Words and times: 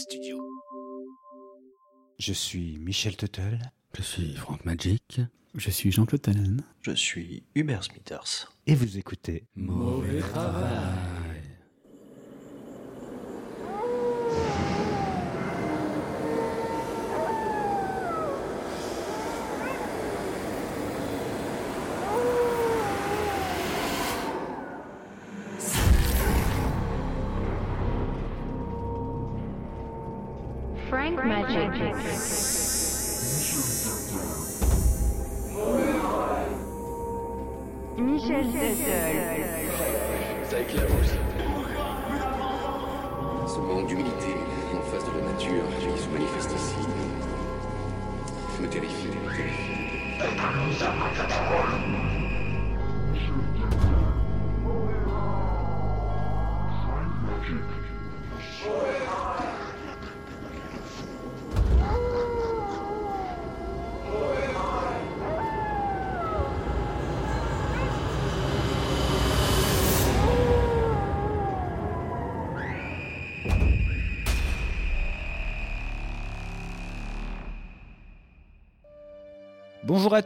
Studio. 0.00 0.38
Je 2.18 2.32
suis 2.32 2.78
Michel 2.78 3.18
Tuttle. 3.18 3.58
Je 3.94 4.00
suis 4.00 4.34
Franck 4.34 4.64
Magic. 4.64 5.20
Je 5.54 5.70
suis 5.70 5.92
Jean-Claude 5.92 6.22
Talon. 6.22 6.56
Je 6.80 6.92
suis 6.92 7.42
Hubert 7.54 7.84
Smithers. 7.84 8.50
Et 8.66 8.74
vous 8.74 8.96
écoutez 8.96 9.44
Mauvais 9.56 10.20
travail. 10.20 11.09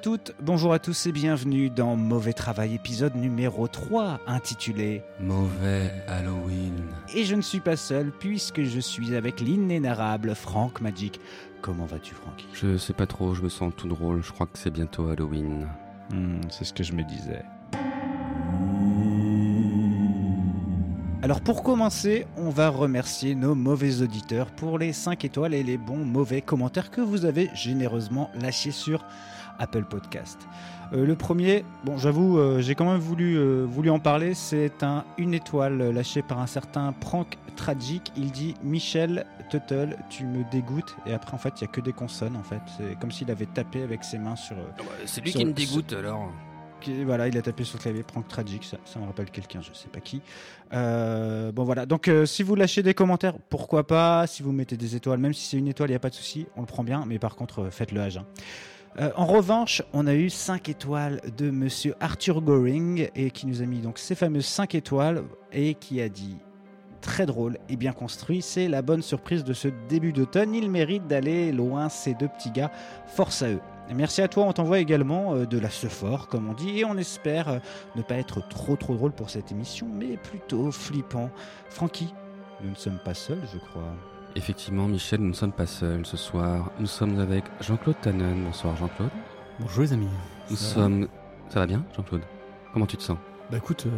Toutes, 0.04 0.34
bonjour 0.42 0.74
à 0.74 0.78
tous 0.78 1.06
et 1.06 1.12
bienvenue 1.12 1.70
dans 1.70 1.96
Mauvais 1.96 2.34
Travail 2.34 2.74
épisode 2.74 3.14
numéro 3.14 3.68
3 3.68 4.20
intitulé 4.26 5.02
Mauvais 5.18 5.90
Halloween. 6.06 6.74
Et 7.14 7.24
je 7.24 7.34
ne 7.34 7.40
suis 7.40 7.60
pas 7.60 7.76
seul 7.76 8.12
puisque 8.12 8.64
je 8.64 8.80
suis 8.80 9.16
avec 9.16 9.40
l'inénarrable 9.40 10.34
Franck 10.34 10.82
Magic. 10.82 11.20
Comment 11.62 11.86
vas-tu 11.86 12.14
Francky 12.14 12.44
Je 12.52 12.76
sais 12.76 12.92
pas 12.92 13.06
trop, 13.06 13.32
je 13.32 13.40
me 13.40 13.48
sens 13.48 13.72
tout 13.74 13.88
drôle. 13.88 14.22
Je 14.22 14.30
crois 14.30 14.44
que 14.44 14.58
c'est 14.58 14.68
bientôt 14.68 15.08
Halloween. 15.08 15.66
Hmm, 16.12 16.42
C'est 16.50 16.64
ce 16.64 16.74
que 16.74 16.84
je 16.84 16.92
me 16.92 17.02
disais. 17.02 17.42
Alors 21.22 21.40
pour 21.40 21.62
commencer, 21.62 22.26
on 22.36 22.50
va 22.50 22.68
remercier 22.68 23.34
nos 23.34 23.54
mauvais 23.54 24.02
auditeurs 24.02 24.50
pour 24.50 24.78
les 24.78 24.92
5 24.92 25.24
étoiles 25.24 25.54
et 25.54 25.62
les 25.62 25.78
bons 25.78 26.04
mauvais 26.04 26.42
commentaires 26.42 26.90
que 26.90 27.00
vous 27.00 27.24
avez 27.24 27.48
généreusement 27.54 28.30
lâchés 28.38 28.70
sur 28.70 29.02
Apple 29.58 29.84
Podcast. 29.84 30.38
Euh, 30.92 31.06
le 31.06 31.14
premier, 31.16 31.64
bon 31.84 31.96
j'avoue, 31.98 32.38
euh, 32.38 32.60
j'ai 32.60 32.74
quand 32.74 32.90
même 32.90 33.00
voulu, 33.00 33.36
euh, 33.36 33.64
voulu 33.68 33.90
en 33.90 33.98
parler, 33.98 34.34
c'est 34.34 34.82
un 34.82 35.04
une 35.18 35.34
étoile 35.34 35.80
euh, 35.80 35.92
lâché 35.92 36.22
par 36.22 36.38
un 36.40 36.46
certain 36.46 36.92
Prank 36.92 37.38
Tragic. 37.56 38.12
Il 38.16 38.30
dit 38.30 38.54
Michel 38.62 39.26
Tuttle, 39.50 39.96
tu 40.10 40.24
me 40.24 40.44
dégoûtes. 40.50 40.96
Et 41.06 41.12
après 41.14 41.34
en 41.34 41.38
fait 41.38 41.54
il 41.60 41.62
y 41.62 41.64
a 41.64 41.68
que 41.68 41.80
des 41.80 41.92
consonnes 41.92 42.36
en 42.36 42.42
fait. 42.42 42.60
C'est 42.76 42.98
comme 42.98 43.10
s'il 43.12 43.30
avait 43.30 43.46
tapé 43.46 43.82
avec 43.82 44.04
ses 44.04 44.18
mains 44.18 44.36
sur... 44.36 44.56
euh, 44.56 44.82
C'est 45.06 45.20
lui 45.22 45.30
Sur- 45.30 45.40
qui 45.40 45.46
me 45.46 45.52
dégoûte 45.52 45.92
alors. 45.94 46.30
qui- 46.80 47.02
voilà, 47.04 47.28
il 47.28 47.38
a 47.38 47.42
tapé 47.42 47.64
sur 47.64 47.78
le 47.78 47.82
clavier 47.82 48.02
Prank 48.02 48.28
Tragic, 48.28 48.62
ça, 48.64 48.76
ça 48.84 48.98
me 49.00 49.06
rappelle 49.06 49.30
quelqu'un, 49.30 49.60
je 49.62 49.72
sais 49.72 49.88
pas 49.88 50.00
qui. 50.00 50.20
Euh, 50.74 51.50
bon 51.52 51.64
voilà, 51.64 51.86
donc 51.86 52.08
euh, 52.08 52.26
si 52.26 52.42
vous 52.42 52.54
lâchez 52.56 52.82
des 52.82 52.92
commentaires, 52.94 53.34
pourquoi 53.48 53.86
pas, 53.86 54.26
si 54.26 54.42
vous 54.42 54.52
mettez 54.52 54.76
des 54.76 54.94
étoiles, 54.96 55.18
même 55.18 55.32
si 55.32 55.46
c'est 55.46 55.56
une 55.56 55.68
étoile, 55.68 55.88
il 55.88 55.92
n'y 55.92 55.96
a 55.96 56.00
pas 56.00 56.10
de 56.10 56.14
souci, 56.14 56.46
on 56.56 56.60
le 56.60 56.66
prend 56.66 56.84
bien, 56.84 57.04
mais 57.06 57.18
par 57.18 57.36
contre, 57.36 57.62
euh, 57.64 57.70
faites 57.70 57.92
le 57.92 58.00
âge. 58.98 59.12
en 59.16 59.26
revanche, 59.26 59.82
on 59.92 60.06
a 60.06 60.14
eu 60.14 60.30
5 60.30 60.68
étoiles 60.68 61.20
de 61.36 61.50
monsieur 61.50 61.94
Arthur 62.00 62.40
Goring, 62.40 63.08
et 63.14 63.30
qui 63.30 63.46
nous 63.46 63.62
a 63.62 63.66
mis 63.66 63.80
donc 63.80 63.98
ces 63.98 64.14
fameuses 64.14 64.46
5 64.46 64.74
étoiles, 64.74 65.24
et 65.52 65.74
qui 65.74 66.00
a 66.00 66.08
dit 66.08 66.36
très 67.04 67.26
drôle 67.26 67.58
et 67.68 67.76
bien 67.76 67.92
construit, 67.92 68.40
c'est 68.40 68.66
la 68.66 68.80
bonne 68.80 69.02
surprise 69.02 69.44
de 69.44 69.52
ce 69.52 69.68
début 69.88 70.12
d'automne, 70.12 70.54
il 70.54 70.70
mérite 70.70 71.06
d'aller 71.06 71.52
loin 71.52 71.90
ces 71.90 72.14
deux 72.14 72.28
petits 72.28 72.50
gars, 72.50 72.72
force 73.06 73.42
à 73.42 73.50
eux. 73.50 73.60
Merci 73.94 74.22
à 74.22 74.28
toi, 74.28 74.44
on 74.44 74.52
t'envoie 74.54 74.78
également 74.78 75.34
euh, 75.34 75.44
de 75.44 75.58
la 75.58 75.68
fort 75.68 76.28
comme 76.28 76.48
on 76.48 76.54
dit, 76.54 76.80
et 76.80 76.84
on 76.86 76.96
espère 76.96 77.48
euh, 77.48 77.58
ne 77.96 78.02
pas 78.02 78.14
être 78.14 78.46
trop 78.48 78.76
trop 78.76 78.94
drôle 78.94 79.12
pour 79.12 79.28
cette 79.28 79.52
émission, 79.52 79.86
mais 79.92 80.16
plutôt 80.16 80.72
flippant. 80.72 81.30
Francky, 81.68 82.14
nous 82.62 82.70
ne 82.70 82.74
sommes 82.74 82.98
pas 83.04 83.14
seuls, 83.14 83.42
je 83.52 83.58
crois. 83.58 83.94
Effectivement, 84.36 84.88
Michel, 84.88 85.20
nous 85.20 85.28
ne 85.28 85.32
sommes 85.32 85.52
pas 85.52 85.66
seuls 85.66 86.04
ce 86.04 86.16
soir. 86.16 86.70
Nous 86.80 86.86
sommes 86.86 87.18
avec 87.20 87.44
Jean-Claude 87.60 87.96
Tannen. 88.02 88.44
Bonsoir 88.44 88.76
Jean-Claude. 88.76 89.10
Bonjour 89.60 89.82
les 89.82 89.92
amis. 89.92 90.08
Nous 90.50 90.56
Ça 90.56 90.66
va 90.66 90.74
sommes. 90.74 91.08
Ça 91.50 91.60
va 91.60 91.66
bien, 91.66 91.84
Jean-Claude? 91.94 92.22
Comment 92.72 92.86
tu 92.86 92.96
te 92.96 93.02
sens? 93.02 93.18
Bah 93.50 93.58
écoute, 93.58 93.84
euh, 93.86 93.90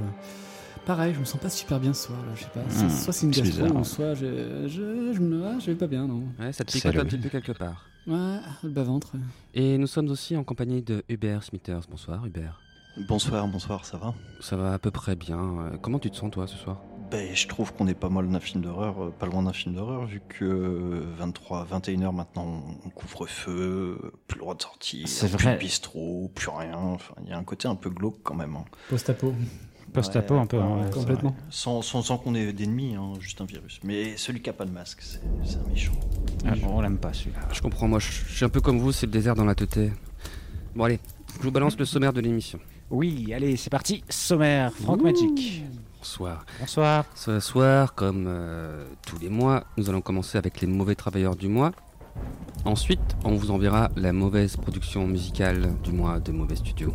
pareil, 0.84 1.14
je 1.14 1.20
me 1.20 1.24
sens 1.24 1.40
pas 1.40 1.48
super 1.48 1.80
bien 1.80 1.94
ce 1.94 2.08
soir. 2.08 2.18
Là, 2.26 2.32
je 2.34 2.42
sais 2.42 2.50
pas. 2.52 2.60
Hmm, 2.60 2.90
Soit- 2.90 3.12
c'est 3.12 3.24
une 3.26 3.32
gastro, 3.32 3.46
bizarre. 3.64 3.76
ou 3.80 3.84
soit 3.84 4.14
je, 4.14 4.66
je, 4.66 5.12
je 5.14 5.20
me 5.20 5.46
ah, 5.46 5.58
je 5.58 5.66
vais 5.66 5.74
pas 5.76 5.86
bien, 5.86 6.06
non. 6.06 6.24
Ouais, 6.38 6.52
ça 6.52 6.64
te 6.64 6.72
picote 6.72 6.96
un 6.96 7.04
petit 7.06 7.16
peu 7.18 7.28
quelque 7.30 7.52
part. 7.52 7.86
Ouais, 8.06 8.36
le 8.62 8.68
bas-ventre. 8.70 9.12
Et 9.54 9.78
nous 9.78 9.86
sommes 9.86 10.08
aussi 10.10 10.36
en 10.36 10.44
compagnie 10.44 10.82
de 10.82 11.02
Hubert 11.08 11.42
Smithers. 11.42 11.80
Bonsoir 11.90 12.26
Hubert. 12.26 12.60
Bonsoir, 13.08 13.46
bonsoir, 13.48 13.84
ça 13.86 13.96
va? 13.96 14.14
Ça 14.40 14.56
va 14.56 14.74
à 14.74 14.78
peu 14.78 14.90
près 14.90 15.16
bien. 15.16 15.38
Euh, 15.38 15.76
Comment 15.80 15.98
tu 15.98 16.10
te 16.10 16.16
sens 16.16 16.30
toi 16.30 16.46
ce 16.46 16.56
soir? 16.56 16.78
Ben, 17.10 17.28
je 17.34 17.46
trouve 17.46 17.72
qu'on 17.72 17.86
est 17.86 17.94
pas 17.94 18.08
mal 18.08 18.28
d'un 18.28 18.40
film 18.40 18.62
d'horreur, 18.64 19.00
euh, 19.04 19.10
pas 19.16 19.26
loin 19.26 19.42
d'un 19.44 19.52
film 19.52 19.74
d'horreur, 19.76 20.06
vu 20.06 20.20
que 20.28 20.44
euh, 20.44 21.00
23, 21.18 21.66
21h 21.72 22.12
maintenant, 22.12 22.62
on 22.84 22.88
couvre-feu, 22.90 23.98
euh, 24.02 24.10
plus 24.26 24.36
le 24.38 24.40
droit 24.40 24.54
de 24.56 24.62
sortir, 24.62 25.06
C'est 25.06 25.28
plus 25.28 25.44
vrai. 25.44 25.54
de 25.54 25.60
bistrot, 25.60 26.30
plus 26.34 26.48
rien. 26.48 26.74
Enfin, 26.76 27.14
il 27.24 27.30
y 27.30 27.32
a 27.32 27.38
un 27.38 27.44
côté 27.44 27.68
un 27.68 27.76
peu 27.76 27.90
glauque 27.90 28.18
quand 28.24 28.34
même. 28.34 28.56
hein. 28.56 28.64
Post-apo. 28.90 29.32
Post-apo 29.92 30.34
Ouais, 30.34 30.40
un 30.40 30.46
peu. 30.46 30.58
hein, 30.60 30.84
ouais, 30.84 30.90
Complètement. 30.90 31.36
Sans, 31.48 31.80
sans, 31.80 32.02
sans 32.02 32.18
qu'on 32.18 32.34
ait 32.34 32.52
d'ennemis, 32.52 32.96
hein, 32.96 33.12
juste 33.20 33.40
un 33.40 33.44
virus. 33.44 33.78
Mais 33.84 34.16
celui 34.16 34.42
qui 34.42 34.50
a 34.50 34.52
pas 34.52 34.64
de 34.64 34.72
masque, 34.72 34.98
c'est 35.02 35.20
un 35.58 35.68
méchant. 35.70 35.92
Ah, 36.44 36.54
on 36.68 36.80
l'aime 36.80 36.98
pas 36.98 37.12
celui-là. 37.12 37.38
Je 37.52 37.60
comprends, 37.62 37.86
moi 37.86 38.00
je 38.00 38.10
suis 38.10 38.44
un 38.44 38.48
peu 38.48 38.60
comme 38.60 38.78
vous, 38.80 38.90
c'est 38.90 39.06
le 39.06 39.12
désert 39.12 39.36
dans 39.36 39.44
la 39.44 39.54
tête. 39.54 39.78
Bon 40.74 40.84
allez, 40.84 40.98
je 41.38 41.42
vous 41.44 41.52
balance 41.52 41.78
le 41.78 41.84
sommaire 41.84 42.12
de 42.12 42.20
l'émission. 42.20 42.58
Oui, 42.90 43.32
allez, 43.32 43.56
c'est 43.56 43.70
parti. 43.70 44.02
Sommaire, 44.08 44.72
Franck 44.72 45.02
Magic. 45.02 45.62
Bonsoir. 46.06 46.46
Bonsoir. 46.60 47.04
Ce 47.16 47.40
soir, 47.40 47.94
comme 47.96 48.26
euh, 48.28 48.86
tous 49.04 49.18
les 49.18 49.28
mois, 49.28 49.64
nous 49.76 49.90
allons 49.90 50.00
commencer 50.00 50.38
avec 50.38 50.60
les 50.60 50.68
mauvais 50.68 50.94
travailleurs 50.94 51.34
du 51.34 51.48
mois. 51.48 51.72
Ensuite, 52.64 53.16
on 53.24 53.34
vous 53.34 53.50
enverra 53.50 53.90
la 53.96 54.12
mauvaise 54.12 54.56
production 54.56 55.08
musicale 55.08 55.74
du 55.82 55.90
mois 55.90 56.20
de 56.20 56.30
Mauvais 56.30 56.54
Studio. 56.54 56.94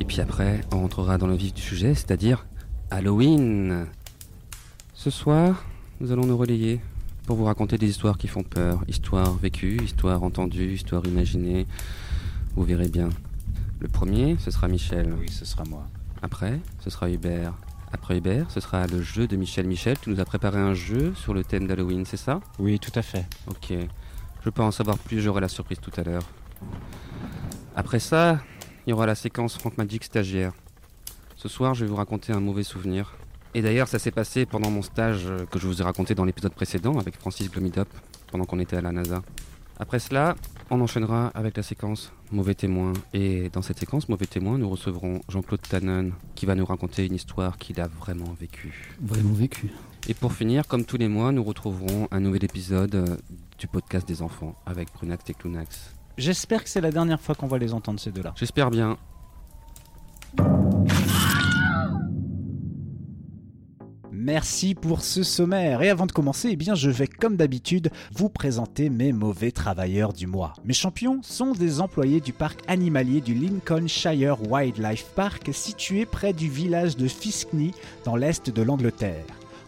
Et 0.00 0.04
puis 0.04 0.20
après, 0.20 0.62
on 0.72 0.80
rentrera 0.80 1.18
dans 1.18 1.28
le 1.28 1.36
vif 1.36 1.54
du 1.54 1.62
sujet, 1.62 1.94
c'est-à-dire 1.94 2.46
Halloween. 2.90 3.86
Ce 4.92 5.08
soir, 5.08 5.64
nous 6.00 6.10
allons 6.10 6.26
nous 6.26 6.36
relayer 6.36 6.80
pour 7.26 7.36
vous 7.36 7.44
raconter 7.44 7.78
des 7.78 7.88
histoires 7.88 8.18
qui 8.18 8.26
font 8.26 8.42
peur. 8.42 8.82
Histoires 8.88 9.34
vécues, 9.34 9.80
histoires 9.84 10.24
entendues, 10.24 10.72
histoires 10.74 11.06
imaginées. 11.06 11.68
Vous 12.56 12.64
verrez 12.64 12.88
bien. 12.88 13.08
Le 13.78 13.86
premier, 13.86 14.36
ce 14.40 14.50
sera 14.50 14.66
Michel. 14.66 15.14
Oui, 15.20 15.28
ce 15.28 15.44
sera 15.44 15.62
moi. 15.64 15.86
Après, 16.22 16.58
ce 16.80 16.90
sera 16.90 17.08
Hubert. 17.08 17.54
Après 17.92 18.18
Hubert, 18.18 18.50
ce 18.50 18.60
sera 18.60 18.86
le 18.86 19.00
jeu 19.00 19.26
de 19.26 19.36
Michel 19.36 19.66
Michel. 19.66 19.98
Tu 19.98 20.10
nous 20.10 20.20
as 20.20 20.24
préparé 20.24 20.58
un 20.58 20.74
jeu 20.74 21.14
sur 21.14 21.34
le 21.34 21.44
thème 21.44 21.66
d'Halloween, 21.66 22.04
c'est 22.04 22.16
ça? 22.16 22.40
Oui, 22.58 22.78
tout 22.78 22.92
à 22.94 23.02
fait. 23.02 23.26
Ok. 23.48 23.72
Je 24.44 24.50
peux 24.50 24.62
en 24.62 24.70
savoir 24.70 24.98
plus, 24.98 25.20
j'aurai 25.20 25.40
la 25.40 25.48
surprise 25.48 25.78
tout 25.80 25.92
à 25.96 26.02
l'heure. 26.02 26.22
Après 27.74 27.98
ça, 27.98 28.40
il 28.86 28.90
y 28.90 28.92
aura 28.92 29.06
la 29.06 29.14
séquence 29.14 29.56
Frank 29.58 29.76
Magic 29.78 30.04
stagiaire. 30.04 30.52
Ce 31.36 31.48
soir, 31.48 31.74
je 31.74 31.84
vais 31.84 31.90
vous 31.90 31.96
raconter 31.96 32.32
un 32.32 32.40
mauvais 32.40 32.62
souvenir. 32.62 33.14
Et 33.54 33.62
d'ailleurs, 33.62 33.88
ça 33.88 33.98
s'est 33.98 34.10
passé 34.10 34.46
pendant 34.46 34.70
mon 34.70 34.82
stage 34.82 35.26
que 35.50 35.58
je 35.58 35.66
vous 35.66 35.80
ai 35.80 35.84
raconté 35.84 36.14
dans 36.14 36.24
l'épisode 36.24 36.52
précédent 36.52 36.98
avec 36.98 37.16
Francis 37.18 37.50
Glomidop, 37.50 37.88
pendant 38.30 38.44
qu'on 38.44 38.60
était 38.60 38.76
à 38.76 38.80
la 38.80 38.92
NASA. 38.92 39.22
Après 39.78 39.98
cela, 39.98 40.36
on 40.70 40.80
enchaînera 40.80 41.28
avec 41.34 41.56
la 41.56 41.62
séquence 41.62 42.12
Mauvais 42.32 42.54
témoin. 42.54 42.92
Et 43.12 43.50
dans 43.50 43.62
cette 43.62 43.78
séquence 43.78 44.08
Mauvais 44.08 44.26
témoin, 44.26 44.58
nous 44.58 44.68
recevrons 44.68 45.20
Jean-Claude 45.28 45.60
Tannen 45.60 46.12
qui 46.34 46.46
va 46.46 46.54
nous 46.54 46.64
raconter 46.64 47.06
une 47.06 47.14
histoire 47.14 47.58
qu'il 47.58 47.80
a 47.80 47.86
vraiment 47.86 48.34
vécue. 48.40 48.94
Vraiment 49.00 49.34
vécu. 49.34 49.70
Et 50.08 50.14
pour 50.14 50.32
finir, 50.32 50.66
comme 50.66 50.84
tous 50.84 50.96
les 50.96 51.08
mois, 51.08 51.30
nous 51.32 51.44
retrouverons 51.44 52.08
un 52.10 52.20
nouvel 52.20 52.44
épisode 52.44 52.94
euh, 52.94 53.16
du 53.58 53.66
podcast 53.66 54.06
des 54.08 54.22
enfants 54.22 54.54
avec 54.64 54.92
Brunax 54.94 55.28
et 55.30 55.34
Clunax. 55.34 55.94
J'espère 56.16 56.64
que 56.64 56.70
c'est 56.70 56.80
la 56.80 56.90
dernière 56.90 57.20
fois 57.20 57.34
qu'on 57.34 57.48
va 57.48 57.58
les 57.58 57.74
entendre 57.74 58.00
ces 58.00 58.10
deux-là. 58.10 58.32
J'espère 58.36 58.70
bien. 58.70 58.96
Merci 64.18 64.74
pour 64.74 65.02
ce 65.02 65.22
sommaire. 65.22 65.82
Et 65.82 65.90
avant 65.90 66.06
de 66.06 66.12
commencer, 66.12 66.48
eh 66.50 66.56
bien, 66.56 66.74
je 66.74 66.88
vais, 66.88 67.06
comme 67.06 67.36
d'habitude, 67.36 67.90
vous 68.14 68.30
présenter 68.30 68.88
mes 68.88 69.12
mauvais 69.12 69.50
travailleurs 69.50 70.14
du 70.14 70.26
mois. 70.26 70.54
Mes 70.64 70.72
champions 70.72 71.20
sont 71.22 71.52
des 71.52 71.82
employés 71.82 72.20
du 72.20 72.32
parc 72.32 72.60
animalier 72.66 73.20
du 73.20 73.34
Lincolnshire 73.34 74.38
Wildlife 74.50 75.04
Park, 75.14 75.50
situé 75.52 76.06
près 76.06 76.32
du 76.32 76.48
village 76.48 76.96
de 76.96 77.08
Fiskney, 77.08 77.72
dans 78.04 78.16
l'est 78.16 78.48
de 78.48 78.62
l'Angleterre. 78.62 79.26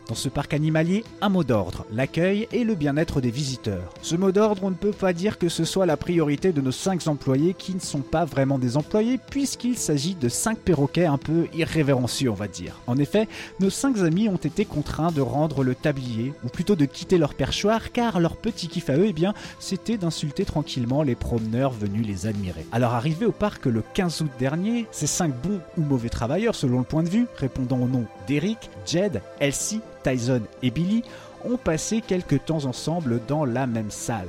Dans 0.09 0.15
ce 0.15 0.31
parc 0.31 0.55
animalier, 0.55 1.05
un 1.21 1.29
mot 1.29 1.45
d'ordre, 1.45 1.85
l'accueil 1.93 2.49
et 2.51 2.65
le 2.65 2.75
bien-être 2.75 3.21
des 3.21 3.31
visiteurs. 3.31 3.93
Ce 4.01 4.17
mot 4.17 4.33
d'ordre, 4.33 4.65
on 4.65 4.71
ne 4.71 4.75
peut 4.75 4.93
pas 4.93 5.13
dire 5.13 5.37
que 5.37 5.51
ce 5.51 5.67
soit 5.67 5.85
la 5.85 5.99
priorité 5.99 6.51
de 6.51 6.63
nos 6.63 6.73
5 6.73 7.07
employés 7.09 7.53
qui 7.53 7.75
ne 7.75 7.81
sont 7.81 8.01
pas 8.01 8.25
vraiment 8.25 8.59
des 8.59 8.79
employés 8.79 9.19
puisqu'il 9.19 9.77
s'agit 9.77 10.15
de 10.15 10.31
5 10.31 10.61
perroquets 10.61 11.05
un 11.05 11.19
peu 11.19 11.47
irrévérencieux, 11.53 12.31
on 12.31 12.35
va 12.35 12.49
dire. 12.49 12.81
En 12.87 12.97
effet, 12.97 13.29
nos 13.61 13.69
5 13.69 13.99
amis 13.99 14.31
ont 14.31 14.37
été 14.37 14.65
contraints 14.65 15.13
de 15.13 15.21
rendre 15.21 15.63
le 15.63 15.75
tablier, 15.75 16.33
ou 16.43 16.49
plutôt 16.49 16.75
de 16.75 16.87
quitter 16.87 17.19
leur 17.19 17.35
perchoir 17.35 17.93
car 17.93 18.19
leur 18.19 18.37
petit 18.37 18.69
kiff 18.69 18.89
à 18.89 18.97
eux, 18.97 19.09
eh 19.09 19.13
bien, 19.13 19.35
c'était 19.59 19.99
d'insulter 19.99 20.47
tranquillement 20.47 21.03
les 21.03 21.17
promeneurs 21.17 21.73
venus 21.73 22.07
les 22.07 22.27
admirer. 22.27 22.65
Alors 22.73 22.95
arrivé 22.95 23.27
au 23.27 23.33
parc 23.33 23.67
le 23.67 23.83
15 23.93 24.23
août 24.23 24.31
dernier, 24.39 24.87
ces 24.91 25.07
5 25.07 25.35
bons 25.35 25.61
ou 25.77 25.83
mauvais 25.83 26.09
travailleurs 26.09 26.55
selon 26.55 26.79
le 26.79 26.85
point 26.85 27.03
de 27.03 27.11
vue, 27.11 27.27
répondant 27.37 27.79
au 27.79 27.89
nom 27.89 28.07
d'Eric, 28.27 28.71
Jed, 28.87 29.21
Elsie, 29.39 29.83
Tyson 30.03 30.43
et 30.63 30.71
Billy 30.71 31.03
ont 31.45 31.57
passé 31.57 32.03
quelques 32.07 32.45
temps 32.45 32.65
ensemble 32.65 33.21
dans 33.27 33.45
la 33.45 33.67
même 33.67 33.91
salle. 33.91 34.29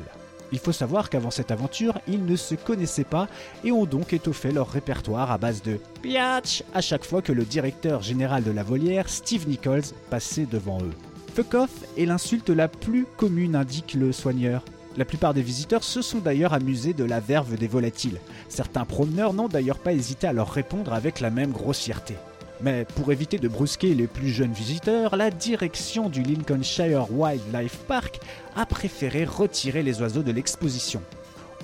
Il 0.51 0.59
faut 0.59 0.71
savoir 0.71 1.09
qu'avant 1.09 1.31
cette 1.31 1.51
aventure, 1.51 1.99
ils 2.07 2.25
ne 2.25 2.35
se 2.35 2.55
connaissaient 2.55 3.03
pas 3.03 3.27
et 3.63 3.71
ont 3.71 3.85
donc 3.85 4.13
étoffé 4.13 4.51
leur 4.51 4.69
répertoire 4.69 5.31
à 5.31 5.37
base 5.37 5.61
de 5.61 5.79
Piatch 6.01 6.63
à 6.73 6.81
chaque 6.81 7.05
fois 7.05 7.21
que 7.21 7.31
le 7.31 7.45
directeur 7.45 8.01
général 8.01 8.43
de 8.43 8.51
la 8.51 8.63
volière, 8.63 9.09
Steve 9.09 9.47
Nichols, 9.47 9.83
passait 10.09 10.47
devant 10.47 10.79
eux. 10.81 10.93
Fuck 11.35 11.53
off 11.53 11.69
est 11.97 12.05
l'insulte 12.05 12.49
la 12.49 12.67
plus 12.67 13.05
commune, 13.17 13.55
indique 13.55 13.93
le 13.93 14.11
soigneur. 14.11 14.63
La 14.97 15.05
plupart 15.05 15.35
des 15.35 15.43
visiteurs 15.43 15.83
se 15.83 16.01
sont 16.01 16.17
d'ailleurs 16.17 16.53
amusés 16.53 16.93
de 16.93 17.03
la 17.03 17.19
verve 17.19 17.55
des 17.55 17.67
volatiles. 17.67 18.19
Certains 18.49 18.85
promeneurs 18.85 19.33
n'ont 19.33 19.47
d'ailleurs 19.47 19.77
pas 19.77 19.93
hésité 19.93 20.25
à 20.25 20.33
leur 20.33 20.49
répondre 20.49 20.93
avec 20.93 21.19
la 21.19 21.29
même 21.29 21.51
grossièreté. 21.51 22.15
Mais 22.61 22.85
pour 22.95 23.11
éviter 23.11 23.37
de 23.37 23.47
brusquer 23.47 23.95
les 23.95 24.07
plus 24.07 24.29
jeunes 24.29 24.51
visiteurs, 24.51 25.15
la 25.15 25.31
direction 25.31 26.09
du 26.09 26.23
Lincolnshire 26.23 27.07
Wildlife 27.09 27.77
Park 27.87 28.19
a 28.55 28.65
préféré 28.65 29.23
retirer 29.23 29.81
les 29.81 30.01
oiseaux 30.01 30.23
de 30.23 30.31
l'exposition. 30.31 31.01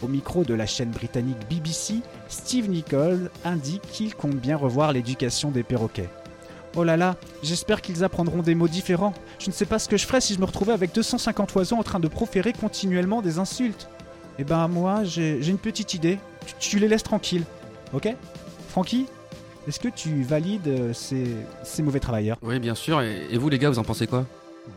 Au 0.01 0.07
micro 0.07 0.43
de 0.43 0.53
la 0.53 0.65
chaîne 0.65 0.91
britannique 0.91 1.37
BBC, 1.49 1.95
Steve 2.29 2.69
Nichols 2.69 3.29
indique 3.43 3.81
qu'il 3.91 4.15
compte 4.15 4.35
bien 4.35 4.55
revoir 4.55 4.93
l'éducation 4.93 5.51
des 5.51 5.63
perroquets. 5.63 6.09
Oh 6.77 6.83
là 6.83 6.97
là, 6.97 7.15
j'espère 7.43 7.81
qu'ils 7.81 8.03
apprendront 8.03 8.41
des 8.41 8.55
mots 8.55 8.67
différents. 8.67 9.13
Je 9.39 9.47
ne 9.47 9.53
sais 9.53 9.65
pas 9.65 9.79
ce 9.79 9.87
que 9.89 9.97
je 9.97 10.05
ferais 10.05 10.21
si 10.21 10.33
je 10.33 10.39
me 10.39 10.45
retrouvais 10.45 10.73
avec 10.73 10.93
250 10.93 11.55
oiseaux 11.55 11.77
en 11.77 11.83
train 11.83 11.99
de 11.99 12.07
proférer 12.07 12.53
continuellement 12.53 13.21
des 13.21 13.39
insultes. 13.39 13.89
Eh 14.39 14.43
ben 14.43 14.67
moi, 14.67 15.03
j'ai 15.03 15.45
une 15.47 15.57
petite 15.57 15.93
idée. 15.93 16.19
Tu, 16.45 16.53
tu 16.71 16.79
les 16.79 16.89
laisses 16.89 17.03
tranquilles, 17.03 17.45
ok? 17.93 18.13
Frankie? 18.69 19.07
Est-ce 19.67 19.79
que 19.79 19.87
tu 19.89 20.23
valides 20.23 20.67
euh, 20.67 20.93
ces, 20.93 21.35
ces 21.63 21.83
mauvais 21.83 21.99
travailleurs? 21.99 22.37
Oui, 22.41 22.59
bien 22.59 22.75
sûr. 22.75 23.01
Et, 23.01 23.27
et 23.31 23.37
vous, 23.37 23.49
les 23.49 23.59
gars, 23.59 23.69
vous 23.69 23.79
en 23.79 23.83
pensez 23.83 24.07
quoi? 24.07 24.25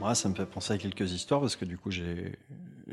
Moi, 0.00 0.14
ça 0.14 0.28
me 0.28 0.34
fait 0.34 0.44
penser 0.46 0.74
à 0.74 0.78
quelques 0.78 1.12
histoires 1.12 1.40
parce 1.40 1.56
que 1.56 1.64
du 1.64 1.78
coup, 1.78 1.90
j'ai 1.90 2.36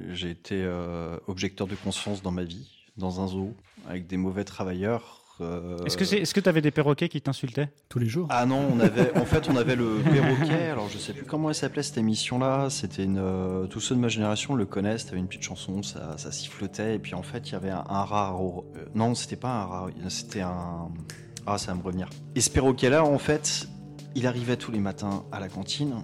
j'ai 0.09 0.29
été 0.29 0.61
euh, 0.63 1.17
objecteur 1.27 1.67
de 1.67 1.75
conscience 1.75 2.21
dans 2.21 2.31
ma 2.31 2.43
vie, 2.43 2.69
dans 2.97 3.21
un 3.21 3.27
zoo, 3.27 3.53
avec 3.87 4.07
des 4.07 4.17
mauvais 4.17 4.43
travailleurs. 4.43 5.21
euh, 5.39 5.77
Est-ce 5.85 5.95
que 5.97 6.03
c'est, 6.03 6.17
est-ce 6.19 6.33
que 6.33 6.41
t'avais 6.41 6.61
des 6.61 6.71
perroquets 6.71 7.07
qui 7.07 7.21
t'insultaient? 7.21 7.69
Tous 7.87 7.99
les 7.99 8.07
jours. 8.07 8.27
Ah 8.29 8.45
non, 8.45 8.61
on 8.73 8.79
avait, 8.81 9.17
en 9.17 9.25
fait, 9.25 9.49
on 9.49 9.55
avait 9.55 9.75
le 9.77 9.99
perroquet. 10.03 10.67
Alors, 10.69 10.89
je 10.89 10.97
sais 10.97 11.13
plus 11.13 11.25
comment 11.25 11.47
elle 11.49 11.55
s'appelait 11.55 11.83
cette 11.83 11.97
émission-là. 11.97 12.69
C'était 12.69 13.05
une, 13.05 13.19
euh, 13.19 13.67
tous 13.67 13.79
ceux 13.79 13.95
de 13.95 14.01
ma 14.01 14.09
génération 14.09 14.53
le 14.55 14.65
connaissent. 14.65 15.05
T'avais 15.05 15.19
une 15.19 15.27
petite 15.27 15.43
chanson, 15.43 15.81
ça, 15.81 16.17
ça 16.17 16.31
sifflotait. 16.33 16.95
Et 16.95 16.99
puis, 16.99 17.13
en 17.15 17.23
fait, 17.23 17.49
il 17.49 17.53
y 17.53 17.55
avait 17.55 17.69
un, 17.71 17.83
un 17.87 18.03
rat. 18.03 18.37
euh, 18.37 18.85
non, 18.95 19.15
c'était 19.15 19.35
pas 19.37 19.49
un 19.61 19.65
rat. 19.65 19.87
C'était 20.09 20.41
un. 20.41 20.89
Ah, 21.45 21.57
ça 21.57 21.71
va 21.71 21.77
me 21.77 21.83
revenir. 21.83 22.09
Et 22.35 22.41
ce 22.41 22.49
perroquet-là, 22.49 23.03
en 23.05 23.17
fait, 23.17 23.67
il 24.15 24.25
arrivait 24.27 24.57
tous 24.57 24.71
les 24.71 24.79
matins 24.79 25.23
à 25.31 25.39
la 25.39 25.47
cantine. 25.47 25.95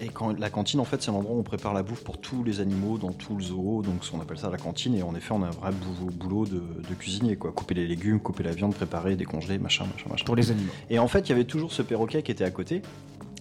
Et 0.00 0.08
quand 0.08 0.36
la 0.38 0.50
cantine, 0.50 0.80
en 0.80 0.84
fait, 0.84 1.00
c'est 1.00 1.12
l'endroit 1.12 1.36
où 1.36 1.38
on 1.38 1.44
prépare 1.44 1.72
la 1.72 1.82
bouffe 1.82 2.02
pour 2.02 2.20
tous 2.20 2.42
les 2.42 2.60
animaux 2.60 2.98
dans 2.98 3.12
tout 3.12 3.36
le 3.36 3.42
zoo. 3.42 3.82
Donc, 3.82 4.02
on 4.12 4.20
appelle 4.20 4.38
ça 4.38 4.50
la 4.50 4.58
cantine. 4.58 4.94
Et 4.96 5.02
en 5.02 5.14
effet, 5.14 5.32
on 5.32 5.42
a 5.42 5.46
un 5.46 5.50
vrai 5.50 5.70
boulot, 6.12 6.44
de, 6.44 6.56
de 6.56 6.94
cuisinier, 6.98 7.36
quoi. 7.36 7.52
Couper 7.52 7.74
les 7.74 7.86
légumes, 7.86 8.18
couper 8.18 8.42
la 8.42 8.50
viande, 8.50 8.74
préparer, 8.74 9.14
décongeler, 9.14 9.58
machin, 9.58 9.86
machin, 9.94 10.10
machin. 10.10 10.24
pour 10.24 10.36
les 10.36 10.50
animaux 10.50 10.72
Et 10.90 10.98
en 10.98 11.06
fait, 11.08 11.20
il 11.20 11.28
y 11.30 11.32
avait 11.32 11.44
toujours 11.44 11.72
ce 11.72 11.82
perroquet 11.82 12.22
qui 12.22 12.32
était 12.32 12.44
à 12.44 12.50
côté. 12.50 12.82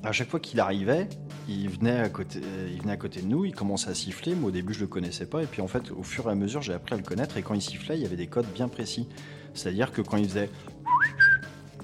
À 0.03 0.11
chaque 0.11 0.29
fois 0.29 0.39
qu'il 0.39 0.59
arrivait, 0.59 1.07
il 1.47 1.69
venait 1.69 1.99
à 1.99 2.09
côté, 2.09 2.39
il 2.71 2.81
venait 2.81 2.93
à 2.93 2.97
côté 2.97 3.21
de 3.21 3.27
nous, 3.27 3.45
il 3.45 3.53
commençait 3.53 3.89
à 3.89 3.93
siffler. 3.93 4.35
Moi, 4.35 4.49
au 4.49 4.51
début, 4.51 4.73
je 4.73 4.81
le 4.81 4.87
connaissais 4.87 5.25
pas. 5.25 5.43
Et 5.43 5.47
puis, 5.47 5.61
en 5.61 5.67
fait, 5.67 5.91
au 5.91 6.03
fur 6.03 6.27
et 6.27 6.31
à 6.31 6.35
mesure, 6.35 6.61
j'ai 6.61 6.73
appris 6.73 6.93
à 6.93 6.97
le 6.97 7.03
connaître. 7.03 7.37
Et 7.37 7.41
quand 7.41 7.55
il 7.55 7.61
sifflait, 7.61 7.97
il 7.97 8.03
y 8.03 8.05
avait 8.05 8.15
des 8.15 8.27
codes 8.27 8.47
bien 8.53 8.67
précis. 8.67 9.07
C'est-à-dire 9.53 9.91
que 9.91 10.01
quand 10.01 10.17
il 10.17 10.27
faisait, 10.27 10.49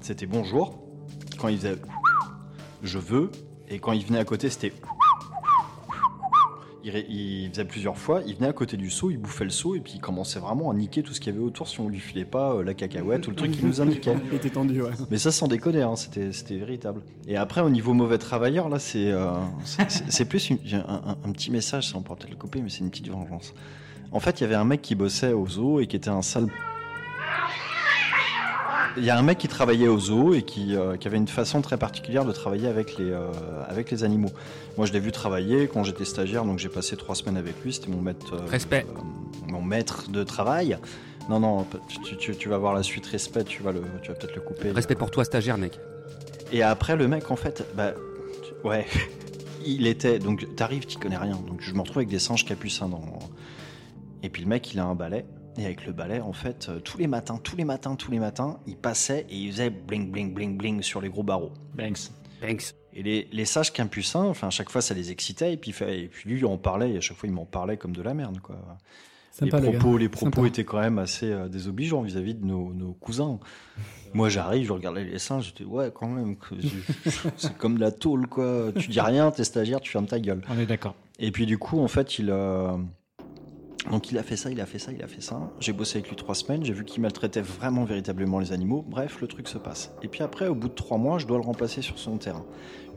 c'était 0.08 0.26
bonjour. 0.26 0.80
Quand 1.38 1.50
il 1.50 1.58
faisait, 1.58 1.76
je 2.82 2.98
veux. 2.98 3.30
Et 3.68 3.80
quand 3.80 3.92
il 3.92 4.06
venait 4.06 4.20
à 4.20 4.24
côté, 4.24 4.50
c'était. 4.50 4.72
Il, 6.86 7.50
faisait 7.52 7.66
plusieurs 7.66 7.98
fois, 7.98 8.22
il 8.26 8.36
venait 8.36 8.48
à 8.48 8.54
côté 8.54 8.78
du 8.78 8.90
seau, 8.90 9.12
il 9.12 9.18
bouffait 9.18 9.44
le 9.44 9.50
seau 9.50 9.76
et 9.76 9.82
puis 9.82 9.94
il 9.96 10.00
commençait 10.00 10.40
vraiment 10.40 10.72
à 10.72 10.74
niquer 10.74 11.04
tout 11.04 11.14
ce 11.14 11.20
qu'il 11.20 11.34
y 11.34 11.36
avait 11.36 11.44
autour 11.46 11.68
si 11.68 11.82
on 11.82 11.90
lui 11.90 12.00
filait 12.00 12.24
pas 12.24 12.54
euh, 12.54 12.64
la 12.64 12.74
cacahuète 12.74 13.28
ou 13.28 13.32
le 13.32 13.36
truc 13.36 13.52
qu'il 13.52 13.68
nous 13.68 13.82
indiquait. 13.82 14.16
Il 14.32 14.36
était 14.38 14.50
tendu, 14.50 14.82
ouais. 14.82 14.92
Mais 15.12 15.18
ça 15.18 15.34
sans 15.34 15.50
déconner, 15.50 15.82
hein, 15.82 15.98
c'était 15.98 16.32
c'était 16.32 16.56
véritable. 16.56 17.02
Et 17.28 17.36
après 17.36 17.60
au 17.60 17.70
niveau 17.70 17.94
mauvais 17.94 18.18
travailleur, 18.18 18.70
là 18.70 18.80
c'est 18.80 19.12
euh, 19.12 19.32
c'est- 19.66 20.24
plus 20.24 20.50
une- 20.52 20.60
j'ai 20.64 20.78
un, 20.78 20.86
un- 20.88 21.18
un 21.26 21.32
petit 21.34 21.52
message, 21.52 21.90
ça 21.90 21.98
on 21.98 22.02
pourra 22.04 22.16
peut-être 22.16 22.30
le 22.32 22.38
couper, 22.38 22.62
mais 22.62 22.70
c'est 22.70 22.80
une 22.80 22.90
petite 22.90 23.10
vengeance. 23.10 23.54
En 24.14 24.22
fait, 24.22 24.40
il 24.40 24.44
y 24.44 24.46
avait 24.46 24.56
un 24.56 24.64
mec 24.64 24.82
qui 24.82 24.96
bossait 24.96 25.34
au 25.34 25.46
zoo 25.46 25.82
et 25.82 25.88
qui 25.88 25.98
était 25.98 26.10
un 26.10 26.22
sale. 26.22 26.48
Il 28.98 29.04
y 29.06 29.10
a 29.12 29.18
un 29.18 29.22
mec 29.22 29.38
qui 29.38 29.48
travaillait 29.48 29.88
au 29.88 30.00
zoo 30.00 30.34
et 30.34 30.42
qui, 30.42 30.76
euh, 30.76 30.98
qui 30.98 31.08
avait 31.08 31.18
une 31.18 31.28
façon 31.28 31.62
très 31.62 31.78
particulière 31.78 32.26
de 32.26 32.32
travailler 32.32 32.68
avec 32.68 32.98
les, 32.98 33.12
euh, 33.12 33.30
avec 33.68 33.92
les 33.92 34.04
animaux. 34.04 34.32
Moi, 34.76 34.88
je 34.88 34.94
l'ai 34.94 35.00
vu 35.00 35.12
travailler 35.12 35.68
quand 35.68 35.84
j'étais 35.84 36.06
stagiaire, 36.06 36.46
donc 36.46 36.58
j'ai 36.58 36.70
passé 36.70 36.98
trois 36.98 37.14
semaines 37.14 37.38
avec 37.38 37.54
lui. 37.64 37.74
C'était 37.74 37.90
mon 37.92 38.02
maître, 38.02 38.34
euh, 38.34 38.46
Respect. 38.50 38.86
mon 39.48 39.62
maître 39.62 40.10
de 40.10 40.24
travail. 40.24 40.78
Non, 41.30 41.40
non, 41.40 41.66
tu, 42.06 42.18
tu- 42.18 42.36
tu 42.36 42.50
vas 42.50 42.58
voir 42.58 42.74
la 42.74 42.82
suite. 42.84 43.06
Respect, 43.06 43.44
tu 43.44 43.62
vas, 43.62 43.72
le, 43.72 43.82
tu 44.02 44.08
vas 44.10 44.16
peut-être 44.16 44.36
le 44.36 44.42
couper. 44.42 44.72
Respect 44.72 44.96
pour 44.96 45.12
toi, 45.12 45.24
stagiaire, 45.26 45.58
mec. 45.58 45.80
Et 46.52 46.64
après, 46.64 46.96
le 46.96 47.08
mec, 47.08 47.30
en 47.30 47.36
fait, 47.36 47.66
bah, 47.76 47.92
ouais, 48.64 48.86
il 49.66 49.86
était. 49.86 50.18
Donc, 50.20 50.48
t'arrives, 50.56 50.86
t'y 50.86 50.96
connais 50.98 51.18
rien. 51.18 51.36
Donc, 51.48 51.60
je 51.62 51.74
me 51.74 51.80
retrouve 51.82 51.98
avec 51.98 52.10
des 52.10 52.20
singes 52.20 52.46
capucins 52.46 52.88
dans. 52.90 53.20
Et 54.24 54.30
puis, 54.30 54.42
le 54.42 54.48
mec, 54.48 54.74
il 54.74 54.80
a 54.80 54.86
un 54.86 54.96
balai. 54.96 55.26
Et 55.58 55.66
avec 55.66 55.86
le 55.86 55.94
balai, 55.94 56.20
en 56.20 56.34
fait, 56.34 56.68
euh, 56.70 56.80
tous 56.80 56.98
les 56.98 57.08
matins, 57.08 57.40
tous 57.44 57.56
les 57.56 57.66
matins, 57.66 57.96
tous 57.96 58.12
les 58.12 58.20
matins, 58.20 58.60
il 58.68 58.78
passait 58.78 59.26
et 59.30 59.36
il 59.36 59.52
faisait 59.52 59.70
bling, 59.70 60.12
bling, 60.12 60.34
bling, 60.34 60.58
bling 60.58 60.82
sur 60.82 61.02
les 61.02 61.10
gros 61.10 61.24
barreaux. 61.24 61.52
Banks. 61.76 62.12
Thanks. 62.42 62.76
Et 62.94 63.04
les, 63.04 63.28
les 63.32 63.46
sages 63.46 63.74
capucins, 63.74 64.24
enfin, 64.24 64.48
à 64.48 64.52
chaque 64.52 64.70
fois, 64.70 64.82
ça 64.82 64.94
les 64.94 65.12
excitait. 65.12 65.54
Et 65.54 65.58
puis, 65.58 65.72
et 65.88 66.08
puis 66.08 66.30
lui, 66.30 66.40
il 66.40 66.46
en 66.46 66.58
parlait. 66.58 66.92
Et 66.92 66.98
à 66.98 67.02
chaque 67.02 67.18
fois, 67.18 67.28
il 67.28 67.34
m'en 67.34 67.46
parlait 67.46 67.78
comme 67.78 67.96
de 67.96 68.02
la 68.02 68.14
merde, 68.14 68.40
quoi. 68.40 68.58
Sympa, 69.32 69.60
les 69.60 69.72
le 69.72 69.78
propos, 69.78 69.98
les 69.98 70.10
propos 70.10 70.38
Sympa. 70.38 70.48
étaient 70.48 70.64
quand 70.64 70.80
même 70.80 70.98
assez 70.98 71.32
euh, 71.32 71.48
désobligeants 71.48 72.02
vis-à-vis 72.02 72.34
de 72.34 72.44
nos, 72.44 72.74
nos 72.74 72.94
cousins. 72.94 73.40
Moi, 74.14 74.30
j'arrive, 74.30 74.66
je 74.66 74.74
regardais 74.74 75.04
les 75.04 75.20
singes, 75.20 75.48
j'étais 75.48 75.64
ouais, 75.64 75.92
quand 75.94 76.08
même, 76.08 76.38
c'est 77.38 77.56
comme 77.58 77.76
de 77.76 77.82
la 77.82 77.92
tôle, 77.92 78.26
quoi. 78.28 78.72
Tu 78.76 78.90
dis 78.90 79.00
rien, 79.00 79.30
t'es 79.30 79.44
stagiaire, 79.44 79.80
tu 79.80 79.92
fermes 79.92 80.08
ta 80.08 80.20
gueule. 80.20 80.42
On 80.50 80.58
est 80.58 80.66
d'accord. 80.66 80.96
Et 81.20 81.32
puis 81.32 81.46
du 81.46 81.60
coup, 81.60 81.80
en 81.80 81.88
fait, 81.88 82.18
il 82.18 82.32
a 82.32 82.80
donc 83.92 84.12
il 84.12 84.18
a 84.18 84.24
fait 84.24 84.36
ça, 84.36 84.50
il 84.50 84.60
a 84.60 84.66
fait 84.66 84.80
ça, 84.80 84.92
il 84.92 85.02
a 85.02 85.08
fait 85.08 85.22
ça. 85.22 85.40
J'ai 85.60 85.72
bossé 85.72 86.00
avec 86.00 86.10
lui 86.10 86.16
trois 86.16 86.36
semaines, 86.36 86.64
j'ai 86.66 86.74
vu 86.74 86.84
qu'il 86.84 87.02
maltraitait 87.02 87.42
vraiment 87.42 87.86
véritablement 87.86 88.40
les 88.40 88.52
animaux. 88.52 88.84
Bref, 88.88 89.22
le 89.22 89.28
truc 89.28 89.48
se 89.48 89.58
passe. 89.58 89.92
Et 90.02 90.08
puis 90.08 90.24
après, 90.24 90.48
au 90.48 90.56
bout 90.56 90.68
de 90.68 90.74
trois 90.74 90.98
mois, 90.98 91.20
je 91.20 91.26
dois 91.26 91.38
le 91.38 91.44
remplacer 91.44 91.82
sur 91.82 91.98
son 91.98 92.18
terrain. 92.18 92.44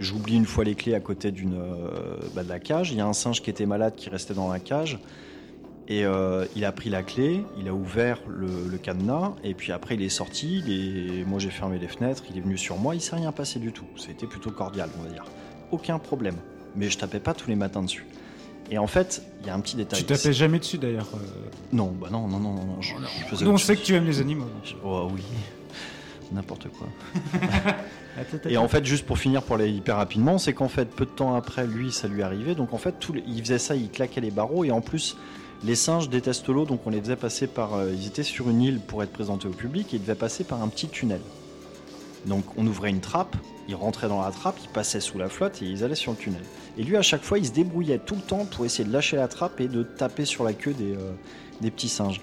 J'oublie 0.00 0.36
une 0.36 0.46
fois 0.46 0.64
les 0.64 0.74
clés 0.74 0.94
à 0.94 1.00
côté 1.00 1.30
d'une 1.30 1.54
euh, 1.54 2.18
bah, 2.34 2.42
de 2.42 2.48
la 2.48 2.58
cage. 2.58 2.90
Il 2.90 2.98
y 2.98 3.00
a 3.00 3.06
un 3.06 3.12
singe 3.12 3.40
qui 3.40 3.50
était 3.50 3.66
malade 3.66 3.94
qui 3.94 4.08
restait 4.10 4.34
dans 4.34 4.50
la 4.50 4.58
cage. 4.58 4.98
Et 5.86 6.04
euh, 6.04 6.46
il 6.54 6.64
a 6.64 6.70
pris 6.70 6.88
la 6.88 7.02
clé, 7.02 7.42
il 7.58 7.66
a 7.66 7.74
ouvert 7.74 8.20
le, 8.28 8.78
cadenas, 8.78 9.32
et 9.42 9.54
puis 9.54 9.72
après 9.72 9.96
il 9.96 10.02
est 10.02 10.08
sorti. 10.08 10.62
Il. 10.66 11.24
Moi 11.26 11.40
j'ai 11.40 11.50
fermé 11.50 11.78
les 11.78 11.88
fenêtres, 11.88 12.22
il 12.30 12.38
est 12.38 12.40
venu 12.40 12.56
sur 12.56 12.76
moi, 12.76 12.94
il 12.94 13.00
s'est 13.00 13.16
rien 13.16 13.32
passé 13.32 13.58
du 13.58 13.72
tout. 13.72 13.86
C'était 13.96 14.28
plutôt 14.28 14.52
cordial, 14.52 14.88
on 14.98 15.02
va 15.02 15.10
dire. 15.10 15.24
Aucun 15.72 15.98
problème. 15.98 16.36
Mais 16.76 16.88
je 16.88 16.96
tapais 16.96 17.18
pas 17.18 17.34
tous 17.34 17.48
les 17.48 17.56
matins 17.56 17.82
dessus. 17.82 18.06
Et 18.70 18.78
en 18.78 18.86
fait, 18.86 19.22
il 19.40 19.46
y 19.48 19.50
a 19.50 19.54
un 19.54 19.60
petit 19.60 19.76
détail. 19.76 20.00
Tu 20.00 20.06
tapais 20.06 20.32
jamais 20.32 20.58
dessus 20.60 20.78
d'ailleurs. 20.78 21.08
euh. 21.14 21.18
Non, 21.72 21.92
bah 22.00 22.08
non, 22.10 22.28
non, 22.28 22.38
non, 22.38 22.52
non, 22.54 22.64
non, 22.64 22.80
je, 22.80 22.92
je 23.36 23.44
Nous, 23.44 23.50
on 23.50 23.58
sait 23.58 23.76
que 23.76 23.82
tu 23.82 23.94
aimes 23.94 24.06
les 24.06 24.20
animaux. 24.20 24.46
Je- 24.64 24.74
Oh 24.84 25.08
oui, 25.12 25.22
n'importe 26.32 26.68
quoi. 26.68 26.86
Et 28.48 28.56
en 28.56 28.68
fait, 28.68 28.84
juste 28.84 29.06
pour 29.06 29.18
finir, 29.18 29.42
pour 29.42 29.56
aller 29.56 29.70
hyper 29.70 29.96
rapidement, 29.96 30.38
c'est 30.38 30.52
qu'en 30.52 30.68
fait, 30.68 30.84
peu 30.86 31.04
de 31.04 31.10
temps 31.10 31.34
après, 31.34 31.66
lui, 31.66 31.90
ça 31.90 32.06
lui 32.08 32.22
arrivait. 32.22 32.54
Donc 32.54 32.72
en 32.74 32.78
fait, 32.78 32.94
les- 33.14 33.24
il 33.26 33.40
faisait 33.42 33.58
ça, 33.58 33.74
il 33.76 33.88
claquait 33.90 34.20
les 34.20 34.30
barreaux. 34.30 34.64
Et 34.64 34.70
en 34.70 34.80
plus, 34.80 35.16
les 35.64 35.74
singes 35.74 36.08
détestent 36.08 36.48
l'eau, 36.48 36.64
donc 36.64 36.80
on 36.86 36.90
les 36.90 37.00
faisait 37.00 37.16
passer 37.16 37.46
par. 37.46 37.74
euh, 37.74 37.90
ils 37.92 38.06
étaient 38.06 38.22
sur 38.22 38.48
une 38.50 38.62
île 38.62 38.78
pour 38.80 39.02
être 39.02 39.12
présentés 39.12 39.48
au 39.48 39.52
public 39.52 39.92
et 39.92 39.96
ils 39.96 40.00
devaient 40.02 40.14
passer 40.14 40.44
par 40.44 40.62
un 40.62 40.68
petit 40.68 40.88
tunnel. 40.88 41.20
Donc 42.26 42.44
on 42.56 42.66
ouvrait 42.66 42.90
une 42.90 43.00
trappe, 43.00 43.36
ils 43.68 43.74
rentraient 43.74 44.08
dans 44.08 44.20
la 44.22 44.30
trappe, 44.30 44.56
ils 44.62 44.68
passaient 44.68 45.00
sous 45.00 45.18
la 45.18 45.28
flotte 45.28 45.62
et 45.62 45.66
ils 45.66 45.84
allaient 45.84 45.94
sur 45.94 46.12
le 46.12 46.18
tunnel. 46.18 46.42
Et 46.78 46.82
lui, 46.82 46.96
à 46.96 47.02
chaque 47.02 47.22
fois, 47.22 47.38
il 47.38 47.46
se 47.46 47.52
débrouillait 47.52 47.98
tout 47.98 48.14
le 48.14 48.20
temps 48.20 48.44
pour 48.44 48.64
essayer 48.64 48.84
de 48.88 48.92
lâcher 48.92 49.16
la 49.16 49.28
trappe 49.28 49.60
et 49.60 49.68
de 49.68 49.82
taper 49.82 50.24
sur 50.24 50.44
la 50.44 50.52
queue 50.52 50.72
des, 50.72 50.92
euh, 50.94 51.12
des 51.60 51.70
petits 51.70 51.88
singes. 51.88 52.20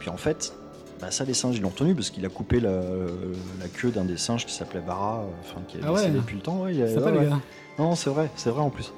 Puis 0.00 0.10
en 0.10 0.16
fait, 0.16 0.52
bah 1.00 1.10
ça, 1.10 1.24
les 1.24 1.34
singes, 1.34 1.56
ils 1.56 1.62
l'ont 1.62 1.70
tenu 1.70 1.94
parce 1.94 2.10
qu'il 2.10 2.24
a 2.26 2.28
coupé 2.28 2.58
la, 2.60 2.70
la 2.80 3.68
queue 3.72 3.90
d'un 3.90 4.04
des 4.04 4.16
singes 4.16 4.46
qui 4.46 4.54
s'appelait 4.54 4.80
Bara, 4.80 5.20
euh, 5.20 5.26
enfin 5.42 5.60
qui 5.68 5.76
est 5.78 5.80
Ah 5.84 5.92
ouais. 5.92 6.10
depuis 6.10 6.36
le 6.36 6.42
temps. 6.42 6.60
Ouais, 6.62 6.74
il 6.74 6.82
a- 6.82 6.92
Ça 6.92 7.00
va, 7.00 7.12
ouais. 7.12 7.28
Non, 7.78 7.94
c'est 7.94 8.10
vrai, 8.10 8.30
c'est 8.36 8.50
vrai 8.50 8.62
en 8.62 8.70
plus. 8.70 8.92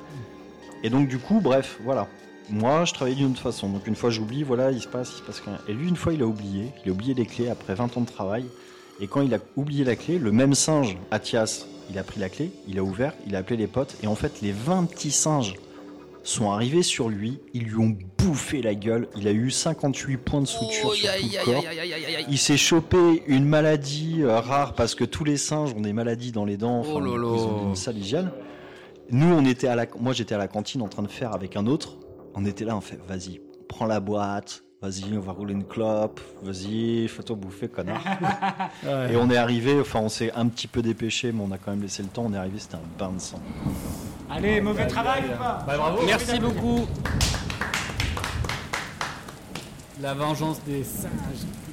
Et 0.82 0.90
donc 0.90 1.08
du 1.08 1.18
coup, 1.18 1.40
bref, 1.40 1.78
voilà. 1.84 2.06
Moi, 2.50 2.84
je 2.86 2.94
travaillais 2.94 3.16
d'une 3.16 3.32
autre 3.32 3.42
façon. 3.42 3.68
Donc 3.68 3.86
une 3.86 3.96
fois 3.96 4.08
j'oublie, 4.10 4.42
voilà, 4.42 4.70
il 4.70 4.80
se 4.80 4.88
passe, 4.88 5.10
il 5.14 5.18
se 5.18 5.22
passe 5.22 5.40
rien. 5.40 5.58
Et 5.68 5.72
lui, 5.74 5.88
une 5.88 5.96
fois, 5.96 6.14
il 6.14 6.22
a 6.22 6.26
oublié. 6.26 6.72
Il 6.84 6.90
a 6.90 6.92
oublié 6.92 7.12
les 7.14 7.26
clés 7.26 7.50
après 7.50 7.74
20 7.74 7.96
ans 7.96 8.00
de 8.00 8.06
travail. 8.06 8.46
Et 9.00 9.06
quand 9.06 9.20
il 9.20 9.32
a 9.34 9.38
oublié 9.56 9.84
la 9.84 9.96
clé, 9.96 10.18
le 10.18 10.32
même 10.32 10.54
singe, 10.54 10.98
Athias, 11.10 11.66
il 11.90 11.98
a 11.98 12.02
pris 12.02 12.20
la 12.20 12.28
clé, 12.28 12.50
il 12.66 12.78
a 12.78 12.82
ouvert, 12.82 13.14
il 13.26 13.36
a 13.36 13.38
appelé 13.38 13.56
les 13.56 13.66
potes. 13.66 13.96
Et 14.02 14.06
en 14.06 14.14
fait, 14.14 14.40
les 14.42 14.52
20 14.52 14.86
petits 14.86 15.10
singes 15.10 15.54
sont 16.22 16.50
arrivés 16.50 16.82
sur 16.82 17.08
lui. 17.08 17.40
Ils 17.54 17.64
lui 17.64 17.76
ont 17.76 17.96
bouffé 18.18 18.60
la 18.60 18.74
gueule. 18.74 19.08
Il 19.16 19.26
a 19.28 19.32
eu 19.32 19.50
58 19.50 20.16
points 20.18 20.40
de 20.42 20.46
suture 20.46 20.92
sur 20.92 21.10
tout 21.16 21.26
le 21.32 21.44
corps. 21.44 21.64
Il 22.28 22.38
s'est 22.38 22.56
chopé 22.56 23.22
une 23.26 23.44
maladie 23.44 24.22
euh, 24.22 24.40
rare 24.40 24.74
parce 24.74 24.94
que 24.94 25.04
tous 25.04 25.24
les 25.24 25.36
singes 25.36 25.72
ont 25.74 25.80
des 25.80 25.92
maladies 25.92 26.32
dans 26.32 26.44
les 26.44 26.56
dents. 26.56 26.82
Oh 26.84 26.94
coup, 26.94 27.00
là. 27.00 27.12
ils 27.14 27.24
ont 27.24 27.68
une 27.68 27.76
sale 27.76 27.98
hygiène. 27.98 28.30
Nous, 29.10 29.32
on 29.32 29.44
était 29.46 29.68
à 29.68 29.76
la, 29.76 29.86
moi 29.98 30.12
j'étais 30.12 30.34
à 30.34 30.38
la 30.38 30.48
cantine 30.48 30.82
en 30.82 30.88
train 30.88 31.02
de 31.02 31.08
faire 31.08 31.32
avec 31.32 31.56
un 31.56 31.66
autre. 31.66 31.96
On 32.34 32.44
était 32.44 32.64
là, 32.64 32.76
on 32.76 32.82
fait, 32.82 32.98
vas-y, 33.08 33.40
prends 33.68 33.86
la 33.86 34.00
boîte, 34.00 34.64
vas-y, 34.80 35.16
on 35.16 35.20
va 35.20 35.32
rouler 35.32 35.54
une 35.54 35.64
clope, 35.64 36.20
vas-y, 36.42 37.08
fais-toi 37.08 37.36
bouffer, 37.36 37.68
connard. 37.68 38.02
Ouais. 38.84 39.12
Et 39.12 39.16
on 39.16 39.28
est 39.30 39.36
arrivé, 39.36 39.80
enfin, 39.80 40.00
on 40.00 40.08
s'est 40.08 40.32
un 40.32 40.46
petit 40.46 40.66
peu 40.68 40.82
dépêché, 40.82 41.32
mais 41.32 41.42
on 41.42 41.50
a 41.50 41.58
quand 41.58 41.72
même 41.72 41.82
laissé 41.82 42.02
le 42.02 42.08
temps. 42.08 42.24
On 42.26 42.32
est 42.32 42.36
arrivé, 42.36 42.58
c'était 42.58 42.76
un 42.76 42.98
bain 42.98 43.12
de 43.12 43.18
sang. 43.18 43.40
Allez, 44.30 44.60
mauvais 44.60 44.86
travail 44.86 45.24
ou 45.24 45.38
pas 45.38 45.64
Bah, 45.66 45.76
bravo. 45.76 46.02
Merci 46.06 46.38
beaucoup. 46.38 46.86
La 50.00 50.14
vengeance 50.14 50.62
des 50.64 50.84
singes. 50.84 51.10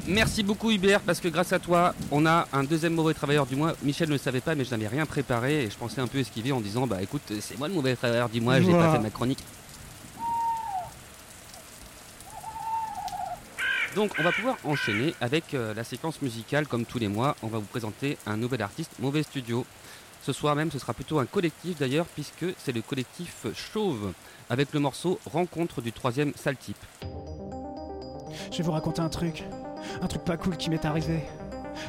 Merci 0.07 0.41
beaucoup 0.43 0.71
Hubert 0.71 1.01
parce 1.01 1.19
que 1.19 1.27
grâce 1.27 1.53
à 1.53 1.59
toi, 1.59 1.93
on 2.11 2.25
a 2.25 2.47
un 2.53 2.63
deuxième 2.63 2.93
mauvais 2.93 3.13
travailleur 3.13 3.45
du 3.45 3.55
mois. 3.55 3.73
Michel 3.83 4.07
ne 4.07 4.13
le 4.13 4.19
savait 4.19 4.41
pas 4.41 4.55
mais 4.55 4.65
je 4.65 4.71
n'avais 4.71 4.87
rien 4.87 5.05
préparé 5.05 5.63
et 5.63 5.69
je 5.69 5.75
pensais 5.77 6.01
un 6.01 6.07
peu 6.07 6.17
esquiver 6.19 6.51
en 6.51 6.61
disant 6.61 6.87
bah 6.87 7.01
écoute, 7.01 7.21
c'est 7.39 7.57
moi 7.57 7.67
le 7.67 7.73
mauvais 7.75 7.95
travailleur 7.95 8.29
du 8.29 8.41
mois, 8.41 8.59
je 8.59 8.67
n'ai 8.67 8.73
pas 8.73 8.93
fait 8.93 8.99
ma 8.99 9.09
chronique. 9.11 9.43
Donc 13.95 14.11
on 14.19 14.23
va 14.23 14.33
pouvoir 14.33 14.57
enchaîner 14.65 15.15
avec 15.21 15.53
euh, 15.53 15.73
la 15.73 15.85
séquence 15.85 16.21
musicale 16.21 16.67
comme 16.67 16.85
tous 16.85 16.99
les 16.99 17.07
mois. 17.07 17.37
On 17.41 17.47
va 17.47 17.59
vous 17.59 17.65
présenter 17.65 18.17
un 18.27 18.35
nouvel 18.35 18.61
artiste, 18.61 18.91
Mauvais 18.99 19.23
Studio. 19.23 19.65
Ce 20.21 20.33
soir 20.33 20.53
même, 20.53 20.69
ce 20.69 20.79
sera 20.79 20.93
plutôt 20.93 21.19
un 21.19 21.25
collectif 21.25 21.79
d'ailleurs 21.79 22.05
puisque 22.07 22.45
c'est 22.57 22.73
le 22.73 22.81
collectif 22.81 23.45
Chauve 23.53 24.11
avec 24.49 24.73
le 24.73 24.81
morceau 24.81 25.17
Rencontre 25.31 25.81
du 25.81 25.93
troisième 25.93 26.33
sale 26.35 26.57
type. 26.57 26.83
Je 28.51 28.57
vais 28.57 28.63
vous 28.63 28.73
raconter 28.73 28.99
un 28.99 29.07
truc. 29.07 29.45
Un 30.01 30.07
truc 30.07 30.25
pas 30.25 30.35
cool 30.35 30.57
qui 30.57 30.69
m'est 30.69 30.83
arrivé. 30.83 31.23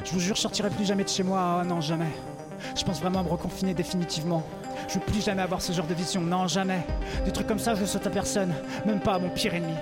Je 0.05 0.11
vous 0.11 0.21
jure, 0.21 0.35
je 0.35 0.41
sortirai 0.41 0.69
plus 0.69 0.85
jamais 0.85 1.03
de 1.03 1.09
chez 1.09 1.23
moi. 1.23 1.59
Ah 1.59 1.65
non, 1.65 1.81
jamais. 1.81 2.11
Je 2.77 2.85
pense 2.85 3.01
vraiment 3.01 3.19
à 3.19 3.23
me 3.23 3.29
reconfiner 3.29 3.73
définitivement. 3.73 4.47
Je 4.87 4.93
veux 4.93 5.05
plus 5.05 5.25
jamais 5.25 5.41
avoir 5.41 5.61
ce 5.61 5.73
genre 5.73 5.87
de 5.87 5.93
vision. 5.93 6.21
Non, 6.21 6.47
jamais. 6.47 6.85
Des 7.25 7.33
trucs 7.33 7.47
comme 7.47 7.59
ça, 7.59 7.75
je 7.75 7.81
le 7.81 7.85
saute 7.85 8.07
à 8.07 8.11
personne. 8.11 8.53
Même 8.85 9.01
pas 9.01 9.15
à 9.15 9.19
mon 9.19 9.29
pire 9.29 9.53
ennemi. 9.53 9.75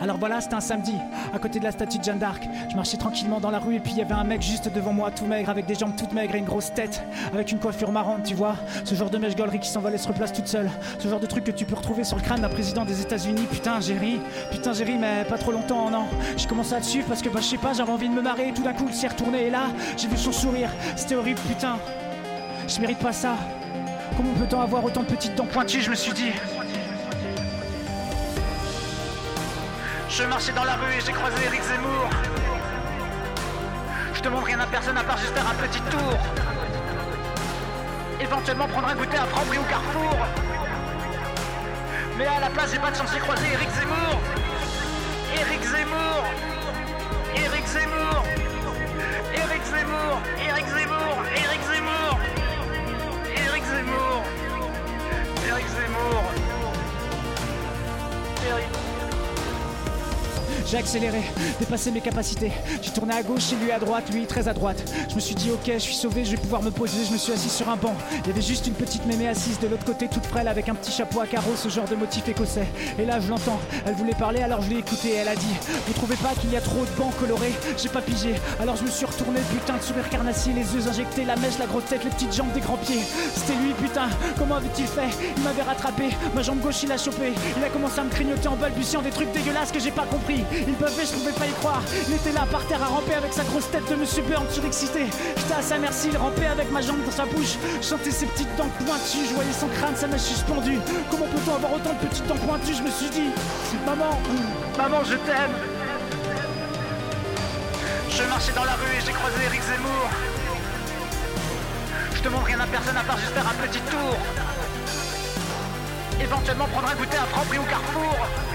Alors 0.00 0.18
voilà, 0.18 0.40
c'était 0.40 0.54
un 0.54 0.60
samedi, 0.60 0.94
à 1.34 1.38
côté 1.38 1.58
de 1.58 1.64
la 1.64 1.72
statue 1.72 1.98
de 1.98 2.04
Jeanne 2.04 2.18
d'Arc. 2.18 2.48
Je 2.70 2.76
marchais 2.76 2.96
tranquillement 2.96 3.40
dans 3.40 3.50
la 3.50 3.58
rue 3.58 3.76
et 3.76 3.80
puis 3.80 3.92
il 3.92 3.98
y 3.98 4.02
avait 4.02 4.14
un 4.14 4.24
mec 4.24 4.42
juste 4.42 4.72
devant 4.72 4.92
moi, 4.92 5.10
tout 5.10 5.26
maigre, 5.26 5.50
avec 5.50 5.66
des 5.66 5.74
jambes 5.74 5.94
toutes 5.96 6.12
maigres 6.12 6.34
et 6.34 6.38
une 6.38 6.44
grosse 6.44 6.72
tête, 6.72 7.02
avec 7.32 7.52
une 7.52 7.58
coiffure 7.58 7.92
marrante, 7.92 8.24
tu 8.24 8.34
vois. 8.34 8.56
Ce 8.84 8.94
genre 8.94 9.10
de 9.10 9.18
mèche 9.18 9.36
gaulerie 9.36 9.60
qui 9.60 9.68
s'envole 9.68 9.94
et 9.94 9.98
se 9.98 10.08
replace 10.08 10.32
toute 10.32 10.48
seule. 10.48 10.70
Ce 10.98 11.08
genre 11.08 11.20
de 11.20 11.26
truc 11.26 11.44
que 11.44 11.50
tu 11.50 11.64
peux 11.64 11.74
retrouver 11.74 12.04
sur 12.04 12.16
le 12.16 12.22
crâne 12.22 12.40
d'un 12.40 12.48
président 12.48 12.84
des 12.84 13.00
États-Unis. 13.00 13.46
Putain, 13.50 13.80
j'ai 13.80 13.94
ri. 13.94 14.20
Putain, 14.50 14.72
j'ai 14.72 14.84
ri, 14.84 14.96
mais 14.98 15.24
pas 15.24 15.38
trop 15.38 15.52
longtemps, 15.52 15.90
non. 15.90 16.04
J'ai 16.36 16.46
commencé 16.46 16.74
à 16.74 16.78
le 16.78 16.84
suivre 16.84 17.06
parce 17.08 17.22
que, 17.22 17.28
bah, 17.28 17.40
je 17.40 17.46
sais 17.46 17.58
pas, 17.58 17.72
j'avais 17.72 17.92
envie 17.92 18.08
de 18.08 18.14
me 18.14 18.22
marrer 18.22 18.48
et 18.48 18.52
tout 18.52 18.62
d'un 18.62 18.72
coup, 18.72 18.86
il 18.88 18.94
s'est 18.94 19.08
retourné 19.08 19.46
et 19.46 19.50
là, 19.50 19.64
j'ai 19.96 20.08
vu 20.08 20.16
son 20.16 20.32
sourire. 20.32 20.70
C'était 20.96 21.14
horrible, 21.14 21.40
putain. 21.46 21.76
Je 22.68 22.80
mérite 22.80 22.98
pas 22.98 23.12
ça. 23.12 23.36
Comment 24.16 24.32
peut-on 24.34 24.60
avoir 24.60 24.84
autant 24.84 25.02
de 25.02 25.06
petites 25.06 25.34
dents 25.34 25.46
pointues, 25.46 25.80
je 25.80 25.90
me 25.90 25.94
suis 25.94 26.12
dit. 26.12 26.30
Je 30.10 30.24
marchais 30.24 30.50
dans 30.52 30.64
la 30.64 30.74
rue 30.74 30.92
et 30.92 31.00
j'ai 31.00 31.12
croisé 31.12 31.36
Eric 31.46 31.62
Zemmour. 31.62 32.10
Je 34.12 34.20
demande 34.22 34.42
rien 34.42 34.58
à 34.58 34.66
personne 34.66 34.98
à 34.98 35.04
part 35.04 35.16
juste 35.16 35.32
faire 35.32 35.48
un 35.48 35.54
petit 35.54 35.80
tour. 35.82 36.18
Éventuellement 38.20 38.66
prendre 38.66 38.88
un 38.88 38.96
goûter 38.96 39.16
à 39.16 39.26
Franprix 39.26 39.58
ou 39.58 39.62
Carrefour. 39.62 40.16
Mais 42.18 42.26
à 42.26 42.40
la 42.40 42.50
place, 42.50 42.72
j'ai 42.72 42.80
pas 42.80 42.90
de 42.90 42.96
chance, 42.96 43.10
j'ai 43.14 43.20
croisé 43.20 43.46
Eric 43.52 43.70
Zemmour. 43.70 44.20
Accéléré, 60.80 61.20
dépassé 61.58 61.90
mes 61.90 62.00
capacités. 62.00 62.52
J'ai 62.82 62.90
tourné 62.90 63.14
à 63.14 63.22
gauche 63.22 63.52
et 63.52 63.64
lui 63.64 63.70
à 63.70 63.78
droite, 63.78 64.12
lui 64.12 64.26
très 64.26 64.48
à 64.48 64.54
droite. 64.54 64.82
Je 65.08 65.14
me 65.14 65.20
suis 65.20 65.34
dit 65.34 65.50
ok, 65.50 65.70
je 65.74 65.78
suis 65.78 65.94
sauvé, 65.94 66.24
je 66.24 66.32
vais 66.32 66.36
pouvoir 66.36 66.62
me 66.62 66.70
poser. 66.70 67.04
Je 67.06 67.12
me 67.12 67.18
suis 67.18 67.32
assis 67.32 67.50
sur 67.50 67.68
un 67.68 67.76
banc. 67.76 67.94
Il 68.24 68.28
y 68.28 68.30
avait 68.30 68.42
juste 68.42 68.66
une 68.66 68.74
petite 68.74 69.06
mémé 69.06 69.28
assise 69.28 69.58
de 69.60 69.68
l'autre 69.68 69.84
côté, 69.84 70.08
toute 70.08 70.26
frêle, 70.26 70.48
avec 70.48 70.68
un 70.68 70.74
petit 70.74 70.90
chapeau 70.90 71.20
à 71.20 71.26
carreaux, 71.26 71.54
ce 71.54 71.68
genre 71.68 71.84
de 71.84 71.94
motif 71.96 72.26
écossais. 72.28 72.66
Et 72.98 73.04
là, 73.04 73.20
je 73.20 73.28
l'entends. 73.28 73.60
Elle 73.86 73.94
voulait 73.94 74.14
parler, 74.14 74.40
alors 74.40 74.62
je 74.62 74.70
l'ai 74.70 74.78
écoutée. 74.78 75.14
Elle 75.14 75.28
a 75.28 75.36
dit 75.36 75.54
Vous 75.86 75.92
trouvez 75.92 76.16
pas 76.16 76.30
qu'il 76.40 76.50
y 76.50 76.56
a 76.56 76.60
trop 76.60 76.84
de 76.84 76.98
bancs 76.98 77.14
colorés? 77.20 77.52
J'ai 77.76 77.90
pas 77.90 78.00
pigé. 78.02 78.34
Alors 78.58 78.76
je 78.76 78.84
me 78.84 78.90
suis 78.90 79.04
retourné, 79.06 79.40
putain 79.52 79.76
de 79.76 79.82
sourire 79.82 80.08
carnassier, 80.08 80.52
les 80.54 80.74
yeux 80.74 80.88
injectés, 80.88 81.24
la 81.24 81.36
mèche, 81.36 81.58
la 81.58 81.66
grosse 81.66 81.84
tête, 81.84 82.04
les 82.04 82.10
petites 82.10 82.34
jambes 82.34 82.52
des 82.52 82.60
grands 82.60 82.78
pieds. 82.78 83.02
C'était 83.34 83.58
lui, 83.58 83.74
putain. 83.74 84.08
Comment 84.38 84.56
avait-il 84.56 84.86
fait? 84.86 85.10
Il 85.36 85.42
m'avait 85.42 85.62
rattrapé. 85.62 86.04
Ma 86.34 86.42
jambe 86.42 86.60
gauche, 86.60 86.82
il 86.82 86.92
a 86.92 86.96
chopé. 86.96 87.32
Il 87.56 87.64
a 87.64 87.68
commencé 87.68 87.98
à 88.00 88.04
me 88.04 88.10
clignoter 88.10 88.48
en 88.48 88.56
balbutiant 88.56 89.02
des 89.02 89.10
trucs 89.10 89.32
dégueulasses 89.32 89.72
que 89.72 89.80
j'ai 89.80 89.90
pas 89.90 90.06
compris. 90.06 90.44
Il 90.70 90.76
buffait, 90.76 91.04
je 91.04 91.12
pouvais 91.18 91.32
pas 91.32 91.46
y 91.46 91.52
croire. 91.54 91.82
Il 92.06 92.14
était 92.14 92.30
là 92.30 92.46
par 92.46 92.64
terre 92.66 92.80
à 92.80 92.86
ramper 92.86 93.14
avec 93.14 93.32
sa 93.32 93.42
grosse 93.42 93.68
tête 93.72 93.90
de 93.90 93.96
Monsieur 93.96 94.22
Burns 94.22 94.48
surexcité. 94.50 95.06
J'étais 95.36 95.54
à 95.54 95.62
sa 95.62 95.78
merci, 95.78 96.10
il 96.12 96.16
rampait 96.16 96.46
avec 96.46 96.70
ma 96.70 96.80
jambe 96.80 97.04
dans 97.04 97.10
sa 97.10 97.26
bouche. 97.26 97.58
Je 97.80 97.86
sentais 97.86 98.12
ses 98.12 98.26
petites 98.26 98.54
dents 98.54 98.70
pointues, 98.78 99.26
je 99.28 99.34
voyais 99.34 99.52
son 99.52 99.66
crâne, 99.66 99.96
sa 99.96 100.06
mèche 100.06 100.30
suspendue. 100.30 100.78
Comment 101.10 101.26
peut-on 101.26 101.54
avoir 101.56 101.72
autant 101.74 101.92
de 101.94 102.06
petites 102.06 102.26
dents 102.28 102.36
pointues 102.46 102.74
Je 102.74 102.82
me 102.84 102.90
suis 102.90 103.10
dit, 103.10 103.30
maman, 103.84 104.16
maman, 104.78 105.02
je 105.02 105.16
t'aime. 105.26 105.56
Je 108.08 108.22
marchais 108.28 108.52
dans 108.52 108.64
la 108.64 108.74
rue 108.74 108.94
et 108.96 109.04
j'ai 109.04 109.12
croisé 109.12 109.36
Eric 109.46 109.62
Zemmour. 109.62 110.06
Je 112.14 112.22
demande 112.22 112.44
rien 112.44 112.60
à 112.60 112.66
personne 112.66 112.96
à 112.96 113.02
part 113.02 113.18
juste 113.18 113.32
faire 113.32 113.48
un 113.48 113.66
petit 113.66 113.80
tour. 113.90 114.16
Éventuellement 116.20 116.66
prendre 116.66 116.90
un 116.90 116.94
goûter 116.94 117.16
à 117.16 117.26
Franprix 117.26 117.58
ou 117.58 117.64
Carrefour. 117.64 118.49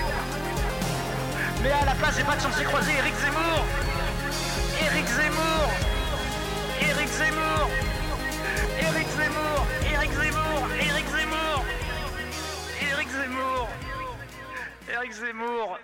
Mais 1.65 1.71
à 1.71 1.83
la 1.83 1.95
place, 1.95 2.15
j'ai 2.15 2.23
pas 2.23 2.35
de 2.35 2.41
chance, 2.41 2.53
j'ai 2.59 2.63
croisé 2.63 2.91
Eric 2.99 3.15
Zemmour. 3.15 3.65
Eric 4.85 5.07
Zemmour. 5.07 5.69
Eric 6.79 7.07
Zemmour. 7.07 7.69
Eric 8.79 9.07
Zemmour. 9.17 9.65
Eric 9.91 10.11
Zemmour. 10.11 10.67
Eric 10.79 11.05
Zemmour. 11.09 11.65
Eric 12.91 13.07
Zemmour. 13.09 13.69
Eric 14.93 15.11
Zemmour. 15.11 15.79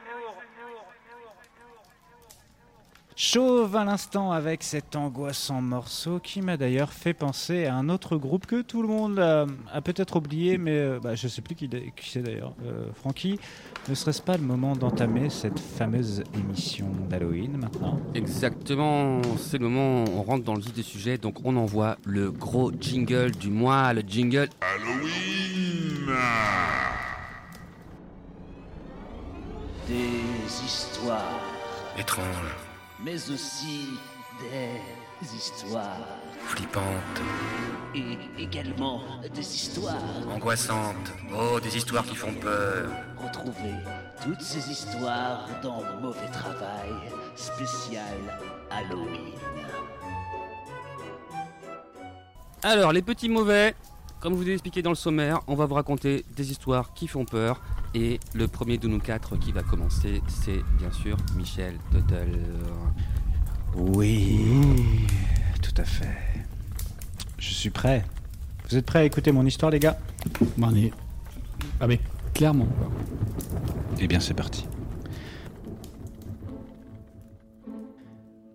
Chauve 3.16 3.76
à 3.76 3.84
l'instant 3.84 4.32
avec 4.32 4.64
cet 4.64 4.96
angoissant 4.96 5.62
morceau 5.62 6.20
qui 6.20 6.42
m'a 6.42 6.58
d'ailleurs 6.58 6.94
fait 6.94 7.14
penser 7.14 7.66
à 7.66 7.76
un 7.76 7.90
autre 7.90 8.16
groupe 8.16 8.46
que 8.46 8.62
tout 8.62 8.82
le 8.82 8.88
monde 8.88 9.20
a, 9.20 9.46
a 9.72 9.82
peut-être 9.82 10.16
oublié, 10.16 10.58
mais 10.58 10.72
euh, 10.72 11.00
bah, 11.02 11.14
je 11.14 11.28
sais 11.28 11.42
plus 11.42 11.56
qui, 11.56 11.70
qui 11.70 12.10
c'est 12.10 12.22
d'ailleurs. 12.22 12.54
Euh, 12.66 12.88
Francky, 12.96 13.38
ne 13.90 13.96
serait-ce 13.96 14.22
pas 14.22 14.38
le 14.38 14.44
moment 14.44 14.76
d'entamer 14.76 15.30
cette 15.30 15.60
fameuse 15.60 16.24
émission 16.34 16.88
d'Halloween 17.10 17.58
maintenant? 17.58 18.00
Exactement, 18.16 19.22
c'est 19.38 19.58
le 19.58 19.68
moment 19.68 20.06
où 20.06 20.18
on 20.20 20.24
rentre 20.24 20.46
dans 20.46 20.56
le 20.56 20.62
vif 20.62 20.74
du 20.74 20.84
sujet, 20.84 21.18
donc 21.18 21.36
on 21.44 21.56
envoie 21.58 21.98
le 22.06 22.32
gros 22.32 22.72
jingle 22.80 23.32
du 23.32 23.50
mois, 23.50 23.94
le 23.94 24.02
jingle 24.08 24.50
Des 29.88 30.66
histoires, 30.66 31.42
Étrange, 31.98 32.56
mais 33.04 33.30
aussi 33.30 34.00
des 34.40 35.36
histoires. 35.36 35.98
flippante, 36.46 37.22
Et 37.94 38.18
également 38.42 39.02
des 39.34 39.40
histoires. 39.56 39.96
angoissante. 40.34 41.12
Oh, 41.34 41.60
des 41.60 41.78
histoires 41.78 42.04
qui 42.06 42.16
font 42.16 42.34
peur. 42.34 42.90
Retrouvez 43.18 43.76
toutes 44.24 44.42
ces 44.42 44.70
histoires 44.72 45.48
dans 45.62 45.84
Mauvais 46.02 46.28
Travail 46.32 46.92
spécial 47.36 48.18
Halloween. 48.72 49.34
Alors, 52.64 52.92
les 52.94 53.02
petits 53.02 53.30
mauvais, 53.30 53.76
comme 54.22 54.34
je 54.34 54.38
vous 54.38 54.50
ai 54.50 54.54
expliqué 54.54 54.82
dans 54.82 54.92
le 54.92 54.96
sommaire, 54.96 55.42
on 55.48 55.56
va 55.56 55.66
vous 55.66 55.74
raconter 55.76 56.24
des 56.36 56.52
histoires 56.52 56.94
qui 56.94 57.08
font 57.08 57.26
peur. 57.26 57.62
Et 57.94 58.20
le 58.34 58.48
premier 58.48 58.78
de 58.78 58.88
nous 58.88 59.00
quatre 59.00 59.36
qui 59.36 59.52
va 59.52 59.64
commencer, 59.64 60.22
c'est 60.28 60.62
bien 60.78 60.92
sûr 60.92 61.18
Michel 61.36 61.74
Tuttle. 61.92 62.40
Oui, 63.76 64.40
tout 65.62 65.74
à 65.82 65.84
fait. 65.84 66.46
Je 67.38 67.50
suis 67.54 67.70
prêt. 67.72 68.06
Vous 68.70 68.78
êtes 68.78 68.86
prêts 68.86 69.00
à 69.00 69.04
écouter 69.04 69.32
mon 69.32 69.46
histoire, 69.46 69.72
les 69.72 69.80
gars? 69.80 69.98
Bon, 70.58 70.68
on 70.72 70.76
est- 70.76 70.94
Ah 71.80 71.88
mais 71.88 72.00
clairement. 72.34 72.66
quoi. 72.66 72.92
Eh 74.00 74.08
bien, 74.08 74.20
c'est 74.20 74.34
parti. 74.34 74.66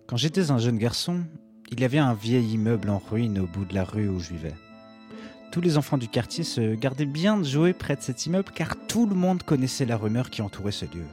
Quand 0.07 0.17
j'étais 0.17 0.49
un 0.51 0.57
jeune 0.57 0.77
garçon, 0.77 1.23
il 1.69 1.79
y 1.81 1.83
avait 1.83 1.97
un 1.97 2.13
vieil 2.13 2.53
immeuble 2.53 2.89
en 2.89 2.97
ruine 3.11 3.39
au 3.39 3.45
bout 3.47 3.65
de 3.65 3.73
la 3.75 3.83
rue 3.83 4.07
où 4.07 4.19
je 4.19 4.29
vivais. 4.29 4.53
Tous 5.51 5.61
les 5.61 5.77
enfants 5.77 5.97
du 5.97 6.07
quartier 6.07 6.43
se 6.43 6.75
gardaient 6.75 7.05
bien 7.05 7.37
de 7.37 7.43
jouer 7.43 7.73
près 7.73 7.95
de 7.95 8.01
cet 8.01 8.25
immeuble 8.25 8.51
car 8.53 8.75
tout 8.87 9.05
le 9.05 9.15
monde 9.15 9.43
connaissait 9.43 9.85
la 9.85 9.97
rumeur 9.97 10.29
qui 10.29 10.41
entourait 10.41 10.71
ce 10.71 10.85
lieu. 10.85 11.05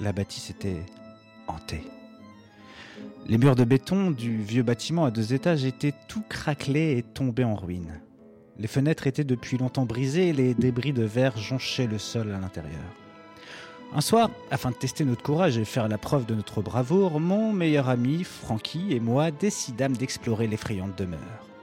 La 0.00 0.12
bâtisse 0.12 0.50
était 0.50 0.82
hantée. 1.46 1.82
Les 3.26 3.38
murs 3.38 3.56
de 3.56 3.64
béton 3.64 4.10
du 4.10 4.42
vieux 4.42 4.62
bâtiment 4.62 5.04
à 5.04 5.10
deux 5.10 5.34
étages 5.34 5.64
étaient 5.64 5.94
tout 6.08 6.22
craquelés 6.28 6.98
et 6.98 7.02
tombés 7.02 7.44
en 7.44 7.54
ruine. 7.54 8.00
Les 8.58 8.68
fenêtres 8.68 9.06
étaient 9.06 9.24
depuis 9.24 9.58
longtemps 9.58 9.86
brisées 9.86 10.28
et 10.28 10.32
les 10.32 10.54
débris 10.54 10.92
de 10.92 11.02
verre 11.02 11.36
jonchaient 11.36 11.86
le 11.86 11.98
sol 11.98 12.32
à 12.32 12.38
l'intérieur. 12.38 12.82
Un 13.94 14.00
soir, 14.00 14.30
afin 14.50 14.70
de 14.70 14.76
tester 14.76 15.04
notre 15.04 15.22
courage 15.22 15.56
et 15.58 15.64
faire 15.64 15.88
la 15.88 15.98
preuve 15.98 16.26
de 16.26 16.34
notre 16.34 16.62
bravoure, 16.62 17.20
mon 17.20 17.52
meilleur 17.52 17.88
ami, 17.88 18.24
Francky, 18.24 18.92
et 18.92 19.00
moi 19.00 19.30
décidâmes 19.30 19.96
d'explorer 19.96 20.46
l'effrayante 20.46 20.96
demeure. 20.98 21.53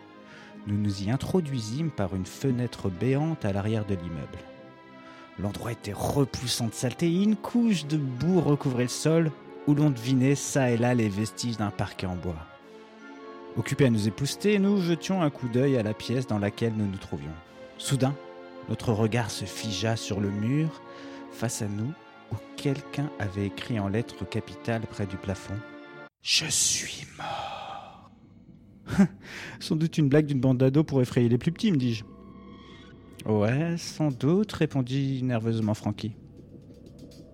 Nous 0.67 0.77
nous 0.77 1.03
y 1.03 1.09
introduisîmes 1.09 1.89
par 1.89 2.15
une 2.15 2.25
fenêtre 2.25 2.89
béante 2.89 3.45
à 3.45 3.53
l'arrière 3.53 3.85
de 3.85 3.95
l'immeuble. 3.95 4.39
L'endroit 5.39 5.71
était 5.71 5.93
repoussant 5.93 6.67
de 6.67 6.73
saleté 6.73 7.07
et 7.07 7.23
une 7.23 7.35
couche 7.35 7.85
de 7.87 7.97
boue 7.97 8.41
recouvrait 8.41 8.83
le 8.83 8.89
sol, 8.89 9.31
où 9.67 9.73
l'on 9.73 9.89
devinait 9.89 10.35
çà 10.35 10.69
et 10.69 10.77
là 10.77 10.93
les 10.93 11.09
vestiges 11.09 11.57
d'un 11.57 11.71
parquet 11.71 12.05
en 12.05 12.15
bois. 12.15 12.45
Occupés 13.57 13.87
à 13.87 13.89
nous 13.89 14.07
épousseter, 14.07 14.59
nous 14.59 14.81
jetions 14.81 15.21
un 15.21 15.29
coup 15.29 15.47
d'œil 15.47 15.77
à 15.77 15.83
la 15.83 15.93
pièce 15.93 16.27
dans 16.27 16.39
laquelle 16.39 16.73
nous 16.75 16.87
nous 16.87 16.97
trouvions. 16.97 17.33
Soudain, 17.77 18.15
notre 18.69 18.93
regard 18.93 19.31
se 19.31 19.45
figea 19.45 19.95
sur 19.95 20.19
le 20.19 20.29
mur, 20.29 20.81
face 21.31 21.61
à 21.61 21.67
nous, 21.67 21.91
où 22.31 22.35
quelqu'un 22.55 23.09
avait 23.19 23.47
écrit 23.47 23.79
en 23.79 23.87
lettres 23.87 24.25
capitales 24.29 24.83
près 24.89 25.05
du 25.05 25.17
plafond 25.17 25.57
Je 26.21 26.45
suis 26.45 27.07
mort. 27.17 27.60
sans 29.59 29.75
doute 29.75 29.97
une 29.97 30.09
blague 30.09 30.25
d'une 30.25 30.39
bande 30.39 30.57
d'ados 30.57 30.85
pour 30.85 31.01
effrayer 31.01 31.29
les 31.29 31.37
plus 31.37 31.51
petits, 31.51 31.71
me 31.71 31.77
dis-je. 31.77 32.03
Ouais, 33.25 33.75
sans 33.77 34.09
doute, 34.09 34.51
répondit 34.51 35.21
nerveusement 35.23 35.73
Francky. 35.73 36.13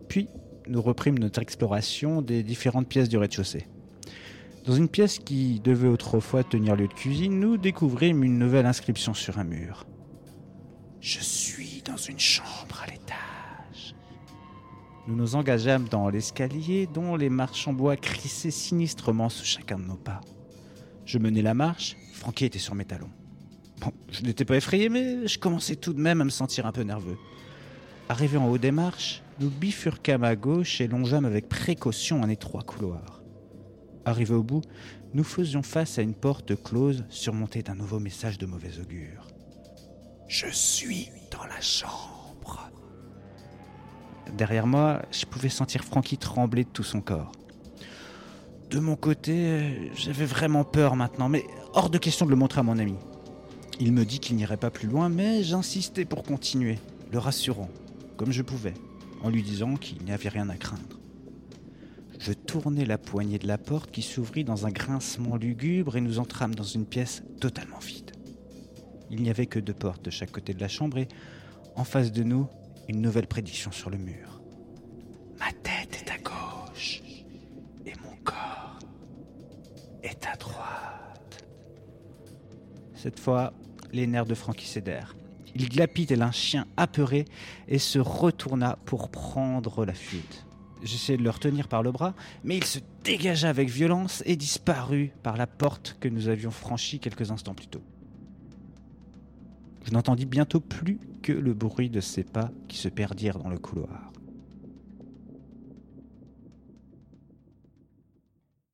Puis, 0.09 0.27
nous 0.67 0.81
reprîmes 0.81 1.17
notre 1.19 1.41
exploration 1.41 2.21
des 2.21 2.43
différentes 2.43 2.87
pièces 2.87 3.09
du 3.09 3.17
rez-de-chaussée. 3.17 3.67
Dans 4.65 4.73
une 4.73 4.89
pièce 4.89 5.19
qui 5.19 5.61
devait 5.61 5.87
autrefois 5.87 6.43
tenir 6.43 6.75
lieu 6.75 6.89
de 6.89 6.93
cuisine, 6.93 7.39
nous 7.39 7.55
découvrîmes 7.55 8.23
une 8.23 8.37
nouvelle 8.37 8.65
inscription 8.65 9.13
sur 9.13 9.39
un 9.39 9.45
mur. 9.45 9.85
Je 10.99 11.19
suis 11.19 11.81
dans 11.85 11.95
une 11.95 12.19
chambre 12.19 12.83
à 12.83 12.87
l'étage. 12.87 13.95
Nous 15.07 15.15
nous 15.15 15.35
engageâmes 15.35 15.87
dans 15.87 16.09
l'escalier 16.09 16.85
dont 16.93 17.15
les 17.15 17.29
marches 17.29 17.65
en 17.69 17.73
bois 17.73 17.95
crissaient 17.95 18.51
sinistrement 18.51 19.29
sous 19.29 19.45
chacun 19.45 19.79
de 19.79 19.85
nos 19.85 19.95
pas. 19.95 20.19
Je 21.07 21.19
menais 21.19 21.41
la 21.41 21.53
marche, 21.53 21.95
Francky 22.11 22.43
était 22.43 22.59
sur 22.59 22.75
mes 22.75 22.83
talons. 22.83 23.09
Je 24.11 24.23
n'étais 24.23 24.43
pas 24.43 24.57
effrayé, 24.57 24.89
mais 24.89 25.25
je 25.25 25.39
commençais 25.39 25.77
tout 25.77 25.93
de 25.93 26.01
même 26.01 26.19
à 26.19 26.25
me 26.25 26.29
sentir 26.29 26.65
un 26.65 26.73
peu 26.73 26.81
nerveux. 26.81 27.17
Arrivé 28.09 28.37
en 28.37 28.49
haut 28.49 28.57
des 28.57 28.71
marches, 28.71 29.23
nous 29.39 29.49
bifurquâmes 29.49 30.25
à 30.25 30.35
gauche 30.35 30.81
et 30.81 30.87
longeâmes 30.89 31.23
avec 31.23 31.47
précaution 31.47 32.23
un 32.23 32.29
étroit 32.29 32.63
couloir. 32.63 33.21
Arrivé 34.03 34.33
au 34.33 34.43
bout, 34.43 34.63
nous 35.13 35.23
faisions 35.23 35.63
face 35.63 35.97
à 35.97 36.01
une 36.01 36.13
porte 36.13 36.61
close 36.61 37.05
surmontée 37.07 37.63
d'un 37.63 37.75
nouveau 37.75 37.99
message 37.99 38.37
de 38.37 38.45
mauvais 38.45 38.77
augure. 38.77 39.27
Je 40.27 40.47
suis 40.47 41.09
dans 41.31 41.45
la 41.45 41.61
chambre. 41.61 42.69
Derrière 44.37 44.67
moi, 44.67 45.03
je 45.11 45.25
pouvais 45.25 45.47
sentir 45.47 45.85
Francky 45.85 46.17
trembler 46.17 46.65
de 46.65 46.69
tout 46.69 46.83
son 46.83 46.99
corps. 46.99 47.31
De 48.69 48.79
mon 48.79 48.97
côté, 48.97 49.33
euh, 49.33 49.89
j'avais 49.95 50.25
vraiment 50.25 50.65
peur 50.65 50.97
maintenant, 50.97 51.29
mais 51.29 51.45
hors 51.73 51.89
de 51.89 51.97
question 51.97 52.25
de 52.25 52.31
le 52.31 52.35
montrer 52.35 52.59
à 52.59 52.63
mon 52.63 52.77
ami. 52.79 52.95
Il 53.79 53.93
me 53.93 54.03
dit 54.03 54.19
qu'il 54.19 54.35
n'irait 54.35 54.57
pas 54.57 54.71
plus 54.71 54.89
loin, 54.89 55.07
mais 55.07 55.41
j'insistais 55.41 56.03
pour 56.03 56.23
continuer, 56.23 56.77
le 57.11 57.17
rassurant, 57.17 57.69
comme 58.17 58.33
je 58.33 58.41
pouvais, 58.41 58.73
en 59.23 59.29
lui 59.29 59.41
disant 59.41 59.75
qu'il 59.75 60.03
n'y 60.03 60.11
avait 60.11 60.27
rien 60.27 60.49
à 60.49 60.57
craindre. 60.57 60.99
Je 62.19 62.33
tournai 62.33 62.83
la 62.83 62.97
poignée 62.97 63.39
de 63.39 63.47
la 63.47 63.57
porte 63.57 63.91
qui 63.91 64.01
s'ouvrit 64.01 64.43
dans 64.43 64.65
un 64.65 64.71
grincement 64.71 65.37
lugubre 65.37 65.95
et 65.95 66.01
nous 66.01 66.19
entrâmes 66.19 66.55
dans 66.55 66.63
une 66.63 66.85
pièce 66.85 67.23
totalement 67.39 67.79
vide. 67.79 68.11
Il 69.09 69.21
n'y 69.21 69.29
avait 69.29 69.45
que 69.45 69.59
deux 69.59 69.73
portes 69.73 70.03
de 70.03 70.09
chaque 70.09 70.31
côté 70.31 70.53
de 70.53 70.59
la 70.59 70.67
chambre 70.67 70.97
et, 70.97 71.07
en 71.77 71.85
face 71.85 72.11
de 72.11 72.23
nous, 72.23 72.47
une 72.89 73.01
nouvelle 73.01 73.27
prédiction 73.27 73.71
sur 73.71 73.89
le 73.89 73.97
mur. 73.97 74.36
Cette 83.07 83.21
fois, 83.21 83.53
les 83.93 84.05
nerfs 84.05 84.25
de 84.25 84.35
Francky 84.35 84.65
cédèrent. 84.65 85.15
Il 85.55 85.69
glapit 85.69 86.07
tel 86.07 86.21
un 86.21 86.33
chien 86.33 86.65
apeuré 86.75 87.23
et 87.69 87.79
se 87.79 87.99
retourna 87.99 88.77
pour 88.83 89.07
prendre 89.07 89.85
la 89.85 89.93
fuite. 89.93 90.45
J'essayai 90.83 91.17
de 91.17 91.23
le 91.23 91.29
retenir 91.29 91.69
par 91.69 91.83
le 91.83 91.93
bras, 91.93 92.15
mais 92.43 92.57
il 92.57 92.65
se 92.65 92.79
dégagea 93.05 93.47
avec 93.47 93.69
violence 93.69 94.23
et 94.25 94.35
disparut 94.35 95.13
par 95.23 95.37
la 95.37 95.47
porte 95.47 95.95
que 96.01 96.09
nous 96.09 96.27
avions 96.27 96.51
franchie 96.51 96.99
quelques 96.99 97.31
instants 97.31 97.53
plus 97.53 97.67
tôt. 97.67 97.81
Je 99.85 99.91
n'entendis 99.91 100.25
bientôt 100.25 100.59
plus 100.59 100.99
que 101.21 101.31
le 101.31 101.53
bruit 101.53 101.89
de 101.89 102.01
ses 102.01 102.25
pas 102.25 102.51
qui 102.67 102.75
se 102.75 102.89
perdirent 102.89 103.39
dans 103.39 103.49
le 103.49 103.57
couloir. 103.57 104.11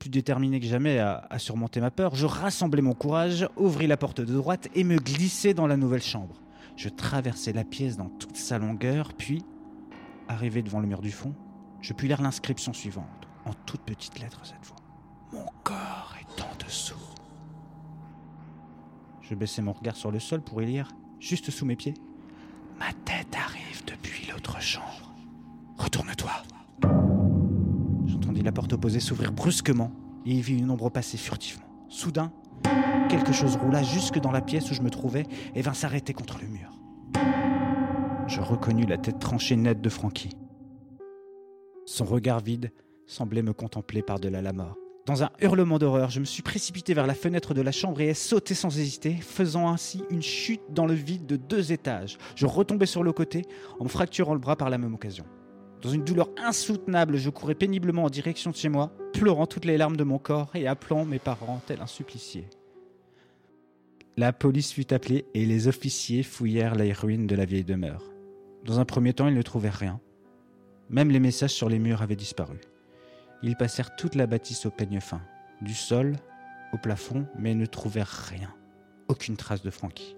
Plus 0.04 0.10
déterminé 0.10 0.60
que 0.60 0.66
jamais 0.66 1.00
à, 1.00 1.30
surmonter 1.38 1.80
ma 1.80 1.90
peur, 1.90 2.14
je 2.14 2.26
rassemblai 2.26 2.82
mon 2.82 2.94
courage, 2.94 3.48
ouvris 3.56 3.88
la 3.88 3.96
porte 3.96 4.20
de 4.20 4.34
droite 4.34 4.68
et 4.76 4.84
me 4.84 4.98
glissai 4.98 5.54
dans 5.54 5.66
la 5.66 5.78
nouvelle 5.78 6.02
chambre. 6.02 6.42
Je 6.76 6.90
traversai 6.90 7.54
la 7.54 7.64
pièce 7.64 7.96
dans 7.96 8.10
toute 8.10 8.36
sa 8.36 8.60
longueur, 8.60 9.14
puis, 9.14 9.46
arrivé 10.28 10.62
devant 10.62 10.82
le 10.82 10.88
mur 10.88 11.00
du 11.00 11.10
fond, 11.10 11.34
je 11.80 11.94
pus 11.94 12.08
lire 12.08 12.22
l'inscription 12.22 12.74
suivante, 12.74 13.06
en 13.46 13.54
toutes 13.66 13.80
petites 13.84 14.20
lettres 14.20 14.42
cette 14.44 14.66
fois. 14.66 14.76
Mon 15.32 15.46
corps 15.64 16.14
est 16.20 16.42
en 16.42 16.66
dessous. 16.66 17.00
Je 19.22 19.36
baissai 19.36 19.62
mon 19.62 19.72
regard 19.72 19.96
sur 19.96 20.12
le 20.12 20.20
sol 20.20 20.42
pour 20.42 20.62
y 20.62 20.66
lire, 20.66 20.90
juste 21.22 21.50
sous 21.50 21.66
mes 21.66 21.78
pieds. 21.78 21.94
Ma 22.78 22.92
tête 23.06 23.34
arrive 23.38 23.86
depuis 23.88 24.30
l'autre 24.30 24.62
chambre. 24.62 25.14
Retourne-toi. 25.78 27.13
La 28.44 28.52
porte 28.52 28.74
opposée 28.74 29.00
s'ouvrir 29.00 29.32
brusquement 29.32 29.92
et 30.26 30.32
y 30.32 30.42
vis 30.42 30.58
une 30.58 30.70
ombre 30.70 30.90
passer 30.90 31.18
furtivement. 31.18 31.64
Soudain, 31.88 32.34
quelque 33.10 33.32
chose 33.32 33.56
roula 33.56 33.84
jusque 33.84 34.20
dans 34.20 34.32
la 34.32 34.42
pièce 34.42 34.70
où 34.70 34.74
je 34.74 34.82
me 34.82 34.90
trouvais 34.90 35.26
et 35.56 35.62
vint 35.62 35.74
s'arrêter 35.74 36.14
contre 36.14 36.40
le 36.42 36.48
mur. 36.50 36.78
Je 38.28 38.42
reconnus 38.42 38.88
la 38.90 38.98
tête 38.98 39.20
tranchée 39.20 39.56
nette 39.56 39.80
de 39.80 39.88
Francky. 39.88 40.30
Son 41.86 42.04
regard 42.04 42.42
vide 42.42 42.72
semblait 43.08 43.42
me 43.42 43.54
contempler 43.54 44.02
par-delà 44.02 44.42
la 44.42 44.52
mort. 44.52 44.76
Dans 45.06 45.24
un 45.24 45.30
hurlement 45.40 45.80
d'horreur, 45.80 46.10
je 46.10 46.20
me 46.20 46.26
suis 46.26 46.44
précipité 46.44 46.94
vers 46.94 47.08
la 47.08 47.14
fenêtre 47.14 47.54
de 47.54 47.62
la 47.62 47.72
chambre 47.72 48.02
et 48.02 48.10
ai 48.10 48.14
sauté 48.14 48.56
sans 48.56 48.78
hésiter, 48.78 49.16
faisant 49.16 49.70
ainsi 49.70 50.04
une 50.10 50.22
chute 50.22 50.62
dans 50.70 50.86
le 50.86 50.94
vide 50.94 51.26
de 51.26 51.38
deux 51.38 51.72
étages. 51.72 52.18
Je 52.36 52.46
retombais 52.46 52.88
sur 52.88 53.04
le 53.04 53.14
côté 53.14 53.44
en 53.80 53.86
me 53.86 53.90
fracturant 53.90 54.34
le 54.34 54.40
bras 54.40 54.58
par 54.58 54.70
la 54.70 54.78
même 54.78 54.94
occasion. 54.94 55.26
Dans 55.84 55.90
une 55.90 56.06
douleur 56.06 56.30
insoutenable, 56.38 57.18
je 57.18 57.30
courais 57.30 57.56
péniblement 57.56 58.06
en 58.06 58.10
direction 58.10 58.52
de 58.52 58.56
chez 58.56 58.70
moi, 58.70 58.94
pleurant 59.12 59.46
toutes 59.46 59.66
les 59.66 59.76
larmes 59.76 59.98
de 59.98 60.06
mon 60.06 60.18
corps 60.18 60.56
et 60.56 60.66
appelant 60.66 61.04
mes 61.04 61.20
parents 61.20 61.62
tel 61.68 61.82
un 61.82 61.88
supplicié. 61.88 62.48
La 64.16 64.32
police 64.32 64.72
fut 64.72 64.94
appelée 64.94 65.26
et 65.34 65.46
les 65.46 65.68
officiers 65.68 66.24
fouillèrent 66.24 66.76
les 66.76 66.94
ruines 66.94 67.28
de 67.28 67.36
la 67.36 67.44
vieille 67.44 67.66
demeure. 67.66 68.02
Dans 68.64 68.80
un 68.80 68.86
premier 68.86 69.12
temps, 69.12 69.28
ils 69.28 69.36
ne 69.36 69.42
trouvèrent 69.42 69.78
rien. 69.78 70.00
Même 70.90 71.10
les 71.10 71.20
messages 71.20 71.54
sur 71.54 71.68
les 71.68 71.80
murs 71.80 72.02
avaient 72.02 72.16
disparu. 72.16 72.62
Ils 73.42 73.58
passèrent 73.58 73.94
toute 73.98 74.16
la 74.16 74.26
bâtisse 74.26 74.66
au 74.66 74.72
peigne 74.72 75.02
fin, 75.02 75.22
du 75.62 75.74
sol 75.74 76.16
au 76.72 76.78
plafond, 76.78 77.26
mais 77.38 77.56
ne 77.56 77.66
trouvèrent 77.66 78.30
rien. 78.30 78.54
Aucune 79.10 79.36
trace 79.36 79.64
de 79.64 79.70
Francky. 79.70 80.16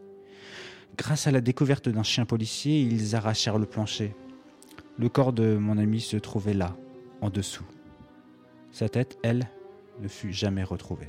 Grâce 0.95 1.25
à 1.25 1.31
la 1.31 1.41
découverte 1.41 1.89
d'un 1.89 2.03
chien 2.03 2.25
policier, 2.25 2.81
ils 2.81 3.15
arrachèrent 3.15 3.57
le 3.57 3.65
plancher. 3.65 4.15
Le 4.97 5.09
corps 5.09 5.33
de 5.33 5.57
mon 5.57 5.77
ami 5.77 5.99
se 5.99 6.17
trouvait 6.17 6.53
là, 6.53 6.75
en 7.21 7.29
dessous. 7.29 7.65
Sa 8.71 8.89
tête, 8.89 9.17
elle, 9.23 9.49
ne 9.99 10.07
fut 10.07 10.33
jamais 10.33 10.63
retrouvée. 10.63 11.05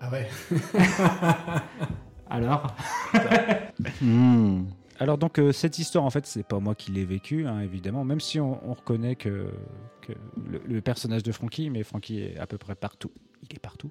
Ah 0.00 0.10
ouais. 0.10 0.28
Alors 2.30 2.74
Hmm. 4.00 4.64
Alors 4.98 5.18
donc 5.18 5.38
euh, 5.38 5.52
cette 5.52 5.78
histoire 5.78 6.04
en 6.04 6.10
fait 6.10 6.26
c'est 6.26 6.46
pas 6.46 6.60
moi 6.60 6.74
qui 6.74 6.92
l'ai 6.92 7.04
vécue 7.04 7.46
hein, 7.46 7.60
évidemment 7.60 8.04
même 8.04 8.20
si 8.20 8.38
on, 8.38 8.60
on 8.68 8.74
reconnaît 8.74 9.16
que, 9.16 9.48
que 10.00 10.12
le, 10.48 10.62
le 10.64 10.80
personnage 10.80 11.22
de 11.24 11.32
Frankie 11.32 11.70
mais 11.70 11.82
Frankie 11.82 12.20
est 12.20 12.38
à 12.38 12.46
peu 12.46 12.56
près 12.56 12.76
partout 12.76 13.10
il 13.42 13.54
est 13.54 13.58
partout 13.58 13.90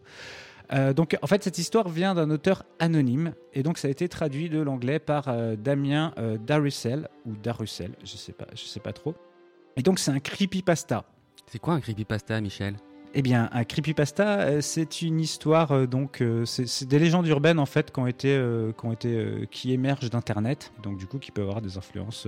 Euh, 0.72 0.94
donc 0.94 1.18
en 1.22 1.28
fait 1.28 1.44
cette 1.44 1.58
histoire 1.58 1.90
vient 1.90 2.16
d'un 2.16 2.30
auteur 2.30 2.64
anonyme 2.80 3.34
et 3.54 3.64
donc 3.64 3.78
ça 3.78 3.90
a 3.90 3.92
été 3.92 4.08
traduit 4.08 4.50
de 4.50 4.62
l'anglais 4.62 5.00
par 5.00 5.28
euh, 5.28 5.56
Damien 5.58 6.14
euh, 6.18 6.38
Darussel 6.38 7.10
ou 7.26 7.34
Darussel 7.36 7.92
je 8.04 8.16
sais 8.16 8.32
pas 8.32 8.48
je 8.56 8.64
sais 8.64 8.80
pas 8.80 8.94
trop 8.94 9.14
et 9.76 9.82
donc 9.82 10.00
c'est 10.00 10.12
un 10.12 10.20
creepypasta 10.20 11.04
C'est 11.48 11.60
quoi 11.60 11.74
un 11.74 11.82
creepypasta, 11.82 12.40
Michel? 12.40 12.76
Eh 13.16 13.22
bien, 13.22 13.48
un 13.52 13.64
creepypasta, 13.64 14.40
euh, 14.40 14.62
c'est 14.62 15.02
une 15.04 15.20
histoire 15.20 15.88
donc 15.88 16.24
c'est 16.46 16.88
des 16.88 16.98
légendes 16.98 17.28
urbaines 17.28 17.60
en 17.60 17.66
fait 17.66 17.92
qui 17.92 18.00
ont 18.00 18.08
été 18.08 18.42
qui 18.78 18.86
ont 18.86 18.92
été 18.92 19.48
qui 19.52 19.74
émergent 19.74 20.10
d'internet, 20.10 20.72
donc 20.82 20.98
du 20.98 21.06
coup 21.06 21.20
qui 21.20 21.32
peuvent 21.32 21.48
avoir 21.48 21.62
des 21.62 21.78
influences 21.78 22.28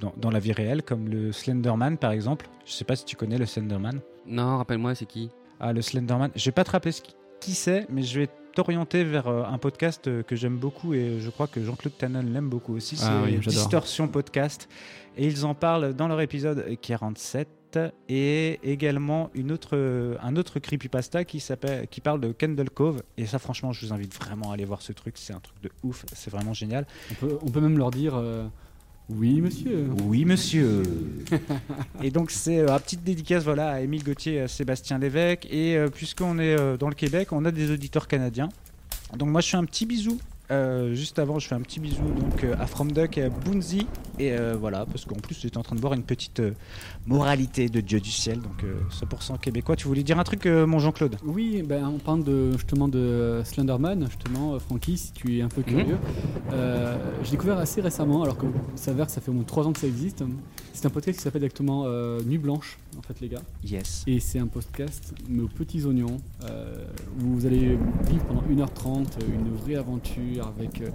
dans, 0.00 0.12
dans 0.18 0.30
la 0.30 0.38
vie 0.38 0.52
réelle, 0.52 0.82
comme 0.82 1.08
le 1.08 1.32
Slenderman 1.32 1.96
par 1.96 2.10
exemple. 2.10 2.46
Je 2.66 2.72
sais 2.72 2.84
pas 2.84 2.96
si 2.96 3.04
tu 3.06 3.16
connais 3.16 3.38
le 3.38 3.46
Slenderman. 3.46 4.00
Non, 4.26 4.58
rappelle-moi, 4.58 4.94
c'est 4.94 5.06
qui? 5.06 5.30
Ah, 5.60 5.72
le 5.72 5.80
Slenderman. 5.80 6.30
Je 6.36 6.44
vais 6.44 6.52
pas 6.52 6.64
te 6.64 6.70
rappeler 6.70 6.92
ce 6.92 7.00
qui, 7.02 7.14
qui 7.40 7.54
c'est, 7.54 7.86
mais 7.90 8.02
je 8.02 8.20
vais 8.20 8.28
t'orienter 8.54 9.04
vers 9.04 9.28
euh, 9.28 9.44
un 9.44 9.58
podcast 9.58 10.08
euh, 10.08 10.22
que 10.22 10.34
j'aime 10.36 10.56
beaucoup 10.56 10.94
et 10.94 11.20
je 11.20 11.30
crois 11.30 11.46
que 11.46 11.62
Jean-Claude 11.62 11.96
Tannen 11.96 12.32
l'aime 12.32 12.48
beaucoup 12.48 12.74
aussi. 12.74 12.96
C'est 12.96 13.06
Ah 13.06 13.22
oui, 13.24 13.38
j'adore. 13.40 13.52
Distorsion 13.52 14.08
Podcast. 14.08 14.68
Et 15.16 15.26
ils 15.26 15.44
en 15.44 15.54
parlent 15.54 15.94
dans 15.94 16.08
leur 16.08 16.20
épisode 16.20 16.64
47 16.80 17.48
et 18.08 18.58
également 18.62 19.30
une 19.34 19.52
autre, 19.52 19.70
euh, 19.74 20.16
un 20.22 20.36
autre 20.36 20.58
creepypasta 20.58 21.24
qui, 21.24 21.42
qui 21.90 22.00
parle 22.00 22.20
de 22.20 22.32
Kendall 22.32 22.70
Cove. 22.70 23.02
Et 23.16 23.26
ça, 23.26 23.38
franchement, 23.38 23.72
je 23.72 23.86
vous 23.86 23.92
invite 23.92 24.14
vraiment 24.14 24.50
à 24.50 24.54
aller 24.54 24.64
voir 24.64 24.82
ce 24.82 24.92
truc. 24.92 25.16
C'est 25.18 25.32
un 25.32 25.40
truc 25.40 25.60
de 25.62 25.70
ouf. 25.82 26.04
C'est 26.12 26.30
vraiment 26.30 26.54
génial. 26.54 26.86
on 27.10 27.14
peut, 27.14 27.38
on 27.42 27.50
peut 27.50 27.60
même 27.60 27.78
leur 27.78 27.90
dire 27.90 28.14
euh, 28.16 28.46
Oui, 29.10 29.40
monsieur. 29.40 29.88
Oui, 30.04 30.26
monsieur. 30.26 30.82
et 32.02 32.10
donc, 32.10 32.30
c'est 32.30 32.58
euh, 32.58 32.78
petite 32.78 33.02
dédicace 33.02 33.42
voilà, 33.42 33.70
à 33.70 33.80
Émile 33.80 34.04
Gauthier 34.04 34.34
et 34.34 34.40
à 34.42 34.48
Sébastien 34.48 34.98
Lévesque. 34.98 35.46
Et 35.50 35.76
euh, 35.76 35.88
puisqu'on 35.88 36.38
est 36.38 36.58
euh, 36.58 36.76
dans 36.76 36.88
le 36.88 36.94
Québec, 36.94 37.32
on 37.32 37.46
a 37.46 37.50
des 37.50 37.70
auditeurs 37.70 38.06
canadiens. 38.06 38.50
Donc, 39.16 39.30
moi, 39.30 39.40
je 39.40 39.48
fais 39.48 39.56
un 39.56 39.64
petit 39.64 39.86
bisou. 39.86 40.18
Euh, 40.50 40.94
juste 40.94 41.18
avant, 41.18 41.38
je 41.38 41.46
fais 41.46 41.54
un 41.54 41.60
petit 41.60 41.78
bisou 41.78 42.02
donc 42.02 42.42
euh, 42.42 42.54
à 42.58 42.66
From 42.66 42.90
Duck 42.92 43.18
et 43.18 43.24
à 43.24 43.28
Boonzy. 43.28 43.86
Et 44.18 44.32
euh, 44.32 44.56
voilà, 44.58 44.86
parce 44.86 45.04
qu'en 45.04 45.16
plus, 45.16 45.38
j'étais 45.40 45.58
en 45.58 45.62
train 45.62 45.76
de 45.76 45.80
voir 45.80 45.92
une 45.92 46.02
petite 46.02 46.40
euh, 46.40 46.52
moralité 47.06 47.68
de 47.68 47.80
Dieu 47.80 48.00
du 48.00 48.10
ciel. 48.10 48.40
Donc, 48.40 48.64
euh, 48.64 48.74
100% 48.90 49.38
québécois. 49.38 49.76
Tu 49.76 49.86
voulais 49.86 50.02
dire 50.02 50.18
un 50.18 50.24
truc, 50.24 50.46
euh, 50.46 50.66
mon 50.66 50.78
Jean-Claude? 50.78 51.16
Oui, 51.24 51.62
ben, 51.62 51.86
on 51.86 51.98
parle 51.98 52.24
de, 52.24 52.52
justement 52.52 52.88
de 52.88 53.42
Slenderman, 53.44 54.06
justement, 54.06 54.54
euh, 54.54 54.58
Frankie, 54.58 54.96
si 54.96 55.12
tu 55.12 55.38
es 55.38 55.42
un 55.42 55.48
peu 55.48 55.62
curieux. 55.62 55.98
Euh, 56.52 56.96
J'ai 57.24 57.32
découvert 57.32 57.58
assez 57.58 57.80
récemment, 57.80 58.22
alors 58.22 58.38
que 58.38 58.46
ça 58.74 58.86
s'avère 58.86 59.06
que 59.06 59.12
ça 59.12 59.20
fait 59.20 59.30
au 59.30 59.34
moins 59.34 59.44
3 59.44 59.66
ans 59.66 59.72
que 59.72 59.80
ça 59.80 59.86
existe. 59.86 60.24
C'est 60.72 60.86
un 60.86 60.90
podcast 60.90 61.18
qui 61.18 61.24
s'appelle 61.24 61.44
exactement 61.44 61.84
euh, 61.86 62.20
Nuit 62.24 62.38
Blanche, 62.38 62.78
en 62.98 63.02
fait, 63.02 63.20
les 63.20 63.28
gars. 63.28 63.42
Yes. 63.64 64.02
Et 64.06 64.18
c'est 64.20 64.38
un 64.40 64.46
podcast, 64.48 65.14
mais 65.28 65.42
aux 65.42 65.48
petits 65.48 65.84
oignons, 65.84 66.16
euh, 66.44 66.84
où 67.20 67.34
vous 67.36 67.46
allez 67.46 67.78
vivre 68.08 68.24
pendant 68.26 68.42
1h30 68.42 69.06
une 69.28 69.54
vraie 69.54 69.76
aventure 69.76 70.46
avec 70.48 70.80
euh, 70.82 70.90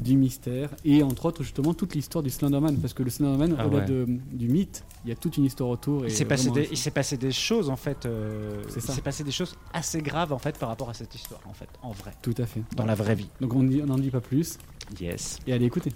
du 0.00 0.16
mystère 0.16 0.70
et 0.84 1.02
entre 1.02 1.26
autres 1.26 1.42
justement 1.42 1.74
toute 1.74 1.94
l'histoire 1.94 2.22
du 2.24 2.30
Slenderman. 2.30 2.78
Parce 2.78 2.94
que 2.94 3.02
le 3.02 3.10
Slenderman, 3.10 3.56
Ah 3.58 3.66
au-delà 3.66 3.82
ouais. 3.82 3.88
de- 3.88 4.06
du 4.32 4.48
mythe, 4.48 4.84
il 5.04 5.10
y 5.10 5.12
a 5.12 5.16
toute 5.16 5.36
une 5.36 5.44
histoire 5.44 5.68
autour. 5.70 6.04
et 6.04 6.08
Il 6.08 6.12
s'est 6.14 6.24
passé, 6.24 6.50
des- 6.50 6.68
il 6.70 6.78
s'est 6.78 6.90
passé 6.90 7.16
des 7.16 7.32
choses 7.32 7.68
en 7.70 7.76
fait. 7.76 8.06
euh, 8.06 8.62
C'est 8.68 8.76
il 8.80 8.82
ça. 8.82 8.92
s'est 8.94 9.02
passé 9.02 9.22
des 9.22 9.30
choses 9.30 9.54
assez 9.72 10.00
graves 10.00 10.32
en 10.32 10.38
fait 10.38 10.58
par 10.58 10.68
rapport 10.70 10.88
à 10.90 10.94
cette 10.94 11.14
histoire 11.14 11.40
en 11.46 11.52
fait, 11.52 11.68
en 11.82 11.92
vrai, 11.92 12.12
Tout 12.22 12.34
à 12.38 12.46
fait. 12.46 12.62
dans 12.76 12.86
la 12.86 12.94
vraie 12.94 13.14
vie. 13.14 13.28
Donc 13.40 13.54
on 13.54 13.62
n'en 13.62 13.98
dit 13.98 14.10
pas 14.10 14.20
plus 14.20 14.58
Yes. 15.00 15.38
et 15.46 15.52
allez 15.52 15.66
écouter. 15.66 15.92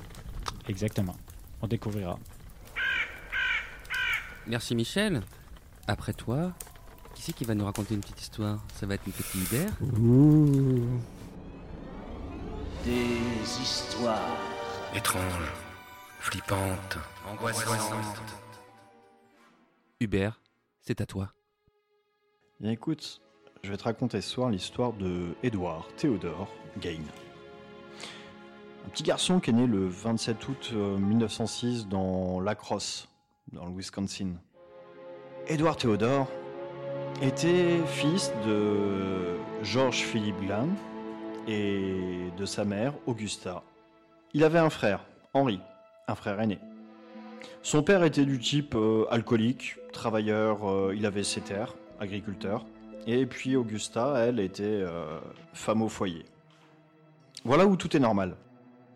Exactement. 0.68 1.16
On 1.62 1.66
découvrira. 1.66 2.18
Merci, 4.46 4.74
Michel. 4.74 5.22
Après 5.90 6.12
toi, 6.12 6.52
qui 7.14 7.22
c'est 7.22 7.32
qui 7.32 7.44
va 7.44 7.54
nous 7.54 7.64
raconter 7.64 7.94
une 7.94 8.02
petite 8.02 8.20
histoire? 8.20 8.62
Ça 8.74 8.84
va 8.84 8.92
être 8.92 9.06
une 9.06 9.12
petite 9.14 9.34
Hubert 9.34 9.72
Des 12.84 13.62
histoires 13.62 14.36
Étrange, 14.94 15.50
flippante, 16.20 16.98
angoissante. 17.26 18.20
Hubert, 19.98 20.42
c'est 20.82 21.00
à 21.00 21.06
toi. 21.06 21.32
Bien 22.60 22.72
écoute, 22.72 23.22
je 23.62 23.70
vais 23.70 23.78
te 23.78 23.84
raconter 23.84 24.20
ce 24.20 24.28
soir 24.28 24.50
l'histoire 24.50 24.92
de 24.92 25.34
Édouard 25.42 25.88
Théodore 25.96 26.52
Gain. 26.82 27.00
Un 28.84 28.88
petit 28.90 29.04
garçon 29.04 29.40
qui 29.40 29.48
est 29.48 29.54
né 29.54 29.66
le 29.66 29.88
27 29.88 30.48
août 30.48 30.70
euh, 30.74 30.98
1906 30.98 31.88
dans 31.88 32.40
La 32.40 32.54
Crosse, 32.54 33.08
dans 33.52 33.64
le 33.64 33.74
Wisconsin. 33.74 34.34
Édouard 35.50 35.78
Théodore 35.78 36.28
était 37.22 37.78
fils 37.86 38.30
de 38.46 39.38
Georges 39.62 40.02
Philippe 40.02 40.38
Glan 40.42 40.68
et 41.46 42.28
de 42.36 42.44
sa 42.44 42.66
mère 42.66 42.92
Augusta. 43.06 43.62
Il 44.34 44.44
avait 44.44 44.58
un 44.58 44.68
frère, 44.68 45.06
Henri, 45.32 45.58
un 46.06 46.14
frère 46.14 46.38
aîné. 46.38 46.58
Son 47.62 47.82
père 47.82 48.04
était 48.04 48.26
du 48.26 48.38
type 48.38 48.74
euh, 48.74 49.06
alcoolique, 49.10 49.76
travailleur, 49.90 50.68
euh, 50.68 50.92
il 50.94 51.06
avait 51.06 51.24
ses 51.24 51.40
terres, 51.40 51.76
agriculteur. 51.98 52.66
Et 53.06 53.24
puis 53.24 53.56
Augusta, 53.56 54.16
elle, 54.18 54.40
était 54.40 54.64
euh, 54.64 55.18
femme 55.54 55.80
au 55.80 55.88
foyer. 55.88 56.26
Voilà 57.46 57.64
où 57.66 57.76
tout 57.76 57.96
est 57.96 58.00
normal. 58.00 58.36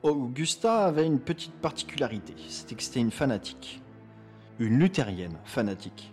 Augusta 0.02 0.84
avait 0.84 1.06
une 1.06 1.18
petite 1.18 1.54
particularité, 1.54 2.34
c'était 2.48 2.74
que 2.74 2.82
c'était 2.82 3.00
une 3.00 3.10
fanatique. 3.10 3.80
Une 4.58 4.78
luthérienne 4.78 5.38
fanatique. 5.44 6.11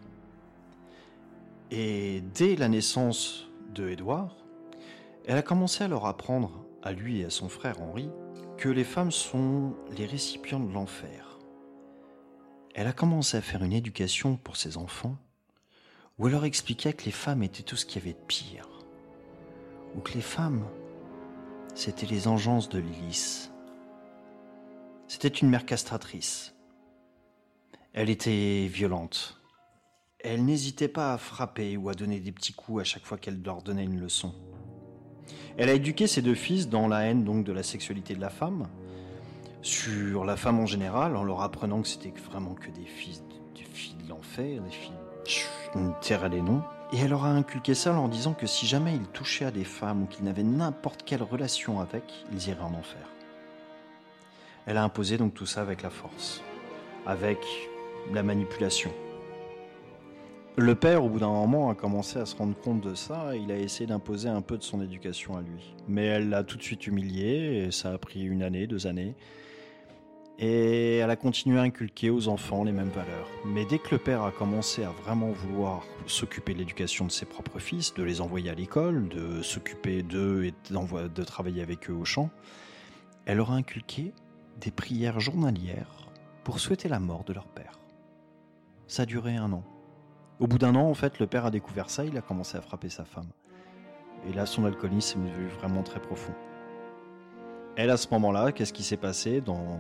Et 1.72 2.22
dès 2.34 2.56
la 2.56 2.68
naissance 2.68 3.48
de 3.76 3.90
Édouard, 3.90 4.36
elle 5.26 5.38
a 5.38 5.44
commencé 5.44 5.84
à 5.84 5.88
leur 5.88 6.06
apprendre, 6.06 6.66
à 6.82 6.92
lui 6.92 7.22
et 7.22 7.26
à 7.26 7.30
son 7.30 7.48
frère 7.48 7.82
Henri, 7.82 8.10
que 8.58 8.70
les 8.70 8.84
femmes 8.84 9.12
sont 9.12 9.76
les 9.96 10.08
récipients 10.08 10.60
de 10.60 10.74
l'enfer. 10.74 11.38
Elle 12.74 12.88
a 12.88 12.94
commencé 12.94 13.38
à 13.38 13.42
faire 13.42 13.64
une 13.64 13.74
éducation 13.74 14.36
pour 14.36 14.58
ses 14.58 14.78
enfants 14.78 15.18
où 16.18 16.28
elle 16.28 16.34
leur 16.34 16.46
expliquait 16.46 16.94
que 16.94 17.06
les 17.06 17.12
femmes 17.12 17.44
étaient 17.44 17.64
tout 17.64 17.76
ce 17.76 17.86
qu'il 17.86 18.02
y 18.02 18.06
avait 18.06 18.14
de 18.14 18.26
pire. 18.26 18.68
Ou 19.96 20.02
que 20.02 20.14
les 20.14 20.22
femmes, 20.22 20.66
c'était 21.76 22.06
les 22.06 22.28
engences 22.28 22.68
de 22.68 22.80
Lilith. 22.80 23.52
C'était 25.08 25.28
une 25.28 25.50
mère 25.50 25.66
castratrice. 25.66 26.54
Elle 27.94 28.10
était 28.10 28.68
violente. 28.68 29.39
Elle 30.22 30.44
n'hésitait 30.44 30.90
pas 30.90 31.14
à 31.14 31.18
frapper 31.18 31.78
ou 31.78 31.90
à 31.90 31.94
donner 31.94 32.20
des 32.20 32.32
petits 32.32 32.54
coups 32.54 32.82
à 32.82 32.84
chaque 32.84 33.06
fois 33.06 33.18
qu'elle 33.18 33.42
leur 33.42 33.62
donnait 33.62 33.86
une 33.86 34.00
leçon. 34.00 34.36
Elle 35.58 35.70
a 35.70 35.74
éduqué 35.74 36.08
ses 36.08 36.22
deux 36.22 36.36
fils 36.36 36.68
dans 36.68 36.88
la 36.88 37.02
haine 37.02 37.24
donc 37.24 37.46
de 37.46 37.54
la 37.54 37.64
sexualité 37.64 38.16
de 38.16 38.22
la 38.22 38.30
femme, 38.30 38.68
sur 39.62 40.26
la 40.26 40.36
femme 40.36 40.60
en 40.60 40.66
général, 40.66 41.16
en 41.16 41.24
leur 41.24 41.42
apprenant 41.42 41.82
que 41.82 41.88
c'était 41.88 42.14
vraiment 42.30 42.54
que 42.54 42.70
des 42.70 42.86
fils, 42.86 43.24
des 43.56 43.64
filles 43.64 43.96
de 44.04 44.10
l'enfer, 44.10 44.62
des 44.62 44.72
filles 44.72 44.94
une 45.76 45.94
terre 46.02 46.24
à 46.24 46.30
des 46.30 46.42
noms. 46.42 46.64
Et 46.92 46.98
elle 46.98 47.12
leur 47.12 47.26
a 47.26 47.30
inculqué 47.30 47.76
ça 47.76 47.92
en 47.92 47.96
leur 47.96 48.10
disant 48.10 48.34
que 48.34 48.48
si 48.48 48.66
jamais 48.66 48.96
ils 48.96 49.08
touchaient 49.08 49.46
à 49.46 49.52
des 49.52 49.64
femmes 49.64 50.04
ou 50.04 50.06
qu'ils 50.08 50.26
n'avaient 50.26 50.44
n'importe 50.44 51.04
quelle 51.04 51.22
relation 51.22 51.80
avec, 51.80 52.04
ils 52.34 52.48
iraient 52.48 52.62
en 52.62 52.74
enfer. 52.74 53.08
Elle 54.66 54.78
a 54.78 54.84
imposé 54.84 55.18
donc 55.18 55.34
tout 55.34 55.46
ça 55.46 55.62
avec 55.62 55.84
la 55.84 55.90
force, 55.90 56.42
avec 57.06 57.40
la 58.12 58.24
manipulation. 58.24 58.92
Le 60.60 60.76
père, 60.76 61.06
au 61.06 61.08
bout 61.08 61.20
d'un 61.20 61.30
moment, 61.30 61.70
a 61.70 61.74
commencé 61.74 62.20
à 62.20 62.26
se 62.26 62.36
rendre 62.36 62.54
compte 62.54 62.82
de 62.82 62.94
ça 62.94 63.34
et 63.34 63.40
il 63.40 63.50
a 63.50 63.58
essayé 63.58 63.88
d'imposer 63.88 64.28
un 64.28 64.42
peu 64.42 64.58
de 64.58 64.64
son 64.64 64.82
éducation 64.82 65.38
à 65.38 65.42
lui. 65.42 65.74
Mais 65.88 66.04
elle 66.04 66.28
l'a 66.28 66.44
tout 66.44 66.58
de 66.58 66.62
suite 66.62 66.86
humilié 66.86 67.64
et 67.64 67.72
ça 67.72 67.94
a 67.94 67.98
pris 67.98 68.26
une 68.26 68.44
année, 68.44 68.68
deux 68.68 68.86
années. 68.86 69.16
Et 70.38 70.98
elle 70.98 71.10
a 71.10 71.16
continué 71.16 71.60
à 71.60 71.62
inculquer 71.62 72.10
aux 72.10 72.28
enfants 72.28 72.66
les 72.66 72.74
mêmes 72.74 72.90
valeurs. 72.90 73.30
Mais 73.46 73.64
dès 73.64 73.80
que 73.80 73.92
le 73.92 74.00
père 74.00 74.24
a 74.24 74.34
commencé 74.34 74.84
à 74.84 74.90
vraiment 74.90 75.32
vouloir 75.32 75.86
s'occuper 76.08 76.54
de 76.54 76.60
l'éducation 76.60 77.06
de 77.06 77.12
ses 77.12 77.26
propres 77.26 77.60
fils, 77.60 77.94
de 77.94 78.04
les 78.04 78.20
envoyer 78.20 78.50
à 78.50 78.54
l'école, 78.54 79.08
de 79.08 79.42
s'occuper 79.42 80.04
d'eux 80.04 80.44
et 80.44 80.54
de 80.74 81.24
travailler 81.24 81.62
avec 81.62 81.90
eux 81.90 81.94
au 81.94 82.04
champ, 82.04 82.30
elle 83.26 83.38
leur 83.38 83.52
a 83.52 83.56
inculqué 83.56 84.12
des 84.60 84.72
prières 84.72 85.22
journalières 85.22 86.10
pour 86.44 86.60
souhaiter 86.60 86.90
la 86.90 87.00
mort 87.00 87.24
de 87.24 87.32
leur 87.32 87.48
père. 87.48 87.80
Ça 88.88 89.04
a 89.04 89.06
duré 89.06 89.38
un 89.38 89.54
an. 89.54 89.64
Au 90.40 90.48
bout 90.48 90.58
d'un 90.58 90.76
an, 90.76 90.90
en 90.90 90.94
fait, 90.94 91.20
le 91.20 91.28
père 91.28 91.46
a 91.46 91.52
découvert 91.52 91.90
ça, 91.90 92.06
il 92.06 92.18
a 92.18 92.22
commencé 92.22 92.58
à 92.58 92.62
frapper 92.62 92.90
sa 92.90 93.04
femme. 93.04 93.28
Et 94.30 94.34
là, 94.34 94.46
son 94.46 94.66
alcoolisme 94.66 95.26
est 95.26 95.30
devenu 95.32 95.48
vraiment 95.48 95.84
très 95.84 96.00
profond. 96.00 96.34
Elle, 97.76 97.90
à 97.90 97.98
ce 97.98 98.08
moment-là, 98.12 98.54
qu'est-ce 98.54 98.74
qui 98.74 98.84
s'est 98.84 98.98
passé 98.98 99.42
dans 99.42 99.80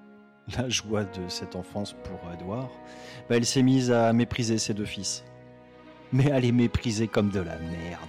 la 0.56 0.68
joie 0.70 1.04
de 1.04 1.28
cette 1.28 1.56
enfance 1.56 1.94
pour 2.04 2.32
Edouard 2.32 2.70
Bah, 3.28 3.36
Elle 3.36 3.44
s'est 3.44 3.62
mise 3.62 3.90
à 3.90 4.12
mépriser 4.14 4.56
ses 4.56 4.72
deux 4.72 4.86
fils. 4.86 5.24
Mais 6.12 6.30
à 6.30 6.40
les 6.40 6.52
mépriser 6.52 7.06
comme 7.06 7.28
de 7.28 7.40
la 7.40 7.58
merde. 7.58 8.08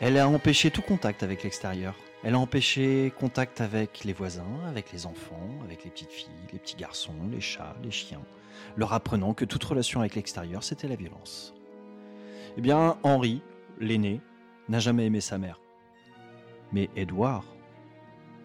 Elle 0.00 0.16
a 0.16 0.28
empêché 0.28 0.70
tout 0.70 0.82
contact 0.82 1.24
avec 1.24 1.42
l'extérieur. 1.42 1.96
Elle 2.22 2.34
a 2.34 2.38
empêché 2.38 3.12
contact 3.18 3.60
avec 3.60 4.04
les 4.04 4.12
voisins, 4.12 4.60
avec 4.68 4.92
les 4.92 5.06
enfants, 5.06 5.48
avec 5.64 5.84
les 5.84 5.90
petites 5.90 6.12
filles, 6.12 6.30
les 6.52 6.58
petits 6.60 6.76
garçons, 6.76 7.14
les 7.32 7.40
chats, 7.40 7.74
les 7.82 7.90
chiens, 7.90 8.22
leur 8.76 8.92
apprenant 8.92 9.34
que 9.34 9.44
toute 9.44 9.64
relation 9.64 10.00
avec 10.00 10.14
l'extérieur, 10.14 10.62
c'était 10.62 10.88
la 10.88 10.96
violence. 10.96 11.54
Eh 12.56 12.60
bien, 12.60 12.96
Henri, 13.02 13.42
l'aîné, 13.78 14.20
n'a 14.68 14.78
jamais 14.78 15.06
aimé 15.06 15.20
sa 15.20 15.38
mère. 15.38 15.60
Mais 16.72 16.90
Édouard, 16.96 17.44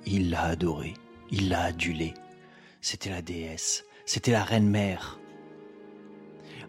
il 0.06 0.30
l'a 0.30 0.44
adorée, 0.44 0.94
il 1.32 1.50
l'a 1.50 1.64
adulée. 1.64 2.14
C'était 2.82 3.10
la 3.10 3.22
déesse, 3.22 3.86
c'était 4.06 4.32
la 4.32 4.44
reine 4.44 4.70
mère. 4.70 5.20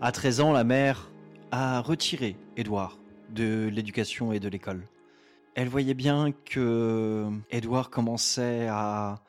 À 0.01 0.13
13 0.13 0.41
ans, 0.41 0.53
la 0.53 0.65
mère 0.65 1.11
a 1.51 1.81
retiré 1.81 2.37
Édouard 2.57 2.99
de 3.31 3.69
l'éducation 3.73 4.33
et 4.33 4.41
de 4.41 4.49
l'école. 4.49 4.87
Elle 5.55 5.69
voyait 5.69 5.95
bien 5.95 6.33
que 6.45 7.29
Édouard 7.51 7.91
commençait 7.91 8.67
à, 8.69 9.23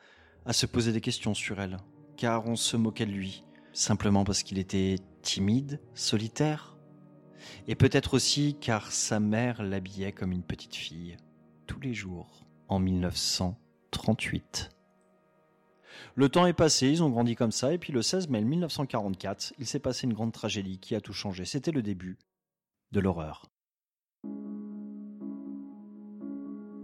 à 0.46 0.52
se 0.52 0.66
poser 0.66 0.92
des 0.92 1.00
questions 1.00 1.34
sur 1.34 1.60
elle, 1.60 1.78
car 2.16 2.46
on 2.46 2.56
se 2.56 2.76
moquait 2.76 3.06
de 3.06 3.10
lui, 3.10 3.44
simplement 3.72 4.24
parce 4.24 4.42
qu'il 4.42 4.58
était 4.58 4.96
timide, 5.22 5.80
solitaire, 5.94 6.76
et 7.66 7.74
peut-être 7.74 8.14
aussi 8.14 8.56
car 8.60 8.92
sa 8.92 9.20
mère 9.20 9.62
l'habillait 9.62 10.12
comme 10.12 10.32
une 10.32 10.42
petite 10.42 10.74
fille, 10.74 11.16
tous 11.66 11.80
les 11.80 11.94
jours, 11.94 12.44
en 12.68 12.78
1938. 12.78 14.70
Le 16.14 16.28
temps 16.28 16.46
est 16.46 16.52
passé, 16.52 16.88
ils 16.88 17.02
ont 17.02 17.10
grandi 17.10 17.34
comme 17.34 17.52
ça, 17.52 17.72
et 17.72 17.78
puis 17.78 17.92
le 17.92 18.02
16 18.02 18.28
mai 18.28 18.42
1944, 18.42 19.54
il 19.58 19.66
s'est 19.66 19.78
passé 19.78 20.06
une 20.06 20.12
grande 20.14 20.32
tragédie 20.32 20.78
qui 20.78 20.94
a 20.94 21.00
tout 21.00 21.12
changé. 21.12 21.44
C'était 21.44 21.72
le 21.72 21.82
début 21.82 22.18
de 22.92 23.00
l'horreur. 23.00 23.46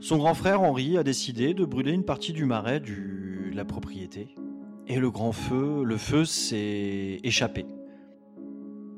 Son 0.01 0.17
grand 0.17 0.35
frère 0.35 0.63
Henri 0.63 0.97
a 0.97 1.03
décidé 1.03 1.55
de 1.55 1.65
brûler 1.65 1.93
une 1.93 2.05
partie 2.05 2.33
du 2.33 2.45
marais 2.45 2.81
de 2.81 3.51
la 3.53 3.65
propriété. 3.65 4.35
Et 4.91 4.99
le 4.99 5.11
grand 5.11 5.33
feu, 5.33 5.85
le 5.85 5.99
feu 5.99 6.25
s'est 6.25 7.21
échappé. 7.23 7.67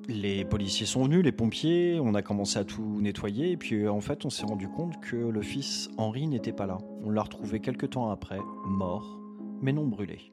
Les 0.06 0.44
policiers 0.44 0.86
sont 0.86 1.02
venus, 1.04 1.24
les 1.24 1.32
pompiers, 1.32 1.98
on 2.00 2.14
a 2.14 2.22
commencé 2.22 2.60
à 2.60 2.64
tout 2.64 3.00
nettoyer, 3.00 3.50
et 3.50 3.56
puis 3.56 3.88
en 3.88 4.00
fait 4.00 4.24
on 4.24 4.30
s'est 4.30 4.46
rendu 4.46 4.68
compte 4.68 5.00
que 5.00 5.16
le 5.16 5.42
fils 5.42 5.90
Henri 5.98 6.28
n'était 6.28 6.52
pas 6.52 6.66
là. 6.66 6.78
On 7.04 7.10
l'a 7.10 7.22
retrouvé 7.22 7.58
quelques 7.58 7.90
temps 7.90 8.08
après, 8.10 8.38
mort, 8.66 9.18
mais 9.62 9.72
non 9.72 9.84
brûlé. 9.84 10.32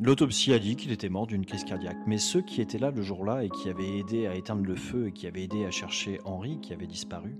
L'autopsie 0.00 0.52
a 0.52 0.60
dit 0.60 0.76
qu'il 0.76 0.92
était 0.92 1.08
mort 1.08 1.26
d'une 1.26 1.46
crise 1.46 1.64
cardiaque, 1.64 1.98
mais 2.06 2.18
ceux 2.18 2.42
qui 2.42 2.60
étaient 2.60 2.78
là 2.78 2.92
le 2.92 3.02
jour-là 3.02 3.42
et 3.42 3.48
qui 3.48 3.68
avaient 3.68 3.98
aidé 3.98 4.28
à 4.28 4.36
éteindre 4.36 4.64
le 4.64 4.76
feu 4.76 5.08
et 5.08 5.12
qui 5.12 5.26
avaient 5.26 5.42
aidé 5.42 5.64
à 5.64 5.72
chercher 5.72 6.20
Henri, 6.24 6.60
qui 6.60 6.72
avait 6.72 6.86
disparu, 6.86 7.36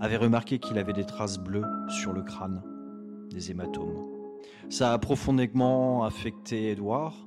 avaient 0.00 0.16
remarqué 0.16 0.58
qu'il 0.58 0.78
avait 0.78 0.92
des 0.92 1.06
traces 1.06 1.38
bleues 1.38 1.66
sur 1.88 2.12
le 2.12 2.22
crâne, 2.22 2.60
des 3.30 3.52
hématomes. 3.52 4.03
Ça 4.70 4.92
a 4.92 4.98
profondément 4.98 6.04
affecté 6.04 6.70
Édouard, 6.70 7.26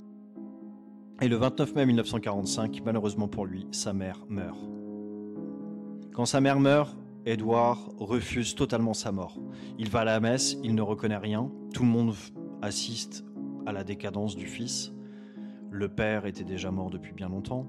et 1.22 1.28
le 1.28 1.36
29 1.36 1.76
mai 1.76 1.86
1945, 1.86 2.82
malheureusement 2.86 3.28
pour 3.28 3.46
lui, 3.46 3.68
sa 3.72 3.94
mère 3.94 4.26
meurt. 4.30 4.60
Quand 6.14 6.26
sa 6.26 6.42
mère 6.42 6.60
meurt, 6.60 6.96
Édouard 7.26 7.90
refuse 8.00 8.56
totalement 8.56 8.94
sa 8.94 9.12
mort. 9.12 9.40
Il 9.78 9.90
va 9.90 10.00
à 10.02 10.06
la 10.06 10.20
messe, 10.20 10.58
il 10.64 10.76
ne 10.76 10.82
reconnaît 10.82 11.18
rien, 11.18 11.52
tout 11.74 11.84
le 11.84 11.90
monde 11.90 12.14
assiste 12.62 13.24
à 13.66 13.72
la 13.72 13.84
décadence 13.84 14.36
du 14.36 14.48
fils. 14.48 14.94
Le 15.70 15.90
père 15.90 16.26
était 16.26 16.44
déjà 16.44 16.72
mort 16.72 16.90
depuis 16.90 17.14
bien 17.14 17.30
longtemps, 17.30 17.68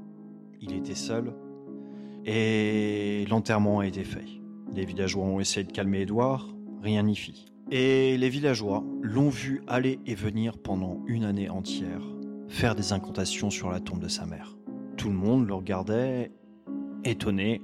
il 0.61 0.73
était 0.73 0.95
seul, 0.95 1.35
et 2.25 3.27
l'enterrement 3.29 3.81
a 3.81 3.87
été 3.87 4.05
fait. 4.05 4.27
Les 4.75 4.85
villageois 4.85 5.25
ont 5.25 5.41
essayé 5.41 5.65
de 5.65 5.73
calmer 5.73 6.03
Édouard, 6.03 6.49
rien 6.83 7.03
n'y 7.03 7.17
fit. 7.17 7.47
Et 7.71 8.17
les 8.17 8.31
villageois 8.31 8.83
l'ont 9.03 9.29
vu 9.29 9.63
aller 9.67 10.01
et 10.07 10.15
venir 10.15 10.57
pendant 10.57 11.03
une 11.07 11.25
année 11.25 11.51
entière, 11.51 12.03
faire 12.49 12.75
des 12.75 12.95
incantations 12.95 13.51
sur 13.51 13.71
la 13.71 13.79
tombe 13.79 14.01
de 14.01 14.09
sa 14.09 14.25
mère. 14.25 14.57
Tout 14.97 15.09
le 15.09 15.15
monde 15.15 15.47
le 15.47 15.53
regardait, 15.53 16.33
étonné, 17.05 17.61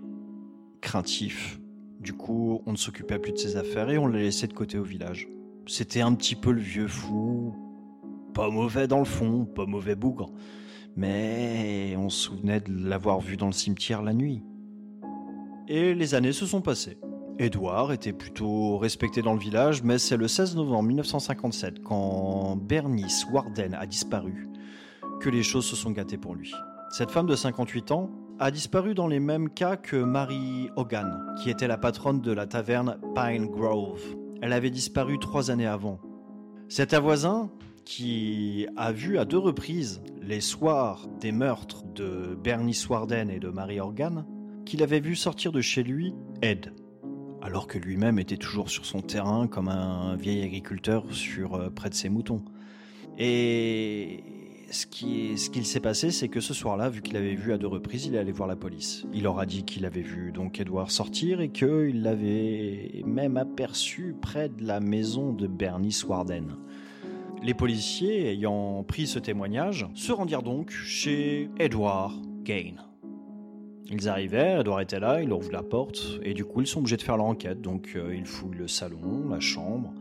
craintif. 0.82 1.58
Du 2.00 2.12
coup, 2.12 2.60
on 2.66 2.72
ne 2.72 2.76
s'occupait 2.76 3.18
plus 3.18 3.32
de 3.32 3.38
ses 3.38 3.56
affaires 3.56 3.88
et 3.88 3.96
on 3.96 4.06
l'a 4.06 4.18
laissé 4.18 4.46
de 4.46 4.52
côté 4.52 4.78
au 4.78 4.84
village. 4.84 5.26
C'était 5.66 6.02
un 6.02 6.14
petit 6.14 6.34
peu 6.34 6.52
le 6.52 6.60
vieux 6.60 6.88
fou, 6.88 7.54
pas 8.34 8.50
mauvais 8.50 8.86
dans 8.86 8.98
le 8.98 9.06
fond, 9.06 9.46
pas 9.46 9.64
mauvais 9.64 9.94
bougre, 9.94 10.30
mais 10.96 11.94
on 11.96 12.10
se 12.10 12.24
souvenait 12.24 12.60
de 12.60 12.86
l'avoir 12.86 13.20
vu 13.20 13.38
dans 13.38 13.46
le 13.46 13.52
cimetière 13.52 14.02
la 14.02 14.12
nuit. 14.12 14.42
Et 15.66 15.94
les 15.94 16.14
années 16.14 16.32
se 16.32 16.44
sont 16.44 16.60
passées. 16.60 16.98
Édouard 17.36 17.92
était 17.92 18.12
plutôt 18.12 18.78
respecté 18.78 19.20
dans 19.20 19.32
le 19.32 19.40
village, 19.40 19.82
mais 19.82 19.98
c'est 19.98 20.16
le 20.16 20.28
16 20.28 20.54
novembre 20.54 20.84
1957, 20.84 21.82
quand 21.82 22.56
Bernice 22.56 23.26
Warden 23.32 23.74
a 23.74 23.86
disparu, 23.86 24.48
que 25.20 25.30
les 25.30 25.42
choses 25.42 25.66
se 25.66 25.74
sont 25.74 25.90
gâtées 25.90 26.16
pour 26.16 26.36
lui. 26.36 26.52
Cette 26.90 27.10
femme 27.10 27.26
de 27.26 27.34
58 27.34 27.90
ans 27.90 28.08
a 28.38 28.52
disparu 28.52 28.94
dans 28.94 29.08
les 29.08 29.18
mêmes 29.18 29.50
cas 29.50 29.76
que 29.76 29.96
Mary 29.96 30.70
Hogan, 30.76 31.34
qui 31.42 31.50
était 31.50 31.66
la 31.66 31.76
patronne 31.76 32.20
de 32.20 32.30
la 32.30 32.46
taverne 32.46 32.98
Pine 33.16 33.46
Grove. 33.46 34.16
Elle 34.40 34.52
avait 34.52 34.70
disparu 34.70 35.18
trois 35.18 35.50
années 35.50 35.66
avant. 35.66 35.98
Cet 36.68 36.94
voisin, 36.94 37.50
qui 37.84 38.68
a 38.76 38.92
vu 38.92 39.18
à 39.18 39.24
deux 39.24 39.38
reprises 39.38 40.00
les 40.22 40.40
soirs 40.40 41.08
des 41.20 41.32
meurtres 41.32 41.82
de 41.96 42.38
Bernice 42.42 42.88
Warden 42.88 43.28
et 43.28 43.40
de 43.40 43.48
Mary 43.48 43.80
Organ, 43.80 44.24
qu'il 44.64 44.84
avait 44.84 45.00
vu 45.00 45.16
sortir 45.16 45.50
de 45.50 45.60
chez 45.60 45.82
lui 45.82 46.14
Ed, 46.40 46.72
alors 47.44 47.66
que 47.66 47.78
lui-même 47.78 48.18
était 48.18 48.38
toujours 48.38 48.70
sur 48.70 48.86
son 48.86 49.02
terrain 49.02 49.46
comme 49.46 49.68
un 49.68 50.16
vieil 50.16 50.42
agriculteur 50.42 51.04
sur 51.12 51.54
euh, 51.54 51.68
près 51.68 51.90
de 51.90 51.94
ses 51.94 52.08
moutons. 52.08 52.42
Et 53.18 54.24
ce 54.70 54.86
qui 54.86 55.36
ce 55.36 55.50
qu'il 55.50 55.66
s'est 55.66 55.78
passé, 55.78 56.10
c'est 56.10 56.28
que 56.28 56.40
ce 56.40 56.54
soir-là, 56.54 56.88
vu 56.88 57.02
qu'il 57.02 57.18
avait 57.18 57.34
vu 57.34 57.52
à 57.52 57.58
deux 57.58 57.66
reprises, 57.66 58.06
il 58.06 58.14
est 58.14 58.18
allé 58.18 58.32
voir 58.32 58.48
la 58.48 58.56
police. 58.56 59.04
Il 59.12 59.24
leur 59.24 59.38
a 59.38 59.46
dit 59.46 59.62
qu'il 59.62 59.84
avait 59.84 60.02
vu 60.02 60.32
donc 60.32 60.58
Edward 60.58 60.90
sortir 60.90 61.42
et 61.42 61.50
qu'il 61.50 62.02
l'avait 62.02 63.02
même 63.04 63.36
aperçu 63.36 64.16
près 64.20 64.48
de 64.48 64.64
la 64.64 64.80
maison 64.80 65.32
de 65.32 65.46
Bernice 65.46 66.02
Warden. 66.04 66.56
Les 67.42 67.54
policiers, 67.54 68.30
ayant 68.30 68.82
pris 68.84 69.06
ce 69.06 69.18
témoignage, 69.18 69.86
se 69.94 70.12
rendirent 70.12 70.42
donc 70.42 70.70
chez 70.70 71.50
Edward 71.58 72.14
Gain. 72.42 72.93
Ils 73.90 74.08
arrivèrent, 74.08 74.60
Edward 74.60 74.82
était 74.82 75.00
là, 75.00 75.20
il 75.22 75.32
ouvre 75.32 75.52
la 75.52 75.62
porte, 75.62 76.18
et 76.22 76.32
du 76.32 76.44
coup 76.44 76.62
ils 76.62 76.66
sont 76.66 76.80
obligés 76.80 76.96
de 76.96 77.02
faire 77.02 77.16
leur 77.16 77.26
enquête. 77.26 77.60
Donc 77.60 77.92
euh, 77.96 78.14
ils 78.16 78.24
fouillent 78.24 78.56
le 78.56 78.68
salon, 78.68 79.28
la 79.28 79.40
chambre, 79.40 79.92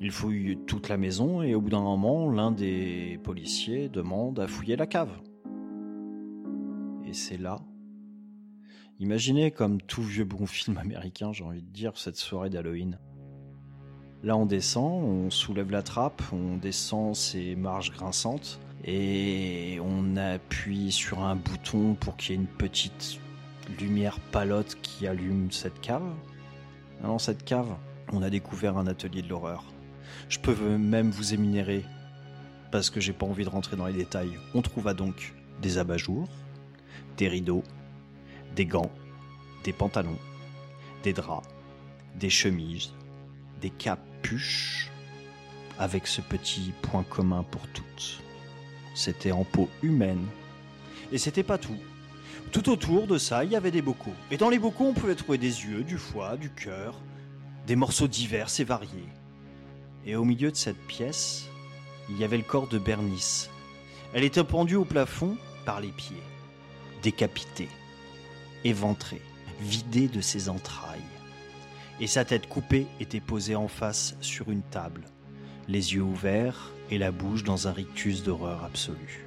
ils 0.00 0.12
fouillent 0.12 0.58
toute 0.66 0.88
la 0.88 0.96
maison, 0.96 1.42
et 1.42 1.54
au 1.54 1.60
bout 1.60 1.70
d'un 1.70 1.80
moment, 1.80 2.30
l'un 2.30 2.52
des 2.52 3.18
policiers 3.24 3.88
demande 3.88 4.38
à 4.38 4.46
fouiller 4.46 4.76
la 4.76 4.86
cave. 4.86 5.10
Et 7.04 7.12
c'est 7.12 7.38
là. 7.38 7.60
Imaginez 9.00 9.50
comme 9.50 9.80
tout 9.80 10.02
vieux 10.02 10.24
bon 10.24 10.46
film 10.46 10.78
américain, 10.78 11.32
j'ai 11.32 11.44
envie 11.44 11.62
de 11.62 11.70
dire, 11.70 11.96
cette 11.96 12.16
soirée 12.16 12.50
d'Halloween. 12.50 12.98
Là, 14.22 14.36
on 14.36 14.46
descend, 14.46 15.04
on 15.04 15.30
soulève 15.30 15.70
la 15.70 15.82
trappe, 15.82 16.22
on 16.32 16.56
descend 16.56 17.14
ces 17.14 17.54
marches 17.54 17.90
grinçantes 17.92 18.60
et 18.84 19.78
on 19.82 20.16
appuie 20.16 20.92
sur 20.92 21.24
un 21.24 21.36
bouton 21.36 21.94
pour 21.94 22.16
qu'il 22.16 22.30
y 22.30 22.38
ait 22.38 22.40
une 22.40 22.46
petite 22.46 23.20
lumière 23.80 24.20
palote 24.20 24.76
qui 24.82 25.06
allume 25.06 25.50
cette 25.50 25.80
cave. 25.80 26.08
Dans 27.02 27.18
cette 27.18 27.44
cave, 27.44 27.74
on 28.12 28.22
a 28.22 28.30
découvert 28.30 28.78
un 28.78 28.86
atelier 28.86 29.22
de 29.22 29.28
l'horreur. 29.28 29.64
Je 30.28 30.38
peux 30.38 30.54
même 30.76 31.10
vous 31.10 31.34
éminérer 31.34 31.84
parce 32.70 32.90
que 32.90 33.00
j'ai 33.00 33.12
pas 33.12 33.26
envie 33.26 33.44
de 33.44 33.50
rentrer 33.50 33.76
dans 33.76 33.86
les 33.86 33.92
détails. 33.92 34.38
On 34.54 34.62
trouva 34.62 34.94
donc 34.94 35.34
des 35.62 35.78
abat-jours, 35.78 36.28
des 37.16 37.28
rideaux, 37.28 37.64
des 38.54 38.66
gants, 38.66 38.90
des 39.64 39.72
pantalons, 39.72 40.18
des 41.02 41.12
draps, 41.12 41.48
des 42.18 42.30
chemises, 42.30 42.92
des 43.60 43.70
capuches, 43.70 44.90
avec 45.78 46.06
ce 46.06 46.20
petit 46.20 46.72
point 46.82 47.02
commun 47.02 47.44
pour 47.50 47.66
toutes. 47.68 48.22
C'était 48.96 49.30
en 49.30 49.44
peau 49.44 49.68
humaine. 49.82 50.26
Et 51.12 51.18
c'était 51.18 51.44
pas 51.44 51.58
tout. 51.58 51.78
Tout 52.50 52.68
autour 52.68 53.06
de 53.06 53.18
ça, 53.18 53.44
il 53.44 53.52
y 53.52 53.56
avait 53.56 53.70
des 53.70 53.82
bocaux. 53.82 54.14
Et 54.32 54.36
dans 54.36 54.50
les 54.50 54.58
bocaux, 54.58 54.86
on 54.86 54.94
pouvait 54.94 55.14
trouver 55.14 55.38
des 55.38 55.64
yeux, 55.64 55.84
du 55.84 55.98
foie, 55.98 56.36
du 56.36 56.50
cœur, 56.50 57.00
des 57.68 57.76
morceaux 57.76 58.08
divers 58.08 58.48
et 58.58 58.64
variés. 58.64 59.08
Et 60.04 60.16
au 60.16 60.24
milieu 60.24 60.50
de 60.50 60.56
cette 60.56 60.84
pièce, 60.88 61.46
il 62.08 62.18
y 62.18 62.24
avait 62.24 62.36
le 62.36 62.42
corps 62.42 62.66
de 62.66 62.78
Bernice. 62.78 63.50
Elle 64.14 64.24
était 64.24 64.42
pendue 64.42 64.76
au 64.76 64.84
plafond 64.84 65.36
par 65.64 65.80
les 65.80 65.92
pieds, 65.92 66.16
décapitée, 67.02 67.68
éventrée, 68.64 69.22
vidée 69.60 70.08
de 70.08 70.20
ses 70.20 70.48
entrailles 70.48 71.00
et 72.00 72.06
sa 72.06 72.24
tête 72.24 72.48
coupée 72.48 72.86
était 73.00 73.20
posée 73.20 73.56
en 73.56 73.68
face 73.68 74.16
sur 74.20 74.50
une 74.50 74.62
table, 74.62 75.04
les 75.68 75.94
yeux 75.94 76.02
ouverts 76.02 76.72
et 76.90 76.98
la 76.98 77.10
bouche 77.10 77.44
dans 77.44 77.68
un 77.68 77.72
rictus 77.72 78.22
d'horreur 78.22 78.64
absolue. 78.64 79.26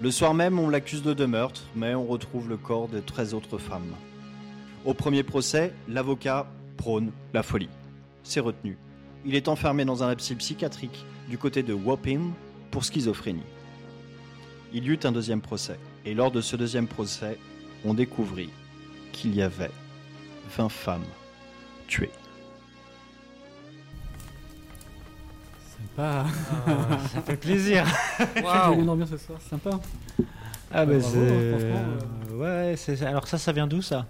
Le 0.00 0.10
soir 0.10 0.34
même, 0.34 0.58
on 0.58 0.68
l'accuse 0.68 1.02
de 1.02 1.14
deux 1.14 1.26
meurtres, 1.26 1.64
mais 1.74 1.94
on 1.94 2.06
retrouve 2.06 2.48
le 2.48 2.56
corps 2.56 2.88
de 2.88 3.00
13 3.00 3.34
autres 3.34 3.58
femmes. 3.58 3.94
Au 4.84 4.94
premier 4.94 5.22
procès, 5.22 5.72
l'avocat 5.88 6.46
prône 6.76 7.12
la 7.32 7.42
folie. 7.42 7.70
C'est 8.22 8.40
retenu. 8.40 8.76
Il 9.24 9.34
est 9.34 9.48
enfermé 9.48 9.84
dans 9.84 10.02
un 10.02 10.08
asile 10.08 10.36
psychiatrique 10.36 11.04
du 11.28 11.38
côté 11.38 11.62
de 11.62 11.72
Wapping 11.72 12.32
pour 12.70 12.84
schizophrénie. 12.84 13.40
Il 14.72 14.84
y 14.84 14.88
eut 14.88 15.00
un 15.04 15.12
deuxième 15.12 15.40
procès, 15.40 15.78
et 16.04 16.14
lors 16.14 16.30
de 16.30 16.40
ce 16.40 16.56
deuxième 16.56 16.86
procès, 16.86 17.38
on 17.84 17.94
découvrit 17.94 18.50
qu'il 19.12 19.34
y 19.34 19.42
avait 19.42 19.70
20 20.56 20.68
femmes 20.68 21.04
tuées. 21.88 22.10
Sympa. 25.96 26.26
ça 27.12 27.22
fait 27.22 27.36
plaisir. 27.36 27.84
J'ai 28.36 28.74
une 28.80 28.88
ambiance 28.88 29.10
ce 29.10 29.16
soir, 29.16 29.38
sympa. 29.48 29.70
Ah 30.72 30.84
bah 30.84 30.98
Bravo, 30.98 31.00
c'est... 31.00 31.50
franchement, 31.50 32.38
Ouais, 32.38 32.74
c'est... 32.76 33.02
alors 33.02 33.26
ça, 33.26 33.38
ça 33.38 33.52
vient 33.52 33.66
d'où 33.66 33.80
ça? 33.82 34.06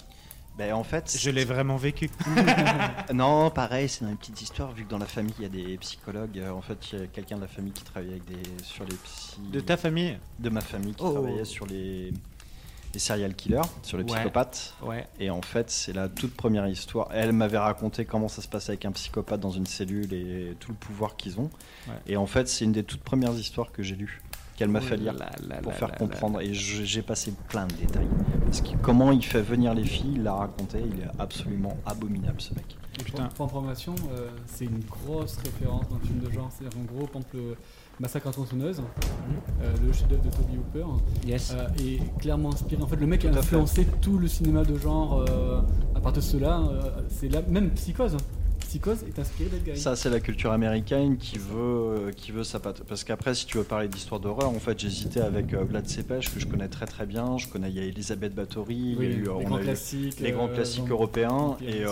Ben, 0.58 0.72
en 0.72 0.82
fait, 0.84 1.14
Je 1.20 1.30
l'ai 1.30 1.44
vraiment 1.44 1.76
vécu. 1.76 2.08
Non, 3.14 3.50
pareil, 3.50 3.88
c'est 3.90 4.04
dans 4.04 4.10
une 4.10 4.16
petite 4.16 4.40
histoire, 4.40 4.72
vu 4.72 4.84
que 4.84 4.90
dans 4.90 4.98
la 4.98 5.04
famille, 5.06 5.34
il 5.38 5.42
y 5.42 5.46
a 5.46 5.48
des 5.50 5.76
psychologues. 5.78 6.38
euh, 6.38 6.50
En 6.50 6.62
fait, 6.62 6.78
il 6.92 6.98
y 6.98 7.02
a 7.02 7.06
quelqu'un 7.08 7.36
de 7.36 7.42
la 7.42 7.46
famille 7.46 7.72
qui 7.72 7.84
travaillait 7.84 8.14
avec 8.14 8.24
des, 8.24 8.64
sur 8.64 8.84
les 8.84 8.94
psy... 8.96 9.36
De 9.52 9.60
ta 9.60 9.76
famille? 9.76 10.18
De 10.38 10.48
ma 10.48 10.62
famille 10.62 10.94
qui 10.94 11.04
Oh. 11.04 11.12
travaillait 11.12 11.44
sur 11.44 11.66
les, 11.66 12.12
les 12.94 13.00
serial 13.00 13.34
killers, 13.34 13.60
sur 13.82 13.98
les 13.98 14.04
Ouais. 14.04 14.10
psychopathes. 14.14 14.74
Ouais. 14.82 15.06
Et 15.20 15.30
en 15.30 15.42
fait, 15.42 15.70
c'est 15.70 15.92
la 15.92 16.08
toute 16.08 16.34
première 16.34 16.66
histoire. 16.68 17.08
Elle 17.12 17.32
m'avait 17.32 17.58
raconté 17.58 18.04
comment 18.04 18.28
ça 18.28 18.42
se 18.42 18.48
passait 18.48 18.70
avec 18.72 18.84
un 18.84 18.92
psychopathe 18.92 19.40
dans 19.40 19.50
une 19.50 19.66
cellule 19.66 20.12
et 20.12 20.56
tout 20.60 20.70
le 20.72 20.76
pouvoir 20.76 21.16
qu'ils 21.16 21.38
ont. 21.40 21.50
Ouais. 21.88 21.94
Et 22.06 22.16
en 22.16 22.26
fait, 22.26 22.48
c'est 22.48 22.64
une 22.64 22.72
des 22.72 22.84
toutes 22.84 23.02
premières 23.02 23.34
histoires 23.34 23.72
que 23.72 23.82
j'ai 23.82 23.96
lues, 23.96 24.22
qu'elle 24.56 24.68
m'a 24.68 24.80
fait 24.80 24.96
lire 24.96 25.12
là 25.12 25.30
là 25.46 25.56
pour 25.56 25.72
là 25.72 25.78
faire 25.78 25.92
comprendre. 25.92 26.40
Et 26.40 26.54
j'ai 26.54 27.02
passé 27.02 27.32
plein 27.48 27.66
de 27.66 27.74
détails. 27.74 28.08
Parce 28.44 28.60
que 28.60 28.76
comment 28.82 29.12
il 29.12 29.24
fait 29.24 29.42
venir 29.42 29.74
les 29.74 29.84
filles, 29.84 30.14
il 30.16 30.22
l'a 30.22 30.34
raconté, 30.34 30.78
il 30.80 31.00
est 31.00 31.08
absolument 31.18 31.76
abominable 31.84 32.40
ce 32.40 32.54
mec. 32.54 32.76
Et 32.98 33.02
Putain. 33.02 33.24
Pour, 33.28 33.44
information, 33.44 33.94
euh, 34.12 34.30
c'est 34.46 34.64
une 34.64 34.80
grosse 34.84 35.36
référence 35.36 35.86
dans 35.88 35.96
le 35.98 36.04
film 36.06 36.20
de 36.20 36.30
genre. 36.30 36.50
C'est-à-dire 36.56 36.78
en 36.78 36.84
gros, 36.84 37.06
exemple, 37.06 37.36
le 37.36 37.56
Massacre 37.98 38.26
à 38.28 38.30
tronçonneuse, 38.32 38.82
euh, 39.62 39.72
le 39.86 39.90
chef-d'œuvre 39.92 40.22
de 40.22 40.28
Toby 40.30 40.58
Hooper, 40.58 40.84
Yes. 41.26 41.54
euh, 41.56 41.66
est 41.82 42.18
clairement 42.20 42.52
inspiré. 42.52 42.82
En 42.82 42.86
fait, 42.86 42.96
le 42.96 43.06
mec 43.06 43.24
a 43.24 43.30
influencé 43.30 43.86
tout 44.02 44.18
le 44.18 44.28
cinéma 44.28 44.64
de 44.64 44.76
genre 44.76 45.24
euh, 45.30 45.60
à 45.94 46.00
partir 46.00 46.20
de 46.22 46.26
cela. 46.26 46.62
c'est 47.08 47.28
la 47.28 47.40
même 47.42 47.70
Psychose. 47.70 48.18
Psychose 48.60 49.04
est 49.04 49.18
inspiré 49.18 49.48
d'Ed 49.48 49.64
Gein. 49.64 49.80
Ça, 49.80 49.96
c'est 49.96 50.10
la 50.10 50.20
culture 50.20 50.50
américaine 50.52 51.16
qui 51.16 51.38
veut, 51.38 52.10
qui 52.16 52.32
veut 52.32 52.44
sa 52.44 52.58
patte. 52.58 52.82
Parce 52.82 53.02
qu'après, 53.04 53.32
si 53.34 53.46
tu 53.46 53.56
veux 53.58 53.64
parler 53.64 53.88
d'histoire 53.88 54.20
d'horreur, 54.20 54.50
en 54.50 54.58
fait, 54.58 54.78
j'hésitais 54.78 55.20
avec 55.20 55.54
Vlad 55.54 55.88
Cepej, 55.88 56.28
que 56.34 56.38
je 56.40 56.46
connais 56.46 56.68
très 56.68 56.84
très 56.84 57.06
bien. 57.06 57.38
Je 57.38 57.46
connais, 57.48 57.70
il 57.70 57.76
y 57.76 57.80
a 57.80 57.84
Elisabeth 57.84 58.34
Bathory, 58.34 58.96
Oui, 58.98 59.06
il 59.06 59.10
y 59.10 59.14
a 59.14 59.16
eu, 59.16 59.18
les 59.20 59.22
grands 59.44 59.56
a 59.56 59.60
eu 59.60 59.64
classiques. 59.64 60.20
les 60.20 60.32
grands 60.32 60.48
classiques 60.48 60.80
donc- 60.82 60.90
européens. 60.90 61.56
Et 61.62 61.84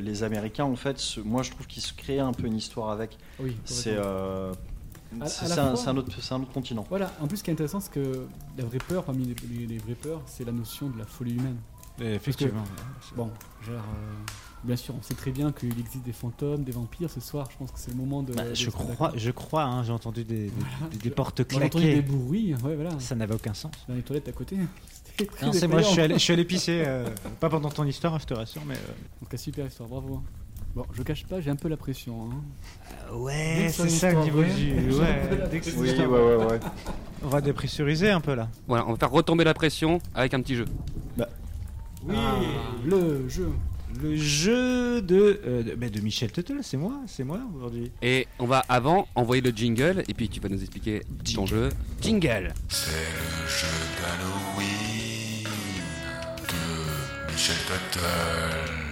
les 0.00 0.22
Américains, 0.22 0.64
en 0.64 0.76
fait, 0.76 0.98
moi, 1.26 1.42
je 1.42 1.50
trouve 1.50 1.66
qu'ils 1.66 1.82
se 1.82 1.92
créent 1.92 2.20
un 2.20 2.32
peu 2.32 2.46
une 2.46 2.56
histoire 2.56 2.88
avec. 2.90 3.18
Oui, 3.38 3.56
C'est 3.64 3.96
c'est- 5.26 5.58
un, 5.58 5.96
autre, 5.96 6.12
c'est 6.20 6.32
un 6.34 6.40
autre 6.42 6.52
continent. 6.52 6.86
Voilà, 6.88 7.12
en 7.20 7.26
plus, 7.26 7.38
ce 7.38 7.42
qui 7.44 7.50
est 7.50 7.52
intéressant, 7.52 7.80
c'est 7.80 7.92
que 7.92 8.26
la 8.56 8.64
vraie 8.64 8.78
peur, 8.78 9.04
parmi 9.04 9.24
les, 9.24 9.34
les- 9.58 9.66
les 9.66 9.78
vraies 9.78 9.94
peurs, 9.94 10.22
c'est 10.26 10.44
la 10.44 10.52
notion 10.52 10.88
de 10.88 10.98
la 10.98 11.04
folie 11.04 11.32
humaine. 11.34 11.56
Effectivement. 12.02 12.64
Bon, 13.14 13.30
genre, 13.66 13.74
euh, 13.76 14.12
bien 14.64 14.76
sûr, 14.76 14.94
on 14.98 15.02
sait 15.02 15.12
très 15.12 15.32
bien 15.32 15.52
qu'il 15.52 15.78
existe 15.78 16.02
des 16.02 16.12
fantômes, 16.14 16.62
des 16.64 16.72
vampires. 16.72 17.10
Ce 17.10 17.20
soir, 17.20 17.48
je 17.52 17.58
pense 17.58 17.70
que 17.72 17.78
c'est 17.78 17.90
le 17.90 17.96
moment 17.98 18.22
de. 18.22 18.32
Bah, 18.32 18.44
de 18.48 18.54
je 18.54 18.70
crois, 18.70 19.12
je 19.16 19.30
crois, 19.30 19.64
hein, 19.64 19.84
j'ai 19.84 19.92
entendu 19.92 20.24
des, 20.24 20.44
des- 20.46 20.52
des- 20.92 20.96
des 20.96 21.10
portes 21.10 21.40
Moi, 21.52 21.60
j'ai 21.60 21.66
entendu 21.66 21.84
des 21.84 21.92
claquer. 22.02 22.08
bruits, 22.16 22.54
ouais, 22.64 22.74
voilà. 22.74 22.98
Ça 23.00 23.14
n'avait 23.14 23.34
aucun 23.34 23.52
sens. 23.52 23.72
Dans 23.86 23.94
les 23.94 24.02
toilettes 24.02 24.28
à 24.28 24.32
côté. 24.32 24.56
C'était 25.04 25.26
très 25.26 25.46
Non, 25.46 25.52
c'est 25.52 25.68
moi, 25.68 25.82
je 25.82 25.88
suis 25.88 26.00
allé, 26.00 26.14
je 26.14 26.20
suis 26.20 26.32
allé 26.32 26.44
pisser, 26.46 26.82
euh, 26.86 27.06
pas 27.38 27.50
pendant 27.50 27.68
ton 27.68 27.84
histoire, 27.84 28.18
je 28.18 28.24
te 28.26 28.32
rassure, 28.32 28.62
mais. 28.64 28.76
euh, 28.76 28.92
En 29.20 29.24
tout 29.26 29.30
cas, 29.30 29.36
super 29.36 29.66
histoire, 29.66 29.88
bravo. 29.88 30.22
Bon, 30.74 30.84
je 30.92 31.02
cache 31.02 31.24
pas, 31.26 31.40
j'ai 31.40 31.50
un 31.50 31.56
peu 31.56 31.68
la 31.68 31.76
pression. 31.76 32.30
Hein. 32.30 32.34
Dès 33.10 33.16
Ouais, 33.16 33.68
c'est 33.72 33.88
ça 33.88 34.12
le 34.12 34.20
niveau 34.20 34.42
du. 34.44 34.92
Ouais, 34.94 35.28
dès 35.50 35.60
que 35.60 35.70
Oui, 35.76 35.90
ouais, 35.90 36.06
ouais, 36.06 36.44
ouais. 36.46 36.60
On 37.24 37.28
va 37.28 37.40
dépressuriser 37.40 38.10
un 38.10 38.20
peu 38.20 38.34
là. 38.34 38.48
Voilà, 38.68 38.86
on 38.86 38.92
va 38.92 38.96
faire 38.98 39.10
retomber 39.10 39.42
la 39.44 39.52
pression 39.54 40.00
avec 40.14 40.32
un 40.32 40.40
petit 40.40 40.54
jeu. 40.54 40.64
Oui, 42.04 42.14
Le 42.86 43.28
jeu. 43.28 43.50
le 44.00 44.16
jeu 44.16 45.02
de, 45.02 45.40
euh, 45.44 45.62
de, 45.62 45.74
bah, 45.74 45.88
de 45.90 46.00
Michel 46.00 46.30
Tuttle, 46.32 46.60
c'est 46.62 46.78
moi, 46.78 46.94
c'est 47.06 47.24
moi 47.24 47.40
aujourd'hui. 47.54 47.90
Et 48.00 48.26
on 48.38 48.46
va 48.46 48.64
avant 48.70 49.06
envoyer 49.16 49.42
le 49.42 49.50
jingle 49.50 50.02
et 50.08 50.14
puis 50.14 50.28
tu 50.30 50.40
vas 50.40 50.48
nous 50.48 50.60
expliquer 50.60 51.02
ton 51.34 51.44
jeu. 51.46 51.68
Jingle 52.00 52.54
C'est 52.68 52.90
le 52.92 53.48
jeu 53.48 53.66
d'Halloween 54.00 55.44
de 56.48 57.32
Michel 57.32 57.56
Tuttle. 57.66 58.89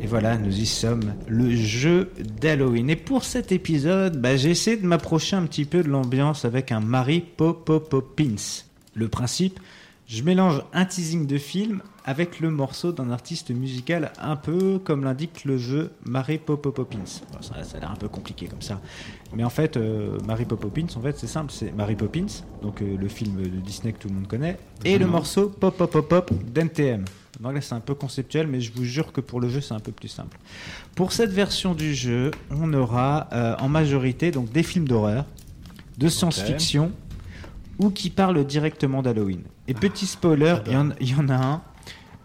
Et 0.00 0.06
voilà, 0.06 0.36
nous 0.36 0.58
y 0.58 0.66
sommes, 0.66 1.14
le 1.28 1.54
jeu 1.54 2.10
d'Halloween. 2.40 2.90
Et 2.90 2.96
pour 2.96 3.24
cet 3.24 3.52
épisode, 3.52 4.20
bah, 4.20 4.36
j'ai 4.36 4.50
essayé 4.50 4.76
de 4.76 4.86
m'approcher 4.86 5.36
un 5.36 5.44
petit 5.44 5.64
peu 5.64 5.82
de 5.82 5.88
l'ambiance 5.88 6.44
avec 6.44 6.72
un 6.72 6.80
Mary 6.80 7.20
Poppins. 7.36 8.64
Le 8.94 9.08
principe, 9.08 9.60
je 10.06 10.22
mélange 10.22 10.62
un 10.72 10.84
teasing 10.84 11.26
de 11.26 11.38
film 11.38 11.82
avec 12.04 12.40
le 12.40 12.50
morceau 12.50 12.92
d'un 12.92 13.10
artiste 13.10 13.50
musical 13.50 14.12
un 14.20 14.36
peu 14.36 14.78
comme 14.78 15.04
l'indique 15.04 15.44
le 15.44 15.56
jeu 15.56 15.92
Mary 16.04 16.38
Poppins. 16.38 16.98
Bon, 17.32 17.40
ça, 17.40 17.64
ça 17.64 17.76
a 17.78 17.80
l'air 17.80 17.90
un 17.90 17.96
peu 17.96 18.08
compliqué 18.08 18.46
comme 18.46 18.60
ça. 18.60 18.80
Mais 19.34 19.44
en 19.44 19.50
fait, 19.50 19.76
euh, 19.76 20.18
Mary 20.26 20.44
Poppins, 20.44 20.86
en 20.94 21.00
fait, 21.00 21.18
c'est 21.18 21.26
simple, 21.26 21.50
c'est 21.50 21.72
Mary 21.72 21.96
Poppins, 21.96 22.26
donc 22.62 22.82
euh, 22.82 22.96
le 22.96 23.08
film 23.08 23.42
de 23.42 23.48
Disney 23.48 23.92
que 23.92 23.98
tout 23.98 24.08
le 24.08 24.14
monde 24.14 24.26
connaît, 24.26 24.58
et 24.84 24.98
le 24.98 25.06
morceau 25.06 25.48
Pop 25.48 25.76
Pop 25.76 25.90
Pop 25.90 26.08
Pop 26.08 26.30
d'NTM. 26.52 27.04
En 27.42 27.48
anglais, 27.48 27.62
c'est 27.62 27.74
un 27.74 27.80
peu 27.80 27.94
conceptuel, 27.94 28.46
mais 28.46 28.60
je 28.60 28.72
vous 28.72 28.84
jure 28.84 29.10
que 29.10 29.20
pour 29.20 29.40
le 29.40 29.48
jeu, 29.48 29.60
c'est 29.60 29.74
un 29.74 29.80
peu 29.80 29.90
plus 29.90 30.08
simple. 30.08 30.38
Pour 30.94 31.12
cette 31.12 31.30
version 31.30 31.74
du 31.74 31.94
jeu, 31.94 32.30
on 32.50 32.72
aura 32.74 33.28
euh, 33.32 33.56
en 33.58 33.68
majorité 33.68 34.30
donc 34.30 34.52
des 34.52 34.62
films 34.62 34.86
d'horreur, 34.86 35.24
de 35.98 36.08
science-fiction, 36.08 36.92
ou 37.78 37.90
qui 37.90 38.10
parlent 38.10 38.44
directement 38.44 39.02
d'Halloween. 39.02 39.42
Et 39.68 39.74
petit 39.74 40.06
spoiler, 40.06 40.56
il 40.66 40.72
y, 40.72 40.76
en- 40.76 40.90
il 41.00 41.10
y 41.10 41.14
en 41.14 41.28
a 41.28 41.34
un. 41.36 41.62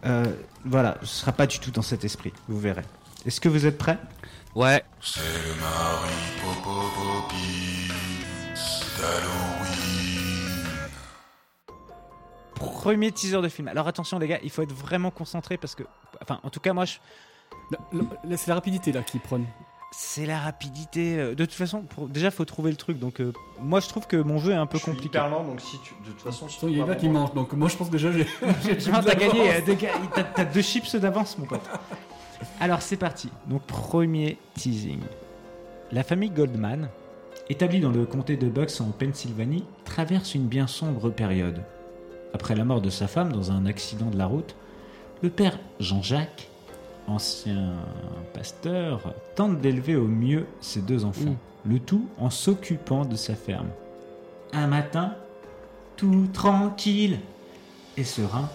euh, 0.06 0.26
voilà, 0.66 0.98
ce 1.02 1.08
sera 1.08 1.32
pas 1.32 1.48
du 1.48 1.60
tout 1.60 1.72
dans 1.72 1.82
cet 1.82 2.04
esprit, 2.04 2.34
vous 2.48 2.60
verrez. 2.60 2.84
Est-ce 3.26 3.40
que 3.42 3.50
vous 3.50 3.66
êtes 3.66 3.78
prêts? 3.78 3.98
Ouais, 4.56 4.84
C'est 5.02 5.20
le 5.22 5.54
Popo 6.42 6.70
Poppins 6.96 7.94
d'Halloween. 9.00 10.90
Premier 12.56 13.12
teaser 13.12 13.42
de 13.42 13.48
film. 13.50 13.68
Alors 13.70 13.88
attention 13.88 14.20
les 14.20 14.28
gars, 14.28 14.40
il 14.44 14.50
faut 14.50 14.62
être 14.62 14.74
vraiment 14.74 15.12
concentré 15.12 15.58
parce 15.58 15.76
que, 15.76 15.84
enfin, 16.22 16.40
en 16.44 16.50
tout 16.50 16.60
cas 16.60 16.74
moi, 16.74 16.86
je- 16.86 16.98
c'est 18.36 18.48
la 18.48 18.56
rapidité 18.56 18.92
là 18.92 19.02
qui 19.02 19.20
prône. 19.20 19.46
C'est 19.92 20.26
la 20.26 20.40
rapidité. 20.40 21.18
euh, 21.20 21.36
De 21.36 21.46
toute 21.46 21.54
façon, 21.54 21.82
pour- 21.82 22.08
déjà 22.08 22.32
faut 22.32 22.46
trouver 22.46 22.72
le 22.72 22.78
truc. 22.78 23.00
Donc 23.00 23.20
euh, 23.22 23.32
moi 23.62 23.80
je 23.80 23.88
trouve 23.88 24.08
que 24.08 24.18
mon 24.18 24.38
jeu 24.38 24.52
est 24.52 24.56
un 24.56 24.66
peu 24.66 24.78
Je 24.78 24.84
suis 24.84 24.92
compliqué. 24.92 25.18
hyper 25.18 25.30
lent, 25.30 25.44
donc 25.44 25.62
si 25.62 25.78
tu, 25.84 25.94
de 26.06 26.12
toute 26.12 26.22
façon, 26.22 26.48
il 26.68 26.78
y 26.78 26.82
a 26.82 26.86
là 26.86 26.96
qui 26.96 27.08
donc 27.10 27.54
moi 27.54 27.68
je 27.70 27.76
pense 27.78 27.88
que 27.88 27.94
déjà 27.94 28.12
j'ai. 28.12 28.26
t'as 28.42 29.16
gagné, 29.16 29.52
euh, 29.56 29.76
t'as- 30.14 30.24
t'as 30.24 30.46
deux 30.46 30.62
chips 30.64 30.96
d'avance, 30.96 31.38
mon 31.38 31.46
pote. 31.46 31.62
Alors, 32.62 32.82
c'est 32.82 32.96
parti. 32.98 33.30
Donc, 33.48 33.64
premier 33.64 34.38
teasing. 34.54 35.02
La 35.92 36.04
famille 36.04 36.30
Goldman, 36.30 36.90
établie 37.50 37.80
dans 37.82 37.90
le 37.92 38.06
comté 38.06 38.38
de 38.38 38.48
Bucks 38.48 38.80
en 38.80 38.92
Pennsylvanie, 38.92 39.66
traverse 39.84 40.36
une 40.36 40.48
bien 40.48 40.68
sombre 40.68 41.10
période. 41.10 41.62
Après 42.34 42.56
la 42.56 42.64
mort 42.64 42.80
de 42.80 42.90
sa 42.90 43.08
femme 43.08 43.34
dans 43.34 43.52
un 43.52 43.66
accident 43.66 44.06
de 44.10 44.18
la 44.18 44.26
route, 44.28 44.56
le 45.22 45.30
père 45.30 45.58
Jean-Jacques, 45.80 46.49
ancien 47.10 47.74
pasteur, 48.34 49.14
tente 49.36 49.60
d'élever 49.60 49.96
au 49.96 50.06
mieux 50.08 50.46
ses 50.62 50.82
deux 50.82 51.06
enfants, 51.06 51.36
le 51.66 51.80
tout 51.80 52.06
en 52.20 52.30
s'occupant 52.30 53.06
de 53.06 53.16
sa 53.16 53.36
ferme. 53.36 53.68
Un 54.54 54.68
matin, 54.68 55.14
tout 55.98 56.28
tranquille 56.34 57.20
et 57.98 58.04
serein, 58.04 58.50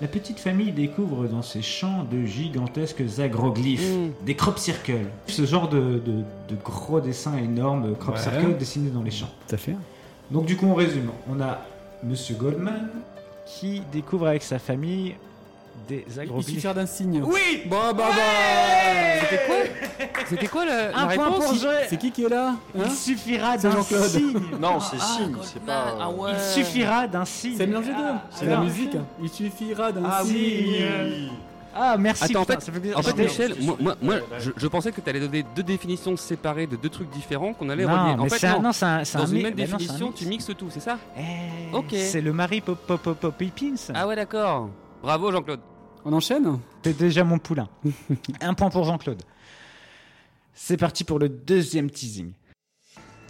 la 0.00 0.08
petite 0.08 0.38
famille 0.40 0.72
découvre 0.72 1.26
dans 1.26 1.42
ses 1.42 1.62
champs 1.62 2.04
de 2.10 2.24
gigantesques 2.24 3.02
agroglyphes, 3.18 3.94
des 4.26 4.34
crop 4.34 4.58
circles. 4.58 5.06
Ce 5.28 5.46
genre 5.46 5.68
de, 5.68 5.80
de- 6.04 6.24
de 6.48 6.56
gros 6.62 7.00
dessins 7.00 7.36
énormes, 7.38 7.94
crop 7.96 8.16
Ouais. 8.16 8.20
circles 8.20 8.56
dessinés 8.58 8.90
dans 8.90 9.02
les 9.02 9.10
champs. 9.12 9.30
Tout 9.48 9.54
à 9.54 9.58
fait. 9.58 9.76
Donc 10.30 10.46
du 10.46 10.56
coup, 10.56 10.66
on 10.66 10.74
résume. 10.74 11.10
On 11.30 11.40
a 11.40 11.58
Monsieur 12.02 12.34
Goldman 12.34 12.88
qui 13.46 13.82
découvre 13.92 14.26
avec 14.26 14.42
sa 14.42 14.58
famille 14.58 15.14
des 15.88 16.04
Il 16.06 16.12
suffit 16.12 16.20
agroglyphes. 16.20 16.74
d'un 16.74 16.86
signe. 16.86 17.22
Oui 17.24 17.62
Bon, 17.66 17.76
bah, 17.94 18.10
bah. 18.10 18.14
C'était 19.20 19.42
quoi 19.46 19.56
C'était 20.26 20.46
quoi 20.46 20.64
la, 20.64 20.90
la 20.90 20.98
Un 20.98 21.06
point 21.08 21.28
réponse 21.30 21.44
pour. 21.62 21.70
C'est 21.88 21.96
qui 21.98 22.10
qui 22.10 22.24
est 22.24 22.28
là 22.28 22.54
Il 22.74 22.82
hein 22.82 22.90
suffira 22.90 23.58
C'est 23.58 23.68
d'un 23.70 23.82
signe. 23.82 24.40
Non, 24.60 24.80
c'est 24.80 25.00
signe, 25.00 25.36
c'est 25.42 25.62
pas. 25.62 25.72
euh, 25.72 25.98
Ah 26.00 26.10
ouais. 26.10 26.30
Il 26.34 26.40
suffira 26.64 27.06
d'un 27.06 27.24
signe. 27.24 27.54
C'est 27.56 27.66
mélangé 27.66 27.88
deux. 27.92 28.02
Ah, 28.04 28.22
C'est 28.30 28.46
la 28.46 28.58
musique. 28.60 28.96
Il 29.22 29.28
suffira 29.28 29.92
d'un 29.92 30.02
Ah 30.04 30.22
signe. 30.24 30.34
oui. 30.36 31.30
Ah 31.76 31.96
merci. 31.98 32.22
Attends, 32.24 32.42
en 32.42 32.44
fait- 32.44 32.60
ça 32.62 32.70
fait 32.70 32.78
plaisir. 32.78 32.96
En 32.96 33.02
fait, 33.02 33.16
Michel, 33.20 33.56
moi, 33.60 33.76
moi, 33.80 33.96
moi, 34.00 34.14
je, 34.38 34.52
je 34.56 34.66
pensais 34.68 34.92
que 34.92 35.00
tu 35.00 35.10
allais 35.10 35.18
donner 35.18 35.44
deux 35.56 35.64
définitions 35.64 36.16
séparées 36.16 36.68
de 36.68 36.76
deux 36.76 36.88
trucs 36.88 37.10
différents 37.10 37.52
qu'on 37.52 37.68
allait 37.68 37.84
non, 37.84 37.90
relier. 37.92 38.14
En 38.14 38.22
mais 38.22 38.28
fait, 38.30 38.46
un- 38.46 38.60
non. 38.60 38.70
un, 38.80 39.02
Dans 39.02 39.22
un 39.22 39.26
une 39.26 39.42
même 39.42 39.54
mais 39.56 39.66
non, 39.66 39.74
un 39.74 39.76
définition, 39.76 40.12
tu 40.12 40.26
mixes 40.26 40.52
tout, 40.56 40.68
c'est 40.70 40.78
ça 40.78 40.98
Eh, 41.18 41.74
Ok. 41.74 41.86
C'est 41.96 42.20
le 42.20 42.32
mari 42.32 42.60
pop 42.60 42.78
pop 42.86 43.02
pop 43.02 43.18
pop 43.18 43.34
Pippins. 43.36 43.74
Ah 43.92 44.06
ouais, 44.06 44.14
d'accord. 44.14 44.68
Bravo, 45.02 45.32
Jean-Claude. 45.32 45.58
On 46.06 46.12
enchaîne 46.12 46.58
T'es 46.82 46.92
déjà 46.92 47.24
mon 47.24 47.38
poulain. 47.38 47.68
Un 48.42 48.52
point 48.52 48.68
pour 48.68 48.84
Jean-Claude. 48.84 49.22
C'est 50.52 50.76
parti 50.76 51.02
pour 51.02 51.18
le 51.18 51.30
deuxième 51.30 51.90
teasing. 51.90 52.32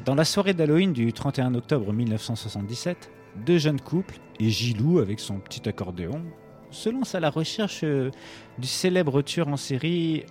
Dans 0.04 0.16
la 0.16 0.24
soirée 0.24 0.54
d'Halloween 0.54 0.92
du 0.92 1.12
31 1.12 1.54
octobre 1.54 1.92
1977, 1.92 3.10
deux 3.46 3.58
jeunes 3.58 3.80
couples, 3.80 4.18
et 4.40 4.50
Gilou 4.50 4.98
avec 4.98 5.20
son 5.20 5.38
petit 5.38 5.68
accordéon, 5.68 6.22
se 6.70 6.90
lancent 6.90 7.14
à 7.14 7.20
la 7.20 7.30
recherche 7.30 7.82
euh, 7.84 8.10
du 8.58 8.66
célèbre 8.66 9.22
tueur 9.22 9.46
en 9.46 9.56
série 9.56 10.24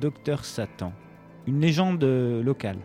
Docteur 0.00 0.44
Satan, 0.44 0.92
une 1.48 1.60
légende 1.60 2.04
euh, 2.04 2.40
locale. 2.40 2.78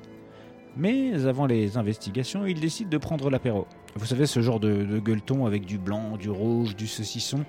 Mais 0.76 1.26
avant 1.26 1.46
les 1.46 1.78
investigations, 1.78 2.48
ils 2.48 2.60
décident 2.60 2.90
de 2.90 2.98
prendre 2.98 3.30
l'apéro. 3.30 3.68
Vous 3.96 4.08
savez, 4.08 4.26
ce 4.26 4.42
genre 4.42 4.60
de, 4.60 4.84
de 4.84 5.00
gueuleton 5.00 5.46
avec 5.46 5.66
du 5.66 5.78
blanc, 5.78 6.18
du 6.18 6.30
rouge, 6.30 6.76
du 6.76 6.88
saucisson. 6.88 7.46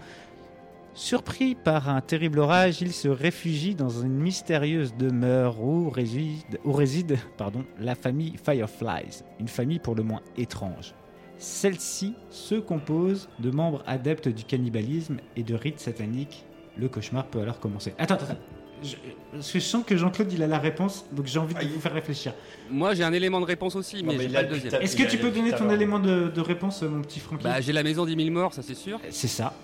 Surpris 0.97 1.55
par 1.55 1.91
un 1.91 2.01
terrible 2.01 2.39
orage, 2.39 2.81
ils 2.81 2.95
se 2.95 3.07
réfugient 3.07 3.75
dans 3.75 3.91
une 3.91 4.15
mystérieuse 4.19 4.95
demeure 4.97 5.63
où 5.63 5.91
réside, 5.91 6.59
où 6.65 6.73
réside 6.73 7.19
pardon, 7.37 7.67
la 7.79 7.95
famille 7.95 8.33
Fireflies, 8.43 9.23
une 9.39 9.47
famille 9.47 9.79
pour 9.79 9.95
le 9.95 10.03
moins 10.03 10.23
étrange. 10.39 10.95
Celle-ci 11.37 12.15
se 12.31 12.55
compose 12.55 13.29
de 13.41 13.51
membres 13.51 13.83
adeptes 13.87 14.29
du 14.29 14.45
cannibalisme 14.45 15.19
et 15.37 15.43
de 15.43 15.55
rites 15.55 15.81
sataniques. 15.81 16.47
Le 16.79 16.89
cauchemar 16.89 17.27
peut 17.27 17.41
alors 17.41 17.61
commencer. 17.61 17.93
Attends, 17.99 18.15
attends, 18.15 18.25
attends. 18.31 18.41
Je, 18.83 18.97
parce 19.33 19.53
que 19.53 19.59
je 19.59 19.65
sens 19.65 19.85
que 19.87 19.99
Jean-Claude 19.99 20.33
il 20.33 20.43
a 20.43 20.47
la 20.47 20.59
réponse, 20.59 21.05
donc 21.13 21.27
j'ai 21.27 21.39
envie 21.39 21.55
de 21.55 21.61
vous 21.61 21.81
faire 21.81 21.93
réfléchir. 21.93 22.33
Moi, 22.71 22.95
j'ai 22.95 23.05
un 23.05 23.13
élément 23.13 23.41
de 23.41 23.47
réponse 23.47 23.77
aussi, 23.77 24.03
mais, 24.03 24.15
mais 24.15 24.19
j'ai 24.21 24.25
il 24.25 24.33
pas 24.33 24.39
a 24.39 24.43
le 24.45 24.49
deuxième. 24.49 24.83
Est-ce 24.83 24.97
que 24.97 25.03
il 25.03 25.09
tu 25.09 25.17
il 25.17 25.21
peux 25.21 25.31
donner 25.31 25.53
ton 25.53 25.69
élément 25.69 25.99
de, 25.99 26.29
de 26.29 26.41
réponse, 26.41 26.81
mon 26.83 27.03
petit 27.03 27.21
Francky? 27.21 27.45
Bah, 27.45 27.61
j'ai 27.61 27.73
la 27.75 27.83
maison 27.83 28.07
des 28.07 28.17
mille 28.17 28.31
morts, 28.31 28.55
ça 28.55 28.63
c'est 28.63 28.75
sûr. 28.75 28.99
C'est 29.11 29.29
ça, 29.29 29.55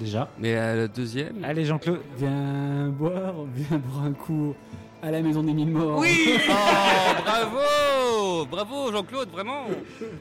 déjà. 0.00 0.28
Mais 0.40 0.56
euh, 0.56 0.82
le 0.82 0.88
deuxième. 0.88 1.44
Allez 1.44 1.64
Jean-Claude, 1.66 2.00
Viens 2.18 2.88
boire, 2.88 3.34
viens 3.54 3.78
boire 3.78 4.04
un 4.06 4.12
coup 4.12 4.54
à 5.02 5.10
la 5.10 5.20
maison 5.22 5.42
des 5.42 5.52
mille 5.52 5.70
morts. 5.70 5.98
Oui 6.00 6.30
Oh, 6.48 7.22
bravo 7.24 8.46
Bravo 8.50 8.92
Jean-Claude, 8.92 9.28
vraiment 9.30 9.64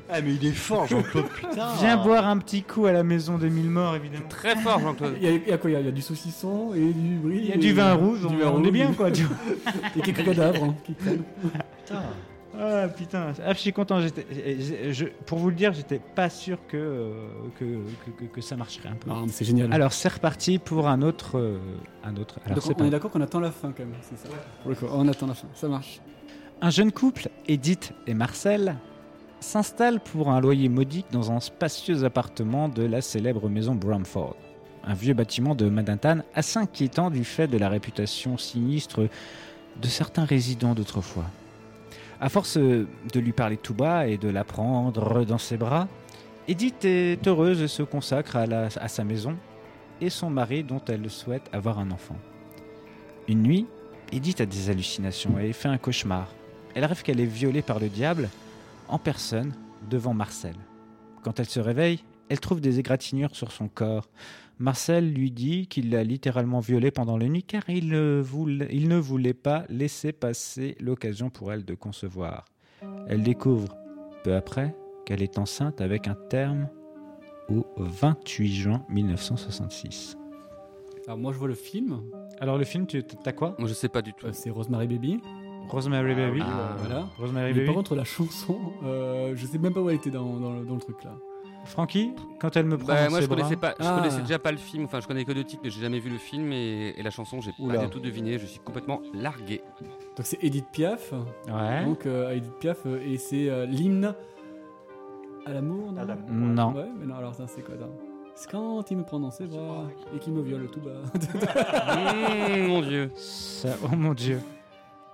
Ah, 0.09 0.21
mais 0.21 0.33
il 0.35 0.45
est 0.45 0.51
fort, 0.51 0.85
Jean-Claude, 0.87 1.25
putain. 1.29 1.67
viens 1.79 1.97
boire 1.97 2.27
un 2.27 2.37
petit 2.37 2.61
coup 2.63 2.85
à 2.85 2.91
la 2.91 3.03
maison 3.03 3.37
des 3.37 3.49
mille 3.49 3.69
morts, 3.69 3.95
évidemment. 3.95 4.27
Très 4.29 4.55
fort 4.57 4.79
Jean-Claude. 4.79 5.15
Il 5.21 5.23
y, 5.23 5.27
a, 5.27 5.31
il 5.35 5.47
y 5.47 5.51
a 5.51 5.57
quoi 5.57 5.69
il 5.69 5.73
y 5.73 5.75
a, 5.77 5.79
il 5.79 5.85
y 5.85 5.89
a 5.89 5.91
du 5.91 6.01
saucisson 6.01 6.73
et 6.75 6.79
du 6.93 7.15
brie. 7.17 7.39
Il 7.43 7.45
y 7.49 7.53
a 7.53 7.57
du 7.57 7.73
vin 7.73 7.93
rouge, 7.93 8.19
on, 8.25 8.29
du 8.29 8.37
vin 8.37 8.47
on 8.47 8.57
est 8.59 8.65
rouge. 8.67 8.71
bien 8.71 8.93
quoi. 8.93 9.11
tu 9.11 9.23
vois. 9.25 9.37
Et 9.97 10.01
quelques 10.01 10.23
cadavres 10.25 10.63
hein, 10.65 10.75
qui 10.85 10.93
traînent. 10.93 11.23
Putain. 11.85 12.01
Ah 12.61 12.87
putain, 12.89 13.31
ah, 13.45 13.53
je 13.53 13.59
suis 13.59 13.71
content. 13.71 14.01
j'étais- 14.01 14.25
je- 14.91 15.05
pour 15.25 15.37
vous 15.37 15.49
le 15.49 15.55
dire, 15.55 15.71
j'étais 15.71 15.99
pas 15.99 16.29
sûr 16.29 16.57
que, 16.67 16.75
euh, 16.77 17.13
que, 17.57 18.25
que, 18.25 18.41
ça 18.41 18.57
marcherait 18.57 18.89
un 18.89 18.95
peu. 18.95 19.09
Ah, 19.13 19.21
mais 19.25 19.31
c'est 19.31 19.45
génial. 19.45 19.71
Alors 19.71 19.93
c'est 19.93 20.09
reparti 20.09 20.59
pour 20.59 20.87
un 20.89 21.01
autre, 21.01 21.37
euh, 21.39 21.57
un 22.03 22.15
autre. 22.17 22.39
Alors, 22.45 22.57
Donc, 22.57 22.65
on 22.69 22.73
pas- 22.73 22.85
est 22.85 22.89
d'accord 22.89 23.11
qu'on 23.11 23.21
attend 23.21 23.39
la 23.39 23.51
fin 23.51 23.71
quand 23.71 23.83
même, 23.85 23.93
c'est 24.01 24.17
ça. 24.17 24.27
Coup, 24.75 24.85
on 24.91 25.07
attend 25.07 25.27
la 25.27 25.35
fin, 25.35 25.47
ça 25.53 25.67
marche. 25.69 26.01
Un 26.61 26.69
jeune 26.69 26.91
couple, 26.91 27.29
Edith 27.47 27.93
et 28.07 28.13
Marcel, 28.13 28.75
s'installe 29.39 30.01
pour 30.01 30.29
un 30.29 30.41
loyer 30.41 30.67
modique 30.67 31.05
dans 31.13 31.31
un 31.31 31.39
spacieux 31.39 32.03
appartement 32.03 32.67
de 32.67 32.83
la 32.83 32.99
célèbre 33.01 33.47
maison 33.47 33.73
Bramford. 33.73 34.35
Un 34.83 34.93
vieux 34.93 35.13
bâtiment 35.13 35.55
de 35.55 35.69
Manhattan 35.69 36.19
assez 36.35 36.59
inquiétant 36.59 37.09
du 37.09 37.23
fait 37.23 37.47
de 37.47 37.57
la 37.57 37.69
réputation 37.69 38.37
sinistre 38.37 39.07
de 39.81 39.87
certains 39.87 40.25
résidents 40.25 40.73
d'autrefois. 40.73 41.23
À 42.21 42.29
force 42.29 42.57
de 42.57 42.87
lui 43.19 43.31
parler 43.31 43.57
tout 43.57 43.73
bas 43.73 44.07
et 44.07 44.17
de 44.17 44.27
la 44.29 44.43
prendre 44.43 45.25
dans 45.25 45.37
ses 45.37 45.57
bras, 45.57 45.87
Edith 46.47 46.83
est 46.83 47.25
heureuse 47.27 47.61
et 47.61 47.67
se 47.67 47.83
consacre 47.83 48.35
à, 48.35 48.43
à 48.43 48.87
sa 48.87 49.03
maison 49.03 49.37
et 50.01 50.09
son 50.09 50.29
mari 50.29 50.63
dont 50.63 50.81
elle 50.87 51.09
souhaite 51.09 51.49
avoir 51.53 51.79
un 51.79 51.91
enfant. 51.91 52.17
Une 53.27 53.43
nuit, 53.43 53.67
Edith 54.11 54.41
a 54.41 54.45
des 54.45 54.69
hallucinations 54.69 55.39
et 55.39 55.53
fait 55.53 55.67
un 55.67 55.77
cauchemar. 55.77 56.27
Elle 56.73 56.85
rêve 56.85 57.03
qu'elle 57.03 57.19
est 57.19 57.25
violée 57.25 57.61
par 57.61 57.79
le 57.79 57.89
diable 57.89 58.29
en 58.87 58.97
personne 58.97 59.53
devant 59.89 60.13
Marcel. 60.13 60.55
Quand 61.23 61.39
elle 61.39 61.49
se 61.49 61.59
réveille, 61.59 62.03
elle 62.29 62.39
trouve 62.39 62.61
des 62.61 62.79
égratignures 62.79 63.35
sur 63.35 63.51
son 63.51 63.67
corps. 63.67 64.07
Marcel 64.59 65.13
lui 65.13 65.31
dit 65.31 65.67
qu'il 65.67 65.89
l'a 65.89 66.03
littéralement 66.03 66.59
violée 66.59 66.91
pendant 66.91 67.17
la 67.17 67.27
nuit 67.29 67.43
car 67.43 67.69
il 67.69 67.87
ne, 67.89 68.19
voulait, 68.19 68.67
il 68.71 68.89
ne 68.89 68.97
voulait 68.97 69.33
pas 69.33 69.63
laisser 69.69 70.11
passer 70.11 70.75
l'occasion 70.81 71.29
pour 71.29 71.53
elle 71.53 71.63
de 71.63 71.73
concevoir. 71.75 72.45
Elle 73.07 73.23
découvre 73.23 73.75
peu 74.23 74.35
après 74.35 74.75
qu'elle 75.05 75.21
est 75.23 75.37
enceinte 75.37 75.79
avec 75.81 76.07
un 76.09 76.15
terme 76.29 76.67
au 77.49 77.65
28 77.77 78.53
juin 78.53 78.85
1966. 78.89 80.17
Alors 81.07 81.17
moi 81.17 81.31
je 81.33 81.37
vois 81.39 81.47
le 81.47 81.55
film, 81.55 82.01
Alors 82.39 82.57
le 82.57 82.65
film, 82.65 82.85
tu 82.85 83.01
t'as 83.03 83.31
quoi? 83.31 83.55
Moi 83.59 83.67
je 83.67 83.73
sais 83.73 83.89
pas 83.89 84.01
du 84.01 84.13
tout. 84.13 84.27
euh, 84.27 84.31
c'est 84.33 84.49
Rosemary 84.49 84.87
Baby. 84.87 85.19
Rosemary 85.69 86.13
Baby 86.15 86.41
Ah. 86.43 86.75
Voilà. 86.77 87.07
Rosemary 87.17 87.47
Mais 87.47 87.53
Baby 87.53 87.65
par 87.65 87.75
contre 87.75 87.95
la 87.95 88.03
chanson, 88.03 88.59
euh, 88.83 89.33
je 89.35 89.45
sais 89.45 89.57
même 89.57 89.73
pas 89.73 89.81
où 89.81 89.89
elle 89.89 89.95
était 89.95 90.11
dans, 90.11 90.37
dans, 90.39 90.53
le, 90.59 90.65
dans 90.65 90.75
le 90.75 90.79
truc 90.81 91.03
là. 91.03 91.17
Francky, 91.65 92.13
quand 92.39 92.55
elle 92.57 92.65
me 92.65 92.77
prend 92.77 92.87
Bah, 92.87 93.03
dans 93.05 93.09
moi 93.11 93.19
ses 93.19 93.25
je 93.25 93.29
connaissais 93.29 93.55
bras- 93.55 93.71
pas, 93.73 93.83
je 93.83 93.87
Ah. 93.87 93.97
connaissais 93.97 94.21
déjà 94.21 94.39
pas 94.39 94.51
le 94.51 94.57
film. 94.57 94.85
Enfin, 94.85 94.99
je 95.01 95.07
connais 95.07 95.23
que 95.25 95.31
deux 95.31 95.43
titres, 95.43 95.61
mais 95.63 95.69
j'ai 95.69 95.81
jamais 95.81 95.99
vu 95.99 96.09
le 96.09 96.17
film 96.17 96.51
et, 96.51 96.95
et 96.97 97.03
la 97.03 97.11
chanson, 97.11 97.41
j'ai 97.41 97.51
pas 97.51 97.77
du 97.77 97.89
tout 97.89 97.99
deviné. 97.99 98.39
Je 98.39 98.45
suis 98.45 98.59
complètement 98.59 99.01
largué. 99.13 99.61
Donc 100.17 100.25
c'est 100.25 100.43
Edith 100.43 100.65
Piaf. 100.71 101.13
Ouais. 101.47 101.85
Donc 101.85 102.05
euh, 102.05 102.31
Edith 102.35 102.53
Piaf 102.59 102.79
euh, 102.85 102.99
et 103.05 103.17
c'est 103.17 103.49
euh, 103.49 103.65
l'hymne 103.65 104.15
à 105.45 105.53
l'amour. 105.53 105.91
non? 105.91 106.05
Non. 106.29 106.73
Ouais, 106.73 106.89
mais 106.99 107.05
non 107.05 107.15
alors 107.15 107.35
ça 107.35 107.45
c'est 107.47 107.61
quoi 107.61 107.75
ça? 107.77 107.87
C'est 108.35 108.49
quand 108.51 108.89
il 108.89 108.97
me 108.97 109.03
prend 109.03 109.19
dans 109.19 109.31
ses 109.31 109.45
bras 109.47 109.83
et 110.15 110.19
qu'il 110.19 110.33
me 110.33 110.41
viole 110.41 110.69
tout 110.71 110.79
bas. 110.79 111.01
Mmh, 112.59 112.67
mon 112.67 112.81
dieu. 112.81 113.11
Ça- 113.15 113.75
oh 113.83 113.95
mon 113.95 114.13
dieu. 114.13 114.39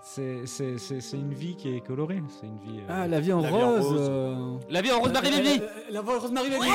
C'est, 0.07 0.45
c'est, 0.45 0.77
c'est, 0.77 1.01
c'est 1.01 1.17
une 1.17 1.33
vie 1.33 1.55
qui 1.55 1.75
est 1.75 1.79
colorée. 1.81 2.21
C'est 2.39 2.45
une 2.45 2.59
vie. 2.59 2.79
euh, 2.81 2.85
ah 2.87 3.07
la 3.07 3.19
vie 3.19 3.33
en 3.33 3.41
La 3.41 3.49
vie 3.49 3.55
en 3.55 3.71
rose. 3.71 3.85
rose. 3.87 4.07
euh, 4.07 4.57
La 4.69 4.81
vie 4.83 4.91
en 4.91 4.99
Rosemary 4.99 5.27
euh, 5.29 5.31
Baby. 5.37 5.59
euh, 5.63 5.67
La 5.89 6.01
voix 6.01 6.19
Rosemary 6.19 6.49
Baby. 6.51 6.67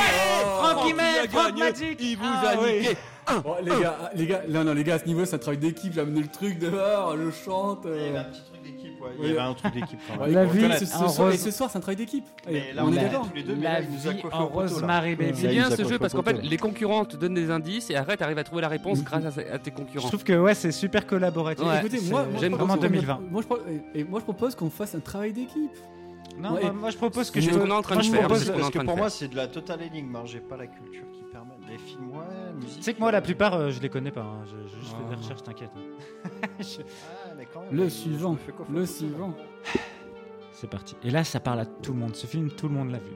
Francky 0.59 0.91
a 0.93 0.95
May, 0.97 1.29
Franck 1.29 1.47
gagné. 1.51 1.61
Magic. 1.63 1.99
Il 2.01 2.17
vous 2.17 2.25
Ah, 2.25 2.49
a 2.49 2.61
oui. 2.61 2.79
niqué. 2.81 2.97
Oh, 3.45 3.55
les 3.63 3.81
gars, 3.81 4.11
les 4.17 4.27
gars, 4.27 4.43
non, 4.49 4.65
non, 4.65 4.75
les 4.75 4.83
gars, 4.83 4.95
à 4.95 4.99
ce 4.99 5.05
niveau, 5.05 5.25
c'est 5.25 5.37
un 5.37 5.39
travail 5.39 5.59
d'équipe. 5.59 5.93
J'ai 5.93 6.01
amené 6.01 6.21
le 6.23 6.27
truc 6.27 6.59
dehors, 6.59 7.17
je 7.17 7.31
chante. 7.31 7.83
Il 7.85 7.91
y 7.91 7.95
avait 8.09 8.17
euh, 8.17 8.21
un 8.21 8.25
petit 8.25 8.43
truc 8.43 8.63
d'équipe, 8.65 8.80
Il 9.21 9.29
y 9.29 9.31
avait 9.31 9.39
un 9.41 9.55
truc 9.55 9.73
d'équipe. 9.75 9.99
La 10.29 10.45
vie 10.45 10.65
et 10.65 11.37
ce 11.37 11.51
soir, 11.51 11.71
c'est 11.71 11.79
un 11.79 11.81
travail 11.81 11.97
d'équipe. 11.97 12.25
Mais 12.47 12.61
Allez, 12.63 12.73
là, 12.73 12.85
on 12.85 12.93
est 12.93 12.97
d'accord. 12.97 13.29
tous 13.29 13.35
les 13.37 13.43
deux, 13.43 13.55
mais 13.57 13.65
La 13.65 13.81
vie 13.81 14.09
en. 14.33 14.47
Rosemary 14.47 15.17
Baby. 15.17 15.33
C'est 15.39 15.49
bien 15.49 15.71
ce 15.71 15.85
jeu 15.89 15.99
parce 15.99 16.13
qu'en 16.13 16.23
fait, 16.23 16.43
les 16.43 16.57
concurrents 16.57 17.05
te 17.05 17.17
donnent 17.17 17.35
des 17.35 17.51
indices 17.51 17.91
et 17.91 17.97
après, 17.97 18.17
t'arrives 18.17 18.39
à 18.39 18.45
trouver 18.45 18.63
la 18.63 18.69
réponse 18.69 19.03
grâce 19.03 19.25
à, 19.27 19.59
tes 19.59 19.71
Je 19.71 19.77
concurrents. 19.77 20.09
trouve 20.09 20.25
que 20.25 20.33
ouais, 20.39 20.55
c'est 20.55 20.73
super 20.73 21.07
collaboratif. 21.07 21.65
Écoutez, 21.79 22.01
moi, 22.11 22.27
j'aime 22.39 22.53
je 22.53 22.57
vraiment 22.57 22.75
propose 22.77 22.77
qu'on- 22.77 22.81
2020. 22.83 23.21
Moi, 23.31 23.43
je, 23.43 23.47
pro- 23.47 23.59
et- 23.95 24.05
moi, 24.05 24.21
je 24.21 24.25
propose 24.25 24.55
qu'on 24.55 24.71
fasse 24.71 24.95
un 24.95 25.01
travail 25.01 25.33
d'équipe. 25.33 25.71
Non, 26.39 26.53
Ouais. 26.55 26.63
moi, 26.63 26.73
moi, 26.73 26.91
je 26.91 26.97
propose 26.97 27.31
que 27.31 27.41
je 27.41 27.51
ce 27.51 27.59
qu'on 27.59 27.67
est 27.67 27.73
en 27.73 27.83
train 27.83 27.97
de 27.97 28.03
je 28.03 28.11
faire, 28.11 28.21
propose- 28.21 28.51
Parce 28.51 28.71
que 28.71 28.79
pour 28.79 28.97
moi, 28.97 29.11
c'est 29.11 29.29
de 29.29 29.37
la 29.37 29.47
totale 29.49 29.83
énigme. 29.83 30.15
hein. 30.17 30.23
J'ai 30.25 30.41
pas 30.41 30.57
la 30.57 30.67
culture 30.67 31.05
qui 31.13 31.23
permet. 31.33 31.51
Les 31.69 31.77
films, 31.79 32.09
ouais, 32.13 32.25
musique. 32.61 32.79
Tu 32.79 32.83
sais 32.83 32.95
que 32.95 33.01
moi, 33.01 33.13
la 33.13 33.21
plupart, 33.21 33.55
euh, 33.55 33.71
je 33.71 33.81
les 33.81 33.89
connais 33.89 34.11
pas. 34.11 34.23
hein. 34.23 34.45
Je, 34.47 34.57
je 34.81 34.87
fais 34.87 35.09
des 35.11 35.17
recherches, 35.17 35.43
t'inquiète. 35.43 35.71
Je- 36.61 36.81
Ah, 36.83 37.20
quand 37.53 37.63
même, 37.63 37.75
Le 37.75 37.89
suivant, 37.89 38.37
le 38.73 38.87
suivant. 38.87 39.35
C'est 40.53 40.69
parti. 40.69 40.95
Et 41.03 41.11
là, 41.11 41.25
ça 41.25 41.41
parle 41.41 41.61
à 41.61 41.67
tout 41.67 41.93
le 41.93 41.99
monde. 41.99 42.15
Ce 42.15 42.27
film, 42.27 42.51
tout 42.51 42.69
le 42.69 42.75
monde 42.75 42.91
l'a 42.91 42.99
vu. 42.99 43.13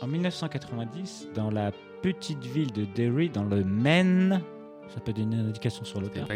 En 0.00 0.08
1990, 0.08 1.28
dans 1.34 1.50
la 1.50 1.70
petite 2.02 2.44
ville 2.44 2.72
de 2.72 2.84
Derry, 2.84 3.30
dans 3.30 3.44
le 3.44 3.64
Maine, 3.64 4.42
ça 4.88 5.00
peut 5.00 5.12
donner 5.12 5.36
une 5.36 5.48
indication 5.48 5.84
sur 5.84 6.00
l'auteur. 6.00 6.26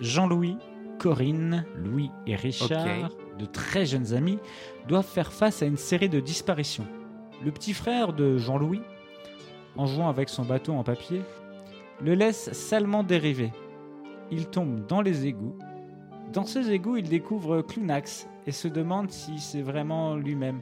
Jean-Louis, 0.00 0.56
Corinne, 0.98 1.66
Louis 1.76 2.10
et 2.26 2.36
Richard, 2.36 3.10
de 3.38 3.44
très 3.44 3.84
jeunes 3.84 4.14
amis, 4.14 4.38
doivent 4.88 5.06
faire 5.06 5.32
face 5.32 5.62
à 5.62 5.66
une 5.66 5.76
série 5.76 6.08
de 6.08 6.20
disparitions. 6.20 6.86
Le 7.44 7.50
petit 7.50 7.72
frère 7.72 8.12
de 8.12 8.38
Jean-Louis, 8.38 8.80
en 9.76 9.86
jouant 9.86 10.08
avec 10.08 10.28
son 10.28 10.44
bateau 10.44 10.72
en 10.72 10.84
papier, 10.84 11.22
le 12.00 12.14
laisse 12.14 12.52
salement 12.52 13.02
dériver. 13.02 13.52
Il 14.30 14.46
tombe 14.46 14.86
dans 14.86 15.00
les 15.02 15.26
égouts. 15.26 15.56
Dans 16.32 16.44
ces 16.44 16.70
égouts, 16.70 16.96
il 16.96 17.08
découvre 17.08 17.62
Clunax 17.62 18.28
et 18.46 18.52
se 18.52 18.68
demande 18.68 19.10
si 19.10 19.38
c'est 19.38 19.62
vraiment 19.62 20.16
lui-même. 20.16 20.60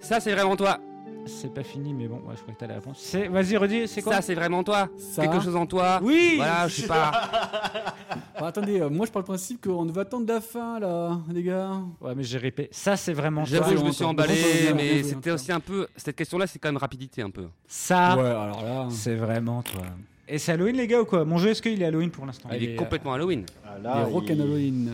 Ça, 0.00 0.20
c'est 0.20 0.32
vraiment 0.32 0.56
toi. 0.56 0.78
C'est 1.26 1.52
pas 1.52 1.64
fini, 1.64 1.92
mais 1.92 2.06
bon, 2.06 2.16
ouais, 2.26 2.34
je 2.36 2.42
crois 2.42 2.54
que 2.54 2.58
t'as 2.60 2.68
la 2.68 2.74
réponse. 2.74 2.98
C'est... 3.00 3.26
Vas-y, 3.26 3.56
redis, 3.56 3.88
c'est 3.88 4.00
quoi 4.00 4.14
Ça, 4.14 4.22
c'est 4.22 4.34
vraiment 4.34 4.62
toi. 4.62 4.88
Ça. 4.96 5.22
Quelque 5.26 5.42
chose 5.42 5.56
en 5.56 5.66
toi. 5.66 5.98
Oui 6.02 6.34
Voilà, 6.36 6.68
je 6.68 6.82
sais 6.82 6.86
pas. 6.86 7.12
Ah, 8.38 8.48
attendez, 8.48 8.80
euh, 8.80 8.90
moi, 8.90 9.06
je 9.06 9.10
parle 9.12 9.24
du 9.24 9.28
principe 9.30 9.64
qu'on 9.66 9.86
va 9.86 10.02
attendre 10.02 10.30
la 10.30 10.42
fin, 10.42 10.78
là, 10.78 11.18
les 11.32 11.42
gars. 11.42 11.72
Ouais, 12.02 12.14
mais 12.14 12.22
j'ai 12.22 12.36
répété. 12.36 12.68
Ça, 12.70 12.94
c'est 12.94 13.14
vraiment 13.14 13.44
toi. 13.44 13.56
J'avoue, 13.56 13.78
je 13.78 13.84
me 13.84 13.90
suis 13.92 14.04
emballé, 14.04 14.34
mais 14.74 15.02
c'était 15.02 15.30
aussi 15.30 15.50
un 15.52 15.60
peu. 15.60 15.86
Cette 15.96 16.16
question-là, 16.16 16.46
c'est 16.46 16.58
quand 16.58 16.68
même 16.68 16.76
rapidité 16.76 17.22
un 17.22 17.30
peu. 17.30 17.46
Ça, 17.66 18.14
Ouais, 18.14 18.28
alors 18.28 18.62
là. 18.62 18.86
c'est 18.90 19.14
vraiment 19.14 19.62
toi. 19.62 19.82
Et 20.28 20.38
c'est 20.38 20.52
Halloween, 20.52 20.76
les 20.76 20.86
gars, 20.88 21.00
ou 21.00 21.04
quoi 21.04 21.24
Mon 21.24 21.38
jeu, 21.38 21.50
est-ce 21.50 21.62
qu'il 21.62 21.80
est 21.80 21.84
Halloween 21.84 22.10
pour 22.10 22.26
l'instant 22.26 22.48
Il 22.50 22.56
Allez, 22.56 22.72
est 22.72 22.76
complètement 22.76 23.12
Halloween. 23.14 23.44
Ah, 23.64 23.78
là, 23.78 24.04
il- 24.08 24.12
rock 24.12 24.24
and 24.30 24.40
Halloween. 24.40 24.90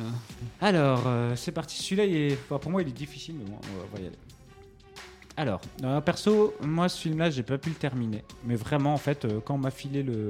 Alors, 0.60 1.04
euh, 1.06 1.34
c'est 1.36 1.52
parti. 1.52 1.82
Celui-là, 1.82 2.04
il 2.04 2.14
est... 2.16 2.32
enfin, 2.34 2.58
pour 2.58 2.70
moi, 2.70 2.82
il 2.82 2.88
est 2.88 2.92
difficile, 2.92 3.36
mais 3.38 3.44
bon, 3.50 3.56
on 3.92 3.96
va- 3.96 4.02
y 4.02 4.06
aller. 4.06 4.16
Alors, 5.34 5.62
euh, 5.84 6.02
perso, 6.02 6.52
moi 6.60 6.90
ce 6.90 7.00
film-là, 7.00 7.30
j'ai 7.30 7.42
pas 7.42 7.56
pu 7.56 7.70
le 7.70 7.74
terminer. 7.76 8.22
Mais 8.44 8.54
vraiment, 8.54 8.92
en 8.92 8.98
fait, 8.98 9.24
euh, 9.24 9.40
quand 9.42 9.54
on 9.54 9.58
m'a 9.58 9.70
filé 9.70 10.02
le, 10.02 10.28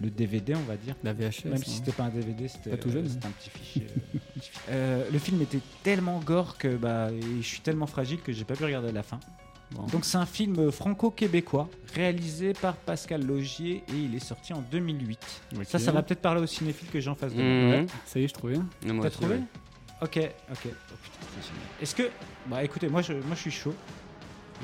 le 0.00 0.08
DVD, 0.08 0.54
on 0.54 0.60
va 0.60 0.76
dire, 0.76 0.94
La 1.04 1.12
VHS. 1.12 1.44
même 1.44 1.58
si 1.58 1.70
hein. 1.70 1.74
c'était 1.76 1.92
pas 1.92 2.04
un 2.04 2.08
DVD, 2.08 2.48
c'était 2.48 2.70
Pas 2.70 2.76
tout 2.78 2.90
jeune, 2.90 3.04
euh, 3.04 3.08
c'était 3.10 3.26
un 3.26 3.30
petit 3.32 3.50
fichier. 3.50 3.82
euh, 3.86 4.00
petit 4.00 4.40
fichier. 4.40 4.52
Euh, 4.70 5.04
le 5.12 5.18
film 5.18 5.42
était 5.42 5.60
tellement 5.82 6.20
gore 6.20 6.56
que 6.56 6.74
bah, 6.74 7.08
je 7.38 7.46
suis 7.46 7.60
tellement 7.60 7.86
fragile 7.86 8.22
que 8.22 8.32
j'ai 8.32 8.44
pas 8.44 8.54
pu 8.54 8.64
regarder 8.64 8.92
la 8.92 9.02
fin. 9.02 9.20
Bon. 9.74 9.86
Donc 9.86 10.04
c'est 10.04 10.18
un 10.18 10.26
film 10.26 10.70
franco-québécois 10.70 11.68
réalisé 11.94 12.52
par 12.52 12.76
Pascal 12.76 13.26
Logier 13.26 13.82
et 13.88 13.96
il 13.96 14.14
est 14.14 14.24
sorti 14.24 14.52
en 14.52 14.60
2008. 14.60 15.18
Ok. 15.56 15.64
Ça, 15.64 15.78
ça 15.78 15.92
va 15.92 16.02
peut-être 16.02 16.20
parler 16.22 16.40
aux 16.40 16.46
cinéphiles 16.46 16.88
que 16.88 17.00
j'ai 17.00 17.10
en 17.10 17.14
face 17.14 17.34
de 17.34 17.42
moi. 17.42 17.80
Mhm. 17.80 17.86
Ça 18.06 18.20
y 18.20 18.24
est, 18.24 18.28
je 18.28 18.34
trouvais. 18.34 18.58
T'as 19.02 19.10
trouvé 19.10 19.34
ouais. 19.34 19.42
Ok, 20.02 20.18
ok. 20.50 20.68
Oh. 20.68 20.94
Est-ce 21.80 21.94
que. 21.94 22.04
Bah 22.46 22.62
écoutez, 22.62 22.88
moi 22.88 23.02
je, 23.02 23.12
moi 23.12 23.34
je 23.34 23.40
suis 23.40 23.50
chaud. 23.50 23.74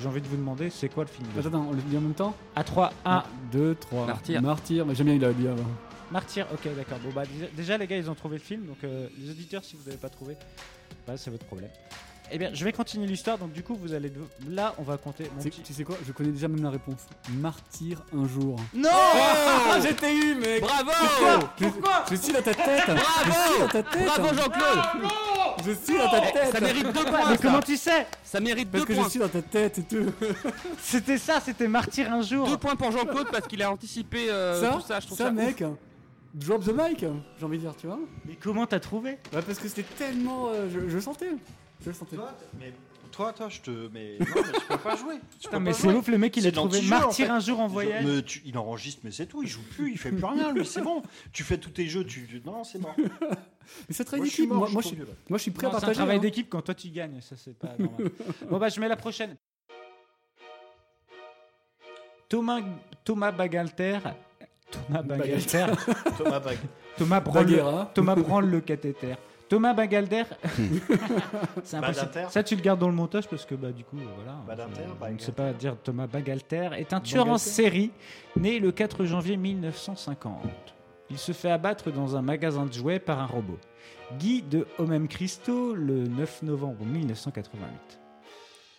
J'ai 0.00 0.06
envie 0.06 0.20
de 0.20 0.28
vous 0.28 0.36
demander, 0.36 0.70
c'est 0.70 0.88
quoi 0.88 1.04
le 1.04 1.10
film 1.10 1.26
Attends, 1.36 1.48
attends, 1.48 1.66
on 1.68 1.72
le 1.72 1.82
dit 1.82 1.96
en 1.96 2.00
même 2.00 2.14
temps 2.14 2.34
À 2.54 2.62
3, 2.62 2.92
1. 3.04 3.24
2, 3.52 3.74
3. 3.74 4.06
Martyr. 4.06 4.42
Martyr, 4.42 4.86
mais 4.86 4.94
j'aime 4.94 5.06
bien, 5.06 5.16
il 5.16 5.24
a 5.24 5.32
dit 5.32 5.48
avant. 5.48 5.64
Martyr, 6.10 6.46
ok, 6.52 6.74
d'accord. 6.76 6.98
Bon, 7.00 7.10
bah 7.14 7.24
déjà, 7.26 7.46
déjà, 7.54 7.78
les 7.78 7.86
gars, 7.86 7.96
ils 7.96 8.10
ont 8.10 8.14
trouvé 8.14 8.36
le 8.38 8.42
film. 8.42 8.66
Donc, 8.66 8.78
euh, 8.84 9.08
les 9.18 9.30
auditeurs, 9.30 9.64
si 9.64 9.76
vous 9.76 9.84
n'avez 9.84 9.96
pas 9.96 10.08
trouvé, 10.08 10.36
bah, 11.06 11.16
c'est 11.16 11.30
votre 11.30 11.44
problème. 11.44 11.70
Eh 12.32 12.38
bien, 12.38 12.50
je 12.52 12.64
vais 12.64 12.72
continuer 12.72 13.06
l'histoire. 13.06 13.38
Donc, 13.38 13.52
du 13.52 13.62
coup, 13.62 13.74
vous 13.74 13.92
allez. 13.92 14.12
Là, 14.48 14.74
on 14.78 14.82
va 14.82 14.96
compter. 14.96 15.30
Mon 15.34 15.42
C'est- 15.42 15.50
petit- 15.50 15.62
Tu 15.62 15.72
sais 15.72 15.84
quoi 15.84 15.96
Je 16.06 16.12
connais 16.12 16.30
déjà 16.30 16.48
même 16.48 16.62
la 16.62 16.70
réponse. 16.70 17.00
Martyr 17.30 18.02
un 18.16 18.26
jour. 18.28 18.56
Non 18.74 18.88
Ah, 18.92 19.78
J'étais 19.82 20.14
eu, 20.14 20.34
mec 20.36 20.60
Bravo 20.62 20.90
Pourquoi 21.58 22.04
Je 22.10 22.16
suis 22.16 22.32
dans 22.32 22.42
ta 22.42 22.54
tête 22.54 22.82
Je 22.86 23.32
suis 23.52 23.60
dans 23.60 23.68
ta 23.68 23.82
tête 23.82 24.04
Bravo 24.04 24.28
Jean-Claude 24.34 25.10
Je 25.64 25.72
suis 25.72 25.98
dans 25.98 26.10
ta 26.10 26.20
tête 26.20 26.52
Ça 26.52 26.60
mérite 26.60 26.84
deux 26.84 27.04
Mais 27.04 27.10
points 27.10 27.36
comment 27.40 27.60
ça. 27.60 27.66
tu 27.66 27.76
sais 27.76 28.06
Ça 28.22 28.40
mérite 28.40 28.70
Parce 28.70 28.82
deux 28.84 28.88
que 28.88 28.94
je 28.94 29.00
points 29.00 29.08
suis 29.10 29.18
dans 29.20 29.28
ta 29.28 29.42
tête 29.42 29.78
et 29.78 29.82
tout. 29.82 30.12
C'était 30.82 31.18
ça, 31.18 31.40
c'était 31.44 31.68
Martyr 31.68 32.12
un 32.12 32.22
jour. 32.22 32.46
Deux 32.48 32.56
points 32.56 32.76
pour 32.76 32.90
Jean-Claude 32.92 33.28
parce 33.30 33.46
qu'il 33.46 33.62
a 33.62 33.70
anticipé 33.70 34.30
euh, 34.30 34.60
ça, 34.60 34.72
tout 34.76 34.80
ça, 34.86 35.00
je 35.00 35.06
trouve 35.06 35.18
ça, 35.18 35.24
ça, 35.24 35.30
ouf. 35.30 35.36
mec, 35.36 35.64
drop 36.34 36.64
the 36.64 36.72
mic, 36.72 37.04
j'ai 37.38 37.44
envie 37.46 37.58
de 37.58 37.62
dire, 37.62 37.74
tu 37.76 37.86
vois 37.86 37.98
Mais 38.26 38.36
comment 38.40 38.66
t'as 38.66 38.80
trouvé 38.80 39.10
Ouais, 39.32 39.42
parce 39.46 39.58
que 39.58 39.68
c'était 39.68 39.82
tellement. 39.98 40.48
euh, 40.48 40.68
je, 40.88 40.98
sentais. 40.98 41.30
Je 41.82 41.88
le 41.88 41.94
sentais. 41.94 42.16
Toi, 42.16 42.32
mais 42.58 42.72
toi, 43.10 43.32
toi, 43.32 43.48
je 43.48 43.60
te. 43.60 43.70
Mais 43.92 44.16
non, 44.20 44.26
mais 44.36 44.42
tu 44.58 44.66
peux 44.68 44.76
pas 44.78 44.96
jouer. 44.96 45.14
Tu 45.16 45.36
Putain, 45.48 45.50
peux 45.52 45.58
mais 45.64 45.70
pas 45.70 45.76
c'est 45.76 45.82
jouer. 45.88 45.94
ouf, 45.98 46.08
le 46.08 46.18
mec, 46.18 46.36
il 46.36 46.40
a 46.40 46.42
C'est 46.44 46.52
trouvé 46.52 46.76
l'anti-jeu, 46.78 46.94
en 46.94 46.98
Martyr 47.00 47.26
fait. 47.26 47.32
un 47.32 47.40
jour 47.40 47.60
en 47.60 47.66
voyage. 47.68 48.04
Mais 48.04 48.22
tu- 48.22 48.42
il 48.44 48.56
enregistre, 48.58 49.00
mais 49.04 49.10
c'est 49.10 49.26
tout. 49.26 49.42
Il 49.42 49.48
joue 49.48 49.62
plus, 49.62 49.90
il 49.92 49.98
fait 49.98 50.12
plus 50.12 50.24
rien. 50.24 50.52
Lui, 50.52 50.64
c'est 50.66 50.82
bon. 50.82 51.02
Tu 51.32 51.42
fais 51.42 51.58
tous 51.58 51.70
tes 51.70 51.86
jeux. 51.86 52.04
Tu, 52.04 52.26
tu- 52.26 52.42
non, 52.44 52.64
c'est 52.64 52.78
mort. 52.78 52.94
Mais 53.88 53.94
c'est 53.94 54.04
très 54.04 54.16
Moi, 54.16 54.26
je 54.26 54.30
suis 54.32 54.42
d'équipe. 54.42 54.48
mort. 54.50 54.58
Moi, 54.60 54.68
je 54.68 54.72
moi, 54.74 54.82
suis 54.82 54.90
je 54.90 54.96
trop 54.96 55.04
suis, 55.04 55.12
vieux, 55.12 55.14
là. 55.24 55.26
moi, 55.28 55.38
je 55.38 55.42
suis 55.42 55.50
prêt 55.52 55.66
Non, 55.66 55.68
à 55.68 55.72
c'est 55.72 55.76
un 55.76 55.80
partager. 55.80 55.96
travail 55.98 56.16
hein. 56.16 56.20
d'équipe 56.20 56.48
quand 56.50 56.62
toi 56.62 56.74
tu 56.74 56.88
gagnes, 56.88 57.20
ça 57.20 57.36
c'est 57.36 57.56
pas 57.56 57.74
normal. 57.78 58.10
bon 58.50 58.58
bah 58.58 58.68
je 58.68 58.80
mets 58.80 58.88
la 58.88 58.96
prochaine. 58.96 59.36
Thomas 62.28 62.60
Thomas 63.04 63.32
Bagalter 63.32 63.98
Thomas 64.70 65.02
Bagalter 65.02 65.66
Thomas 66.18 66.40
Bag. 66.40 66.58
Thomas 66.96 67.20
branle 67.20 67.46
le, 67.46 67.56
Baguera. 67.56 67.90
Thomas 67.94 68.14
branle 68.16 68.46
le 68.50 68.60
cathéter. 68.60 69.14
Thomas 69.50 69.74
Bagalter 69.74 70.22
C'est 71.64 71.76
impossible. 71.76 72.10
Ça 72.30 72.42
tu 72.42 72.56
le 72.56 72.62
gardes 72.62 72.78
dans 72.80 72.88
le 72.88 72.94
montage 72.94 73.28
parce 73.28 73.44
que 73.44 73.54
bah 73.54 73.72
du 73.72 73.84
coup 73.84 73.98
euh, 73.98 74.04
voilà. 74.16 74.38
Badinter, 74.46 74.82
je 75.08 75.12
ne 75.14 75.18
sais 75.18 75.32
pas 75.32 75.52
dire 75.52 75.76
Thomas 75.82 76.06
Bagalter 76.06 76.70
est 76.78 76.92
un 76.92 77.00
tueur 77.00 77.26
en 77.28 77.36
série 77.38 77.90
né 78.36 78.58
le 78.60 78.72
4 78.72 79.04
janvier 79.04 79.36
1950. 79.36 80.40
Il 81.10 81.18
se 81.18 81.32
fait 81.32 81.50
abattre 81.50 81.90
dans 81.90 82.16
un 82.16 82.22
magasin 82.22 82.64
de 82.64 82.72
jouets 82.72 83.00
par 83.00 83.18
un 83.20 83.26
robot. 83.26 83.58
Guy 84.18 84.42
de 84.42 84.66
Homem 84.78 85.08
Christo 85.08 85.74
le 85.74 86.04
9 86.06 86.42
novembre 86.44 86.84
1988. 86.84 87.98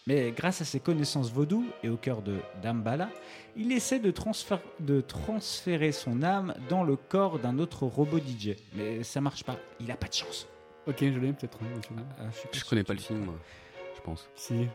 Mais 0.08 0.32
grâce 0.32 0.62
à 0.62 0.66
ses 0.66 0.80
connaissances 0.80 1.32
vaudou 1.32 1.66
et 1.84 1.90
au 1.90 1.98
cœur 1.98 2.22
de 2.22 2.38
Dambala, 2.64 3.10
il 3.56 3.72
essaie 3.72 4.00
de, 4.00 4.10
transfer- 4.12 4.60
de 4.80 5.00
transférer 5.02 5.92
son 5.92 6.24
âme 6.24 6.54
dans 6.70 6.84
le 6.84 6.96
corps 6.96 7.38
d'un 7.40 7.60
autre 7.60 7.84
robot 7.86 8.18
DJ. 8.18 8.56
Mais 8.76 9.04
ça 9.04 9.22
marche 9.22 9.44
pas, 9.44 9.58
il 9.80 9.92
a 9.92 9.96
pas 9.96 10.08
de 10.08 10.14
chance. 10.14 10.48
Ok, 10.88 10.98
je 11.00 11.20
l'ai 11.20 11.34
peut-être. 11.34 11.58
hein, 11.62 11.80
tu 11.86 11.94
vois. 11.94 12.04
Ah, 12.20 12.24
Je 12.32 12.58
sûr. 12.60 12.68
connais 12.70 12.84
pas 12.84 12.94
le 12.94 13.00
film, 13.00 13.26
moi, 13.26 13.36
je 13.96 14.02
pense. 14.02 14.30
Si. 14.36 14.68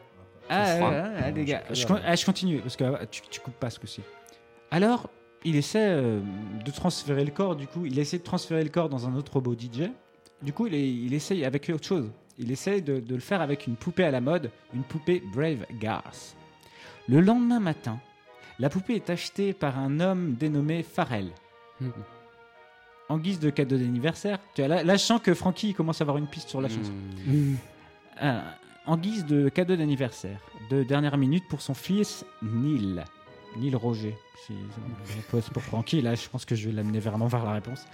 Ah, 0.48 0.76
ouais, 0.76 0.80
ouais, 1.24 1.32
les 1.32 1.44
gars, 1.44 1.64
je 1.70 1.74
je, 1.74 1.86
con- 1.86 1.98
ah, 2.04 2.14
je 2.14 2.24
continue 2.24 2.60
parce 2.60 2.76
que 2.76 2.84
ah, 2.84 3.06
tu, 3.06 3.20
tu 3.28 3.40
coupes 3.40 3.58
pas 3.58 3.68
ce 3.70 3.80
coup-ci. 3.80 4.00
Alors, 4.70 5.10
il 5.44 5.56
essaie 5.56 5.88
euh, 5.90 6.20
de 6.64 6.70
transférer 6.70 7.24
le 7.24 7.32
corps, 7.32 7.56
du 7.56 7.66
coup, 7.66 7.84
il 7.86 7.98
essaie 7.98 8.18
de 8.18 8.22
transférer 8.22 8.62
le 8.62 8.70
corps 8.70 8.88
dans 8.88 9.08
un 9.08 9.14
autre 9.16 9.32
robot 9.34 9.54
DJ. 9.54 9.90
Du 10.42 10.52
coup, 10.52 10.68
il, 10.68 10.74
est- 10.74 10.88
il 10.92 11.12
essaye 11.14 11.44
avec 11.44 11.68
autre 11.70 11.84
chose. 11.86 12.10
Il 12.38 12.52
essaye 12.52 12.82
de, 12.82 13.00
de 13.00 13.14
le 13.14 13.20
faire 13.20 13.40
avec 13.40 13.66
une 13.66 13.74
poupée 13.76 14.04
à 14.04 14.10
la 14.12 14.20
mode, 14.20 14.50
une 14.74 14.82
poupée 14.84 15.22
Brave 15.34 15.66
Garth. 15.80 16.36
Le 17.08 17.20
lendemain 17.20 17.58
matin, 17.60 17.98
la 18.58 18.68
poupée 18.68 18.94
est 18.94 19.10
achetée 19.10 19.52
par 19.52 19.78
un 19.78 19.98
homme 20.00 20.34
dénommé 20.34 20.82
Farrell. 20.84 21.30
Mhm. 21.80 21.92
En 23.08 23.18
guise 23.18 23.38
de 23.38 23.50
cadeau 23.50 23.76
d'anniversaire, 23.76 24.38
tu 24.54 24.62
vois, 24.62 24.68
là, 24.68 24.82
là, 24.82 24.96
je 24.96 25.02
sens 25.02 25.20
que 25.20 25.32
Francky 25.32 25.74
commence 25.74 26.00
à 26.00 26.04
avoir 26.04 26.18
une 26.18 26.26
piste 26.26 26.48
sur 26.48 26.60
la 26.60 26.68
chanson. 26.68 26.92
Hmm. 27.26 27.54
Euh, 28.22 28.40
en 28.86 28.96
guise 28.96 29.26
de 29.26 29.48
cadeau 29.48 29.76
d'anniversaire 29.76 30.40
de 30.70 30.82
dernière 30.82 31.16
minute 31.16 31.44
pour 31.48 31.60
son 31.60 31.74
fils 31.74 32.24
Neil. 32.42 33.04
Neil 33.56 33.74
Roger. 33.74 34.16
Pose 35.30 35.48
pour 35.50 35.62
Francky, 35.62 36.02
là 36.02 36.14
je 36.14 36.28
pense 36.28 36.44
que 36.44 36.54
je 36.54 36.68
vais 36.68 36.74
l'amener 36.74 37.00
vraiment 37.00 37.26
vers 37.26 37.44
la 37.44 37.52
réponse. 37.52 37.84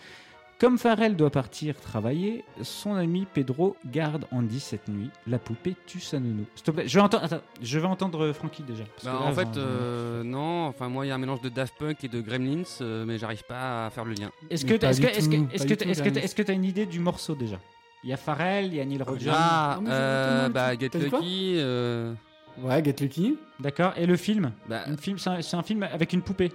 Comme 0.62 0.78
Farrell 0.78 1.16
doit 1.16 1.30
partir 1.30 1.74
travailler, 1.80 2.44
son 2.62 2.94
ami 2.94 3.26
Pedro 3.34 3.74
garde 3.84 4.26
Andy 4.30 4.60
cette 4.60 4.86
nuit. 4.86 5.10
La 5.26 5.40
poupée 5.40 5.74
tue 5.88 5.98
sa 5.98 6.20
nounou. 6.20 6.44
S'il 6.54 6.62
te 6.64 6.70
plaît, 6.70 6.84
je 6.86 6.94
vais 6.94 7.00
entendre, 7.00 7.24
attends, 7.24 7.40
je 7.60 7.78
vais 7.80 7.86
entendre 7.88 8.30
Francky 8.30 8.62
déjà. 8.62 8.84
parce 8.84 9.04
Bah, 9.04 9.10
que 9.18 9.24
là, 9.24 9.28
en 9.28 9.32
fait, 9.34 9.58
euh, 9.58 10.22
non. 10.22 10.66
Enfin, 10.66 10.88
moi, 10.88 11.04
il 11.04 11.08
y 11.08 11.10
a 11.10 11.16
un 11.16 11.18
mélange 11.18 11.40
de 11.40 11.48
Daft 11.48 11.74
Punk 11.80 12.04
et 12.04 12.08
de 12.08 12.20
Gremlins, 12.20 12.62
euh, 12.80 13.04
mais 13.04 13.18
j'arrive 13.18 13.42
pas 13.42 13.86
à 13.86 13.90
faire 13.90 14.04
le 14.04 14.12
lien. 14.12 14.30
Est-ce 14.50 14.64
que 14.64 14.74
que 14.74 16.42
t'as 16.42 16.52
une 16.54 16.64
idée 16.64 16.86
du 16.86 17.00
morceau 17.00 17.34
déjà? 17.34 17.58
Il 18.04 18.10
y 18.10 18.12
a 18.12 18.16
Farrell, 18.16 18.66
il 18.66 18.74
y 18.76 18.80
a 18.80 18.84
Neil. 18.84 19.02
Ah, 19.04 19.08
Ah, 19.32 19.78
mais 19.82 19.90
je 19.90 19.94
euh, 19.96 20.48
bah, 20.48 20.78
Get 20.78 20.90
Lucky. 20.96 21.54
euh, 21.56 22.14
Ouais, 22.62 22.84
Get 22.84 22.94
Lucky. 23.00 23.36
D'accord. 23.58 23.94
Et 23.96 24.06
le 24.06 24.16
film? 24.16 24.52
Bah, 24.68 24.84
film, 25.00 25.18
c'est 25.18 25.54
un, 25.56 25.62
film 25.64 25.82
avec 25.82 26.12
une 26.12 26.22
poupée. 26.22 26.52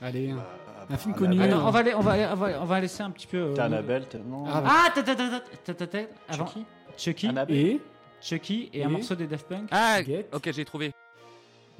Allez. 0.00 0.32
Bah, 0.32 0.46
Un 0.90 0.96
film 0.96 1.14
connu. 1.14 1.36
Ah 1.38 1.42
Ouais. 1.44 1.48
non, 1.48 1.66
on 1.66 1.70
va, 1.70 1.78
aller- 1.80 1.94
on, 1.94 2.00
va, 2.00 2.14
on, 2.32 2.36
va, 2.36 2.62
on 2.62 2.64
va 2.64 2.80
laisser 2.80 3.02
un 3.02 3.10
petit 3.10 3.26
peu. 3.26 3.36
euh, 3.38 3.52
T'as 3.54 3.64
Annabelle, 3.64 4.06
t'as- 4.08 4.18
non. 4.18 4.44
Ah, 4.46 4.88
ta, 4.94 5.02
ta, 5.02 5.14
ta, 5.14 5.28
ta, 5.28 5.40
ta, 5.64 5.74
ta, 5.74 5.86
ta, 5.86 5.98
avant. 6.28 6.46
Chucky 6.46 6.64
Chucky, 6.96 7.26
Annabelle. 7.28 7.56
Et 7.56 7.80
Chucky 8.20 8.70
et 8.72 8.84
un 8.84 8.88
Et 8.88 8.92
morceau 8.92 9.14
des 9.14 9.26
Daft 9.26 9.46
Punk. 9.48 9.68
Ah, 9.70 10.02
Get. 10.02 10.28
ok, 10.32 10.50
j'ai 10.52 10.64
trouvé. 10.64 10.92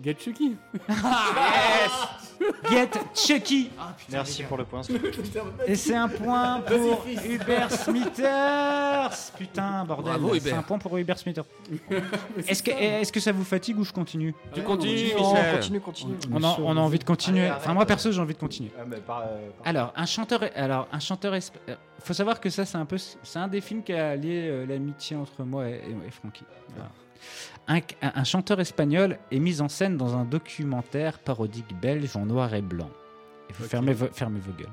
Get 0.02 0.16
Chucky. 0.20 0.56
Get 2.70 2.91
Chucky. 3.14 3.70
Merci 4.11 4.43
pour 4.45 4.57
le 4.59 4.64
point. 4.64 4.82
Et 5.66 5.74
c'est 5.74 5.95
un 5.95 6.09
point 6.09 6.61
pour 6.61 7.05
Hubert 7.28 7.70
Smithers. 7.72 9.32
Putain, 9.36 9.84
bordel. 9.84 10.12
Bravo, 10.14 10.30
C'est 10.34 10.41
Hubert. 10.41 10.59
un 10.59 10.62
point 10.62 10.78
pour 10.78 10.97
Hubert 10.99 11.18
Smithers. 11.18 11.45
Est-ce 12.47 12.62
que, 12.62 12.70
est 12.70 13.11
que 13.11 13.20
ça 13.20 13.32
vous 13.32 13.45
fatigue 13.45 13.78
ou 13.78 13.84
je 13.84 13.93
continue 13.93 14.34
Tu 14.53 14.61
Ouais, 14.61 14.66
continues, 14.66 14.93
Michel. 15.14 15.55
continue, 15.55 15.80
continue. 15.80 16.14
on 16.32 16.43
a, 16.45 16.57
on 16.61 16.76
a 16.76 16.80
envie 16.80 16.99
de 16.99 17.05
continuer. 17.05 17.43
Allez, 17.47 17.53
enfin, 17.57 17.74
moi 17.74 17.86
perso, 17.86 18.11
j'ai 18.12 18.20
envie 18.20 18.34
de 18.34 18.39
continuer. 18.39 18.70
Ah, 18.78 18.82
mais 18.86 18.99
par- 18.99 19.20
euh, 19.22 19.49
par- 19.59 19.66
Alors, 19.68 19.93
un 19.97 20.07
chanteur, 20.07 20.41
alors 20.55 20.89
un 20.93 21.01
chanteur, 21.01 21.34
esp- 21.34 21.53
euh, 21.68 21.74
faut 22.01 22.14
savoir 22.14 22.41
que 22.41 22.51
ça, 22.51 22.64
c'est 22.64 22.78
un 22.78 22.84
peu, 22.84 22.97
c'est 22.99 23.39
un 23.39 23.49
des 23.49 23.61
films 23.61 23.82
qui 23.82 23.93
a 23.93 24.14
lié 24.16 24.49
euh, 24.49 24.66
l'amitié 24.66 25.16
entre 25.16 25.43
moi 25.43 25.68
et, 25.68 25.72
et- 25.74 26.07
et 26.07 26.11
Francky. 26.11 26.45
Voilà. 26.74 26.91
Un, 27.66 27.80
un 28.02 28.24
chanteur 28.24 28.60
espagnol 28.60 29.18
est 29.30 29.38
mis 29.38 29.60
en 29.60 29.68
scène 29.68 29.96
dans 29.96 30.16
un 30.16 30.24
documentaire 30.24 31.18
parodique 31.18 31.78
belge 31.80 32.16
en 32.16 32.26
noir 32.26 32.54
et 32.54 32.62
blanc. 32.62 32.90
Et 33.50 33.52
vous 33.52 33.64
fermez, 33.64 33.92
vo- 33.92 34.08
fermez 34.12 34.40
vos 34.40 34.52
gueules. 34.52 34.72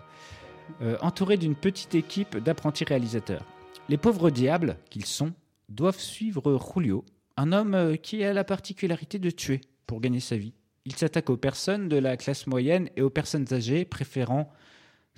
Euh, 0.82 0.98
entouré 1.02 1.38
d'une 1.38 1.56
petite 1.56 1.94
équipe 1.96 2.38
d'apprentis 2.38 2.84
réalisateurs. 2.86 3.44
Les 3.90 3.98
pauvres 3.98 4.30
diables 4.30 4.78
qu'ils 4.90 5.06
sont 5.06 5.34
doivent 5.70 6.00
suivre 6.00 6.60
Julio, 6.74 7.04
un 7.38 7.52
homme 7.52 7.76
euh, 7.76 7.96
qui 7.98 8.24
a 8.24 8.34
la 8.34 8.44
particularité 8.44 9.20
de 9.20 9.30
tuer 9.30 9.62
pour 9.88 10.00
gagner 10.02 10.20
sa 10.20 10.38
vie. 10.38 10.54
Il 10.86 10.96
s'attaque 10.96 11.30
aux 11.30 11.38
personnes 11.38 11.88
de 11.90 11.98
la 11.98 12.16
classe 12.18 12.48
moyenne 12.48 12.90
et 12.96 13.02
aux 13.02 13.10
personnes 13.10 13.46
âgées, 13.54 13.86
préférant 13.86 14.52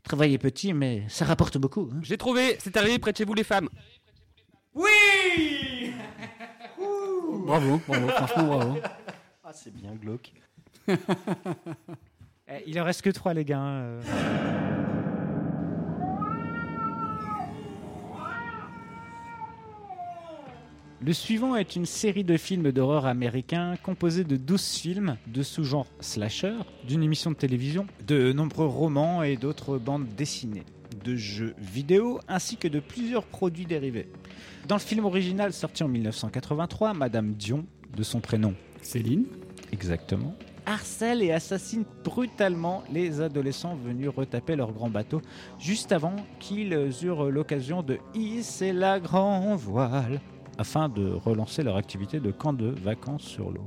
travailler 0.03 0.37
petit, 0.37 0.73
mais 0.73 1.03
ça 1.09 1.25
rapporte 1.25 1.57
beaucoup. 1.57 1.89
hein. 1.93 1.99
J'ai 2.01 2.17
trouvé, 2.17 2.57
c'est 2.59 2.75
arrivé 2.77 2.97
près 2.99 3.11
de 3.11 3.17
chez 3.17 3.25
vous 3.25 3.33
les 3.33 3.43
femmes. 3.43 3.67
Bravo, 7.27 7.79
bravo, 7.87 8.07
franchement 8.09 8.47
bravo. 8.47 8.77
Ah, 9.43 9.51
c'est 9.53 9.73
bien 9.73 9.93
glauque. 9.95 10.31
Eh, 12.49 12.63
il 12.65 12.79
en 12.79 12.85
reste 12.85 13.01
que 13.01 13.09
trois, 13.09 13.33
les 13.33 13.43
gars. 13.43 13.59
hein, 13.59 13.81
euh. 13.81 14.01
Le 20.99 21.13
suivant 21.13 21.55
est 21.55 21.75
une 21.75 21.85
série 21.85 22.23
de 22.23 22.37
films 22.37 22.71
d'horreur 22.71 23.05
américains 23.05 23.75
composée 23.83 24.23
de 24.23 24.35
12 24.35 24.77
films 24.77 25.17
de 25.27 25.43
sous-genre 25.43 25.85
slasher, 25.99 26.55
d'une 26.87 27.03
émission 27.03 27.31
de 27.31 27.35
télévision, 27.35 27.85
de 28.07 28.31
nombreux 28.31 28.65
romans 28.65 29.21
et 29.23 29.35
d'autres 29.37 29.77
bandes 29.77 30.07
dessinées, 30.17 30.63
de 31.03 31.15
jeux 31.15 31.55
vidéo 31.57 32.19
ainsi 32.27 32.57
que 32.57 32.67
de 32.67 32.79
plusieurs 32.79 33.23
produits 33.23 33.65
dérivés. 33.65 34.09
Dans 34.67 34.75
le 34.75 34.81
film 34.81 35.05
original 35.05 35.53
sorti 35.53 35.83
en 35.83 35.87
1983, 35.87 36.93
Madame 36.93 37.33
Dion, 37.33 37.65
de 37.95 38.03
son 38.03 38.19
prénom 38.19 38.53
Céline. 38.81 39.25
Exactement. 39.71 40.35
Harcèle 40.65 41.21
et 41.21 41.31
assassine 41.31 41.85
brutalement 42.03 42.83
les 42.91 43.21
adolescents 43.21 43.75
venus 43.75 44.09
retaper 44.09 44.57
leur 44.57 44.73
grand 44.73 44.89
bateau 44.89 45.21
juste 45.59 45.93
avant 45.93 46.17
qu'ils 46.39 46.73
eurent 47.03 47.31
l'occasion 47.31 47.83
de 47.83 47.99
hisser 48.13 48.73
la 48.73 48.99
grand 48.99 49.55
voile 49.55 50.19
afin 50.57 50.89
de 50.89 51.11
relancer 51.11 51.63
leur 51.63 51.77
activité 51.77 52.19
de 52.19 52.31
camp 52.31 52.53
de 52.53 52.67
vacances 52.67 53.23
sur 53.23 53.51
l'eau. 53.51 53.65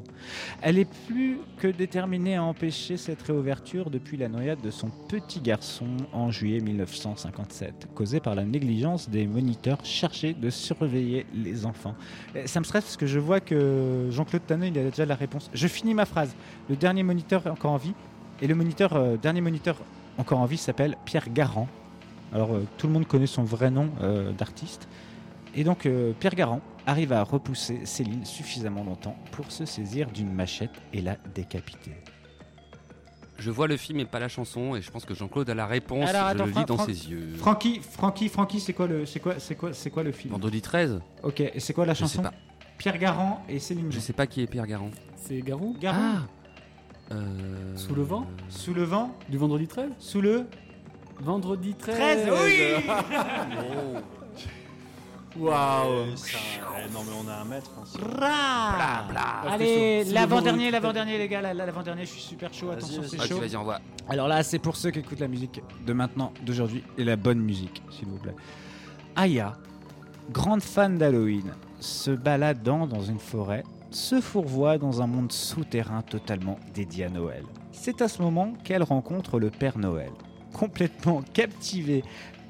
Elle 0.63 0.79
est 0.79 0.89
plus 1.07 1.39
que 1.59 1.69
déterminée 1.69 2.37
à 2.37 2.43
empêcher 2.43 2.97
cette 2.97 3.23
réouverture 3.23 3.91
depuis 3.91 4.17
la 4.17 4.29
noyade 4.29 4.61
de 4.61 4.71
son 4.71 4.89
petit 5.09 5.41
garçon 5.41 5.87
en 6.13 6.31
juillet 6.31 6.61
1957, 6.61 7.89
causée 7.95 8.21
par 8.21 8.35
la 8.35 8.45
négligence 8.45 9.09
des 9.09 9.27
moniteurs 9.27 9.85
chargés 9.85 10.35
de 10.35 10.51
surveiller 10.51 11.27
les 11.35 11.67
enfants. 11.67 11.95
Ça 12.47 12.61
me 12.61 12.65
stresse 12.65 12.85
parce 12.85 12.97
que 12.97 13.07
je 13.07 13.19
vois 13.19 13.41
que 13.41 14.09
Jean-Claude 14.11 14.47
Taneux, 14.47 14.67
il 14.67 14.79
a 14.79 14.85
déjà 14.85 15.07
la 15.07 15.15
réponse. 15.15 15.51
Je 15.55 15.69
finis 15.69 15.95
ma 15.95 16.07
phrase. 16.07 16.35
Le 16.69 16.77
dernier 16.77 17.03
moniteur 17.03 17.47
est 17.47 17.51
encore 17.51 17.73
en 17.73 17.77
vie, 17.77 17.95
et 18.43 18.47
le 18.47 18.55
moniteur, 18.55 18.95
euh, 18.95 19.17
dernier 19.17 19.41
moniteur 19.41 19.77
encore 20.19 20.39
en 20.39 20.47
vie 20.47 20.57
s'appelle 20.57 20.97
Pierre 21.05 21.31
Garand. 21.31 21.69
Alors 22.33 22.53
euh, 22.53 22.67
tout 22.79 22.87
le 22.87 22.93
monde 22.93 23.07
connaît 23.07 23.27
son 23.27 23.43
vrai 23.43 23.71
nom 23.71 23.91
euh, 24.01 24.33
d'artiste. 24.33 24.89
Et 25.55 25.65
donc 25.65 25.89
Pierre 26.21 26.37
Garand 26.37 26.61
arrive 26.87 27.13
à 27.13 27.23
repousser 27.23 27.81
Céline 27.85 28.25
suffisamment 28.25 28.85
longtemps 28.85 29.17
pour 29.33 29.51
se 29.53 29.65
saisir 29.65 30.11
d'une 30.11 30.33
machette 30.33 30.71
et 30.93 31.01
la 31.01 31.17
décapiter. 31.35 31.93
Je 33.39 33.51
vois 33.51 33.67
le 33.69 33.77
film 33.79 34.01
et 34.01 34.05
pas 34.05 34.19
la 34.19 34.29
chanson, 34.29 34.77
et 34.77 34.83
je 34.83 34.91
pense 34.91 35.07
que 35.07 35.15
Jean-Claude 35.15 35.49
a 35.49 35.55
la 35.55 35.67
réponse. 35.67 36.09
Alors, 36.11 36.31
je 36.33 36.45
le 36.45 36.51
Fran- 36.51 36.61
lis 36.61 36.67
dans 36.67 36.77
Fran- 36.77 36.87
ses 36.87 37.09
yeux. 37.11 37.33
Francky, 37.39 37.81
Francky, 37.81 38.29
Francky, 38.29 38.61
c'est 38.61 38.75
quoi 38.75 38.87
le, 38.87 39.07
c'est 39.07 39.19
quoi, 39.21 39.39
c'est 39.39 39.55
quoi, 39.55 39.73
c'est 39.73 39.89
quoi 39.91 40.03
le 40.03 40.13
film? 40.13 40.33
Vendredi 40.35 40.61
13 40.61 41.01
Ok, 41.23 41.41
et 41.41 41.59
c'est 41.59 41.73
quoi 41.73 41.87
la 41.87 41.95
Je 41.95 42.05
sais 42.05 42.17
chanson? 42.19 42.23
pas. 42.23 42.35
Pierre 42.77 42.99
Garand 42.99 43.43
et 43.49 43.59
Céline 43.59 43.91
Je 43.91 43.99
sais 43.99 44.13
pas 44.13 44.27
qui 44.27 44.43
est 44.43 44.47
Pierre 44.47 44.67
Garand. 44.67 44.91
C'est 45.17 45.41
Garou? 45.41 45.75
Garand, 45.81 46.19
Euh, 47.13 47.77
Sous 47.77 47.95
le 47.95 48.03
vent? 48.03 48.27
Sous 48.51 48.73
le 48.75 48.85
vent, 48.85 49.15
Du 49.29 49.37
vendredi 49.39 49.67
13 49.67 49.91
sous 49.99 50.21
le 50.21 50.47
Vendredi 51.19 51.75
13 51.75 52.27
13, 52.27 52.29
oui 52.31 52.85
Waouh 55.39 56.07
non 56.93 57.01
mais 57.05 57.13
on 57.25 57.29
a 57.29 57.35
un 57.37 57.45
mètre. 57.45 57.71
hein, 57.79 57.85
Bla, 57.99 59.07
bla. 59.09 59.53
Allez, 59.53 60.05
l'avant-dernier, 60.05 60.71
l'avant-dernier, 60.71 61.19
les 61.19 61.29
gars, 61.29 61.41
la- 61.41 61.55
la- 61.55 61.67
l'avant-dernier, 61.67 62.05
je 62.05 62.11
suis 62.11 62.21
super 62.21 62.53
chaud, 62.53 62.67
Vas-y, 62.69 62.77
attention, 62.79 63.01
vas-y. 63.03 63.11
c'est 63.11 63.27
chaud. 63.29 63.39
vas-y, 63.39 63.57
envoie. 63.57 63.79
Alors 64.09 64.27
là, 64.29 64.43
c'est 64.43 64.59
pour 64.59 64.77
ceux 64.77 64.91
qui 64.91 64.99
écoutent 64.99 65.21
la 65.21 65.29
musique 65.29 65.63
de 65.87 65.93
maintenant, 65.93 66.33
d'aujourd'hui, 66.45 66.83
et 66.99 67.05
la 67.05 67.15
bonne 67.17 67.39
musique, 67.39 67.81
s'il 67.91 68.09
vous 68.09 68.19
plaît. 68.19 68.35
Aya, 69.15 69.57
grande 70.33 70.63
fan 70.63 70.99
d'Halloween, 70.99 71.53
se 71.79 72.11
baladant 72.11 72.87
dans 72.89 73.03
une 73.03 73.21
forêt, 73.21 73.63
se 73.91 74.21
fourvoie 74.21 74.79
dans 74.79 75.01
un 75.03 75.07
monde 75.07 75.31
souterrain 75.33 76.03
totalement 76.03 76.59
dédié 76.75 77.05
à 77.05 77.09
Noël. 77.09 77.45
C'est 77.73 78.03
à 78.03 78.09
ce 78.09 78.21
moment 78.21 78.55
qu'elle 78.65 78.83
rencontre 78.83 79.39
le 79.39 79.51
Père 79.51 79.79
Noël. 79.79 80.11
Complètement 80.53 81.23
captivée 81.33 82.03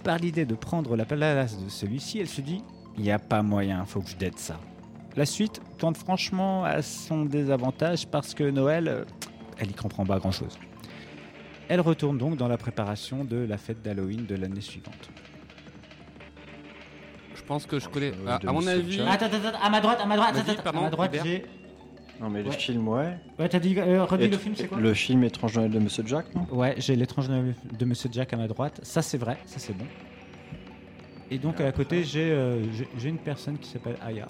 par 0.03 0.19
l'idée 0.19 0.45
de 0.47 0.55
prendre 0.55 0.97
la 0.97 1.05
place 1.05 1.63
de 1.63 1.69
celui-ci, 1.69 2.19
elle 2.19 2.29
se 2.29 2.41
dit 2.41 2.63
il 2.97 3.03
n'y 3.05 3.13
a 3.13 3.19
pas 3.19 3.43
moyen, 3.43 3.85
faut 3.85 4.01
que 4.01 4.11
je 4.11 4.17
dette 4.17 4.39
ça. 4.39 4.59
La 5.17 5.27
suite 5.27 5.61
tourne 5.79 5.95
franchement 5.95 6.65
à 6.65 6.83
son 6.83 7.25
désavantage 7.25 8.07
parce 8.07 8.35
que 8.35 8.45
Noël, 8.51 8.89
euh, 8.89 9.05
elle 9.59 9.71
y 9.71 9.75
comprend 9.75 10.05
pas 10.05 10.19
grand-chose. 10.19 10.59
Elle 11.69 11.81
retourne 11.81 12.19
donc 12.19 12.37
dans 12.37 12.49
la 12.49 12.57
préparation 12.59 13.25
de 13.25 13.37
la 13.37 13.59
fête 13.59 13.83
d'Halloween 13.83 14.27
de 14.27 14.35
l'année 14.35 14.61
suivante. 14.61 15.11
Je 17.35 17.43
pense 17.43 17.67
que 17.67 17.79
je 17.81 17.89
connais. 17.89 18.13
Euh, 18.13 18.29
à, 18.29 18.37
à 18.37 18.53
mon 18.53 18.67
avis. 18.67 19.01
Attends, 19.01 19.27
attends, 19.27 19.37
attends, 19.49 19.59
à 19.63 19.71
ma 19.71 19.81
droite, 19.81 19.99
à 20.03 20.07
ma 20.07 20.17
droite, 20.17 20.37
attends, 20.37 20.53
attends, 20.53 20.63
pardon, 20.63 20.79
à 20.79 20.83
ma 20.83 20.91
droite, 20.91 21.17
j'ai. 21.25 21.47
Non 22.21 22.29
mais 22.29 22.43
le 22.43 22.51
Ouais. 22.51 22.57
film, 22.57 22.87
ouais. 22.89 23.17
Ouais, 23.39 23.49
t'as 23.49 23.59
dit, 23.59 23.75
euh, 23.79 24.05
redis 24.05 24.25
Et- 24.25 24.29
le 24.29 24.37
film, 24.37 24.55
c'est 24.55 24.69
quoi 24.69 24.79
Le 24.79 24.93
film 24.93 25.25
Étrange 25.25 25.57
Noël 25.57 25.71
de 25.71 25.79
Monsieur 25.79 26.05
Jack, 26.07 26.27
non? 26.35 26.47
Ouais, 26.53 26.75
j'ai 26.77 26.95
l'étrange 26.95 27.31
Noël 27.31 27.55
de 27.73 27.85
Monsieur 27.87 28.11
Jack 28.13 28.33
à 28.35 28.37
ma 28.37 28.47
droite. 28.47 28.79
Ça, 28.83 29.01
c'est 29.01 29.17
vrai, 29.17 29.39
ça, 29.47 29.59
c'est 29.59 29.73
bon. 29.77 29.87
Et 31.31 31.39
donc, 31.39 31.61
Et 31.61 31.65
à 31.65 31.73
côté, 31.73 32.05
j'ai 32.05 32.31
euh, 32.31 32.71
j'ai- 32.73 32.89
j'ai 32.99 33.09
une 33.09 33.17
personne 33.19 33.57
qui 33.57 33.71
s'appelle 33.71 33.97
Aya. 34.05 34.29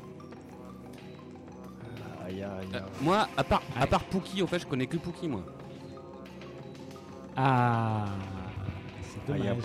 Aïe, 2.24 2.42
aïe, 2.44 2.44
Euh, 2.74 2.78
aïe. 2.78 2.82
moi, 3.02 3.26
à 3.36 3.42
part, 3.42 3.62
à 3.78 3.86
part 3.88 4.04
Pookie, 4.04 4.40
en 4.42 4.46
fait, 4.46 4.60
je 4.60 4.66
connais 4.66 4.86
que 4.86 4.96
Pookie, 4.96 5.26
moi. 5.26 5.42
Ah, 7.36 8.04
c'est 9.02 9.32
Aya 9.32 9.38
dommage. 9.50 9.64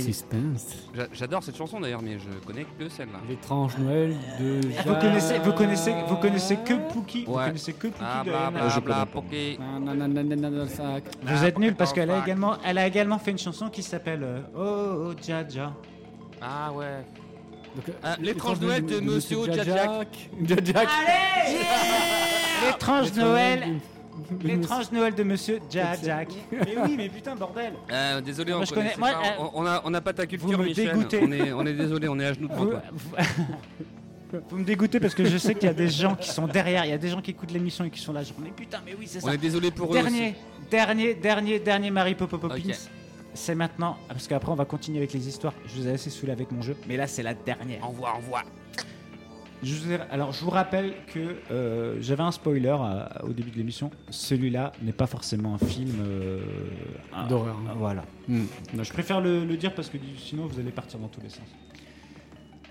Suspense. 0.00 0.76
J'a- 0.94 1.06
J'adore 1.12 1.42
cette 1.42 1.56
chanson 1.56 1.78
d'ailleurs, 1.80 2.00
mais 2.02 2.18
je 2.18 2.30
connais 2.46 2.64
que 2.78 2.88
celle-là. 2.88 3.18
L'étrange 3.28 3.76
Noël 3.78 4.16
de. 4.40 4.60
Ah, 4.78 4.82
Vous 4.86 4.94
connaissez, 4.94 5.38
vous 5.38 5.52
connaissez, 5.52 5.94
vous 6.08 6.16
connaissez 6.16 6.56
que 6.56 6.74
Pookie. 6.92 7.24
Vous 7.26 7.34
connaissez 7.34 7.72
que 7.74 7.88
Pookie 7.88 8.02
Ah, 8.02 8.22
de. 8.24 8.30
Vous 11.22 11.44
êtes 11.44 11.58
nuls 11.58 11.74
parce 11.74 11.92
qu'elle 11.92 12.10
a 12.10 12.22
également, 12.24 12.56
elle 12.64 12.78
a 12.78 12.86
également 12.86 13.18
fait 13.18 13.30
une 13.32 13.38
chanson 13.38 13.68
qui 13.68 13.82
s'appelle 13.82 14.24
Oh, 14.56 14.60
oh 15.10 15.12
Jaja. 15.22 15.72
Ah 16.40 16.72
ouais. 16.72 17.04
L'étrange 18.20 18.60
Noël 18.60 18.84
de 18.86 19.00
Monsieur 19.00 19.38
Jack. 19.52 19.64
Jack. 19.66 20.64
Jack. 20.64 20.88
L'étrange 22.66 23.12
Noël, 23.14 23.80
l'étrange 24.42 24.90
Noël 24.92 25.14
de 25.14 25.22
Monsieur 25.22 25.60
Jack. 25.70 26.00
Mais 26.52 26.74
oui, 26.84 26.94
mais 26.96 27.08
putain 27.08 27.34
bordel. 27.36 27.72
Euh, 27.92 28.20
désolé, 28.20 28.52
Moi, 28.52 28.62
on 28.62 28.64
je 28.64 28.74
connaissait 28.74 28.98
moi, 28.98 29.12
pas. 29.12 29.18
euh, 29.18 29.30
On- 29.54 29.62
on 29.62 29.66
a, 29.66 29.82
on 29.84 29.90
n'a 29.90 30.00
pas 30.00 30.12
ta 30.12 30.26
culture, 30.26 30.58
me 30.58 30.64
Michel. 30.64 30.88
dégoûtez. 30.88 31.20
On 31.22 31.32
est, 31.32 31.52
on 31.52 31.66
est 31.66 31.72
désolé, 31.74 32.08
on 32.08 32.18
est 32.18 32.26
à 32.26 32.32
genoux 32.32 32.48
devant 32.48 32.64
Vous, 32.64 32.70
toi. 32.70 32.82
vous- 32.92 33.16
vous 34.50 34.56
me 34.58 34.64
dégoûtez 34.64 34.98
parce 35.00 35.14
que 35.14 35.24
je 35.24 35.38
sais 35.38 35.54
qu'il 35.54 35.64
y 35.64 35.70
a 35.70 35.74
des 35.74 35.88
gens 35.88 36.14
qui 36.16 36.28
sont 36.30 36.46
derrière, 36.46 36.84
il 36.84 36.90
y 36.90 36.94
a 36.94 36.98
des 36.98 37.08
gens 37.08 37.20
qui 37.20 37.30
écoutent 37.32 37.52
l'émission 37.52 37.84
et 37.84 37.90
qui 37.90 38.00
sont 38.00 38.12
là. 38.12 38.22
Genre, 38.22 38.36
mais 38.42 38.50
putain, 38.50 38.80
mais 38.84 38.94
oui, 38.98 39.06
c'est 39.08 39.22
On 39.22 39.28
ça. 39.28 39.34
est 39.34 39.38
désolé 39.38 39.70
pour 39.70 39.90
eux 39.90 39.94
Dernier, 39.94 40.30
aussi. 40.30 40.68
dernier, 40.70 41.14
dernier, 41.14 41.58
dernier 41.60 41.90
Mary 41.90 42.14
Poppins. 42.14 42.38
Ok. 42.42 42.74
C'est 43.36 43.54
maintenant, 43.56 43.96
parce 44.08 44.28
qu'après 44.28 44.52
on 44.52 44.54
va 44.54 44.64
continuer 44.64 44.98
avec 44.98 45.12
les 45.12 45.26
histoires. 45.28 45.54
Je 45.66 45.80
vous 45.80 45.88
ai 45.88 45.92
assez 45.92 46.08
saoulé 46.10 46.30
avec 46.32 46.52
mon 46.52 46.62
jeu, 46.62 46.76
mais 46.88 46.96
là 46.96 47.06
c'est 47.08 47.22
la 47.24 47.34
dernière. 47.34 47.84
Envoie, 47.84 48.14
envoie. 48.14 48.42
Je 49.64 49.74
vous 49.74 49.92
ai- 49.92 50.00
alors 50.10 50.32
je 50.32 50.44
vous 50.44 50.50
rappelle 50.50 50.94
que 51.12 51.36
euh, 51.50 51.96
j'avais 52.00 52.22
un 52.22 52.30
spoiler 52.32 52.68
à- 52.68 53.24
au 53.24 53.32
début 53.32 53.50
de 53.50 53.56
l'émission. 53.56 53.90
Celui-là 54.10 54.72
n'est 54.82 54.92
pas 54.92 55.06
forcément 55.06 55.54
un 55.54 55.58
film 55.58 55.96
euh, 56.00 56.40
un- 57.12 57.26
D'horreur. 57.26 57.56
un- 57.70 57.74
Voilà. 57.74 58.04
Hmm, 58.28 58.44
Je 58.80 58.92
préfère 58.92 59.20
le, 59.20 59.44
le 59.44 59.56
dire 59.56 59.74
parce 59.74 59.88
que 59.88 59.96
sinon 60.18 60.46
vous 60.46 60.60
allez 60.60 60.70
partir 60.70 60.98
dans 61.00 61.08
tous 61.08 61.20
les 61.22 61.30
sens. 61.30 61.46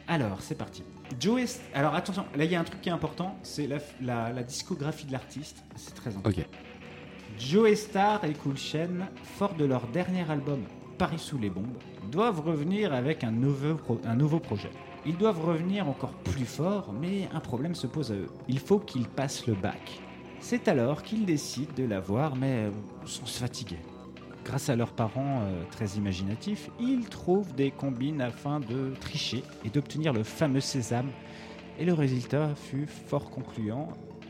Alors, 0.07 0.41
c'est 0.41 0.57
parti. 0.57 0.83
Joe 1.19 1.41
est... 1.41 1.61
Alors 1.73 1.95
attention, 1.95 2.25
là 2.35 2.43
il 2.45 2.51
y 2.51 2.55
a 2.55 2.59
un 2.59 2.63
truc 2.63 2.81
qui 2.81 2.89
est 2.89 2.93
important, 2.93 3.37
c'est 3.41 3.67
la, 3.67 3.77
la- 4.01 4.31
la 4.31 4.43
discographie 4.43 5.05
de 5.07 5.11
l'artiste. 5.13 5.63
C'est 5.75 5.95
très 5.95 6.11
important. 6.15 6.41
Ok. 6.41 6.45
Joe 7.39 7.73
Star 7.75 8.23
et 8.25 8.33
Cool 8.33 8.57
Chain, 8.57 9.07
forts 9.37 9.55
de 9.55 9.65
leur 9.65 9.87
dernier 9.87 10.29
album 10.29 10.59
Paris 10.99 11.17
sous 11.17 11.39
les 11.39 11.49
bombes, 11.49 11.77
doivent 12.11 12.41
revenir 12.41 12.93
avec 12.93 13.23
un 13.23 13.31
nouveau, 13.31 13.73
pro- 13.75 14.01
un 14.05 14.15
nouveau 14.15 14.39
projet. 14.39 14.69
Ils 15.05 15.17
doivent 15.17 15.43
revenir 15.45 15.87
encore 15.89 16.13
plus 16.23 16.45
fort, 16.45 16.93
mais 16.93 17.27
un 17.33 17.39
problème 17.41 17.75
se 17.75 17.87
pose 17.87 18.11
à 18.11 18.15
eux. 18.15 18.29
Il 18.47 18.59
faut 18.59 18.79
qu'ils 18.79 19.07
passent 19.07 19.45
le 19.47 19.53
bac. 19.53 20.01
C'est 20.39 20.67
alors 20.67 21.03
qu'ils 21.03 21.25
décident 21.25 21.73
de 21.75 21.83
la 21.83 21.99
voir, 21.99 22.35
mais 22.35 22.65
euh, 22.65 22.71
sans 23.05 23.25
se 23.25 23.39
fatiguer. 23.39 23.79
Grâce 24.45 24.69
à 24.69 24.75
leurs 24.75 24.91
parents 24.93 25.41
euh, 25.43 25.63
très 25.71 25.87
imaginatifs, 25.97 26.69
ils 26.79 27.07
trouvent 27.09 27.53
des 27.55 27.71
combines 27.71 28.21
afin 28.21 28.59
de 28.59 28.93
tricher 28.99 29.43
et 29.65 29.69
d'obtenir 29.69 30.13
le 30.13 30.23
fameux 30.23 30.59
sésame. 30.61 31.09
Et 31.79 31.85
le 31.85 31.93
résultat 31.93 32.53
fut 32.55 32.87
fort 32.87 33.29
concluant. 33.29 33.89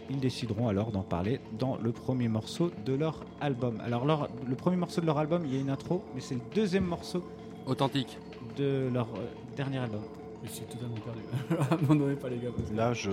Ils 0.09 0.19
décideront 0.19 0.67
alors 0.67 0.91
d'en 0.91 1.01
parler 1.03 1.39
dans 1.57 1.78
le 1.78 1.91
premier 1.91 2.28
morceau 2.28 2.71
de 2.86 2.93
leur 2.93 3.24
album. 3.41 3.80
Alors 3.84 4.05
leur- 4.05 4.30
le 4.47 4.55
premier 4.55 4.78
morceau 4.78 5.01
de 5.01 5.05
leur 5.05 5.17
album, 5.17 5.43
il 5.45 5.53
y 5.53 5.57
a 5.57 5.61
une 5.61 5.69
intro, 5.69 6.03
mais 6.13 6.21
c'est 6.21 6.36
le 6.36 6.41
deuxième 6.53 6.86
morceau 6.86 7.24
Authentique. 7.65 8.17
de 8.57 8.89
leur 8.93 9.07
euh, 9.15 9.26
dernier 9.55 9.78
album. 9.80 10.01
Je 10.43 10.49
suis 10.49 10.65
totalement 10.65 10.95
perdu. 10.95 11.21
Abandonnez 11.71 12.15
pas 12.15 12.29
les 12.29 12.37
gars. 12.37 12.49
parce 12.55 12.69
que- 12.69 12.75
Là, 12.75 12.93
je. 12.93 13.09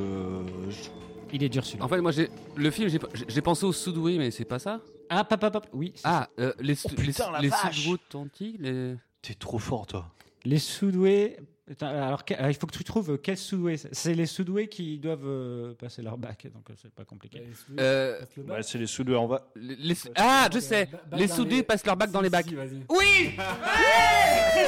je- 0.70 0.88
Il 1.32 1.42
est 1.44 1.48
dur 1.48 1.64
celui-là. 1.64 1.84
En 1.84 1.88
fait, 1.88 2.00
moi, 2.00 2.10
j'ai 2.10 2.28
le 2.56 2.70
film, 2.70 2.88
j'ai 2.88 2.98
j'ai 3.28 3.40
pensé 3.40 3.64
au 3.64 3.72
Soudoué, 3.72 4.18
mais 4.18 4.30
c'est 4.32 4.44
pas 4.44 4.58
ça. 4.58 4.80
Ah, 5.08 5.24
papa, 5.24 5.50
papa, 5.50 5.68
oui. 5.72 5.92
c'est 5.94 6.02
Ah, 6.04 6.28
euh, 6.40 6.52
les 6.60 6.74
Oh, 6.84 6.88
putain, 6.96 7.30
la 7.30 7.38
les, 7.38 7.44
les 7.44 7.48
vache. 7.50 7.80
Soudoués 7.82 7.94
authentiques, 7.94 8.56
les. 8.58 8.94
T'es 9.22 9.34
trop 9.34 9.58
fort, 9.58 9.86
toi. 9.86 10.06
Les 10.44 10.58
soudoués. 10.58 11.36
Attends, 11.70 11.86
Alors, 11.86 12.24
que- 12.24 12.34
alors, 12.34 12.48
il 12.50 12.54
faut 12.54 12.66
que 12.66 12.76
tu 12.76 12.82
trouves 12.82 13.16
quels 13.18 13.36
soudoués. 13.36 13.76
c'est. 13.76 13.94
C'est 13.94 14.14
les 14.14 14.26
soudoués 14.26 14.66
qui 14.66 14.98
doivent 14.98 15.24
euh, 15.24 15.72
passer 15.74 16.02
leur 16.02 16.18
bac, 16.18 16.48
donc 16.52 16.68
euh, 16.68 16.74
c'est 16.82 16.92
pas 16.92 17.04
compliqué. 17.04 17.42
Euh, 17.78 18.18
Passe 18.18 18.28
le 18.36 18.42
Ouais, 18.42 18.48
bac. 18.48 18.64
c'est 18.64 18.78
les 18.78 18.86
sous-deux. 18.88 19.14
On 19.14 19.28
va. 19.28 19.46
les- 19.54 19.76
les- 19.76 19.94
Ah, 20.16 20.48
je 20.52 20.58
sais. 20.58 20.86
Ba- 20.86 20.98
bac 21.12 21.20
Les 21.20 21.26
dans 21.28 21.62
passent 21.64 21.86
leur 21.86 21.96
bac 21.96 22.10
dans 22.10 22.20
les 22.22 22.30
bacs. 22.30 22.46
Si, 22.48 22.54
vas-y. 22.56 22.82
Oui 22.88 23.34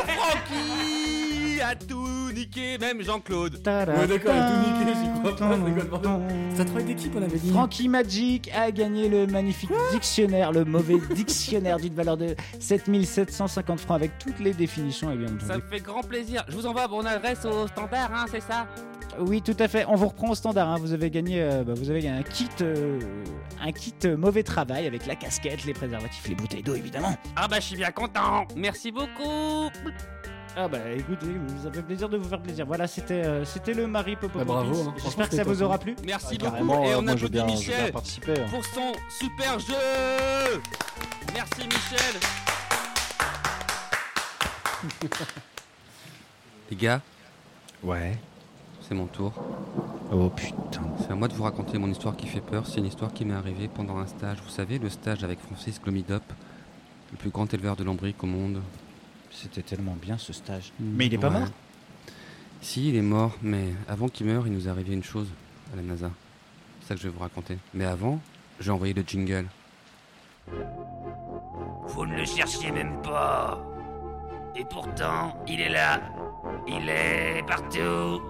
Francky 0.07 1.32
a 1.63 1.75
tout 1.75 2.31
niqué, 2.35 2.77
même 2.79 3.03
Jean-Claude. 3.03 3.55
Ouais, 3.55 4.07
d'accord, 4.07 4.35
tout 4.35 4.71
niqué, 4.71 4.93
j'y 5.03 5.21
crois 5.21 5.37
pas, 5.37 5.57
je 5.57 5.63
rigole, 5.63 5.89
pardon. 5.89 6.23
C'est 6.55 6.63
un 6.63 6.65
travail 6.65 6.85
d'équipe, 6.85 7.13
on 7.17 7.23
avait 7.23 7.39
dit. 7.39 7.51
Frankie 7.51 7.89
Magic 7.89 8.51
a 8.55 8.71
gagné 8.71 9.09
le 9.09 9.27
magnifique 9.27 9.71
dictionnaire, 9.93 10.53
le 10.53 10.65
mauvais 10.65 10.99
dictionnaire 11.15 11.79
d'une 11.79 11.95
valeur 11.95 12.17
de 12.17 12.35
7750 12.61 13.81
francs 13.81 13.97
avec 13.97 14.19
toutes 14.19 14.41
les 14.41 14.53
définitions 14.53 15.11
et 15.13 15.17
bien 15.17 15.29
Ça 15.29 15.35
entendu. 15.55 15.63
me 15.63 15.69
fait 15.69 15.81
grand 15.81 16.03
plaisir. 16.03 16.45
Je 16.49 16.55
vous 16.55 16.67
envoie 16.67 16.89
mon 16.89 17.05
adresse 17.05 17.45
au 17.45 17.67
standard, 17.69 18.11
hein, 18.15 18.27
c'est 18.31 18.43
ça? 18.43 18.67
Oui, 19.21 19.43
tout 19.43 19.57
à 19.59 19.69
fait. 19.69 19.85
On 19.89 19.95
vous 19.95 20.09
reprend 20.09 20.31
au 20.31 20.35
standard. 20.35 20.69
hein. 20.71 20.77
Vous 20.81 20.93
avez 20.95 21.11
gagné, 21.11 21.43
euh, 21.43 21.65
bah, 21.65 21.75
vous 21.77 21.91
avez 21.91 22.01
gagné 22.01 22.19
un 22.19 22.23
kit, 22.23 22.49
euh, 22.63 22.99
un 23.63 23.71
kit 23.73 23.95
euh, 24.07 24.17
mauvais 24.17 24.43
travail 24.43 24.87
avec 24.87 25.07
la 25.07 25.17
casquette, 25.17 25.65
les 25.65 25.75
préservatifs, 25.75 26.27
les 26.29 26.35
bouteilles 26.35 26.63
d'eau 26.63 26.75
évidemment. 26.75 27.15
Ah 27.37 27.47
bah 27.47 27.57
je 27.61 27.67
suis 27.67 27.77
bien 27.77 27.91
content. 27.91 28.47
Merci 28.57 28.91
beaucoup. 28.91 29.69
Ah 30.55 30.69
bah 30.69 30.79
écoutez, 30.95 31.27
ça 31.63 31.73
fait 31.73 31.83
plaisir 31.83 32.09
de 32.11 32.19
vous 32.19 32.29
faire 32.29 32.41
plaisir. 32.43 32.67
Voilà, 32.67 32.87
c'était, 32.87 33.25
euh, 33.25 33.45
c'était 33.45 33.73
le 33.73 33.87
Marie 33.87 34.17
Popo. 34.17 34.39
Bah, 34.41 34.45
bravo, 34.45 34.89
hein. 34.91 34.95
J'espère 35.03 35.29
que 35.31 35.37
ça 35.37 35.45
vous 35.45 35.63
aura 35.63 35.79
plu. 35.79 35.97
Merci 36.05 36.37
beaucoup. 36.37 36.53
Carrément, 36.53 36.85
Et 36.85 36.93
euh, 36.93 36.99
on 36.99 37.09
applaudit 37.09 37.33
bien, 37.33 37.47
Michel 37.47 37.93
hein. 37.95 38.47
pour 38.51 38.65
son 38.67 38.93
super 39.09 39.59
jeu. 39.59 39.75
Merci 41.33 41.67
Michel. 41.67 42.21
Les 46.71 46.77
gars, 46.77 47.01
Ouais. 47.83 48.19
c'est 48.87 48.95
mon 48.95 49.07
tour. 49.07 49.33
Oh 50.13 50.29
putain. 50.29 50.83
C'est 51.01 51.13
à 51.13 51.15
moi 51.15 51.29
de 51.29 51.33
vous 51.35 51.45
raconter 51.45 51.79
mon 51.79 51.89
histoire 51.91 52.15
qui 52.15 52.27
fait 52.27 52.41
peur. 52.43 52.67
C'est 52.67 52.79
une 52.79 52.87
histoire 52.87 53.13
qui 53.15 53.25
m'est 53.25 53.33
arrivée 53.35 53.69
pendant 53.69 53.97
un 53.97 54.07
stage. 54.07 54.39
Vous 54.45 54.51
savez, 54.51 54.79
le 54.79 54.91
stage 54.91 55.25
avec 55.25 55.41
Francis 55.41 55.81
Glomidop, 55.81 56.23
le 57.13 57.17
plus 57.17 57.31
grand 57.31 57.53
éleveur 57.55 57.75
de 57.77 57.85
lombriques 57.85 58.23
au 58.23 58.27
monde. 58.27 58.61
C'était 59.33 59.63
tellement 59.63 59.97
bien 60.01 60.19
ce 60.19 60.33
stage. 60.33 60.73
Mais 60.79 61.07
il 61.07 61.15
est 61.15 61.19
pas 61.19 61.29
Ouais. 61.31 61.41
mort 61.41 61.49
Si, 62.61 62.89
il 62.91 62.97
est 62.97 63.03
mort, 63.03 63.33
mais 63.43 63.71
avant 63.89 64.09
qu'il 64.09 64.27
meure, 64.27 64.47
il 64.47 64.53
nous 64.53 64.69
est 64.69 64.71
arrivé 64.71 64.93
une 64.95 65.03
chose 65.03 65.29
à 65.73 65.77
la 65.77 65.83
NASA. 65.83 66.11
C'est 66.81 66.89
ça 66.89 66.95
que 66.95 67.01
je 67.01 67.09
vais 67.09 67.13
vous 67.15 67.21
raconter. 67.21 67.59
Mais 67.75 67.85
avant, 67.85 68.21
j'ai 68.61 68.71
envoyé 68.71 68.93
le 68.95 69.03
jingle. 69.03 69.47
Vous 71.87 72.07
ne 72.07 72.17
le 72.17 72.25
cherchiez 72.25 72.71
même 72.71 73.01
pas. 73.03 73.61
Et 74.57 74.65
pourtant, 74.65 75.43
il 75.49 75.61
est 75.61 75.69
là. 75.71 76.01
Il 76.69 76.89
est 76.89 77.43
partout. 77.47 78.23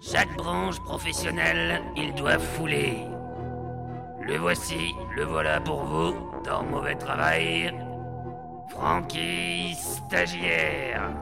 Chaque 0.00 0.34
branche 0.36 0.80
professionnelle, 0.80 1.82
il 1.96 2.14
doit 2.14 2.38
fouler. 2.38 2.98
Le 4.20 4.36
voici, 4.38 4.94
le 5.16 5.24
voilà 5.24 5.60
pour 5.60 5.84
vous, 5.84 6.14
dans 6.44 6.62
Mauvais 6.64 6.94
Travail. 6.94 7.72
Francky, 8.72 9.74
stagiaire. 9.74 11.12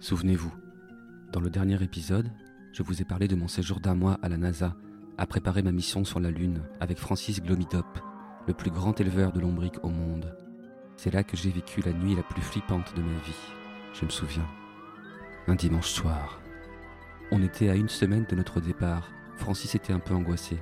Souvenez-vous, 0.00 0.52
dans 1.32 1.40
le 1.40 1.48
dernier 1.50 1.80
épisode, 1.82 2.30
je 2.74 2.82
vous 2.82 3.00
ai 3.00 3.04
parlé 3.04 3.28
de 3.28 3.36
mon 3.36 3.46
séjour 3.46 3.78
d'un 3.78 3.94
mois 3.94 4.18
à 4.20 4.28
la 4.28 4.36
NASA, 4.36 4.74
à 5.16 5.26
préparer 5.26 5.62
ma 5.62 5.70
mission 5.70 6.04
sur 6.04 6.18
la 6.18 6.32
Lune 6.32 6.64
avec 6.80 6.98
Francis 6.98 7.40
Glomidop, 7.40 7.86
le 8.48 8.52
plus 8.52 8.72
grand 8.72 9.00
éleveur 9.00 9.30
de 9.30 9.38
lombriques 9.38 9.84
au 9.84 9.90
monde. 9.90 10.36
C'est 10.96 11.14
là 11.14 11.22
que 11.22 11.36
j'ai 11.36 11.50
vécu 11.50 11.82
la 11.82 11.92
nuit 11.92 12.16
la 12.16 12.24
plus 12.24 12.42
flippante 12.42 12.92
de 12.96 13.00
ma 13.00 13.16
vie. 13.24 13.52
Je 13.92 14.04
me 14.04 14.10
souviens. 14.10 14.46
Un 15.46 15.54
dimanche 15.54 15.88
soir. 15.88 16.40
On 17.30 17.44
était 17.44 17.68
à 17.68 17.76
une 17.76 17.88
semaine 17.88 18.26
de 18.28 18.34
notre 18.34 18.60
départ. 18.60 19.08
Francis 19.36 19.76
était 19.76 19.92
un 19.92 20.00
peu 20.00 20.14
angoissé. 20.14 20.58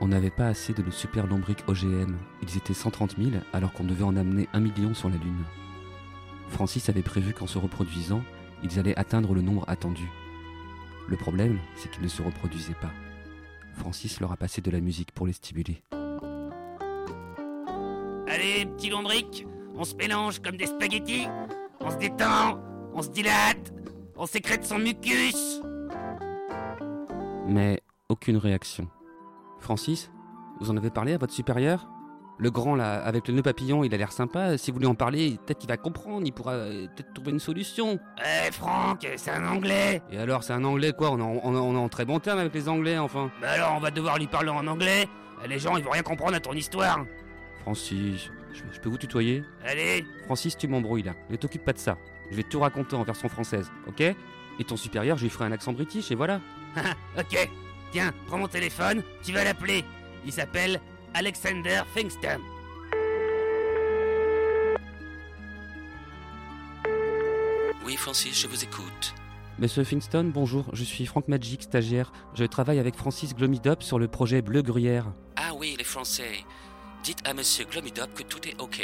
On 0.00 0.08
n'avait 0.08 0.30
pas 0.30 0.48
assez 0.48 0.72
de 0.72 0.82
nos 0.82 0.90
super 0.90 1.28
lombriques 1.28 1.68
OGM. 1.68 2.16
Ils 2.42 2.56
étaient 2.56 2.74
130 2.74 3.14
000 3.16 3.30
alors 3.52 3.72
qu'on 3.72 3.84
devait 3.84 4.02
en 4.02 4.16
amener 4.16 4.48
un 4.54 4.60
million 4.60 4.92
sur 4.92 5.08
la 5.08 5.18
Lune. 5.18 5.44
Francis 6.48 6.88
avait 6.88 7.02
prévu 7.02 7.32
qu'en 7.32 7.46
se 7.46 7.58
reproduisant, 7.58 8.24
ils 8.64 8.80
allaient 8.80 8.98
atteindre 8.98 9.34
le 9.34 9.40
nombre 9.40 9.64
attendu. 9.68 10.10
Le 11.08 11.16
problème, 11.16 11.58
c'est 11.76 11.90
qu'ils 11.90 12.02
ne 12.02 12.08
se 12.08 12.22
reproduisaient 12.22 12.74
pas. 12.74 12.90
Francis 13.74 14.20
leur 14.20 14.32
a 14.32 14.36
passé 14.36 14.60
de 14.60 14.70
la 14.70 14.80
musique 14.80 15.12
pour 15.12 15.26
les 15.26 15.32
stimuler. 15.32 15.82
Allez, 18.26 18.66
petit 18.76 18.90
lombric, 18.90 19.46
on 19.74 19.84
se 19.84 19.94
mélange 19.94 20.40
comme 20.40 20.56
des 20.56 20.66
spaghettis. 20.66 21.26
On 21.80 21.90
se 21.90 21.96
détend, 21.96 22.58
on 22.94 23.02
se 23.02 23.10
dilate, 23.10 23.72
on 24.16 24.26
sécrète 24.26 24.64
son 24.64 24.78
mucus. 24.78 25.60
Mais 27.46 27.82
aucune 28.08 28.38
réaction. 28.38 28.88
Francis, 29.58 30.10
vous 30.60 30.70
en 30.70 30.76
avez 30.76 30.90
parlé 30.90 31.12
à 31.12 31.18
votre 31.18 31.32
supérieur? 31.32 31.86
Le 32.38 32.50
grand 32.50 32.74
là, 32.74 32.94
avec 33.04 33.28
le 33.28 33.34
nœud 33.34 33.42
papillon, 33.42 33.84
il 33.84 33.94
a 33.94 33.96
l'air 33.96 34.10
sympa. 34.10 34.58
Si 34.58 34.72
vous 34.72 34.80
lui 34.80 34.86
en 34.86 34.94
parlez, 34.96 35.38
peut-être 35.46 35.58
qu'il 35.58 35.68
va 35.68 35.76
comprendre, 35.76 36.22
il 36.26 36.32
pourra 36.32 36.52
euh, 36.54 36.86
peut-être 36.96 37.14
trouver 37.14 37.30
une 37.30 37.38
solution. 37.38 37.98
Eh, 38.18 38.50
Franck, 38.50 39.06
c'est 39.16 39.30
un 39.30 39.46
anglais. 39.46 40.02
Et 40.10 40.18
alors, 40.18 40.42
c'est 40.42 40.52
un 40.52 40.64
anglais 40.64 40.92
quoi? 40.92 41.10
On 41.12 41.18
est, 41.18 41.22
en, 41.22 41.40
on 41.44 41.54
est- 41.54 41.58
on 41.58 41.74
est 41.74 41.78
en 41.78 41.88
très 41.88 42.04
bon 42.04 42.18
terme 42.18 42.40
avec 42.40 42.52
les 42.52 42.68
anglais 42.68 42.98
enfin. 42.98 43.30
Bah 43.40 43.50
alors, 43.52 43.74
on 43.76 43.80
va 43.80 43.90
devoir 43.92 44.18
lui 44.18 44.26
parler 44.26 44.50
en 44.50 44.66
anglais. 44.66 45.06
Les 45.48 45.58
gens, 45.60 45.76
ils 45.76 45.84
vont 45.84 45.90
rien 45.92 46.02
comprendre 46.02 46.34
à 46.34 46.40
ton 46.40 46.52
histoire. 46.54 47.04
Francis, 47.62 48.30
je, 48.52 48.62
je 48.72 48.80
peux 48.80 48.88
vous 48.88 48.98
tutoyer? 48.98 49.44
Allez, 49.64 50.04
Francis, 50.26 50.56
tu 50.56 50.66
m'embrouilles 50.68 51.02
là. 51.02 51.12
Ne 51.30 51.36
t'occupe 51.36 51.64
pas 51.64 51.72
de 51.72 51.78
ça. 51.78 51.96
Je 52.30 52.36
vais 52.36 52.42
tout 52.42 52.60
raconter 52.60 52.96
en 52.96 53.02
version 53.04 53.28
française, 53.28 53.70
ok? 53.86 54.00
Et 54.00 54.64
ton 54.66 54.76
supérieur, 54.76 55.16
je 55.18 55.22
lui 55.24 55.30
ferai 55.30 55.44
un 55.44 55.52
accent 55.52 55.72
british 55.72 56.10
et 56.10 56.14
voilà. 56.14 56.40
ok. 57.18 57.48
Tiens, 57.92 58.12
prends 58.26 58.38
mon 58.38 58.48
téléphone, 58.48 59.02
tu 59.22 59.32
vas 59.32 59.44
l'appeler. 59.44 59.84
Il 60.26 60.32
s'appelle 60.32 60.80
Alexander 61.16 61.82
Fingston. 61.94 62.40
Oui, 67.86 67.94
Francis, 67.96 68.40
je 68.40 68.48
vous 68.48 68.64
écoute. 68.64 69.14
Monsieur 69.60 69.84
Fingston, 69.84 70.32
bonjour, 70.34 70.66
je 70.72 70.82
suis 70.82 71.06
Franck 71.06 71.28
Magic, 71.28 71.62
stagiaire. 71.62 72.12
Je 72.34 72.42
travaille 72.44 72.80
avec 72.80 72.96
Francis 72.96 73.32
Glomidop 73.32 73.84
sur 73.84 74.00
le 74.00 74.08
projet 74.08 74.42
Bleu 74.42 74.62
Gruyère. 74.62 75.12
Ah 75.36 75.52
oui, 75.56 75.76
les 75.78 75.84
Français. 75.84 76.44
Dites 77.04 77.20
à 77.24 77.32
Monsieur 77.32 77.64
Glomidop 77.66 78.12
que 78.12 78.24
tout 78.24 78.48
est 78.48 78.60
OK. 78.60 78.82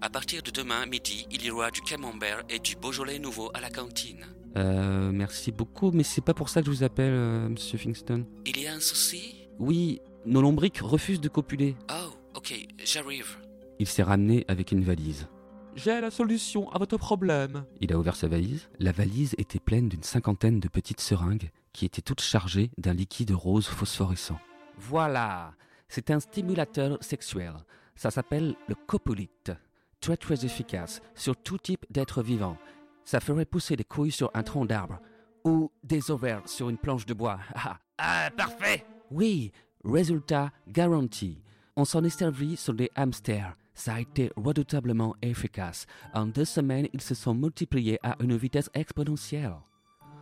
À 0.00 0.08
partir 0.08 0.40
de 0.44 0.52
demain 0.52 0.86
midi, 0.86 1.26
il 1.32 1.44
y 1.44 1.50
aura 1.50 1.72
du 1.72 1.80
camembert 1.80 2.44
et 2.48 2.60
du 2.60 2.76
Beaujolais 2.76 3.18
nouveau 3.18 3.50
à 3.54 3.60
la 3.60 3.70
cantine. 3.70 4.24
Euh, 4.56 5.10
merci 5.12 5.50
beaucoup, 5.50 5.90
mais 5.90 6.04
c'est 6.04 6.20
pas 6.20 6.34
pour 6.34 6.48
ça 6.48 6.60
que 6.60 6.66
je 6.66 6.70
vous 6.70 6.84
appelle, 6.84 7.12
euh, 7.12 7.48
Monsieur 7.48 7.76
Fingston. 7.76 8.24
Il 8.46 8.60
y 8.60 8.68
a 8.68 8.74
un 8.74 8.80
souci? 8.80 9.48
Oui, 9.58 10.00
nos 10.26 10.42
lombriques 10.42 10.78
refusent 10.82 11.20
de 11.20 11.28
copuler. 11.28 11.76
Oh, 11.90 12.12
OK, 12.34 12.54
j'arrive. 12.84 13.38
Il 13.78 13.86
s'est 13.86 14.02
ramené 14.02 14.44
avec 14.48 14.72
une 14.72 14.82
valise. 14.82 15.28
J'ai 15.74 16.00
la 16.00 16.10
solution 16.10 16.70
à 16.70 16.78
votre 16.78 16.98
problème. 16.98 17.64
Il 17.80 17.92
a 17.92 17.98
ouvert 17.98 18.14
sa 18.16 18.28
valise. 18.28 18.68
La 18.78 18.92
valise 18.92 19.34
était 19.38 19.58
pleine 19.58 19.88
d'une 19.88 20.02
cinquantaine 20.02 20.60
de 20.60 20.68
petites 20.68 21.00
seringues 21.00 21.50
qui 21.72 21.86
étaient 21.86 22.02
toutes 22.02 22.20
chargées 22.20 22.70
d'un 22.78 22.92
liquide 22.92 23.30
rose 23.32 23.66
phosphorescent. 23.66 24.38
Voilà, 24.78 25.54
c'est 25.88 26.10
un 26.10 26.20
stimulateur 26.20 26.98
sexuel. 27.02 27.54
Ça 27.96 28.10
s'appelle 28.10 28.54
le 28.68 28.74
copulite. 28.74 29.52
Très 30.00 30.16
très 30.16 30.44
efficace 30.44 31.00
sur 31.14 31.36
tout 31.36 31.58
type 31.58 31.86
d'être 31.90 32.22
vivant. 32.22 32.58
Ça 33.04 33.20
ferait 33.20 33.44
pousser 33.46 33.76
des 33.76 33.84
couilles 33.84 34.10
sur 34.12 34.30
un 34.34 34.42
tronc 34.42 34.66
d'arbre 34.66 35.00
ou 35.44 35.70
des 35.82 36.10
ovaires 36.10 36.42
sur 36.46 36.68
une 36.68 36.78
planche 36.78 37.06
de 37.06 37.14
bois. 37.14 37.38
Ah, 37.54 37.78
Ah, 37.98 38.30
parfait. 38.36 38.84
oui, 39.10 39.52
résultat 39.84 40.50
garanti. 40.68 41.42
On 41.76 41.84
s'en 41.84 42.04
est 42.04 42.10
servi 42.10 42.56
sur 42.56 42.74
des 42.74 42.90
hamsters. 42.94 43.56
Ça 43.74 43.94
a 43.94 44.00
été 44.00 44.30
redoutablement 44.36 45.16
efficace. 45.22 45.86
En 46.12 46.26
deux 46.26 46.44
semaines, 46.44 46.88
ils 46.92 47.00
se 47.00 47.14
sont 47.14 47.34
multipliés 47.34 47.98
à 48.02 48.16
une 48.20 48.36
vitesse 48.36 48.70
exponentielle. 48.74 49.54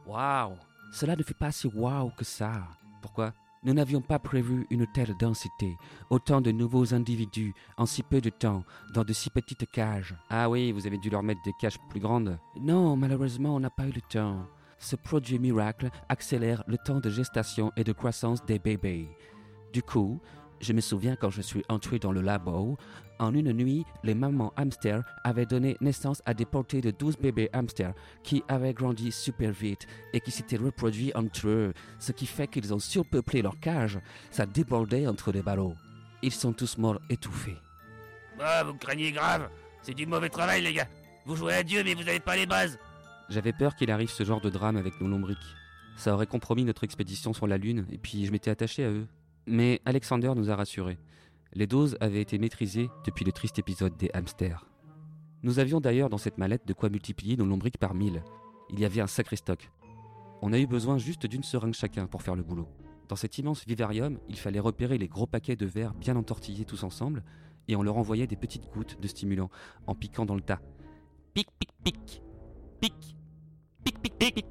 Waouh 0.07 0.55
Cela 0.93 1.17
ne 1.17 1.23
fait 1.23 1.35
pas 1.35 1.51
si 1.51 1.67
waouh 1.67 2.11
que 2.17 2.25
ça. 2.25 2.69
Pourquoi? 3.03 3.33
Nous 3.63 3.75
n'avions 3.75 4.01
pas 4.01 4.19
prévu 4.19 4.67
une 4.71 4.87
telle 4.87 5.15
densité, 5.19 5.77
autant 6.09 6.41
de 6.41 6.51
nouveaux 6.51 6.95
individus 6.95 7.53
en 7.77 7.85
si 7.85 8.03
peu 8.03 8.23
de 8.23 8.31
temps, 8.31 8.65
dans 8.95 9.05
de 9.05 9.13
si 9.13 9.29
petites 9.29 9.71
cages. 9.71 10.15
Ah 10.31 10.49
oui, 10.49 10.73
vous 10.73 10.87
avez 10.87 10.97
dû 10.97 11.11
leur 11.11 11.23
mettre 11.23 11.43
des 11.45 11.53
cages 11.61 11.79
plus 11.91 12.01
grandes. 12.01 12.39
Non, 12.59 12.97
malheureusement, 12.97 13.55
on 13.55 13.61
n'a 13.61 13.69
pas 13.69 13.87
eu 13.87 13.93
le 13.93 14.01
temps. 14.01 14.47
Ce 14.79 14.97
produit 14.97 15.39
miracle 15.39 15.91
accélère 16.09 16.65
le 16.67 16.79
temps 16.79 17.01
de 17.01 17.11
gestation 17.11 17.71
et 17.77 17.85
de 17.85 17.93
croissance 17.93 18.43
des 18.47 18.59
bébés. 18.59 19.11
Du 19.73 19.83
coup, 19.83 20.21
je 20.61 20.73
me 20.73 20.81
souviens 20.81 21.16
quand 21.16 21.31
je 21.31 21.43
suis 21.43 21.64
entré 21.68 21.99
dans 21.99 22.12
le 22.12 22.21
labo, 22.21 22.77
en 23.18 23.35
une 23.35 23.53
nuit, 23.53 23.85
les 24.03 24.14
mamans 24.14 24.53
hamsters 24.57 25.03
avaient 25.25 25.47
donné 25.47 25.77
naissance 25.81 26.23
à 26.25 26.35
des 26.35 26.47
portées 26.47 26.81
de 26.81 26.91
12 26.91 27.18
bébés 27.18 27.51
hamsters 27.53 27.95
qui 28.23 28.43
avaient 28.49 28.73
grandi 28.73 29.12
super 29.12 29.53
vite 29.53 29.87
et 30.12 30.21
qui 30.21 30.31
s'étaient 30.31 30.57
reproduits 30.57 31.12
entre 31.14 31.49
eux, 31.49 31.73
ce 31.99 32.12
qui 32.12 32.27
fait 32.27 32.47
qu'ils 32.49 32.73
ont 32.73 32.79
surpeuplé 32.79 33.43
leur 33.43 33.61
cage. 33.61 34.01
Ça 34.31 34.47
débordait 34.47 35.07
entre 35.07 35.33
les 35.33 35.43
barreaux. 35.43 35.75
Ils 36.23 36.33
sont 36.33 36.53
tous 36.53 36.79
morts 36.79 37.01
étouffés. 37.11 37.57
Bah, 38.39 38.64
vous 38.64 38.75
craignez 38.75 39.12
grave. 39.12 39.51
C'est 39.83 39.95
du 39.95 40.07
mauvais 40.07 40.31
travail, 40.31 40.62
les 40.62 40.73
gars. 40.73 40.89
Vous 41.27 41.37
jouez 41.37 41.55
à 41.55 41.62
Dieu, 41.62 41.83
mais 41.85 41.95
vous 41.95 42.09
avez 42.09 42.21
pas 42.21 42.37
les 42.37 42.47
bases. 42.47 42.79
J'avais 43.29 43.53
peur 43.53 43.77
qu'il 43.77 43.91
arrive 43.91 44.11
ce 44.11 44.25
genre 44.25 44.41
de 44.41 44.51
drame 44.51 44.77
avec 44.77 45.01
nos 45.01 45.09
lombriques. 45.09 45.39
Ça 45.97 46.14
aurait 46.14 46.27
compromis 46.27 46.64
notre 46.64 46.85
expédition 46.85 47.33
sur 47.33 47.47
la 47.47 47.59
Lune 47.59 47.87
et 47.93 47.99
puis 47.99 48.25
je 48.25 48.33
m'étais 48.33 48.51
attaché 48.51 48.85
à 48.85 48.91
eux. 48.91 49.07
Mais 49.51 49.81
Alexander 49.85 50.33
nous 50.37 50.49
a 50.49 50.55
rassurés. 50.55 50.97
Les 51.55 51.67
doses 51.67 51.97
avaient 51.99 52.21
été 52.21 52.39
maîtrisées 52.39 52.89
depuis 53.05 53.25
le 53.25 53.33
triste 53.33 53.59
épisode 53.59 53.97
des 53.97 54.09
hamsters. 54.15 54.65
Nous 55.43 55.59
avions 55.59 55.81
d'ailleurs 55.81 56.09
dans 56.09 56.19
cette 56.19 56.39
mallette 56.39 56.69
de 56.69 56.73
quoi 56.73 56.89
multiplier 56.89 57.37
nos 57.37 57.47
lombriques 57.47 57.79
par 57.79 57.93
mille. 57.93 58.23
Il 58.71 58.79
y 58.79 58.85
avait 58.85 59.01
un 59.01 59.09
sacré 59.09 59.35
stock. 59.35 59.69
On 60.41 60.53
a 60.53 60.59
eu 60.61 60.69
besoin 60.69 60.99
juste 60.99 61.27
d'une 61.27 61.43
seringue 61.43 61.75
chacun 61.75 62.07
pour 62.07 62.23
faire 62.23 62.37
le 62.37 62.45
boulot. 62.45 62.69
Dans 63.09 63.17
cet 63.17 63.39
immense 63.39 63.67
vivarium, 63.67 64.21
il 64.29 64.39
fallait 64.39 64.61
repérer 64.61 64.99
les 64.99 65.09
gros 65.09 65.27
paquets 65.27 65.57
de 65.57 65.67
verre 65.67 65.95
bien 65.95 66.15
entortillés 66.15 66.65
tous 66.65 66.85
ensemble, 66.85 67.25
et 67.67 67.75
on 67.75 67.83
leur 67.83 67.97
envoyait 67.97 68.29
des 68.29 68.37
petites 68.37 68.71
gouttes 68.71 69.01
de 69.01 69.09
stimulant 69.09 69.51
en 69.89 69.97
piquant 69.97 70.27
dans 70.27 70.37
le 70.37 70.43
tas. 70.43 70.61
Pic, 71.35 71.49
pic, 71.59 71.71
pic, 71.83 72.23
pic, 72.81 72.95
pic, 73.83 73.99
pic, 74.01 74.15
pic, 74.15 74.35
pic, 74.39 74.45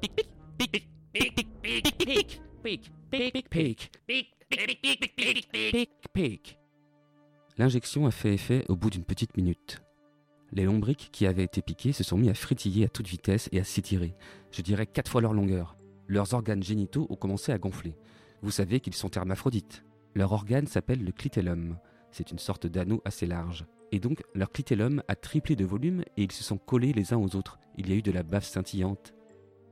pic, 0.58 0.88
pic, 1.14 1.38
pic, 1.40 1.94
pic, 1.96 2.42
pic, 2.62 2.92
pic, 3.10 3.48
pic, 3.48 3.90
pic. 4.06 4.39
L'injection 7.58 8.06
a 8.06 8.10
fait 8.10 8.34
effet 8.34 8.64
au 8.68 8.76
bout 8.76 8.90
d'une 8.90 9.04
petite 9.04 9.36
minute. 9.36 9.82
Les 10.52 10.64
lombriques 10.64 11.10
qui 11.12 11.26
avaient 11.26 11.44
été 11.44 11.62
piquées 11.62 11.92
se 11.92 12.02
sont 12.02 12.18
mis 12.18 12.30
à 12.30 12.34
frétiller 12.34 12.86
à 12.86 12.88
toute 12.88 13.06
vitesse 13.06 13.48
et 13.52 13.60
à 13.60 13.64
s'étirer, 13.64 14.16
je 14.50 14.62
dirais 14.62 14.86
quatre 14.86 15.10
fois 15.10 15.20
leur 15.20 15.32
longueur. 15.32 15.76
Leurs 16.08 16.34
organes 16.34 16.62
génitaux 16.62 17.06
ont 17.08 17.16
commencé 17.16 17.52
à 17.52 17.58
gonfler. 17.58 17.96
Vous 18.42 18.50
savez 18.50 18.80
qu'ils 18.80 18.94
sont 18.94 19.10
hermaphrodites. 19.10 19.84
Leur 20.14 20.32
organe 20.32 20.66
s'appelle 20.66 21.04
le 21.04 21.12
clitellum. 21.12 21.78
C'est 22.10 22.32
une 22.32 22.40
sorte 22.40 22.66
d'anneau 22.66 23.00
assez 23.04 23.26
large. 23.26 23.66
Et 23.92 24.00
donc, 24.00 24.24
leur 24.34 24.50
clitellum 24.50 25.04
a 25.06 25.14
triplé 25.14 25.54
de 25.54 25.64
volume 25.64 26.02
et 26.16 26.24
ils 26.24 26.32
se 26.32 26.42
sont 26.42 26.58
collés 26.58 26.92
les 26.92 27.12
uns 27.12 27.18
aux 27.18 27.36
autres. 27.36 27.60
Il 27.76 27.88
y 27.88 27.92
a 27.92 27.96
eu 27.96 28.02
de 28.02 28.10
la 28.10 28.24
bave 28.24 28.44
scintillante. 28.44 29.14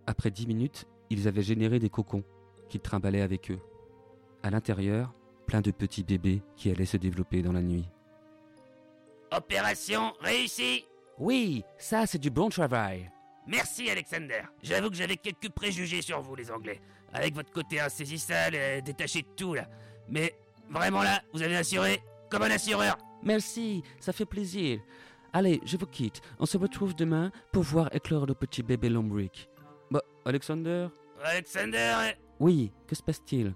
Après 0.07 0.31
dix 0.31 0.47
minutes, 0.47 0.87
ils 1.11 1.27
avaient 1.27 1.43
généré 1.43 1.81
des 1.81 1.91
cocons 1.91 2.23
qu'ils 2.69 2.81
trimballaient 2.81 3.23
avec 3.23 3.51
eux. 3.51 3.59
À 4.49 4.51
l'intérieur, 4.51 5.13
plein 5.47 5.61
de 5.61 5.71
petits 5.71 6.03
bébés 6.03 6.41
qui 6.57 6.71
allaient 6.71 6.87
se 6.87 6.97
développer 6.97 7.43
dans 7.43 7.53
la 7.53 7.61
nuit. 7.61 7.85
Opération 9.31 10.15
réussie 10.23 10.87
Oui, 11.19 11.65
ça 11.77 12.07
c'est 12.07 12.17
du 12.17 12.31
bon 12.31 12.49
travail. 12.49 13.11
Merci 13.47 13.91
Alexander. 13.91 14.41
J'avoue 14.63 14.89
que 14.89 14.97
j'avais 14.97 15.19
quelques 15.19 15.51
préjugés 15.51 16.01
sur 16.01 16.23
vous 16.23 16.35
les 16.35 16.51
Anglais. 16.51 16.81
Avec 17.13 17.35
votre 17.35 17.53
côté 17.53 17.79
insaisissable, 17.79 18.57
et 18.57 18.81
détaché 18.81 19.21
de 19.21 19.29
tout 19.37 19.53
là. 19.53 19.69
Mais 20.09 20.35
vraiment 20.71 21.03
là, 21.03 21.21
vous 21.35 21.43
avez 21.43 21.59
assuré 21.59 22.01
comme 22.31 22.41
un 22.41 22.51
assureur. 22.51 22.97
Merci, 23.23 23.83
ça 24.01 24.15
fait 24.15 24.25
plaisir. 24.25 24.81
Allez, 25.35 25.61
je 25.67 25.77
vous 25.77 25.85
quitte. 25.85 26.23
On 26.39 26.47
se 26.47 26.57
retrouve 26.57 26.95
demain 26.95 27.33
pour 27.53 27.65
voir 27.65 27.95
éclore 27.95 28.25
le 28.25 28.33
petit 28.33 28.63
bébé 28.63 28.89
lombric. 28.89 29.51
Bah, 29.91 30.01
Alexander? 30.25 30.89
Alexander, 31.23 32.15
Oui, 32.41 32.73
que 32.87 32.95
se 32.95 33.03
passe-t-il? 33.03 33.53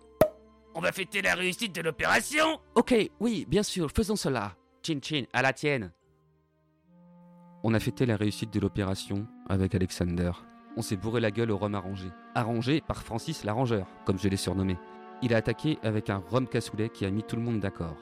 On 0.75 0.81
va 0.81 0.93
fêter 0.93 1.23
la 1.23 1.35
réussite 1.35 1.75
de 1.75 1.83
l'opération 1.83 2.61
Ok, 2.75 2.95
oui, 3.21 3.47
bien 3.49 3.63
sûr, 3.63 3.91
faisons 3.91 4.17
cela. 4.17 4.57
Chin 4.83 4.99
chin, 5.03 5.25
à 5.33 5.43
la 5.43 5.53
tienne. 5.53 5.93
On 7.63 7.75
a 7.75 7.81
fêté 7.81 8.07
la 8.07 8.17
réussite 8.17 8.53
de 8.53 8.59
l'opération 8.61 9.27
avec 9.49 9.75
Alexander. 9.75 10.33
On 10.77 10.83
s'est 10.83 10.97
bourré 10.97 11.21
la 11.21 11.31
gueule 11.31 11.51
au 11.51 11.59
rhum 11.59 11.75
arrangé. 11.75 12.09
Arrangé 12.35 12.81
par 12.81 13.03
Francis 13.03 13.45
l'arrangeur, 13.45 13.87
comme 14.05 14.19
je 14.19 14.29
l'ai 14.29 14.37
surnommé. 14.37 14.77
Il 15.23 15.35
a 15.35 15.37
attaqué 15.37 15.79
avec 15.83 16.11
un 16.11 16.17
rhum 16.17 16.49
cassoulet 16.49 16.89
qui 16.89 17.05
a 17.05 17.11
mis 17.11 17.23
tout 17.23 17.37
le 17.37 17.43
monde 17.43 17.61
d'accord. 17.61 17.97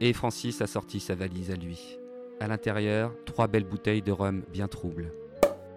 Et 0.00 0.12
Francis 0.12 0.60
a 0.62 0.66
sorti 0.66 0.98
sa 0.98 1.14
valise 1.14 1.50
à 1.50 1.54
lui. 1.54 1.98
À 2.40 2.48
l'intérieur, 2.48 3.12
trois 3.26 3.46
belles 3.46 3.68
bouteilles 3.68 4.02
de 4.02 4.10
rhum 4.10 4.42
bien 4.50 4.66
troubles. 4.66 5.12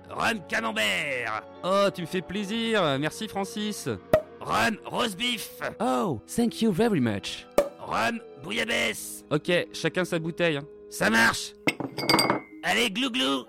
Rhum 0.09 0.39
camembert 0.47 1.43
Oh, 1.63 1.89
tu 1.93 2.01
me 2.01 2.07
fais 2.07 2.21
plaisir 2.21 2.97
Merci 2.99 3.27
Francis 3.27 3.89
Rhum 4.45 4.77
roast 4.85 5.17
beef 5.17 5.49
Oh, 5.79 6.21
thank 6.27 6.61
you 6.61 6.71
very 6.71 6.99
much. 6.99 7.45
Rhum 7.79 8.19
bouillabaisse 8.43 9.23
Ok, 9.31 9.51
chacun 9.73 10.03
sa 10.05 10.19
bouteille. 10.19 10.57
hein. 10.57 10.65
Ça 10.89 11.09
marche 11.09 11.53
Allez, 12.63 12.89
glou-glou 12.91 13.45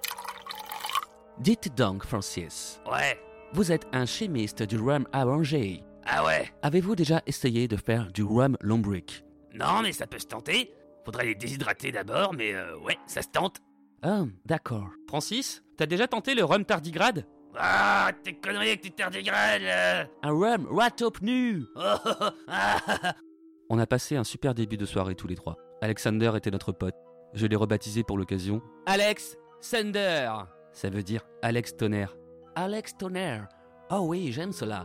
Dites 1.39 1.75
donc, 1.77 2.05
Francis, 2.07 2.81
Ouais. 2.91 3.19
vous 3.53 3.73
êtes 3.73 3.87
un 3.93 4.07
chimiste 4.07 4.63
du 4.63 4.79
rhum 4.79 5.07
arrangé. 5.13 5.83
Ah 6.07 6.25
ouais 6.25 6.53
Avez-vous 6.63 6.95
déjà 6.95 7.23
essayé 7.27 7.67
de 7.67 7.77
faire 7.77 8.13
du 8.13 8.23
rhum 8.23 8.57
lombric? 8.61 9.25
Non, 9.53 9.83
mais 9.83 9.93
ça 9.93 10.07
peut 10.07 10.19
se 10.19 10.27
tenter. 10.27 10.73
Faudrait 11.05 11.27
les 11.27 11.35
déshydrater 11.35 11.93
d'abord, 11.93 12.35
mais 12.35 12.55
euh, 12.55 12.77
ouais, 12.79 12.97
ça 13.07 13.21
se 13.23 13.29
tente. 13.29 13.57
Ah, 14.03 14.25
d'accord. 14.47 14.89
Francis, 15.09 15.63
t'as 15.77 15.87
déjà 15.87 16.07
tenté 16.07 16.35
le 16.35 16.45
rhum 16.45 16.65
tardigrade? 16.65 17.27
Ah, 17.57 18.11
tes 18.23 18.35
conneries 18.35 18.69
avec 18.69 18.81
tes 18.83 18.91
tardigrades, 18.91 19.63
là 19.63 20.07
Un 20.23 20.31
rhum 20.33 20.67
rataupe 20.71 21.21
nu. 21.21 21.65
On 23.71 23.79
a 23.79 23.87
passé 23.87 24.17
un 24.17 24.25
super 24.25 24.55
début 24.55 24.77
de 24.77 24.85
soirée 24.87 25.15
tous 25.15 25.27
les 25.27 25.37
trois. 25.37 25.57
Alexander 25.81 26.33
était 26.37 26.51
notre 26.51 26.73
pote. 26.73 26.95
Je 27.33 27.47
l'ai 27.47 27.57
rebaptisé 27.57 28.03
pour 28.05 28.19
l'occasion 28.19 28.61
Alex 28.87 29.37
Sander. 29.61 30.31
Ça 30.73 30.91
veut 30.91 31.03
dire 31.03 31.23
Alex 31.43 31.77
Tonnerre. 31.77 32.17
Alex 32.55 32.97
Tonnerre. 32.97 33.49
Oh 33.91 34.01
oui, 34.03 34.31
j'aime 34.33 34.53
cela. 34.53 34.85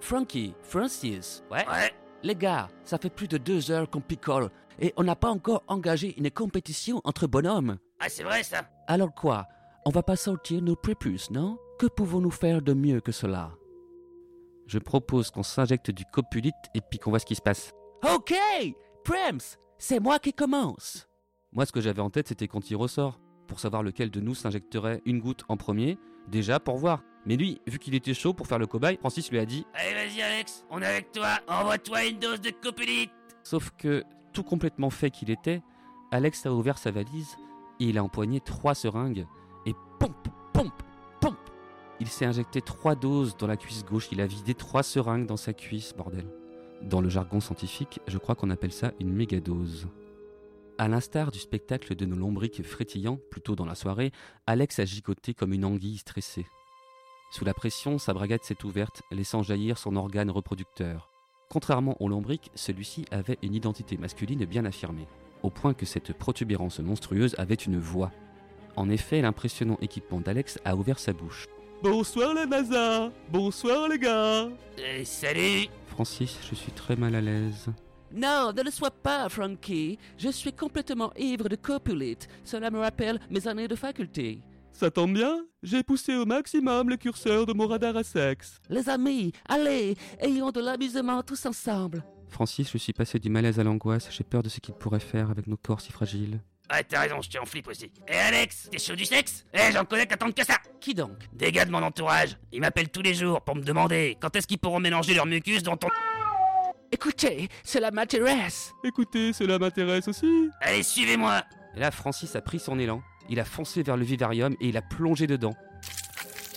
Frankie, 0.00 0.54
Francis. 0.62 1.42
Ouais 1.50 1.66
Ouais 1.68 1.92
Les 2.22 2.34
gars, 2.34 2.68
ça 2.84 2.98
fait 2.98 3.10
plus 3.10 3.28
de 3.28 3.38
deux 3.38 3.70
heures 3.70 3.88
qu'on 3.88 4.00
picole 4.00 4.50
et 4.78 4.92
on 4.96 5.04
n'a 5.04 5.16
pas 5.16 5.30
encore 5.30 5.62
engagé 5.68 6.14
une 6.18 6.30
compétition 6.30 7.00
entre 7.04 7.26
bonhommes. 7.26 7.78
Ah, 8.00 8.08
c'est 8.08 8.24
vrai, 8.24 8.42
ça 8.42 8.68
Alors 8.86 9.14
quoi? 9.14 9.46
On 9.86 9.90
va 9.90 10.02
pas 10.02 10.16
sortir 10.16 10.60
nos 10.62 10.76
prépuces, 10.76 11.30
non? 11.30 11.58
Que 11.78 11.86
pouvons-nous 11.86 12.30
faire 12.30 12.62
de 12.62 12.72
mieux 12.72 13.02
que 13.02 13.12
cela? 13.12 13.52
Je 14.66 14.78
propose 14.78 15.30
qu'on 15.30 15.42
s'injecte 15.42 15.90
du 15.90 16.04
copulite 16.10 16.54
et 16.74 16.80
puis 16.80 16.98
qu'on 16.98 17.10
voit 17.10 17.18
ce 17.18 17.26
qui 17.26 17.34
se 17.34 17.42
passe. 17.42 17.74
Ok 18.14 18.34
Prems, 19.04 19.58
c'est 19.76 20.00
moi 20.00 20.18
qui 20.18 20.32
commence. 20.32 21.06
Moi, 21.52 21.66
ce 21.66 21.72
que 21.72 21.82
j'avais 21.82 22.00
en 22.00 22.08
tête, 22.08 22.28
c'était 22.28 22.48
qu'on 22.48 22.60
tire 22.60 22.80
au 22.80 22.88
sort. 22.88 23.20
Pour 23.46 23.60
savoir 23.60 23.82
lequel 23.82 24.10
de 24.10 24.20
nous 24.20 24.34
s'injecterait 24.34 25.02
une 25.04 25.20
goutte 25.20 25.44
en 25.48 25.58
premier, 25.58 25.98
déjà 26.28 26.58
pour 26.58 26.78
voir. 26.78 27.02
Mais 27.26 27.36
lui, 27.36 27.60
vu 27.66 27.78
qu'il 27.78 27.94
était 27.94 28.14
chaud 28.14 28.32
pour 28.32 28.46
faire 28.46 28.58
le 28.58 28.66
cobaye, 28.66 28.96
Francis 28.96 29.30
lui 29.30 29.38
a 29.38 29.44
dit 29.44 29.66
Allez, 29.74 29.92
vas-y, 29.92 30.22
Alex, 30.22 30.64
on 30.70 30.80
est 30.80 30.86
avec 30.86 31.12
toi. 31.12 31.40
Envoie-toi 31.46 32.06
une 32.06 32.18
dose 32.18 32.40
de 32.40 32.50
copulite 32.50 33.12
Sauf 33.42 33.70
que, 33.76 34.02
tout 34.32 34.42
complètement 34.42 34.90
fait 34.90 35.10
qu'il 35.10 35.30
était, 35.30 35.62
Alex 36.10 36.46
a 36.46 36.52
ouvert 36.52 36.78
sa 36.78 36.90
valise 36.90 37.36
et 37.80 37.84
il 37.84 37.98
a 37.98 38.02
empoigné 38.02 38.40
trois 38.40 38.74
seringues 38.74 39.26
Il 41.98 42.08
s'est 42.08 42.26
injecté 42.26 42.60
trois 42.60 42.94
doses 42.94 43.36
dans 43.38 43.46
la 43.46 43.56
cuisse 43.56 43.84
gauche, 43.84 44.08
il 44.12 44.20
a 44.20 44.26
vidé 44.26 44.54
trois 44.54 44.82
seringues 44.82 45.26
dans 45.26 45.38
sa 45.38 45.54
cuisse, 45.54 45.94
bordel. 45.96 46.26
Dans 46.82 47.00
le 47.00 47.08
jargon 47.08 47.40
scientifique, 47.40 48.00
je 48.06 48.18
crois 48.18 48.34
qu'on 48.34 48.50
appelle 48.50 48.72
ça 48.72 48.92
une 49.00 49.12
mégadose. 49.12 49.88
À 50.76 50.88
l'instar 50.88 51.30
du 51.30 51.38
spectacle 51.38 51.96
de 51.96 52.04
nos 52.04 52.16
lombriques 52.16 52.62
frétillants, 52.62 53.18
plus 53.30 53.40
tôt 53.40 53.56
dans 53.56 53.64
la 53.64 53.74
soirée, 53.74 54.12
Alex 54.46 54.78
a 54.78 54.84
gigoté 54.84 55.32
comme 55.32 55.54
une 55.54 55.64
anguille 55.64 55.96
stressée. 55.96 56.44
Sous 57.30 57.46
la 57.46 57.54
pression, 57.54 57.96
sa 57.96 58.12
braguette 58.12 58.44
s'est 58.44 58.62
ouverte, 58.64 59.02
laissant 59.10 59.42
jaillir 59.42 59.78
son 59.78 59.96
organe 59.96 60.30
reproducteur. 60.30 61.10
Contrairement 61.48 61.96
au 62.00 62.08
lombric, 62.08 62.50
celui-ci 62.54 63.06
avait 63.10 63.38
une 63.42 63.54
identité 63.54 63.96
masculine 63.96 64.44
bien 64.44 64.66
affirmée, 64.66 65.08
au 65.42 65.48
point 65.48 65.72
que 65.72 65.86
cette 65.86 66.12
protubérance 66.12 66.80
monstrueuse 66.80 67.34
avait 67.38 67.54
une 67.54 67.78
voix. 67.78 68.12
En 68.76 68.90
effet, 68.90 69.22
l'impressionnant 69.22 69.78
équipement 69.80 70.20
d'Alex 70.20 70.60
a 70.66 70.76
ouvert 70.76 70.98
sa 70.98 71.14
bouche. 71.14 71.46
Bonsoir 71.82 72.34
les 72.34 72.46
mazas 72.46 73.10
Bonsoir 73.30 73.88
les 73.88 73.98
gars 73.98 74.48
Euh, 74.78 75.04
salut 75.04 75.68
Francis, 75.88 76.36
je 76.48 76.54
suis 76.54 76.72
très 76.72 76.96
mal 76.96 77.14
à 77.14 77.20
l'aise. 77.20 77.68
Non, 78.12 78.52
ne 78.54 78.62
le 78.62 78.70
sois 78.70 78.90
pas, 78.90 79.28
Frankie. 79.28 79.98
Je 80.18 80.28
suis 80.28 80.52
complètement 80.52 81.10
ivre 81.16 81.48
de 81.48 81.56
copulite. 81.56 82.28
Cela 82.44 82.70
me 82.70 82.78
rappelle 82.78 83.18
mes 83.30 83.48
années 83.48 83.68
de 83.68 83.74
faculté. 83.74 84.42
Ça 84.72 84.90
tombe 84.90 85.14
bien? 85.14 85.44
J'ai 85.62 85.82
poussé 85.82 86.14
au 86.16 86.26
maximum 86.26 86.90
le 86.90 86.96
curseur 86.98 87.46
de 87.46 87.54
mon 87.54 87.66
radar 87.66 87.96
à 87.96 88.04
sexe. 88.04 88.60
Les 88.68 88.88
amis, 88.90 89.32
allez, 89.48 89.96
ayons 90.20 90.50
de 90.50 90.60
l'amusement 90.60 91.22
tous 91.22 91.46
ensemble. 91.46 92.04
Francis, 92.28 92.70
je 92.70 92.76
suis 92.78 92.92
passé 92.92 93.18
du 93.18 93.30
malaise 93.30 93.58
à 93.58 93.64
l'angoisse, 93.64 94.08
j'ai 94.10 94.24
peur 94.24 94.42
de 94.42 94.50
ce 94.50 94.60
qu'il 94.60 94.74
pourrait 94.74 95.00
faire 95.00 95.30
avec 95.30 95.46
nos 95.46 95.56
corps 95.56 95.80
si 95.80 95.92
fragiles. 95.92 96.40
Ah, 96.68 96.82
t'as 96.82 97.00
raison, 97.00 97.22
je 97.22 97.30
suis 97.30 97.38
en 97.38 97.44
flip 97.44 97.68
aussi. 97.68 97.90
Eh, 98.08 98.16
Alex, 98.16 98.68
t'es 98.70 98.78
chaud 98.78 98.96
du 98.96 99.04
sexe? 99.04 99.44
Eh, 99.54 99.70
j'en 99.72 99.84
connais 99.84 100.06
qui 100.06 100.14
attendent 100.14 100.34
que 100.34 100.44
ça 100.44 100.56
Qui 100.80 100.94
donc? 100.94 101.12
Des 101.32 101.52
gars 101.52 101.64
de 101.64 101.70
mon 101.70 101.82
entourage. 101.82 102.36
Ils 102.52 102.60
m'appellent 102.60 102.88
tous 102.88 103.02
les 103.02 103.14
jours 103.14 103.40
pour 103.42 103.54
me 103.54 103.62
demander 103.62 104.16
quand 104.20 104.34
est-ce 104.34 104.46
qu'ils 104.48 104.58
pourront 104.58 104.80
mélanger 104.80 105.14
leur 105.14 105.26
mucus 105.26 105.62
dans 105.62 105.76
ton... 105.76 105.88
Écoutez, 106.90 107.48
cela 107.64 107.90
m'intéresse. 107.90 108.72
Écoutez, 108.84 109.32
cela 109.32 109.58
m'intéresse 109.58 110.08
aussi. 110.08 110.50
Allez, 110.60 110.82
suivez-moi 110.82 111.42
Et 111.76 111.80
là, 111.80 111.90
Francis 111.90 112.34
a 112.36 112.40
pris 112.40 112.58
son 112.58 112.78
élan, 112.78 113.02
il 113.28 113.38
a 113.40 113.44
foncé 113.44 113.82
vers 113.82 113.96
le 113.96 114.04
vivarium 114.04 114.54
et 114.60 114.68
il 114.68 114.76
a 114.76 114.82
plongé 114.82 115.26
dedans. 115.26 115.54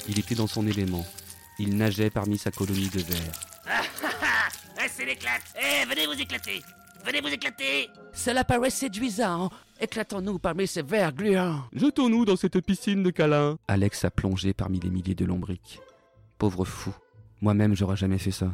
Il 0.07 0.17
était 0.19 0.35
dans 0.35 0.47
son 0.47 0.65
élément. 0.65 1.05
Il 1.59 1.77
nageait 1.77 2.09
parmi 2.09 2.37
sa 2.37 2.51
colonie 2.51 2.89
de 2.89 3.01
verre. 3.01 3.31
Ah, 3.67 3.81
ah, 4.03 4.07
ah 4.21 4.47
Ah, 4.79 4.85
c'est 4.91 5.05
l'éclate 5.05 5.41
Eh, 5.55 5.85
venez 5.85 6.07
vous 6.07 6.19
éclater 6.19 6.61
Venez 7.05 7.21
vous 7.21 7.27
éclater 7.27 7.89
Cela 8.13 8.43
paraît 8.43 8.69
séduisant. 8.69 9.49
Éclatons-nous 9.81 10.39
parmi 10.39 10.67
ces 10.67 10.81
vers 10.81 11.13
gluants. 11.13 11.61
Jetons-nous 11.73 12.25
dans 12.25 12.35
cette 12.35 12.59
piscine 12.59 13.01
de 13.01 13.11
câlins. 13.11 13.57
Alex 13.69 14.03
a 14.03 14.11
plongé 14.11 14.53
parmi 14.53 14.79
les 14.79 14.89
milliers 14.89 15.15
de 15.15 15.23
lombriques. 15.23 15.79
Pauvre 16.37 16.65
fou. 16.65 16.93
Moi-même, 17.41 17.75
j'aurais 17.75 17.95
jamais 17.95 18.17
fait 18.17 18.31
ça. 18.31 18.51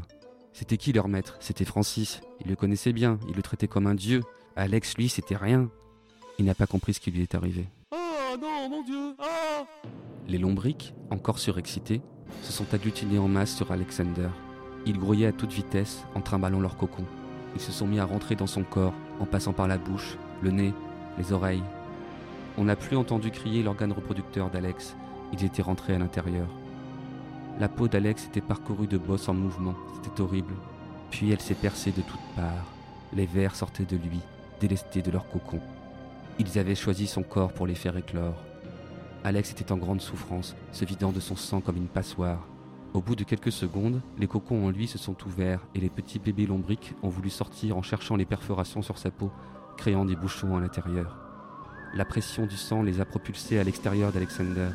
C'était 0.53 0.77
qui 0.77 0.93
leur 0.93 1.07
maître? 1.07 1.35
C'était 1.39 1.65
Francis. 1.65 2.21
Il 2.41 2.49
le 2.49 2.55
connaissait 2.55 2.93
bien, 2.93 3.19
il 3.27 3.35
le 3.35 3.41
traitait 3.41 3.67
comme 3.67 3.87
un 3.87 3.95
dieu. 3.95 4.21
Alex, 4.55 4.95
lui, 4.97 5.09
c'était 5.09 5.35
rien. 5.35 5.69
Il 6.37 6.45
n'a 6.45 6.53
pas 6.53 6.67
compris 6.67 6.93
ce 6.93 6.99
qui 6.99 7.09
lui 7.09 7.23
est 7.23 7.33
arrivé. 7.33 7.67
Oh 7.91 8.37
non, 8.39 8.69
mon 8.69 8.83
Dieu 8.83 9.15
Ah 9.19 9.65
Les 10.27 10.37
lombriques, 10.37 10.93
encore 11.09 11.39
surexcités, 11.39 12.01
se 12.43 12.51
sont 12.51 12.71
agglutinés 12.71 13.17
en 13.17 13.27
masse 13.27 13.55
sur 13.55 13.71
Alexander. 13.71 14.29
Ils 14.85 14.99
grouillaient 14.99 15.27
à 15.27 15.31
toute 15.31 15.51
vitesse 15.53 16.03
en 16.13 16.21
trimballant 16.21 16.59
leur 16.59 16.77
cocon. 16.77 17.05
Ils 17.55 17.61
se 17.61 17.71
sont 17.71 17.87
mis 17.87 17.99
à 17.99 18.05
rentrer 18.05 18.35
dans 18.35 18.47
son 18.47 18.63
corps 18.63 18.93
en 19.19 19.25
passant 19.25 19.53
par 19.53 19.67
la 19.67 19.79
bouche, 19.79 20.17
le 20.43 20.51
nez, 20.51 20.73
les 21.17 21.31
oreilles. 21.31 21.63
On 22.57 22.65
n'a 22.65 22.75
plus 22.75 22.97
entendu 22.97 23.31
crier 23.31 23.63
l'organe 23.63 23.91
reproducteur 23.91 24.49
d'Alex. 24.49 24.95
Il 25.33 25.43
était 25.43 25.61
rentré 25.61 25.93
à 25.93 25.99
l'intérieur. 25.99 26.47
La 27.59 27.69
peau 27.69 27.87
d'Alex 27.87 28.25
était 28.27 28.41
parcourue 28.41 28.87
de 28.87 28.97
bosses 28.97 29.29
en 29.29 29.33
mouvement. 29.33 29.75
C'était 29.95 30.21
horrible. 30.21 30.53
Puis 31.11 31.31
elle 31.31 31.41
s'est 31.41 31.55
percée 31.55 31.91
de 31.91 32.01
toutes 32.01 32.35
parts. 32.35 32.73
Les 33.13 33.25
vers 33.25 33.55
sortaient 33.55 33.85
de 33.85 33.97
lui, 33.97 34.19
délestés 34.59 35.01
de 35.01 35.11
leur 35.11 35.27
cocon. 35.29 35.59
Ils 36.39 36.59
avaient 36.59 36.75
choisi 36.75 37.07
son 37.07 37.23
corps 37.23 37.53
pour 37.53 37.67
les 37.67 37.75
faire 37.75 37.95
éclore. 37.95 38.35
Alex 39.23 39.51
était 39.51 39.71
en 39.71 39.77
grande 39.77 40.01
souffrance, 40.01 40.55
se 40.71 40.85
vidant 40.85 41.11
de 41.11 41.19
son 41.19 41.35
sang 41.35 41.61
comme 41.61 41.77
une 41.77 41.87
passoire. 41.87 42.45
Au 42.93 43.01
bout 43.01 43.15
de 43.15 43.23
quelques 43.23 43.51
secondes, 43.51 44.01
les 44.17 44.27
cocons 44.27 44.65
en 44.67 44.69
lui 44.69 44.87
se 44.87 44.97
sont 44.97 45.15
ouverts 45.25 45.65
et 45.75 45.79
les 45.79 45.89
petits 45.89 46.19
bébés 46.19 46.45
lombriques 46.45 46.93
ont 47.03 47.09
voulu 47.09 47.29
sortir 47.29 47.75
en 47.75 47.81
cherchant 47.81 48.15
les 48.15 48.25
perforations 48.25 48.81
sur 48.81 48.97
sa 48.97 49.11
peau, 49.11 49.31
créant 49.77 50.05
des 50.05 50.15
bouchons 50.15 50.55
à 50.55 50.61
l'intérieur. 50.61 51.15
La 51.93 52.05
pression 52.05 52.45
du 52.45 52.57
sang 52.57 52.83
les 52.83 52.99
a 52.99 53.05
propulsés 53.05 53.59
à 53.59 53.63
l'extérieur 53.63 54.11
d'Alexander. 54.11 54.69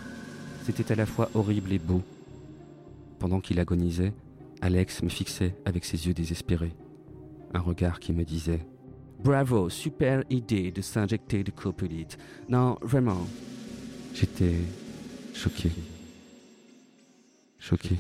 C'était 0.65 0.93
à 0.93 0.95
la 0.95 1.07
fois 1.07 1.29
horrible 1.35 1.73
et 1.73 1.79
beau. 1.79 2.03
Pendant 3.19 3.41
qu'il 3.41 3.61
agonisait, 3.61 4.13
Alex 4.63 5.03
me 5.03 5.09
fixait 5.09 5.55
avec 5.65 5.85
ses 5.85 6.07
yeux 6.07 6.15
désespérés. 6.15 6.73
Un 7.53 7.61
regard 7.61 8.01
qui 8.01 8.13
me 8.13 8.25
disait 8.25 8.61
Bravo, 9.23 9.69
super 9.69 10.25
idée 10.31 10.71
de 10.71 10.81
s'injecter 10.81 11.45
de 11.45 11.51
copolite. 11.51 12.19
Non, 12.49 12.79
vraiment. 12.81 13.27
J'étais 14.15 14.55
choqué. 15.35 15.71
Choqué. 17.59 17.97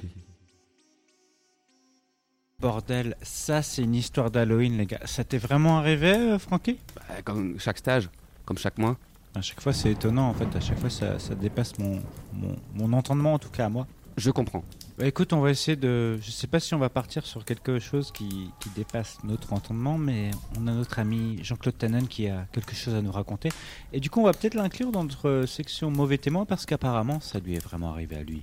Bordel, 2.61 3.17
ça 3.23 3.63
c'est 3.63 3.83
une 3.83 3.95
histoire 3.95 4.31
d'Halloween, 4.31 4.77
les 4.77 4.87
gars. 4.87 5.01
Ça 5.07 5.25
t'est 5.25 5.39
vraiment 5.39 5.79
arrivé, 5.79 6.13
euh, 6.13 6.39
Francky? 6.39 6.79
Bah, 6.95 7.23
comme 7.25 7.59
chaque 7.59 7.79
stage, 7.79 8.11
comme 8.45 8.59
chaque 8.59 8.79
mois. 8.79 8.97
À 9.35 9.41
chaque 9.41 9.61
fois, 9.61 9.73
c'est 9.73 9.93
étonnant, 9.93 10.29
en 10.29 10.35
fait. 10.35 10.55
À 10.57 10.61
chaque 10.61 10.79
fois, 10.79 10.91
ça, 10.91 11.19
ça 11.19 11.35
dépasse 11.35 11.79
mon, 11.79 12.03
mon, 12.33 12.57
mon 12.75 12.93
entendement, 12.93 13.35
en 13.35 13.39
tout 13.39 13.49
cas 13.49 13.67
à 13.67 13.69
moi. 13.69 13.87
Je 14.17 14.31
comprends. 14.31 14.65
Bah, 14.99 15.07
écoute, 15.07 15.33
on 15.33 15.41
va 15.41 15.51
essayer 15.51 15.77
de. 15.77 16.19
Je 16.21 16.31
sais 16.31 16.49
pas 16.49 16.61
si 16.61 16.75
on 16.75 16.79
va 16.79 16.91
partir 16.91 17.25
sur 17.25 17.45
quelque 17.45 17.79
chose 17.79 18.13
qui, 18.13 18.51
qui 18.61 18.69
dépasse 18.77 19.19
notre 19.25 19.53
entendement, 19.53 19.97
mais 19.97 20.31
on 20.59 20.67
a 20.67 20.73
notre 20.73 20.99
ami 20.99 21.39
Jean-Claude 21.43 21.79
Tannen 21.79 22.09
qui 22.09 22.29
a 22.29 22.47
quelque 22.53 22.75
chose 22.75 22.95
à 22.95 23.01
nous 23.01 23.13
raconter. 23.13 23.51
Et 23.93 24.01
du 24.01 24.11
coup, 24.11 24.21
on 24.21 24.25
va 24.25 24.33
peut-être 24.33 24.55
l'inclure 24.55 24.93
dans 24.93 25.05
notre 25.05 25.45
section 25.47 25.91
mauvais 25.91 26.19
témoin 26.19 26.45
parce 26.45 26.67
qu'apparemment, 26.67 27.21
ça 27.21 27.39
lui 27.39 27.55
est 27.55 27.65
vraiment 27.65 27.93
arrivé 27.93 28.17
à 28.17 28.23
lui. 28.23 28.43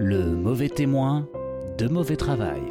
Le 0.00 0.36
mauvais 0.36 0.68
témoin 0.68 1.28
de 1.76 1.88
mauvais 1.88 2.14
travail. 2.14 2.62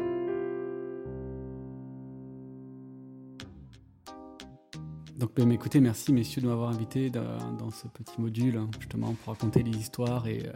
Donc, 5.17 5.35
ben, 5.35 5.51
écoutez, 5.51 5.81
merci 5.81 6.13
messieurs 6.13 6.41
de 6.41 6.47
m'avoir 6.47 6.69
invité 6.69 7.09
dans, 7.09 7.51
dans 7.59 7.69
ce 7.69 7.89
petit 7.89 8.21
module, 8.21 8.55
hein, 8.55 8.69
justement, 8.79 9.13
pour 9.13 9.33
raconter 9.33 9.61
les 9.61 9.75
histoires. 9.77 10.25
Et 10.27 10.43
euh, 10.45 10.53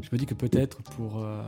je 0.00 0.08
me 0.12 0.18
dis 0.18 0.26
que 0.26 0.34
peut-être 0.34 0.80
pour 0.84 1.24
euh, 1.24 1.42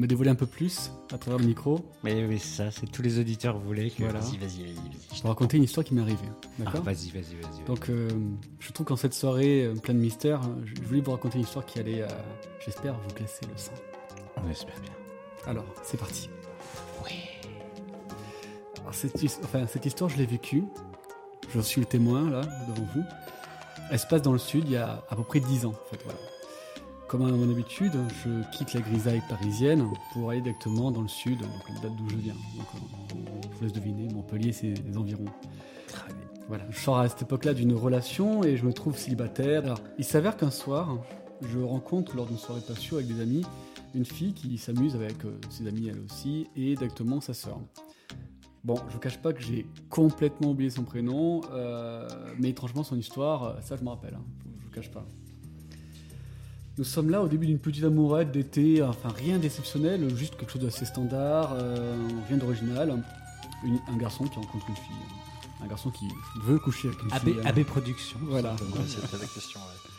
me 0.00 0.06
dévoiler 0.06 0.30
un 0.30 0.34
peu 0.34 0.46
plus 0.46 0.90
à 1.12 1.18
travers 1.18 1.38
le 1.38 1.46
micro. 1.46 1.80
Mais 2.02 2.24
oui, 2.24 2.38
c'est 2.38 2.64
ça, 2.64 2.70
c'est 2.70 2.90
tous 2.90 3.02
les 3.02 3.18
auditeurs 3.18 3.58
voulaient 3.58 3.90
que. 3.90 4.02
Voilà. 4.02 4.20
Vas-y, 4.20 4.38
vas-y. 4.38 4.66
Je 5.14 5.22
vais 5.22 5.28
raconter 5.28 5.56
une 5.58 5.64
histoire 5.64 5.84
qui 5.84 5.94
m'est 5.94 6.00
arrivée. 6.00 6.18
Ah, 6.26 6.46
D'accord 6.64 6.82
vas-y, 6.82 7.10
vas-y, 7.10 7.34
vas-y. 7.40 7.64
Donc, 7.66 7.88
euh, 7.90 8.08
je 8.58 8.72
trouve 8.72 8.86
qu'en 8.86 8.96
cette 8.96 9.14
soirée 9.14 9.64
euh, 9.66 9.74
pleine 9.74 9.98
de 9.98 10.02
mystères, 10.02 10.40
euh, 10.42 10.62
je 10.64 10.74
je 10.82 10.86
voulais 10.88 11.00
vous 11.00 11.10
raconter 11.12 11.36
une 11.38 11.44
histoire 11.44 11.64
qui 11.66 11.78
allait, 11.78 12.02
euh, 12.02 12.08
j'espère, 12.64 12.94
vous 12.94 13.14
glacer 13.14 13.44
le 13.46 13.56
sang. 13.56 13.72
On 14.44 14.48
espère 14.50 14.80
bien. 14.80 14.92
Alors, 15.46 15.64
c'est 15.84 15.98
parti. 15.98 16.28
Oui. 17.04 17.12
Alors, 18.80 18.94
cette, 18.94 19.22
his- 19.22 19.38
enfin, 19.44 19.66
cette 19.66 19.86
histoire, 19.86 20.08
je 20.10 20.16
l'ai 20.16 20.26
vécue. 20.26 20.64
Je 21.54 21.60
suis 21.60 21.80
le 21.80 21.86
témoin, 21.86 22.30
là, 22.30 22.40
devant 22.68 22.86
vous. 22.94 23.02
Elle 23.90 23.98
se 23.98 24.06
passe 24.06 24.22
dans 24.22 24.32
le 24.32 24.38
sud 24.38 24.64
il 24.66 24.72
y 24.72 24.76
a 24.76 25.04
à 25.10 25.16
peu 25.16 25.24
près 25.24 25.40
10 25.40 25.66
ans, 25.66 25.70
en 25.70 25.90
fait, 25.90 26.00
voilà. 26.04 26.18
Comme 27.10 27.22
à 27.22 27.32
mon 27.32 27.50
habitude, 27.50 27.90
je 28.24 28.48
quitte 28.52 28.72
la 28.72 28.82
grisaille 28.82 29.20
parisienne 29.28 29.84
pour 30.12 30.30
aller 30.30 30.40
directement 30.40 30.92
dans 30.92 31.02
le 31.02 31.08
sud, 31.08 31.40
donc 31.40 31.68
la 31.68 31.80
date 31.80 31.96
d'où 31.96 32.08
je 32.08 32.14
viens. 32.14 32.34
Donc, 32.56 32.66
euh, 32.76 33.16
je 33.50 33.56
vous 33.56 33.64
laisse 33.64 33.72
deviner, 33.72 34.06
Montpellier, 34.14 34.52
c'est 34.52 34.74
les 34.86 34.96
environs. 34.96 35.24
Voilà, 36.46 36.62
je 36.70 36.78
sors 36.78 37.00
à 37.00 37.08
cette 37.08 37.22
époque-là 37.22 37.52
d'une 37.52 37.74
relation 37.74 38.44
et 38.44 38.56
je 38.56 38.64
me 38.64 38.72
trouve 38.72 38.96
célibataire. 38.96 39.64
Alors, 39.64 39.80
il 39.98 40.04
s'avère 40.04 40.36
qu'un 40.36 40.52
soir, 40.52 40.98
je 41.42 41.58
rencontre 41.58 42.14
lors 42.14 42.26
d'une 42.26 42.38
soirée 42.38 42.60
patio 42.60 42.98
avec 42.98 43.08
des 43.08 43.20
amis 43.20 43.44
une 43.92 44.04
fille 44.04 44.32
qui 44.32 44.56
s'amuse 44.56 44.94
avec 44.94 45.24
euh, 45.24 45.36
ses 45.48 45.66
amis 45.66 45.88
elle 45.88 45.98
aussi 45.98 46.46
et 46.54 46.76
directement 46.76 47.20
sa 47.20 47.34
sœur. 47.34 47.58
Bon, 48.62 48.76
je 48.86 48.92
vous 48.92 49.00
cache 49.00 49.18
pas 49.18 49.32
que 49.32 49.42
j'ai 49.42 49.66
complètement 49.88 50.50
oublié 50.50 50.70
son 50.70 50.84
prénom, 50.84 51.40
euh, 51.50 52.06
mais 52.38 52.50
étrangement 52.50 52.84
son 52.84 52.96
histoire, 52.96 53.42
euh, 53.42 53.60
ça 53.62 53.76
je 53.76 53.82
me 53.82 53.88
rappelle, 53.88 54.14
hein, 54.14 54.24
je 54.60 54.64
vous 54.64 54.70
cache 54.70 54.92
pas. 54.92 55.04
Nous 56.80 56.86
sommes 56.86 57.10
là 57.10 57.22
au 57.22 57.28
début 57.28 57.46
d'une 57.46 57.58
petite 57.58 57.84
amourette 57.84 58.32
d'été, 58.32 58.82
enfin 58.82 59.10
rien 59.10 59.36
d'exceptionnel, 59.36 60.16
juste 60.16 60.38
quelque 60.38 60.50
chose 60.50 60.62
d'assez 60.62 60.86
standard, 60.86 61.52
euh, 61.52 61.94
rien 62.26 62.38
d'original. 62.38 63.04
Un 63.86 63.96
garçon 63.98 64.24
qui 64.24 64.36
rencontre 64.36 64.64
une 64.66 64.76
fille, 64.76 64.94
un 65.62 65.66
garçon 65.66 65.90
qui 65.90 66.06
veut 66.42 66.58
coucher 66.58 66.88
avec 66.88 67.02
une 67.02 67.12
AB, 67.12 67.20
fille. 67.20 67.46
AB 67.46 67.64
Productions. 67.64 68.18
Voilà. 68.22 68.56
C'était 68.88 69.18
la 69.18 69.26
question. 69.26 69.60
ouais. 69.60 69.90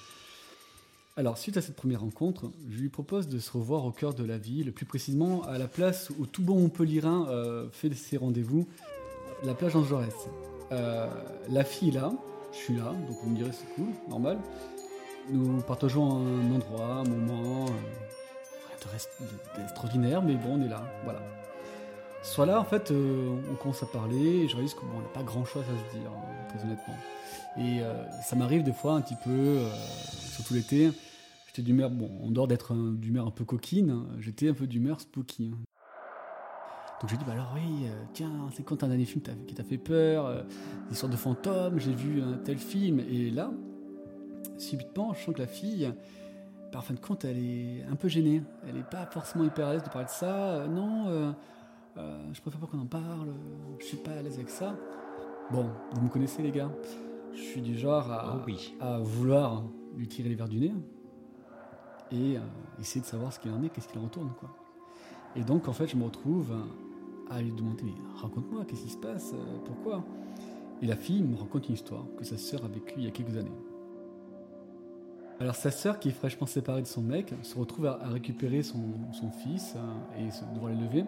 Alors, 1.17 1.37
suite 1.37 1.55
à 1.55 1.61
cette 1.61 1.75
première 1.75 2.01
rencontre, 2.01 2.49
je 2.71 2.79
lui 2.79 2.89
propose 2.89 3.27
de 3.27 3.37
se 3.37 3.51
revoir 3.51 3.85
au 3.85 3.91
cœur 3.91 4.15
de 4.15 4.23
la 4.23 4.39
ville, 4.39 4.73
plus 4.73 4.87
précisément 4.87 5.43
à 5.43 5.59
la 5.59 5.67
place 5.67 6.09
où 6.17 6.25
tout 6.25 6.41
bon 6.41 6.61
Montpellierin 6.61 7.27
euh, 7.29 7.69
fait 7.71 7.93
ses 7.93 8.17
rendez-vous, 8.17 8.67
la 9.43 9.53
plage 9.53 9.73
Jean 9.73 9.83
Jaurès. 9.83 10.15
Euh, 10.71 11.07
la 11.47 11.63
fille 11.63 11.89
est 11.89 11.99
là, 11.99 12.11
je 12.51 12.57
suis 12.57 12.75
là, 12.75 12.91
donc 13.07 13.17
vous 13.21 13.29
me 13.29 13.35
direz 13.35 13.51
c'est 13.51 13.71
cool, 13.75 13.89
normal. 14.09 14.39
Nous 15.29 15.61
partageons 15.61 16.25
un 16.25 16.51
endroit, 16.51 16.95
un 16.95 17.03
moment, 17.03 17.65
euh, 17.65 18.87
rien 18.89 18.97
d'extraordinaire, 19.57 20.21
mais 20.21 20.35
bon, 20.35 20.55
on 20.55 20.61
est 20.61 20.67
là, 20.67 20.83
voilà. 21.03 21.21
Soit 22.23 22.45
là, 22.45 22.59
en 22.59 22.65
fait, 22.65 22.91
euh, 22.91 23.35
on 23.51 23.55
commence 23.55 23.81
à 23.81 23.85
parler, 23.85 24.43
et 24.43 24.47
je 24.47 24.55
réalise 24.55 24.73
qu'on 24.73 24.85
n'a 24.85 25.07
pas 25.13 25.23
grand-chose 25.23 25.63
à 25.63 25.91
se 25.91 25.97
dire, 25.97 26.11
hein, 26.11 26.47
très 26.49 26.63
honnêtement. 26.63 26.95
Et 27.57 27.81
euh, 27.81 28.09
ça 28.23 28.35
m'arrive 28.35 28.63
des 28.63 28.73
fois 28.73 28.93
un 28.93 29.01
petit 29.01 29.15
peu, 29.23 29.29
euh, 29.29 29.69
surtout 30.31 30.53
l'été, 30.53 30.91
j'étais 31.47 31.61
d'humeur, 31.61 31.89
bon, 31.91 32.09
en 32.23 32.31
dehors 32.31 32.47
d'être 32.47 32.73
d'humeur 32.75 33.27
un 33.27 33.31
peu 33.31 33.45
coquine, 33.45 34.05
j'étais 34.19 34.49
un 34.49 34.53
peu 34.53 34.67
d'humeur 34.67 35.01
spooky. 35.01 35.51
hein. 35.53 35.57
Donc 36.99 37.09
j'ai 37.09 37.17
dit, 37.17 37.23
bah 37.25 37.31
alors 37.33 37.51
oui, 37.55 37.87
tiens, 38.13 38.31
c'est 38.53 38.63
quand 38.63 38.83
un 38.83 38.87
dernier 38.87 39.05
film 39.05 39.23
qui 39.47 39.55
t'a 39.55 39.63
fait 39.63 39.79
peur, 39.79 40.27
euh, 40.27 40.43
sortes 40.91 41.11
de 41.11 41.17
fantômes, 41.17 41.79
j'ai 41.79 41.93
vu 41.93 42.21
un 42.21 42.37
tel 42.37 42.59
film, 42.59 42.99
et 42.99 43.31
là, 43.31 43.51
subitement, 44.61 45.13
je 45.13 45.23
sens 45.23 45.35
que 45.35 45.41
la 45.41 45.47
fille, 45.47 45.91
bah, 46.71 46.79
en 46.79 46.81
fin 46.81 46.93
de 46.93 46.99
compte, 46.99 47.25
elle 47.25 47.37
est 47.37 47.83
un 47.91 47.95
peu 47.95 48.07
gênée. 48.07 48.41
Elle 48.67 48.75
n'est 48.75 48.83
pas 48.83 49.05
forcément 49.07 49.43
hyper 49.43 49.67
à 49.67 49.73
l'aise 49.73 49.83
de 49.83 49.89
parler 49.89 50.05
de 50.05 50.11
ça. 50.11 50.35
Euh, 50.35 50.67
non, 50.67 51.07
euh, 51.07 51.31
euh, 51.97 52.29
je 52.31 52.41
préfère 52.41 52.59
pas 52.59 52.67
qu'on 52.67 52.79
en 52.79 52.85
parle, 52.85 53.33
je 53.79 53.85
suis 53.85 53.97
pas 53.97 54.11
à 54.11 54.21
l'aise 54.21 54.35
avec 54.35 54.49
ça. 54.49 54.75
Bon, 55.51 55.69
vous 55.93 56.01
me 56.01 56.09
connaissez 56.09 56.41
les 56.41 56.51
gars, 56.51 56.71
je 57.33 57.41
suis 57.41 57.61
du 57.61 57.77
genre 57.77 58.09
à, 58.09 58.37
Oh 58.37 58.43
oui. 58.47 58.73
à 58.79 58.99
vouloir 58.99 59.63
lui 59.97 60.07
tirer 60.07 60.29
les 60.29 60.35
verres 60.35 60.47
du 60.47 60.59
nez 60.59 60.73
et 62.13 62.37
essayer 62.79 63.01
de 63.01 63.05
savoir 63.05 63.33
ce 63.33 63.39
qu'il 63.39 63.51
en 63.51 63.61
est, 63.63 63.69
qu'est-ce 63.69 63.89
qu'il 63.89 63.99
en 63.99 64.03
retourne 64.03 64.31
quoi. 64.39 64.49
Et 65.35 65.43
donc 65.43 65.67
en 65.67 65.73
fait 65.73 65.87
je 65.87 65.97
me 65.97 66.05
retrouve 66.05 66.53
à 67.29 67.41
lui 67.41 67.51
demander 67.51 67.83
mais 67.83 67.93
raconte-moi 68.21 68.63
qu'est-ce 68.65 68.83
qui 68.83 68.89
se 68.91 68.97
passe, 68.97 69.33
pourquoi? 69.65 70.05
Et 70.81 70.85
la 70.85 70.95
fille 70.95 71.21
me 71.21 71.35
raconte 71.35 71.67
une 71.67 71.75
histoire 71.75 72.05
que 72.17 72.23
sa 72.23 72.37
sœur 72.37 72.63
a 72.63 72.69
vécue 72.69 72.93
il 72.97 73.03
y 73.03 73.07
a 73.07 73.11
quelques 73.11 73.35
années. 73.35 73.51
Alors 75.41 75.55
sa 75.55 75.71
sœur 75.71 75.97
qui 75.97 76.09
est 76.09 76.11
fraîchement 76.11 76.45
séparée 76.45 76.83
de 76.83 76.87
son 76.87 77.01
mec 77.01 77.33
se 77.41 77.57
retrouve 77.57 77.87
à, 77.87 77.97
récupérer 78.03 78.61
son, 78.61 78.77
son 79.11 79.31
fils 79.31 79.73
euh, 79.75 80.27
et 80.27 80.29
se- 80.29 80.43
devoir 80.53 80.71
l'élever 80.71 81.03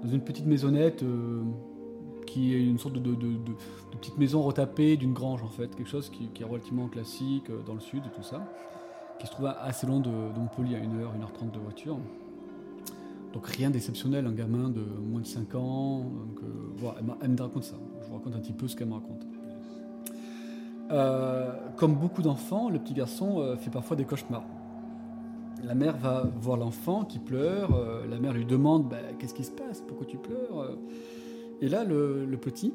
dans 0.00 0.08
une 0.08 0.20
petite 0.20 0.46
maisonnette 0.46 1.02
euh, 1.02 1.42
qui 2.24 2.54
est 2.54 2.64
une 2.64 2.78
sorte 2.78 2.94
de, 2.94 3.00
de- 3.00 3.14
de- 3.16 3.96
petite 3.98 4.16
maison 4.16 4.42
retapée 4.42 4.96
d'une 4.96 5.12
grange 5.12 5.42
en 5.42 5.48
fait, 5.48 5.74
quelque 5.74 5.88
chose 5.90 6.08
qui, 6.08 6.30
est 6.40 6.44
relativement 6.44 6.86
classique 6.86 7.50
euh, 7.50 7.62
dans 7.66 7.74
le 7.74 7.80
sud 7.80 8.04
et 8.06 8.14
tout 8.14 8.22
ça, 8.22 8.46
qui 9.18 9.26
se 9.26 9.32
trouve 9.32 9.46
assez 9.46 9.88
loin 9.88 9.98
de, 9.98 10.08
Montpellier 10.08 10.76
à 10.76 10.78
1h, 10.78 11.08
1h30 11.18 11.50
de 11.52 11.58
voiture. 11.58 11.98
Donc 13.32 13.44
rien 13.48 13.70
d'exceptionnel, 13.70 14.24
un 14.26 14.32
gamin 14.32 14.68
de 14.68 14.82
moins 14.82 15.20
de 15.20 15.26
5 15.26 15.52
ans, 15.56 15.98
donc, 15.98 16.38
euh, 16.44 16.46
voilà, 16.76 16.98
elle 17.22 17.30
me 17.30 17.42
raconte 17.42 17.64
ça, 17.64 17.74
je 18.02 18.06
vous 18.06 18.14
raconte 18.14 18.36
un 18.36 18.40
petit 18.40 18.52
peu 18.52 18.68
ce 18.68 18.76
qu'elle 18.76 18.86
me 18.86 18.94
raconte. 18.94 19.26
Euh, 20.90 21.52
comme 21.76 21.94
beaucoup 21.94 22.22
d'enfants, 22.22 22.68
le 22.68 22.78
petit 22.78 22.94
garçon 22.94 23.40
euh, 23.40 23.56
fait 23.56 23.70
parfois 23.70 23.96
des 23.96 24.04
cauchemars. 24.04 24.44
La 25.62 25.74
mère 25.74 25.96
va 25.96 26.24
voir 26.40 26.58
l'enfant 26.58 27.04
qui 27.04 27.18
pleure, 27.18 27.74
euh, 27.74 28.06
la 28.06 28.18
mère 28.18 28.34
lui 28.34 28.44
demande 28.44 28.88
bah, 28.88 28.98
qu'est-ce 29.18 29.32
qui 29.32 29.44
se 29.44 29.50
passe, 29.50 29.80
pourquoi 29.80 30.06
tu 30.06 30.18
pleures? 30.18 30.76
Et 31.62 31.68
là, 31.68 31.84
le, 31.84 32.36
petit, 32.36 32.74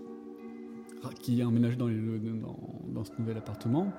qui 1.22 1.40
est 1.40 1.44
emménagé 1.44 1.76
dans, 1.76 1.88
ce 1.88 3.12
nouvel 3.20 3.38
appartement, 3.38 3.92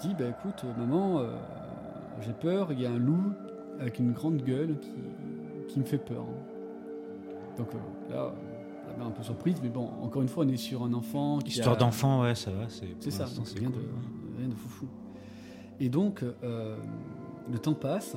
dit 0.00 0.14
Bah 0.16 0.26
écoute, 0.28 0.64
maman, 0.78 1.22
j'ai 2.20 2.32
peur, 2.32 2.70
il 2.70 2.80
y 2.80 2.86
a 2.86 2.90
un 2.90 2.98
loup 2.98 3.32
avec 3.80 3.98
une 3.98 4.12
grande 4.12 4.42
gueule 4.42 4.76
qui, 5.68 5.80
me 5.80 5.84
fait 5.84 5.98
peur. 5.98 6.24
Donc 7.58 7.68
là, 8.10 8.32
un 9.04 9.10
peu 9.10 9.22
surprise, 9.22 9.56
mais 9.62 9.68
bon, 9.68 9.88
encore 10.02 10.22
une 10.22 10.28
fois, 10.28 10.44
on 10.44 10.48
est 10.48 10.56
sur 10.56 10.82
un 10.84 10.92
enfant 10.94 11.38
qui 11.38 11.50
Histoire 11.50 11.76
a- 11.76 11.78
d'enfant, 11.78 12.22
ouais, 12.22 12.34
ça 12.34 12.50
va. 12.50 12.68
C'est 12.68 13.10
ça, 13.10 13.26
c'est 13.26 13.58
rien, 13.58 13.68
cool. 13.70 13.82
de, 13.82 14.38
rien 14.38 14.48
de 14.48 14.54
foufou. 14.54 14.86
Et 15.80 15.88
donc, 15.88 16.22
euh, 16.42 16.76
le 17.52 17.58
temps 17.58 17.74
passe, 17.74 18.16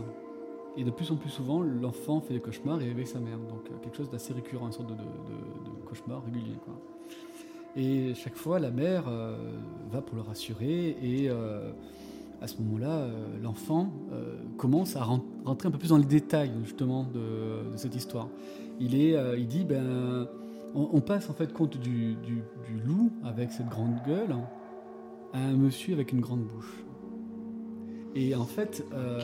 et 0.78 0.84
de 0.84 0.92
plus 0.92 1.12
en 1.12 1.16
plus 1.18 1.30
souvent, 1.30 1.62
l'enfant 1.62 2.22
fait 2.22 2.34
des 2.34 2.40
cauchemars 2.40 2.82
et 2.82 2.86
réveille 2.86 3.08
sa 3.08 3.20
mère. 3.20 3.38
Donc, 3.38 3.64
euh, 3.70 3.74
quelque 3.82 3.98
chose 3.98 4.10
d'assez 4.10 4.34
récurrent, 4.34 4.68
une 4.68 4.72
sorte 4.72 4.88
de, 4.90 4.94
de- 4.94 5.00
de- 5.00 5.80
de 5.82 5.86
cauchemar 5.86 6.24
régulier. 6.24 6.56
Quoi. 6.64 6.74
Et 7.76 8.14
chaque 8.16 8.36
fois, 8.36 8.60
la 8.60 8.72
mère 8.72 9.04
euh, 9.08 9.36
va 9.92 10.02
pour 10.02 10.16
le 10.16 10.22
rassurer, 10.22 10.96
et 11.02 11.30
euh, 11.30 11.72
à 12.42 12.48
ce 12.48 12.62
moment-là, 12.62 13.08
l'enfant 13.44 13.92
commence 14.58 14.96
à 14.96 15.04
ren- 15.04 15.22
rentrer 15.44 15.68
un 15.68 15.72
peu 15.72 15.78
plus 15.78 15.90
dans 15.90 15.98
les 15.98 16.06
détails, 16.06 16.52
justement, 16.64 17.04
de, 17.14 17.72
de 17.74 17.78
cette 17.78 17.96
histoire. 17.96 18.30
Il, 18.80 18.96
est, 18.96 19.14
il 19.38 19.46
dit, 19.48 19.66
ben, 19.66 20.26
on, 20.76 20.90
on 20.94 21.02
passe 21.02 21.30
en 21.30 21.34
fait 21.34 21.52
compte 21.54 21.78
du, 21.78 22.16
du- 22.16 22.44
du 22.66 22.80
loup 22.86 23.12
avec 23.24 23.52
cette 23.52 23.70
grande 23.70 23.96
gueule 24.06 24.36
à 25.34 25.40
un 25.40 25.54
monsieur 25.56 25.94
avec 25.94 26.12
une 26.12 26.22
grande 26.22 26.42
bouche. 26.44 26.84
Et 28.16 28.34
en 28.36 28.46
fait, 28.46 28.86
euh, 28.94 29.20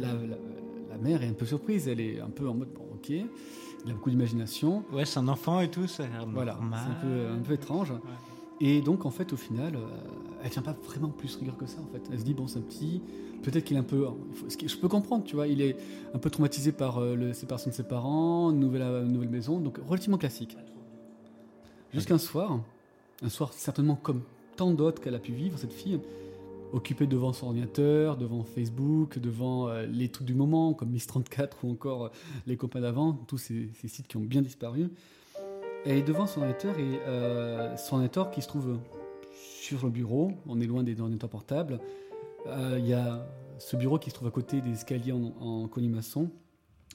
la, 0.00 0.08
la- 0.12 0.36
la 0.90 0.98
mère 0.98 1.22
est 1.22 1.28
un 1.28 1.32
peu 1.34 1.46
surprise, 1.46 1.88
elle 1.88 2.00
est 2.00 2.20
un 2.20 2.30
peu 2.30 2.48
en 2.48 2.54
mode, 2.54 2.68
bon, 2.74 2.84
ok, 2.94 3.08
il 3.10 3.90
a 3.90 3.94
beaucoup 3.94 4.10
d'imagination. 4.10 4.84
Ouais, 4.92 5.04
c'est 5.04 5.18
un 5.20 5.28
enfant 5.28 5.60
et 5.60 5.70
tout, 5.70 5.86
ça 5.86 6.04
a 6.04 6.06
l'air 6.08 6.26
Voilà, 6.32 6.58
c'est 6.84 6.90
un 6.90 6.94
peu, 7.00 7.26
un 7.32 7.42
peu 7.42 7.52
étrange. 7.54 7.92
Et 8.60 8.80
donc, 8.80 9.04
en 9.04 9.10
fait, 9.10 9.32
au 9.32 9.36
final, 9.36 9.74
euh, 9.74 9.80
elle 10.42 10.50
tient 10.50 10.62
pas 10.62 10.76
vraiment 10.84 11.08
plus 11.08 11.34
rigueur 11.36 11.56
que 11.56 11.66
ça, 11.66 11.80
en 11.80 11.86
fait. 11.92 12.02
Elle 12.12 12.20
se 12.20 12.24
dit, 12.24 12.34
bon, 12.34 12.46
c'est 12.46 12.58
un 12.60 12.62
petit, 12.62 13.02
peut-être 13.42 13.64
qu'il 13.64 13.76
est 13.76 13.80
un 13.80 13.84
peu. 13.84 14.06
qui- 14.56 14.68
je 14.68 14.78
peux 14.78 14.88
comprendre, 14.88 15.24
tu 15.24 15.34
vois, 15.34 15.48
il 15.48 15.60
est 15.60 15.76
un 16.14 16.18
peu 16.18 16.30
traumatisé 16.30 16.70
par 16.72 16.98
euh, 16.98 17.16
la 17.16 17.34
séparation 17.34 17.70
de 17.70 17.74
ses 17.74 17.82
parents, 17.82 18.50
une 18.50 18.60
nouvelle, 18.60 18.82
une 18.82 19.12
nouvelle 19.12 19.28
maison, 19.28 19.58
donc 19.58 19.78
relativement 19.86 20.18
classique. 20.18 20.56
Jusqu'un 21.94 22.18
soir, 22.18 22.58
un 23.22 23.28
soir 23.28 23.52
certainement 23.52 23.94
comme 23.94 24.22
tant 24.56 24.72
d'autres 24.72 25.00
qu'elle 25.00 25.14
a 25.14 25.20
pu 25.20 25.30
vivre, 25.30 25.56
cette 25.58 25.72
fille, 25.72 26.00
occupée 26.72 27.06
devant 27.06 27.32
son 27.32 27.46
ordinateur, 27.46 28.16
devant 28.16 28.42
Facebook, 28.42 29.20
devant 29.20 29.68
euh, 29.68 29.86
les 29.86 30.08
trucs 30.08 30.26
du 30.26 30.34
moment, 30.34 30.74
comme 30.74 30.90
Miss 30.90 31.06
34 31.06 31.58
ou 31.64 31.70
encore 31.70 32.06
euh, 32.06 32.08
les 32.48 32.56
copains 32.56 32.80
d'avant, 32.80 33.12
tous 33.28 33.38
ces, 33.38 33.70
sites 33.86 34.08
qui 34.08 34.16
ont 34.16 34.22
bien 34.22 34.42
disparu. 34.42 34.90
Elle 35.86 35.98
est 35.98 36.02
devant 36.02 36.26
son 36.26 36.40
ordinateur 36.40 36.76
et 36.80 36.98
euh, 37.06 37.76
son 37.76 37.94
ordinateur 37.94 38.32
qui 38.32 38.42
se 38.42 38.48
trouve 38.48 38.76
sur 39.32 39.84
le 39.84 39.90
bureau, 39.90 40.32
on 40.48 40.60
est 40.60 40.66
loin 40.66 40.82
des 40.82 41.00
ordinateurs 41.00 41.30
portables. 41.30 41.78
Il 42.46 42.86
y 42.86 42.92
a 42.92 43.24
ce 43.58 43.76
bureau 43.76 43.98
qui 43.98 44.10
se 44.10 44.16
trouve 44.16 44.28
à 44.28 44.30
côté 44.32 44.60
des 44.60 44.72
escaliers 44.72 45.12
en, 45.12 45.32
en 45.40 45.68
colimaçon, 45.68 46.28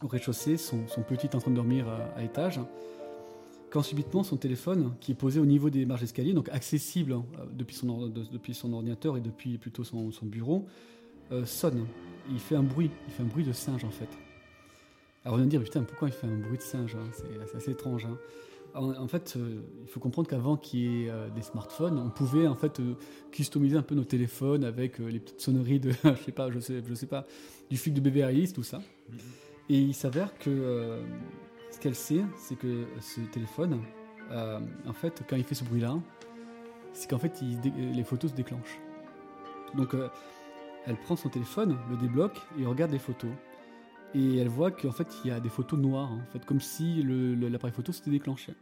au 0.04 0.08
rez-de-chaussée, 0.08 0.58
son, 0.58 0.88
son 0.88 1.02
petit 1.02 1.30
en 1.34 1.40
train 1.40 1.52
de 1.52 1.56
dormir 1.56 1.88
à 2.16 2.22
étage. 2.22 2.60
Quand 3.72 3.84
subitement 3.84 4.24
son 4.24 4.38
téléphone, 4.38 4.94
qui 5.00 5.12
est 5.12 5.16
posé 5.16 5.40
au 5.40 5.46
niveau 5.46 5.70
des 5.70 5.86
marches 5.86 6.02
d'escalier, 6.02 6.34
donc 6.34 6.50
accessible 6.50 7.14
hein, 7.14 7.24
euh, 7.40 7.46
depuis, 7.56 7.76
son, 7.76 7.90
or- 7.90 8.10
de- 8.10 8.24
depuis 8.32 8.54
son 8.56 8.74
ordinateur 8.74 9.16
et 9.18 9.22
depuis 9.22 9.58
plutôt 9.60 9.84
son, 9.84 10.12
son 10.12 10.26
bureau, 10.26 10.66
euh, 11.32 11.46
sonne. 11.46 11.86
Il 12.32 12.40
fait 12.40 12.56
un 12.56 12.64
bruit, 12.64 12.90
il 13.08 13.14
fait 13.14 13.22
un 13.24 13.28
bruit 13.28 13.44
de 13.44 13.52
singe 13.54 13.84
en 13.84 13.92
fait. 13.92 14.10
Alors 15.24 15.36
on 15.36 15.40
va 15.40 15.46
me 15.46 15.50
dire, 15.50 15.62
putain, 15.62 15.84
pourquoi 15.84 16.08
il 16.08 16.14
fait 16.14 16.26
un 16.28 16.38
bruit 16.38 16.58
de 16.58 16.64
singe 16.64 16.96
hein 16.96 17.04
C'est 17.14 17.26
c'est 17.52 17.58
assez 17.58 17.72
étrange. 17.72 18.06
hein. 18.06 18.18
En, 18.76 18.92
en 18.96 19.08
fait, 19.08 19.34
euh, 19.36 19.62
il 19.84 19.88
faut 19.88 20.00
comprendre 20.00 20.28
qu'avant 20.28 20.56
qu'il 20.58 20.80
y 20.80 21.06
ait 21.06 21.10
euh, 21.10 21.30
des 21.30 21.42
smartphones, 21.42 21.98
on 22.00 22.10
pouvait 22.10 22.48
en 22.48 22.56
fait 22.56 22.80
customiser 23.32 23.78
un 23.78 23.82
peu 23.84 23.94
nos 23.96 24.04
téléphones 24.04 24.64
avec 24.64 25.00
les 25.00 25.20
petites 25.20 25.42
sonneries 25.42 25.80
de, 25.80 25.92
je 26.04 26.24
sais 26.26 26.32
pas, 26.32 26.50
je 26.52 26.60
sais, 26.60 26.82
je 26.88 26.94
sais 26.96 27.08
pas, 27.08 27.26
du 27.70 27.78
flic 27.78 27.94
de 28.02 28.22
Alice, 28.22 28.54
tout 28.54 28.64
ça. 28.64 28.82
Et 29.70 29.80
il 29.80 29.94
s'avère 29.94 30.38
que 30.40 31.00
ce 31.72 31.80
qu'elle 31.80 31.96
sait, 31.96 32.24
c'est 32.38 32.56
que 32.58 32.88
ce 33.00 33.22
téléphone, 33.22 33.82
euh, 34.32 34.60
en 34.88 34.94
fait, 34.94 35.24
quand 35.30 35.36
il 35.36 35.44
fait 35.44 35.56
ce 35.56 35.64
bruit-là, 35.64 35.96
c'est 36.94 37.10
qu'en 37.10 37.20
fait, 37.20 37.42
il 37.42 37.60
les 37.96 38.04
photos 38.04 38.32
se 38.32 38.36
déclenchent. 38.36 38.80
Donc, 39.76 39.94
euh, 39.94 40.10
elle 40.86 40.98
prend 40.98 41.16
son 41.16 41.30
téléphone, 41.30 41.78
le 41.90 41.98
débloque 41.98 42.40
et 42.58 42.66
regarde 42.66 42.92
les 42.92 43.00
photos. 43.00 43.32
Et 44.16 44.38
elle 44.38 44.48
voit 44.50 44.72
qu'en 44.72 44.92
fait, 44.92 45.08
il 45.24 45.28
y 45.30 45.32
a 45.32 45.40
des 45.40 45.50
photos 45.50 45.78
noires, 45.80 46.12
en 46.12 46.26
fait, 46.32 46.44
comme 46.46 46.60
si 46.60 47.04
l'appareil 47.04 47.74
photo 47.74 47.92
s'était 47.92 48.10
déclenché. 48.10 48.54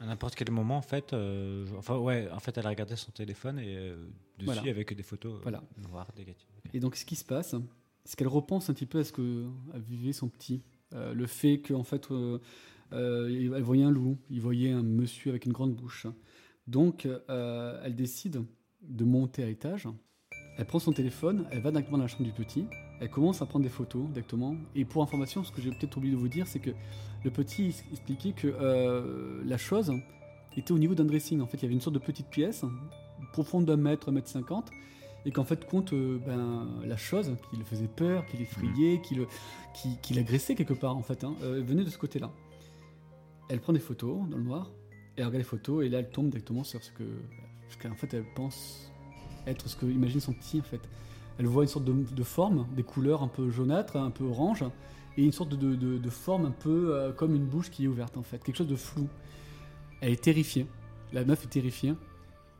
À 0.00 0.06
n'importe 0.06 0.34
quel 0.34 0.50
moment, 0.50 0.78
en 0.78 0.82
fait, 0.82 1.12
euh, 1.12 1.66
enfin, 1.76 1.96
ouais, 1.98 2.28
en 2.32 2.40
fait, 2.40 2.56
elle 2.58 2.66
a 2.66 2.70
regardé 2.70 2.96
son 2.96 3.12
téléphone 3.12 3.58
et 3.58 3.76
euh, 3.76 3.96
dessus, 4.38 4.46
Voilà. 4.60 4.84
que 4.84 4.94
des 4.94 5.02
photos 5.02 5.34
euh, 5.34 5.42
Voilà. 5.42 5.62
noires, 5.76 6.08
négatives. 6.16 6.48
Et 6.72 6.80
donc, 6.80 6.96
ce 6.96 7.04
qui 7.04 7.14
se 7.14 7.24
passe, 7.24 7.54
c'est 8.04 8.16
qu'elle 8.16 8.28
repense 8.28 8.68
un 8.70 8.74
petit 8.74 8.86
peu 8.86 8.98
à 9.00 9.04
ce 9.04 9.12
que 9.12 9.46
a 9.74 9.78
vivait 9.78 10.12
son 10.12 10.28
petit. 10.28 10.62
Euh, 10.94 11.14
le 11.14 11.26
fait 11.26 11.58
qu'en 11.58 11.84
fait, 11.84 12.10
euh, 12.10 12.38
euh, 12.92 13.54
elle 13.56 13.62
voyait 13.62 13.84
un 13.84 13.90
loup, 13.90 14.18
il 14.30 14.40
voyait 14.40 14.70
un 14.70 14.82
monsieur 14.82 15.30
avec 15.30 15.46
une 15.46 15.52
grande 15.52 15.74
bouche. 15.74 16.06
Donc, 16.66 17.08
elle 17.28 17.94
décide 17.96 18.44
de 18.82 19.04
monter 19.04 19.42
à 19.42 19.46
l'étage. 19.46 19.88
Elle 20.58 20.66
prend 20.66 20.78
son 20.78 20.92
téléphone, 20.92 21.46
elle 21.50 21.60
va 21.60 21.70
directement 21.70 21.98
dans 21.98 22.04
la 22.04 22.08
chambre 22.08 22.24
du 22.24 22.32
petit. 22.32 22.66
Elle 23.00 23.10
commence 23.10 23.42
à 23.42 23.46
prendre 23.46 23.64
des 23.64 23.70
photos 23.70 24.06
directement. 24.10 24.54
Et 24.76 24.84
pour 24.84 25.02
information, 25.02 25.42
ce 25.42 25.50
que 25.50 25.60
j'ai 25.60 25.70
peut-être 25.70 25.96
oublié 25.96 26.14
de 26.14 26.18
vous 26.18 26.28
dire, 26.28 26.46
c'est 26.46 26.60
que 26.60 26.70
le 27.24 27.30
petit 27.30 27.74
expliquait 27.90 28.32
que 28.32 29.42
la 29.44 29.58
chose 29.58 29.92
était 30.56 30.72
au 30.72 30.78
niveau 30.78 30.94
d'un 30.94 31.04
dressing. 31.04 31.40
En 31.40 31.46
fait, 31.46 31.56
il 31.58 31.62
y 31.62 31.66
avait 31.66 31.74
une 31.74 31.80
sorte 31.80 31.94
de 31.94 32.00
petite 32.00 32.28
pièce, 32.28 32.64
profonde 33.32 33.64
d'un 33.64 33.76
mètre, 33.76 34.08
un 34.10 34.12
mètre 34.12 34.28
cinquante, 34.28 34.70
et 35.24 35.30
qu'en 35.30 35.44
fait, 35.44 35.66
compte 35.66 35.92
euh, 35.92 36.18
ben, 36.26 36.68
la 36.84 36.96
chose 36.96 37.36
qui 37.50 37.56
le 37.56 37.64
faisait 37.64 37.88
peur, 37.88 38.26
qui 38.26 38.36
l'effrayait, 38.38 39.00
qui 39.02 39.14
le- 39.14 39.26
qui, 39.74 39.96
qui 40.02 40.14
l'agressait 40.14 40.54
quelque 40.54 40.74
part, 40.74 40.96
en 40.96 41.02
fait, 41.02 41.24
hein, 41.24 41.34
euh, 41.42 41.62
venait 41.64 41.84
de 41.84 41.90
ce 41.90 41.98
côté-là. 41.98 42.30
Elle 43.48 43.60
prend 43.60 43.72
des 43.72 43.78
photos 43.80 44.16
dans 44.28 44.36
le 44.36 44.42
noir, 44.42 44.70
elle 45.16 45.24
regarde 45.24 45.36
les 45.38 45.42
photos, 45.44 45.84
et 45.84 45.88
là, 45.88 45.98
elle 46.00 46.10
tombe 46.10 46.28
directement 46.30 46.64
sur 46.64 46.82
ce 46.82 46.90
que. 46.92 47.04
Ce 47.68 47.76
qu'en 47.78 47.94
fait, 47.94 48.12
elle 48.14 48.24
pense 48.34 48.90
être 49.46 49.68
ce 49.68 49.76
que 49.76 49.86
imagine 49.86 50.20
son 50.20 50.32
petit, 50.34 50.60
en 50.60 50.64
fait. 50.64 50.80
Elle 51.38 51.46
voit 51.46 51.62
une 51.62 51.68
sorte 51.68 51.84
de, 51.86 51.92
de 51.92 52.22
forme, 52.22 52.66
des 52.76 52.82
couleurs 52.82 53.22
un 53.22 53.28
peu 53.28 53.48
jaunâtres, 53.50 53.96
un 53.96 54.10
peu 54.10 54.24
orange, 54.24 54.64
et 55.16 55.24
une 55.24 55.32
sorte 55.32 55.50
de, 55.56 55.74
de- 55.74 55.98
de 55.98 56.10
forme 56.10 56.44
un 56.46 56.50
peu 56.50 56.94
euh, 56.94 57.12
comme 57.12 57.34
une 57.34 57.46
bouche 57.46 57.70
qui 57.70 57.84
est 57.84 57.88
ouverte, 57.88 58.16
en 58.16 58.22
fait. 58.22 58.42
Quelque 58.42 58.56
chose 58.56 58.68
de 58.68 58.76
flou. 58.76 59.08
Elle 60.00 60.12
est 60.12 60.22
terrifiée. 60.22 60.66
La 61.12 61.24
meuf 61.24 61.44
est 61.44 61.48
terrifiée. 61.48 61.94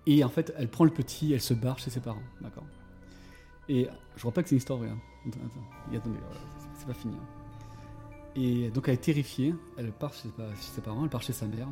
Et 0.06 0.24
en 0.24 0.28
fait, 0.28 0.52
elle 0.56 0.68
prend 0.68 0.84
le 0.84 0.90
petit, 0.90 1.32
elle 1.32 1.40
se 1.40 1.54
barre 1.54 1.78
chez 1.78 1.90
ses 1.90 2.00
parents. 2.00 2.22
D'accord 2.40 2.64
Et 3.68 3.88
je 4.16 4.20
crois 4.20 4.32
pas 4.32 4.42
que 4.42 4.48
c'est 4.48 4.54
une 4.56 4.58
histoire 4.58 4.78
vraie. 4.78 4.88
hein. 4.88 4.98
Attends, 5.28 5.38
attendez, 5.96 6.16
euh, 6.18 6.36
c'est- 6.78 6.86
pas 6.86 6.94
fini. 6.94 7.14
hein. 7.14 7.26
Et 8.34 8.70
donc, 8.70 8.88
elle 8.88 8.94
est 8.94 8.98
terrifiée. 8.98 9.54
Elle 9.76 9.92
part 9.92 10.12
chez, 10.14 10.28
ses- 10.56 10.80
parents, 10.80 11.04
elle 11.04 11.10
part 11.10 11.22
chez 11.22 11.32
sa 11.32 11.46
mère. 11.46 11.68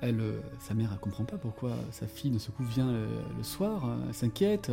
Elle, 0.00 0.20
euh, 0.20 0.40
sa 0.58 0.74
mère, 0.74 0.90
elle 0.92 0.98
comprend 0.98 1.24
pas 1.24 1.38
pourquoi 1.38 1.70
sa 1.92 2.06
fille 2.06 2.30
ne 2.30 2.38
se 2.38 2.50
coup 2.50 2.64
vient 2.64 2.88
euh, 2.88 3.22
le 3.36 3.42
soir. 3.42 3.86
euh, 3.88 3.96
Elle 4.08 4.14
s'inquiète. 4.14 4.72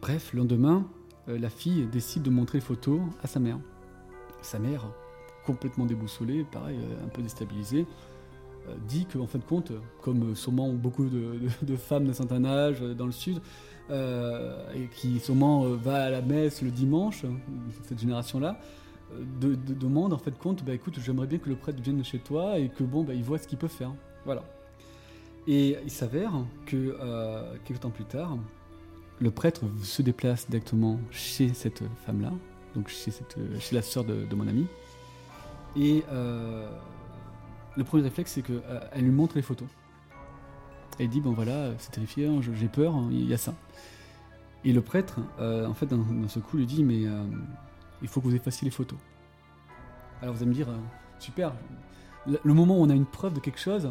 Bref, 0.00 0.32
le 0.32 0.38
lendemain, 0.40 0.84
euh, 1.28 1.38
la 1.38 1.50
fille 1.50 1.86
décide 1.86 2.22
de 2.22 2.30
montrer 2.30 2.58
les 2.58 2.64
photos 2.64 3.00
à 3.22 3.26
sa 3.28 3.38
mère. 3.38 3.58
Sa 4.40 4.58
mère, 4.58 4.84
complètement 5.46 5.84
déboussolée, 5.86 6.44
pareil, 6.44 6.78
euh, 6.82 7.04
un 7.04 7.08
peu 7.08 7.22
déstabilisée, 7.22 7.86
dit 8.86 9.06
qu'en 9.06 9.26
fin 9.26 9.38
de 9.38 9.44
compte, 9.44 9.72
comme 10.02 10.34
sûrement 10.36 10.72
beaucoup 10.72 11.04
de, 11.06 11.38
de- 11.62 11.76
femmes 11.76 12.06
d'un 12.06 12.12
certain 12.12 12.44
âge 12.44 12.78
euh, 12.82 12.94
dans 12.94 13.06
le 13.06 13.12
sud, 13.12 13.40
euh, 13.90 14.64
et 14.74 14.86
qui 14.94 15.18
sûrement 15.20 15.64
euh, 15.64 15.76
va 15.76 16.04
à 16.04 16.10
la 16.10 16.22
messe 16.22 16.62
le 16.62 16.70
dimanche, 16.70 17.24
euh, 17.24 17.28
cette 17.82 17.98
génération-là, 18.00 18.60
euh, 19.12 19.22
de, 19.40 19.54
de- 19.54 19.74
demande 19.74 20.12
en 20.12 20.18
fait 20.18 20.38
compte, 20.38 20.64
bah 20.64 20.72
écoute, 20.74 20.98
j'aimerais 21.04 21.26
bien 21.26 21.38
que 21.38 21.48
le 21.48 21.56
prêtre 21.56 21.80
vienne 21.82 22.04
chez 22.04 22.18
toi 22.18 22.58
et 22.58 22.68
que 22.68 22.84
bon, 22.84 23.02
bah, 23.04 23.14
il 23.14 23.24
voit 23.24 23.38
ce 23.38 23.48
qu'il 23.48 23.58
peut 23.58 23.68
faire. 23.68 23.92
Voilà. 24.24 24.42
Et 25.48 25.76
il 25.84 25.90
s'avère 25.90 26.32
que 26.66 26.96
euh, 27.00 27.54
quelques 27.64 27.80
temps 27.80 27.90
plus 27.90 28.04
tard, 28.04 28.38
le 29.18 29.30
prêtre 29.30 29.62
se 29.82 30.02
déplace 30.02 30.48
directement 30.48 31.00
chez 31.10 31.52
cette 31.52 31.82
femme-là, 32.06 32.32
donc 32.74 32.88
chez, 32.88 33.10
cette, 33.10 33.36
chez 33.58 33.74
la 33.74 33.82
sœur 33.82 34.04
de, 34.04 34.34
mon 34.34 34.46
ami. 34.46 34.66
Et 35.76 36.04
euh, 36.12 36.68
le 37.76 37.84
premier 37.84 38.02
réflexe, 38.02 38.32
c'est 38.32 38.42
qu'elle 38.42 39.02
lui 39.02 39.10
montre 39.10 39.36
les 39.36 39.42
photos. 39.42 39.68
Elle 40.98 41.08
dit 41.08 41.20
Bon 41.20 41.32
voilà, 41.32 41.72
c'est 41.78 41.92
terrifiant, 41.92 42.40
j'ai 42.42 42.68
peur, 42.68 42.94
hein, 42.94 43.08
il 43.10 43.26
y 43.26 43.34
a 43.34 43.38
ça. 43.38 43.54
Et 44.64 44.72
le 44.72 44.82
prêtre, 44.82 45.20
euh, 45.40 45.66
en 45.66 45.74
fait, 45.74 45.86
dans, 45.86 45.96
dans 45.96 46.28
ce 46.28 46.38
coup, 46.38 46.58
lui 46.58 46.66
dit 46.66 46.84
Mais 46.84 47.06
euh, 47.06 47.24
il 48.02 48.08
faut 48.08 48.20
que 48.20 48.26
vous 48.26 48.34
effaciez 48.34 48.64
les 48.64 48.70
photos. 48.70 48.98
Alors 50.20 50.34
vous 50.34 50.42
allez 50.42 50.50
me 50.50 50.54
dire 50.54 50.68
euh, 50.68 50.78
Super, 51.18 51.52
le, 52.26 52.54
moment 52.54 52.78
où 52.78 52.82
on 52.82 52.90
a 52.90 52.94
une 52.94 53.06
preuve 53.06 53.34
de 53.34 53.40
quelque 53.40 53.60
chose, 53.60 53.90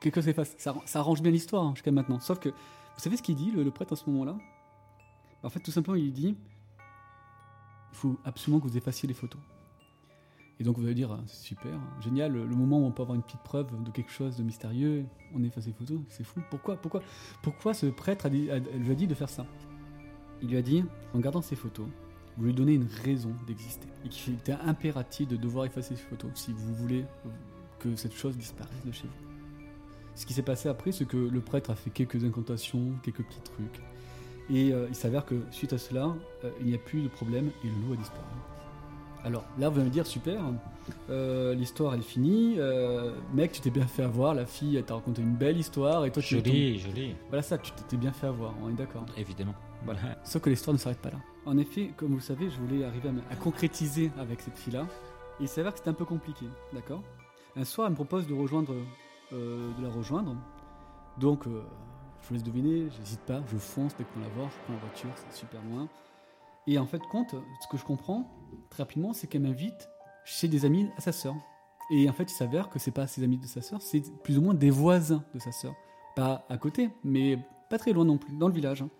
quelque 0.00 0.16
chose 0.16 0.24
s'efface. 0.24 0.54
Ça, 0.58 0.74
arrange 0.94 1.22
bien 1.22 1.30
l'histoire 1.30 1.64
hein, 1.64 1.72
jusqu'à 1.74 1.92
maintenant. 1.92 2.18
Sauf 2.20 2.38
que, 2.38 2.48
vous 2.48 3.02
savez 3.02 3.16
ce 3.16 3.22
qu'il 3.22 3.36
dit, 3.36 3.50
le, 3.50 3.62
le 3.62 3.70
prêtre, 3.70 3.92
à 3.92 3.96
ce 3.96 4.08
moment-là? 4.10 4.36
En 5.42 5.48
fait, 5.48 5.60
tout 5.60 5.70
simplement, 5.70 5.96
il 5.96 6.12
dit 6.12 6.36
il 7.92 7.96
faut 7.96 8.16
absolument 8.24 8.60
que 8.60 8.68
vous 8.68 8.76
effaciez 8.76 9.06
les 9.08 9.14
photos. 9.14 9.40
Et 10.60 10.62
donc 10.62 10.76
vous 10.76 10.84
allez 10.84 10.94
dire, 10.94 11.18
c'est 11.26 11.46
super, 11.46 11.80
génial, 12.00 12.34
le 12.34 12.54
moment 12.54 12.78
où 12.78 12.84
on 12.84 12.90
peut 12.90 13.00
avoir 13.00 13.16
une 13.16 13.22
petite 13.22 13.42
preuve 13.42 13.82
de 13.82 13.90
quelque 13.90 14.12
chose 14.12 14.36
de 14.36 14.42
mystérieux, 14.42 15.06
on 15.34 15.42
efface 15.42 15.66
les 15.66 15.72
photos, 15.72 16.00
c'est 16.10 16.22
fou. 16.22 16.40
Pourquoi, 16.50 16.76
pourquoi, 16.76 17.00
pourquoi 17.42 17.72
ce 17.72 17.86
prêtre 17.86 18.28
lui 18.28 18.50
a 18.50 18.60
dit 18.60 19.06
de 19.06 19.14
faire 19.14 19.30
ça? 19.30 19.46
Il 20.42 20.50
lui 20.50 20.58
a 20.58 20.62
dit, 20.62 20.84
en 21.14 21.18
gardant 21.18 21.40
ces 21.40 21.56
photos, 21.56 21.86
vous 22.36 22.44
lui 22.44 22.52
donnez 22.52 22.74
une 22.74 22.88
raison 23.04 23.32
d'exister. 23.46 23.88
Et 24.04 24.10
qu'il 24.10 24.34
était 24.34 24.52
impératif 24.52 25.28
de 25.28 25.36
devoir 25.36 25.64
effacer 25.64 25.96
ces 25.96 26.02
photos 26.02 26.30
si 26.34 26.52
vous 26.52 26.74
voulez 26.74 27.06
que 27.78 27.96
cette 27.96 28.14
chose 28.14 28.36
disparaisse 28.36 28.84
de 28.84 28.92
chez 28.92 29.06
vous. 29.06 29.72
Ce 30.14 30.26
qui 30.26 30.34
s'est 30.34 30.42
passé 30.42 30.68
après, 30.68 30.92
c'est 30.92 31.06
que 31.06 31.16
le 31.16 31.40
prêtre 31.40 31.70
a 31.70 31.74
fait 31.74 31.88
quelques 31.88 32.22
incantations, 32.22 32.92
quelques 33.02 33.22
petits 33.22 33.40
trucs. 33.40 33.80
Et 34.50 34.74
euh, 34.74 34.86
il 34.90 34.94
s'avère 34.94 35.24
que 35.24 35.36
suite 35.50 35.72
à 35.72 35.78
cela, 35.78 36.14
euh, 36.44 36.50
il 36.60 36.66
n'y 36.66 36.74
a 36.74 36.78
plus 36.78 37.00
de 37.00 37.08
problème 37.08 37.50
et 37.64 37.66
le 37.66 37.86
loup 37.86 37.94
a 37.94 37.96
disparu. 37.96 38.26
Alors 39.24 39.44
là, 39.58 39.68
vous 39.68 39.78
allez 39.78 39.88
me 39.88 39.92
dire, 39.92 40.06
super, 40.06 40.40
euh, 41.08 41.54
l'histoire 41.54 41.94
elle 41.94 42.00
est 42.00 42.04
finie, 42.04 42.54
euh, 42.58 43.12
mec, 43.34 43.52
tu 43.52 43.60
t'es 43.60 43.70
bien 43.70 43.86
fait 43.86 44.02
avoir, 44.02 44.34
la 44.34 44.46
fille 44.46 44.76
elle 44.76 44.84
t'a 44.84 44.94
raconté 44.94 45.22
une 45.22 45.34
belle 45.34 45.58
histoire 45.58 46.04
et 46.04 46.10
toi 46.10 46.22
tu 46.22 46.36
Joli, 46.36 46.74
es 46.74 46.78
joli. 46.78 47.14
Voilà 47.28 47.42
ça, 47.42 47.58
tu 47.58 47.70
t'étais 47.72 47.96
bien 47.96 48.12
fait 48.12 48.26
avoir, 48.26 48.54
on 48.62 48.70
est 48.70 48.74
d'accord. 48.74 49.04
Évidemment. 49.16 49.54
Voilà. 49.84 50.00
Sauf 50.24 50.42
que 50.42 50.50
l'histoire 50.50 50.74
ne 50.74 50.78
s'arrête 50.78 51.00
pas 51.00 51.10
là. 51.10 51.18
En 51.46 51.56
effet, 51.58 51.90
comme 51.96 52.08
vous 52.08 52.16
le 52.16 52.22
savez, 52.22 52.50
je 52.50 52.58
voulais 52.58 52.84
arriver 52.84 53.10
à, 53.30 53.36
concrétiser 53.36 54.10
avec 54.18 54.40
cette 54.40 54.56
fille-là. 54.56 54.86
Et 55.38 55.44
il 55.44 55.48
s'avère 55.48 55.72
que 55.72 55.78
c'était 55.78 55.90
un 55.90 55.94
peu 55.94 56.04
compliqué, 56.04 56.46
d'accord? 56.74 57.02
Un 57.56 57.64
soir, 57.64 57.86
elle 57.86 57.92
me 57.92 57.96
propose 57.96 58.26
de 58.26 58.34
rejoindre, 58.34 58.74
euh, 59.32 59.70
de 59.78 59.82
la 59.82 59.88
rejoindre. 59.88 60.36
Donc, 61.18 61.44
je 61.44 62.28
vous 62.28 62.34
laisse 62.34 62.44
deviner, 62.44 62.88
j'hésite 62.90 63.20
pas, 63.20 63.40
je 63.50 63.56
fonce 63.56 63.96
dès 63.96 64.04
qu'on 64.04 64.20
la 64.20 64.28
voit, 64.28 64.50
je 64.50 64.64
prends 64.64 64.74
la 64.74 64.80
voiture, 64.80 65.10
c'est 65.16 65.40
super 65.40 65.60
loin. 65.70 65.88
Et 66.66 66.78
en 66.78 66.86
fait, 66.86 67.02
compte, 67.10 67.34
ce 67.60 67.68
que 67.68 67.76
je 67.76 67.84
comprends 67.84 68.30
très 68.70 68.82
rapidement, 68.82 69.12
c'est 69.12 69.26
qu'elle 69.26 69.42
m'invite 69.42 69.88
chez 70.24 70.48
des 70.48 70.64
amis 70.64 70.88
à 70.96 71.00
sa 71.00 71.12
sœur. 71.12 71.34
Et 71.90 72.08
en 72.08 72.12
fait, 72.12 72.30
il 72.30 72.34
s'avère 72.34 72.68
que 72.68 72.78
c'est 72.78 72.92
pas 72.92 73.06
ses 73.06 73.24
amis 73.24 73.38
de 73.38 73.46
sa 73.46 73.62
sœur, 73.62 73.82
c'est 73.82 74.02
plus 74.22 74.38
ou 74.38 74.42
moins 74.42 74.54
des 74.54 74.70
voisins 74.70 75.24
de 75.34 75.40
sa 75.40 75.50
sœur. 75.50 75.74
Pas 76.14 76.44
à 76.48 76.56
côté, 76.56 76.90
mais 77.02 77.38
pas 77.68 77.78
très 77.78 77.92
loin 77.92 78.04
non 78.04 78.18
plus, 78.18 78.32
dans 78.32 78.48
le 78.48 78.54
village. 78.54 78.82
hein. 78.82 78.90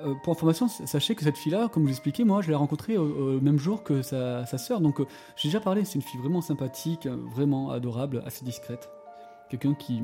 Euh, 0.00 0.14
pour 0.22 0.34
information, 0.34 0.68
sachez 0.68 1.14
que 1.14 1.24
cette 1.24 1.38
fille-là, 1.38 1.68
comme 1.68 1.82
je 1.82 1.84
vous 1.84 1.88
l'expliquais, 1.88 2.24
moi, 2.24 2.42
je 2.42 2.48
l'ai 2.48 2.54
rencontrée 2.54 2.98
au 2.98 3.40
même 3.40 3.58
jour 3.58 3.82
que 3.82 4.02
sa, 4.02 4.44
sœur. 4.46 4.80
Donc, 4.80 5.00
euh, 5.00 5.06
j'ai 5.36 5.48
déjà 5.48 5.60
parlé. 5.60 5.84
C'est 5.84 5.94
une 5.94 6.02
fille 6.02 6.20
vraiment 6.20 6.42
sympathique, 6.42 7.06
euh, 7.06 7.16
vraiment 7.34 7.70
adorable, 7.70 8.22
assez 8.26 8.44
discrète. 8.44 8.90
Quelqu'un 9.48 9.74
qui 9.74 10.02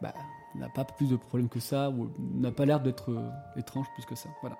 bah, 0.00 0.14
n'a 0.54 0.68
pas 0.68 0.84
plus 0.84 1.08
de 1.08 1.16
problèmes 1.16 1.48
que 1.48 1.60
ça, 1.60 1.90
ou 1.90 2.08
n'a 2.18 2.52
pas 2.52 2.66
l'air 2.66 2.80
d'être 2.80 3.16
étrange 3.56 3.86
plus 3.94 4.04
que 4.04 4.14
ça. 4.14 4.28
Voilà. 4.42 4.56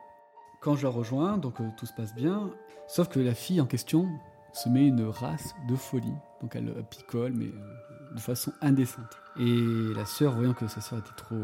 Quand 0.66 0.74
je 0.74 0.82
la 0.82 0.90
rejoins, 0.92 1.38
donc 1.38 1.60
euh, 1.60 1.68
tout 1.76 1.86
se 1.86 1.92
passe 1.92 2.12
bien. 2.12 2.50
Sauf 2.88 3.06
que 3.08 3.20
la 3.20 3.34
fille 3.34 3.60
en 3.60 3.66
question 3.66 4.08
se 4.52 4.68
met 4.68 4.84
une 4.88 5.04
race 5.04 5.54
de 5.68 5.76
folie. 5.76 6.12
Donc, 6.42 6.56
elle 6.56 6.70
euh, 6.70 6.82
picole, 6.82 7.34
mais 7.34 7.44
euh, 7.46 8.14
de 8.16 8.18
façon 8.18 8.50
indécente. 8.60 9.16
Et 9.38 9.94
la 9.94 10.04
sœur, 10.04 10.34
voyant 10.34 10.54
que 10.54 10.66
sa 10.66 10.80
sœur 10.80 10.98
était 10.98 11.14
trop 11.16 11.36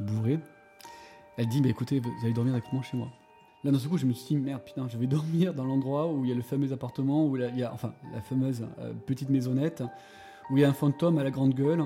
bourrée, 0.00 0.40
elle 1.36 1.46
dit, 1.46 1.60
bah, 1.60 1.68
écoutez, 1.68 2.00
vous 2.00 2.10
allez 2.24 2.32
dormir 2.32 2.54
avec 2.54 2.64
moi 2.72 2.82
chez 2.82 2.96
moi. 2.96 3.06
Là, 3.62 3.70
dans 3.70 3.78
ce 3.78 3.86
coup, 3.86 3.96
je 3.96 4.06
me 4.06 4.12
suis 4.12 4.34
dit, 4.34 4.42
merde, 4.42 4.62
putain, 4.64 4.88
je 4.88 4.98
vais 4.98 5.06
dormir 5.16 5.54
dans 5.54 5.64
l'endroit 5.64 6.08
où 6.12 6.24
il 6.24 6.30
y 6.30 6.32
a 6.32 6.36
le 6.36 6.42
fameux 6.42 6.72
appartement, 6.72 7.28
où 7.28 7.36
il 7.36 7.56
y 7.56 7.62
a- 7.62 7.72
enfin, 7.72 7.94
la 8.12 8.20
fameuse 8.22 8.66
petite 9.06 9.30
maisonnette, 9.30 9.84
où 10.50 10.56
il 10.56 10.62
y 10.62 10.64
a 10.64 10.68
un 10.68 10.72
fantôme 10.74 11.18
à 11.18 11.22
la 11.22 11.30
grande 11.30 11.54
gueule, 11.54 11.84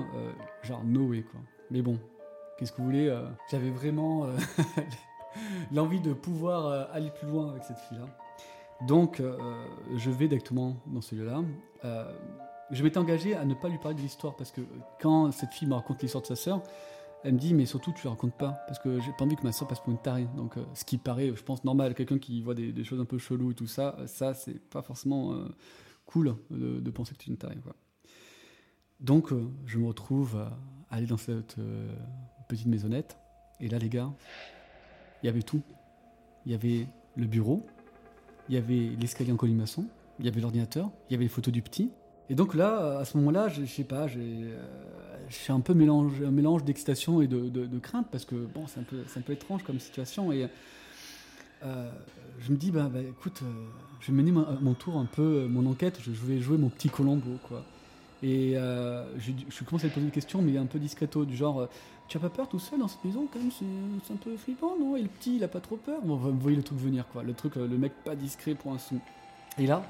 genre 0.63 0.83
Noé, 0.83 1.21
quoi. 1.21 1.39
Mais 1.69 1.83
bon, 1.83 1.99
qu'est-ce 2.57 2.71
que 2.71 2.77
vous 2.77 2.85
voulez 2.85 3.15
J'avais 3.51 3.69
vraiment 3.69 4.25
l'envie 5.71 5.99
de 5.99 6.13
pouvoir 6.13 6.67
euh, 6.67 6.85
aller 6.91 7.11
plus 7.11 7.27
loin 7.27 7.49
avec 7.51 7.63
cette 7.63 7.79
fille-là. 7.79 8.05
Donc, 8.87 9.19
euh, 9.19 9.37
je 9.95 10.09
vais 10.09 10.27
directement 10.27 10.77
dans 10.87 11.01
ce 11.01 11.15
lieu-là. 11.15 11.43
Euh, 11.85 12.13
je 12.71 12.83
m'étais 12.83 12.97
engagé 12.97 13.35
à 13.35 13.45
ne 13.45 13.53
pas 13.53 13.67
lui 13.67 13.77
parler 13.77 13.97
de 13.97 14.01
l'histoire, 14.01 14.35
parce 14.35 14.51
que 14.51 14.61
quand 15.01 15.31
cette 15.31 15.51
fille 15.51 15.67
me 15.67 15.73
raconte 15.73 16.01
l'histoire 16.01 16.21
de 16.21 16.27
sa 16.27 16.35
sœur, 16.35 16.63
elle 17.23 17.33
me 17.33 17.39
dit, 17.39 17.53
mais 17.53 17.65
surtout, 17.65 17.91
tu 17.91 18.05
la 18.05 18.11
racontes 18.11 18.37
pas, 18.37 18.63
parce 18.67 18.79
que 18.79 19.01
j'ai 19.01 19.11
pas 19.11 19.25
envie 19.25 19.35
que 19.35 19.43
ma 19.43 19.51
soeur 19.51 19.67
passe 19.67 19.81
pour 19.81 19.91
une 19.91 19.97
tarée. 19.97 20.27
Donc, 20.37 20.55
ce 20.73 20.85
qui 20.85 20.97
paraît, 20.97 21.33
je 21.35 21.43
pense, 21.43 21.63
normal, 21.65 21.93
quelqu'un 21.93 22.19
qui 22.19 22.41
voit 22.41 22.55
des, 22.55 22.83
choses 22.85 23.01
un 23.01 23.05
peu 23.05 23.17
cheloues 23.17 23.51
et 23.51 23.55
tout 23.55 23.67
ça, 23.67 23.97
ça, 24.05 24.33
c'est 24.33 24.59
pas 24.69 24.81
forcément 24.81 25.35
cool 26.05 26.37
de, 26.49 26.89
penser 26.91 27.13
que 27.15 27.17
tu 27.17 27.29
es 27.29 27.33
une 27.33 27.37
tarée. 27.37 27.57
Donc, 29.01 29.33
je 29.65 29.77
me 29.77 29.87
retrouve 29.87 30.37
à 30.89 30.95
aller 30.95 31.07
dans 31.07 31.17
cette 31.17 31.57
petite 32.47 32.67
maisonnette, 32.67 33.17
et 33.59 33.67
là, 33.67 33.77
les 33.77 33.89
gars, 33.89 34.13
il 35.23 35.27
y 35.27 35.29
avait 35.29 35.41
tout. 35.41 35.61
Il 36.45 36.51
y 36.51 36.55
avait 36.55 36.87
le 37.15 37.25
bureau, 37.25 37.65
il 38.47 38.55
y 38.55 38.57
avait 38.57 38.91
l'escalier 38.99 39.31
en 39.31 39.35
colimaçon, 39.35 39.85
il 40.19 40.25
y 40.25 40.29
avait 40.29 40.41
l'ordinateur, 40.41 40.89
il 41.09 41.13
y 41.13 41.15
avait 41.15 41.25
les 41.25 41.29
photos 41.29 41.53
du 41.53 41.61
petit. 41.61 41.91
Et 42.29 42.35
donc 42.35 42.53
là, 42.53 42.99
à 42.99 43.05
ce 43.05 43.17
moment-là, 43.17 43.49
je, 43.49 43.65
sais 43.65 43.83
pas, 43.83 44.07
j'ai, 44.07 44.19
euh, 44.19 45.53
un 45.53 45.59
peu 45.59 45.73
mélange, 45.73 46.21
un 46.21 46.31
mélange 46.31 46.63
d'excitation 46.63 47.21
et 47.21 47.27
de, 47.27 47.79
crainte 47.79 48.07
parce 48.11 48.25
que 48.25 48.35
bon, 48.35 48.67
c'est 48.67 48.79
un 48.79 48.83
peu, 48.83 49.03
un 49.15 49.21
peu 49.21 49.33
étrange 49.33 49.63
comme 49.63 49.79
situation 49.79 50.31
et 50.31 50.47
euh, 51.63 51.89
je 52.39 52.51
me 52.51 52.57
dis 52.57 52.71
bah, 52.71 52.89
bah, 52.91 53.01
écoute, 53.01 53.41
euh, 53.43 53.67
je 53.99 54.11
vais 54.11 54.17
mener 54.17 54.31
mon, 54.31 54.73
tour 54.73 54.97
un 54.97 55.05
peu, 55.05 55.43
euh, 55.43 55.47
mon 55.47 55.65
enquête, 55.65 55.99
je, 56.01 56.13
je 56.13 56.25
vais 56.25 56.39
jouer 56.39 56.57
mon 56.57 56.69
petit 56.69 56.89
Colombo 56.89 57.37
quoi. 57.47 57.63
Et 58.21 58.57
euh, 58.57 59.05
je, 59.17 59.31
je 59.49 59.63
commence 59.63 59.83
à 59.83 59.87
lui 59.87 59.93
poser 59.93 60.05
des 60.07 60.11
questions, 60.11 60.41
mais 60.41 60.57
un 60.57 60.65
peu 60.65 60.79
discreto, 60.79 61.25
du 61.25 61.35
genre, 61.35 61.61
euh, 61.61 61.67
tu 62.07 62.17
as 62.17 62.19
pas 62.19 62.29
peur 62.29 62.49
tout 62.49 62.59
seul 62.59 62.79
dans 62.79 62.87
cette 62.87 63.03
maison 63.05 63.27
quand 63.31 63.39
même 63.39 63.51
C'est 63.51 64.13
un 64.13 64.17
peu 64.17 64.35
flippant, 64.35 64.75
non? 64.77 64.95
Et 64.95 65.01
le 65.01 65.07
petit, 65.07 65.37
il 65.37 65.43
a 65.43 65.47
pas 65.47 65.61
trop 65.61 65.77
peur 65.77 66.01
Bon, 66.01 66.15
Vous 66.15 66.37
voyez 66.39 66.57
le 66.57 66.63
truc 66.63 66.79
venir, 66.79 67.07
quoi. 67.07 67.23
Le 67.23 67.33
truc, 67.33 67.55
euh, 67.57 67.67
le 67.67 67.77
mec 67.77 67.93
pas 68.03 68.15
discret 68.15 68.55
pour 68.55 68.73
un 68.73 68.77
son. 68.77 68.99
Et 69.57 69.67
là, 69.67 69.83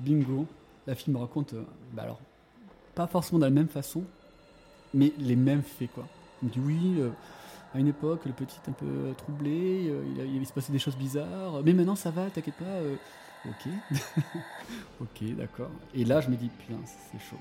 bingo, 0.00 0.46
la 0.86 0.94
fille 0.94 1.12
me 1.12 1.18
raconte, 1.18 1.54
bah 1.92 2.02
alors, 2.02 2.20
pas 2.94 3.06
forcément 3.06 3.38
de 3.38 3.44
la 3.44 3.50
même 3.50 3.68
façon, 3.68 4.04
mais 4.94 5.12
les 5.18 5.36
mêmes 5.36 5.62
faits, 5.62 5.90
quoi. 5.92 6.06
Elle 6.42 6.48
me 6.48 6.52
dit, 6.52 6.60
oui, 6.60 7.02
à 7.74 7.78
une 7.78 7.88
époque, 7.88 8.26
le 8.26 8.32
petit 8.32 8.58
un 8.68 8.72
peu 8.72 9.14
troublé, 9.16 9.88
euh, 9.88 10.26
il, 10.26 10.46
se 10.46 10.52
passait 10.52 10.72
des 10.72 10.78
choses 10.78 10.96
bizarres, 10.96 11.62
mais 11.64 11.72
maintenant 11.72 11.96
ça 11.96 12.10
va, 12.10 12.28
t'inquiète 12.30 12.56
pas. 12.56 12.64
euh, 12.64 12.96
ok. 13.46 13.72
ok, 15.00 15.36
d'accord. 15.36 15.70
Et 15.94 16.04
là, 16.04 16.20
je 16.20 16.28
me 16.28 16.36
dis, 16.36 16.48
putain, 16.48 16.78
c'est 16.84 17.18
chaud. 17.20 17.38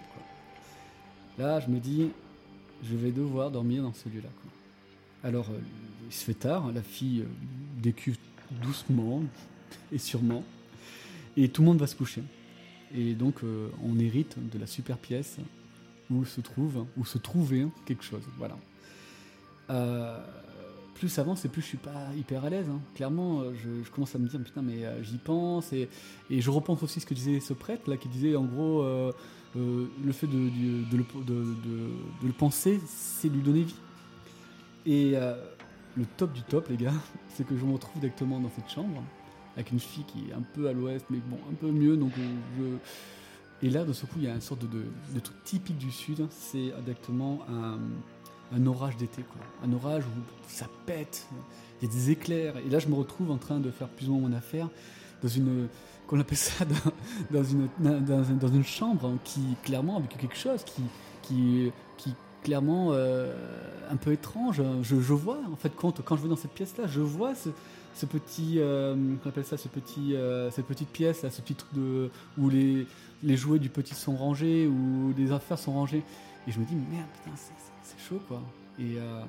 Là, 1.37 1.59
je 1.59 1.67
me 1.69 1.79
dis, 1.79 2.11
je 2.83 2.95
vais 2.95 3.11
devoir 3.11 3.51
dormir 3.51 3.83
dans 3.83 3.93
ce 3.93 4.09
lieu-là. 4.09 4.29
Alors, 5.23 5.49
euh, 5.49 5.59
il 6.07 6.13
se 6.13 6.23
fait 6.23 6.33
tard, 6.33 6.71
la 6.71 6.81
fille 6.81 7.21
euh, 7.21 7.81
décuve 7.81 8.17
doucement 8.61 9.23
et 9.91 9.97
sûrement, 9.97 10.43
et 11.37 11.49
tout 11.49 11.61
le 11.61 11.67
monde 11.67 11.79
va 11.79 11.87
se 11.87 11.95
coucher. 11.95 12.23
Et 12.93 13.13
donc, 13.13 13.43
euh, 13.43 13.69
on 13.83 13.99
hérite 13.99 14.35
de 14.51 14.59
la 14.59 14.67
super 14.67 14.97
pièce 14.97 15.37
où 16.09 16.25
se 16.25 16.41
trouve, 16.41 16.85
où 16.97 17.05
se 17.05 17.17
trouvait 17.17 17.65
quelque 17.85 18.03
chose. 18.03 18.23
Voilà. 18.37 18.57
Euh, 19.71 20.17
plus 20.95 21.09
ça 21.09 21.21
avance 21.21 21.45
et 21.45 21.49
plus 21.49 21.61
je 21.61 21.67
suis 21.67 21.77
pas 21.77 22.09
hyper 22.15 22.45
à 22.45 22.49
l'aise. 22.49 22.69
hein. 22.69 22.79
Clairement, 22.93 23.41
euh, 23.41 23.53
je, 23.55 23.89
commence 23.89 24.13
à 24.15 24.19
me 24.19 24.27
dire 24.27 24.39
putain, 24.39 24.61
mais 24.61 24.85
euh, 24.85 25.01
j'y 25.01 25.17
pense 25.17 25.73
et, 25.73 25.89
je 26.29 26.49
repense 26.49 26.83
aussi 26.83 26.99
ce 26.99 27.05
que 27.05 27.13
disait 27.13 27.39
ce 27.39 27.53
prêtre 27.53 27.89
là, 27.89 27.97
qui 27.97 28.07
disait 28.07 28.35
en 28.35 28.45
gros 28.45 28.83
le 29.55 30.11
fait 30.11 30.27
de, 30.27 30.37
le, 30.95 32.33
penser, 32.33 32.79
c'est 32.85 33.29
lui 33.29 33.41
donner 33.41 33.63
vie. 33.63 33.75
Et 34.85 35.15
le 35.97 36.05
top 36.17 36.33
du 36.33 36.43
top, 36.43 36.69
les 36.69 36.77
gars, 36.77 36.93
c'est 37.29 37.45
que 37.45 37.57
je 37.57 37.65
me 37.65 37.73
retrouve 37.73 37.99
directement 37.99 38.39
dans 38.39 38.49
cette 38.49 38.69
chambre 38.69 39.03
avec 39.57 39.71
une 39.71 39.79
fille 39.79 40.05
qui 40.05 40.29
est 40.29 40.33
un 40.33 40.43
peu 40.53 40.69
à 40.69 40.71
l'ouest, 40.71 41.05
mais 41.09 41.17
bon, 41.17 41.37
un 41.49 41.55
peu 41.55 41.71
mieux. 41.71 41.97
Donc 41.97 42.11
je... 42.57 43.67
Et 43.67 43.69
là, 43.69 43.83
de 43.83 43.93
ce 43.93 44.05
coup, 44.05 44.15
il 44.17 44.23
y 44.23 44.27
a 44.27 44.33
une 44.33 44.41
sorte 44.41 44.63
de, 44.63 45.19
truc 45.19 45.43
typique 45.43 45.77
du 45.77 45.91
sud. 45.91 46.25
C'est 46.29 46.73
directement 46.83 47.41
un, 47.49 47.77
un 48.53 48.65
orage 48.65 48.97
d'été, 48.97 49.21
quoi. 49.23 49.41
Un 49.67 49.73
orage 49.73 50.03
où 50.05 50.19
ça 50.47 50.67
pète, 50.85 51.27
il 51.81 51.87
y 51.87 51.91
a 51.91 51.93
des 51.93 52.11
éclairs. 52.11 52.55
Et 52.57 52.69
là, 52.69 52.79
je 52.79 52.87
me 52.87 52.95
retrouve 52.95 53.31
en 53.31 53.37
train 53.37 53.59
de 53.59 53.71
faire 53.71 53.87
plus 53.89 54.09
ou 54.09 54.13
moins 54.13 54.29
mon 54.29 54.35
affaire 54.35 54.69
dans 55.21 55.29
une. 55.29 55.67
qu'on 56.07 56.19
appelle 56.19 56.37
ça 56.37 56.65
dans, 56.65 56.91
dans 57.39 57.43
une, 57.43 57.67
dans, 57.79 58.13
un- 58.13 58.33
dans 58.35 58.47
une 58.47 58.63
chambre 58.65 59.13
qui, 59.23 59.41
clairement, 59.63 59.97
avec 59.97 60.17
quelque 60.17 60.37
chose 60.37 60.63
qui. 60.63 60.81
qui, 61.21 61.71
qui 61.97 62.13
clairement 62.43 62.87
euh, 62.91 63.31
un 63.91 63.95
peu 63.97 64.11
étrange. 64.11 64.63
Je, 64.81 64.99
je 64.99 65.13
vois, 65.13 65.37
en 65.53 65.55
fait, 65.55 65.71
quand, 65.75 66.01
quand 66.01 66.17
je 66.17 66.23
vais 66.23 66.27
dans 66.29 66.35
cette 66.35 66.53
pièce-là, 66.53 66.87
je 66.87 66.99
vois 66.99 67.33
ce, 67.35 68.05
petit, 68.07 68.55
euh, 68.57 68.95
appelle 69.23 69.45
ça, 69.45 69.57
ce 69.57 69.67
petit, 69.67 70.15
euh, 70.15 70.49
cette 70.49 70.65
petite 70.65 70.89
pièce, 70.89 71.21
là, 71.21 71.29
ce 71.29 71.39
petit 71.41 71.53
truc 71.53 71.71
de, 71.75 72.09
où 72.39 72.49
les, 72.49 72.87
les 73.21 73.37
jouets 73.37 73.59
du 73.59 73.69
petit 73.69 73.93
sont 73.93 74.15
rangés, 74.15 74.65
où 74.65 75.13
les 75.15 75.31
affaires 75.31 75.59
sont 75.59 75.73
rangées. 75.73 76.03
Et 76.47 76.51
je 76.51 76.59
me 76.59 76.65
dis, 76.65 76.73
merde, 76.73 77.05
putain, 77.23 77.35
c'est- 77.35 77.70
c'est 77.83 77.99
chaud, 77.99 78.21
quoi. 78.27 78.41
Et, 78.79 78.97
euh, 78.97 79.23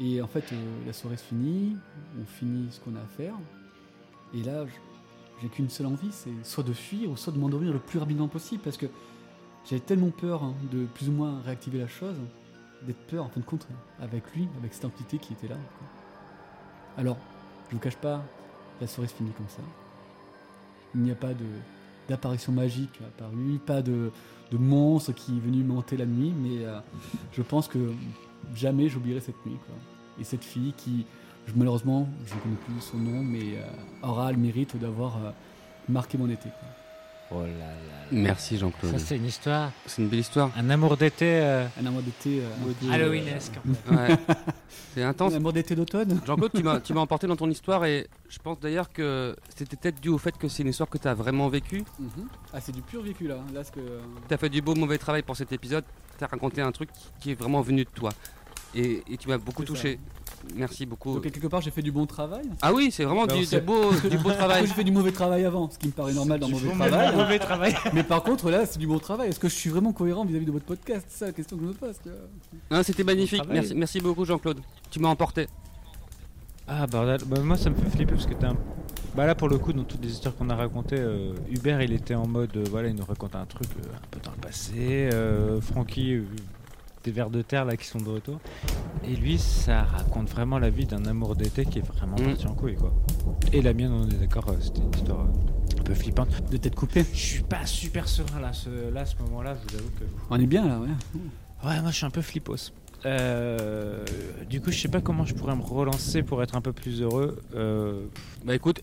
et 0.00 0.22
en 0.22 0.26
fait, 0.26 0.52
euh, 0.52 0.86
la 0.86 0.92
soirée 0.92 1.16
se 1.16 1.24
finit, 1.24 1.76
on 2.20 2.24
finit 2.24 2.68
ce 2.70 2.80
qu'on 2.80 2.96
a 2.96 3.00
à 3.00 3.06
faire. 3.16 3.34
Et 4.34 4.42
là, 4.42 4.64
j'ai 5.42 5.48
qu'une 5.48 5.68
seule 5.68 5.86
envie, 5.86 6.12
c'est 6.12 6.30
soit 6.42 6.64
de 6.64 6.72
fuir 6.72 7.10
ou 7.10 7.16
soit 7.16 7.32
de 7.32 7.38
m'endormir 7.38 7.72
le 7.72 7.78
plus 7.78 7.98
rapidement 7.98 8.28
possible, 8.28 8.62
parce 8.62 8.76
que 8.76 8.86
j'avais 9.68 9.80
tellement 9.80 10.10
peur 10.10 10.42
hein, 10.42 10.54
de 10.72 10.86
plus 10.86 11.08
ou 11.08 11.12
moins 11.12 11.40
réactiver 11.42 11.78
la 11.78 11.88
chose, 11.88 12.16
d'être 12.82 13.06
peur 13.06 13.24
en 13.24 13.28
fin 13.28 13.40
de 13.40 13.44
compte 13.44 13.66
avec 14.00 14.34
lui, 14.34 14.48
avec 14.58 14.72
cette 14.72 14.86
entité 14.86 15.18
qui 15.18 15.34
était 15.34 15.48
là. 15.48 15.56
Alors, 16.96 17.18
je 17.68 17.74
vous 17.74 17.80
cache 17.80 17.96
pas, 17.96 18.22
la 18.80 18.86
soirée 18.86 19.08
se 19.08 19.14
finit 19.14 19.32
comme 19.32 19.48
ça. 19.48 19.62
Il 20.94 21.02
n'y 21.02 21.10
a 21.10 21.14
pas 21.14 21.34
de 21.34 21.46
d'apparition 22.10 22.52
magique 22.52 23.00
apparue, 23.06 23.58
pas 23.64 23.80
de, 23.80 24.10
monstre 24.52 25.12
qui 25.12 25.36
est 25.36 25.40
venu 25.40 25.62
monter 25.62 25.96
la 25.96 26.06
nuit, 26.06 26.34
mais 26.36 26.64
euh, 26.64 26.80
je 27.32 27.40
pense 27.40 27.68
que 27.68 27.78
jamais 28.54 28.88
j'oublierai 28.88 29.20
cette 29.20 29.46
nuit. 29.46 29.56
Et 30.20 30.24
cette 30.24 30.44
fille 30.44 30.74
qui, 30.76 31.06
malheureusement, 31.54 32.08
je 32.26 32.34
ne 32.34 32.40
connais 32.40 32.56
plus 32.56 32.80
son 32.80 32.98
nom, 32.98 33.22
mais 33.22 33.56
euh, 33.56 34.08
aura 34.08 34.32
le 34.32 34.38
mérite 34.38 34.76
d'avoir 34.76 35.16
euh, 35.18 35.30
marqué 35.88 36.18
mon 36.18 36.28
été. 36.28 36.48
Oh 37.32 37.42
là 37.42 37.48
là. 37.48 37.64
Merci 38.12 38.58
Jean-Claude. 38.58 38.92
Ça, 38.92 38.98
c'est 38.98 39.16
une 39.16 39.26
histoire. 39.26 39.70
C'est 39.86 40.02
une 40.02 40.08
belle 40.08 40.18
histoire. 40.18 40.50
Un 40.56 40.68
amour 40.70 40.96
d'été. 40.96 41.26
euh, 41.26 41.66
Un 41.80 41.86
amour 41.86 42.02
d'été. 42.02 42.40
euh, 42.42 42.48
un 42.70 42.72
peu, 42.86 42.92
Halloweenesque. 42.92 43.52
Ouais. 43.90 44.16
C'est 44.94 45.04
intense. 45.04 45.32
Un 45.32 45.36
amour 45.36 45.52
d'été 45.52 45.76
d'automne 45.76 46.20
Jean-Claude, 46.26 46.50
tu 46.84 46.92
m'as, 46.92 47.00
emporté 47.00 47.28
dans 47.28 47.36
ton 47.36 47.48
histoire 47.48 47.84
et 47.84 48.08
je 48.28 48.38
pense 48.40 48.58
d'ailleurs 48.58 48.92
que 48.92 49.36
c'était 49.56 49.76
peut-être 49.76 50.00
dû 50.00 50.08
au 50.08 50.18
fait 50.18 50.36
que 50.36 50.48
c'est 50.48 50.64
une 50.64 50.70
histoire 50.70 50.88
que 50.88 50.98
tu 50.98 51.06
as 51.06 51.14
vraiment 51.14 51.48
vécue. 51.48 51.84
Mhm. 52.00 52.26
Ah, 52.52 52.60
c'est 52.60 52.72
du 52.72 52.82
pur 52.82 53.00
vécu 53.02 53.28
là. 53.28 53.36
Là, 53.54 53.62
ce 53.62 53.70
que. 53.70 53.80
Tu 54.26 54.34
as 54.34 54.36
fait 54.38 54.48
du 54.48 54.60
beau 54.60 54.74
mauvais 54.74 54.98
travail 54.98 55.22
pour 55.22 55.36
cet 55.36 55.52
épisode. 55.52 55.84
Tu 56.18 56.24
as 56.24 56.26
raconté 56.26 56.60
un 56.62 56.72
truc 56.72 56.88
qui 57.20 57.30
est 57.30 57.34
vraiment 57.34 57.60
venu 57.60 57.84
de 57.84 57.90
toi. 57.90 58.10
Et, 58.74 59.02
et 59.08 59.16
tu 59.16 59.28
m'as 59.28 59.38
beaucoup 59.38 59.64
ça. 59.64 59.88
Merci 60.56 60.86
beaucoup. 60.86 61.14
Donc, 61.14 61.22
quelque 61.22 61.46
part, 61.46 61.60
j'ai 61.60 61.70
fait 61.70 61.82
du 61.82 61.92
bon 61.92 62.06
travail. 62.06 62.44
Ah 62.62 62.72
oui, 62.72 62.90
c'est 62.90 63.04
vraiment 63.04 63.26
Bah, 63.26 63.34
du, 63.34 63.46
du 63.46 63.60
beau, 63.60 63.92
du 64.08 64.18
beau 64.18 64.30
travail. 64.32 64.66
J'ai 64.66 64.74
fait 64.74 64.84
du 64.84 64.92
mauvais 64.92 65.12
travail 65.12 65.44
avant, 65.44 65.70
ce 65.70 65.78
qui 65.78 65.86
me 65.88 65.92
paraît 65.92 66.12
normal 66.12 66.40
dans 66.40 66.48
mauvais 66.48 66.70
travail. 66.70 67.16
mauvais 67.16 67.38
travail. 67.50 67.74
Mais 67.92 68.02
par 68.02 68.22
contre, 68.22 68.50
là, 68.50 68.66
c'est 68.66 68.78
du 68.78 68.86
bon 68.86 68.98
travail. 68.98 69.28
Est-ce 69.30 69.40
que 69.40 69.48
je 69.48 69.54
suis 69.54 69.70
vraiment 69.70 69.92
cohérent 69.92 70.24
vis-à-vis 70.24 70.46
de 70.46 70.52
votre 70.52 70.64
podcast? 70.66 71.06
C'est 71.08 71.18
ça 71.18 71.26
la 71.26 71.32
question 71.32 71.56
que 71.56 71.62
je 71.64 71.68
me 71.68 71.74
pose. 71.74 71.94
Non, 72.70 72.82
c'était 72.82 73.04
magnifique. 73.04 73.42
Merci, 73.48 73.74
merci 73.74 74.00
beaucoup 74.00 74.24
Jean-Claude. 74.24 74.60
Tu 74.90 74.98
m'as 75.00 75.08
emporté. 75.08 75.46
Ah 76.72 76.86
bordel, 76.86 77.20
bah, 77.26 77.40
moi 77.40 77.56
ça 77.56 77.68
me 77.68 77.74
fait 77.74 77.90
flipper 77.90 78.12
parce 78.14 78.26
que 78.26 78.34
t'es 78.34 78.46
un... 78.46 78.56
Bah 79.16 79.26
là 79.26 79.34
pour 79.34 79.48
le 79.48 79.58
coup 79.58 79.72
dans 79.72 79.82
toutes 79.82 80.04
les 80.04 80.10
histoires 80.12 80.36
qu'on 80.36 80.48
a 80.50 80.54
racontées, 80.54 81.00
euh, 81.00 81.32
Hubert 81.50 81.82
il 81.82 81.92
était 81.92 82.14
en 82.14 82.28
mode, 82.28 82.56
euh, 82.56 82.64
voilà 82.70 82.88
il 82.90 82.94
nous 82.94 83.04
raconte 83.04 83.34
un 83.34 83.44
truc 83.44 83.66
euh, 83.76 83.88
un 83.96 84.06
peu 84.08 84.20
dans 84.20 84.30
le 84.30 84.36
passé, 84.36 85.10
euh, 85.12 85.60
Francky 85.60 86.12
euh, 86.14 86.22
des 87.04 87.10
vers 87.10 87.30
de 87.30 87.42
terre 87.42 87.64
là 87.64 87.76
qui 87.76 87.86
sont 87.86 87.98
de 87.98 88.08
retour, 88.08 88.38
et 89.04 89.14
lui 89.16 89.38
ça 89.38 89.82
raconte 89.84 90.28
vraiment 90.28 90.58
la 90.58 90.70
vie 90.70 90.86
d'un 90.86 91.04
amour 91.06 91.34
d'été 91.36 91.64
qui 91.64 91.78
est 91.78 91.86
vraiment 91.86 92.16
Mm. 92.16 92.24
parti 92.24 92.46
en 92.46 92.54
couille 92.54 92.76
quoi. 92.76 92.92
Et 93.52 93.62
la 93.62 93.72
mienne 93.72 93.92
on 93.92 94.08
est 94.08 94.14
d'accord, 94.20 94.48
euh, 94.50 94.56
c'était 94.60 94.80
une 94.80 94.94
histoire 94.94 95.20
euh, 95.20 95.78
un 95.78 95.82
peu 95.82 95.94
flippante. 95.94 96.28
De 96.50 96.56
tête 96.56 96.74
coupée. 96.74 97.04
Je 97.12 97.18
suis 97.18 97.42
pas 97.42 97.64
super 97.66 98.06
serein 98.08 98.40
là, 98.40 98.52
ce, 98.52 98.68
là, 98.92 99.00
à 99.02 99.06
ce 99.06 99.16
moment-là, 99.22 99.56
je 99.56 99.72
vous 99.72 99.78
avoue 99.80 99.90
que... 99.98 100.04
On 100.30 100.38
est 100.40 100.46
bien 100.46 100.66
là, 100.66 100.78
ouais. 100.78 100.88
Ouais, 101.64 101.80
moi 101.80 101.90
je 101.90 101.96
suis 101.96 102.06
un 102.06 102.10
peu 102.10 102.22
flippos. 102.22 102.72
Euh, 103.06 104.04
du 104.48 104.60
coup, 104.60 104.70
je 104.70 104.78
sais 104.78 104.88
pas 104.88 105.00
comment 105.00 105.24
je 105.24 105.34
pourrais 105.34 105.56
me 105.56 105.62
relancer 105.62 106.22
pour 106.22 106.42
être 106.42 106.54
un 106.54 106.60
peu 106.60 106.72
plus 106.72 107.00
heureux. 107.00 107.40
Euh, 107.54 108.02
Bah 108.44 108.54
écoute, 108.54 108.82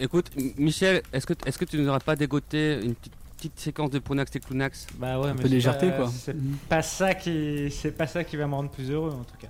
écoute, 0.00 0.30
Michel, 0.58 1.02
est-ce 1.12 1.26
que, 1.26 1.34
est-ce 1.46 1.58
que 1.58 1.64
tu 1.64 1.78
nous 1.78 1.88
auras 1.88 2.00
pas 2.00 2.16
dégoté 2.16 2.80
une 2.82 2.94
petite, 2.94 3.12
petite 3.48 3.58
séquence 3.60 3.90
de 3.90 3.98
Pronax 3.98 4.34
et 4.36 4.40
Clunax 4.40 4.86
bah 4.98 5.18
ouais, 5.18 5.28
Un 5.30 5.34
mais 5.34 5.42
peu 5.42 5.48
légèreté, 5.48 5.90
pas- 5.90 5.96
quoi. 5.96 6.10
C'est 6.16 6.36
pas 6.68 6.82
ça 6.82 7.14
qui, 7.14 7.70
c'est 7.70 7.90
pas 7.92 8.06
ça 8.06 8.22
qui 8.24 8.36
va 8.36 8.46
me 8.46 8.54
rendre 8.54 8.70
plus 8.70 8.90
heureux 8.90 9.10
en 9.10 9.24
tout 9.24 9.36
cas. 9.38 9.48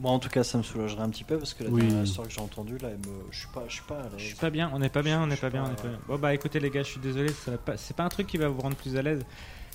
Moi, 0.00 0.10
en 0.12 0.18
tout 0.18 0.28
cas, 0.28 0.44
ça 0.44 0.58
me 0.58 0.62
soulagerait 0.62 1.02
un 1.02 1.08
petit 1.10 1.24
peu 1.24 1.38
parce 1.38 1.54
que 1.54 1.64
la 1.64 1.70
Oui. 1.70 1.82
dernière 1.82 2.04
histoire 2.04 2.26
que 2.28 2.32
j'ai 2.32 2.40
entendue, 2.40 2.78
là, 2.78 2.88
me... 2.90 2.96
je 3.32 3.38
suis 3.40 3.48
pas, 3.52 3.64
je 3.68 3.74
suis 3.74 3.82
pas 3.82 4.02
Je 4.16 4.24
suis 4.24 4.36
pas 4.36 4.50
bien, 4.50 4.70
on 4.74 4.78
n'est 4.78 4.88
pas 4.88 5.02
bien, 5.02 5.22
on 5.22 5.26
n'est 5.26 5.36
pas 5.36 5.50
bien, 5.50 5.62
on 5.62 5.64
pas- 5.66 5.70
n'est 5.70 5.76
pas 5.76 5.88
bien. 5.88 5.98
Bon 6.08 6.16
bah 6.18 6.34
écoutez 6.34 6.60
les 6.60 6.70
gars, 6.70 6.82
je 6.82 6.88
suis 6.90 7.00
désolé, 7.00 7.32
pas- 7.64 7.76
c'est 7.76 7.96
pas 7.96 8.04
un 8.04 8.08
truc 8.08 8.26
qui 8.28 8.36
va 8.38 8.48
vous 8.48 8.60
rendre 8.60 8.76
plus 8.76 8.96
à 8.96 9.02
l'aise. 9.02 9.22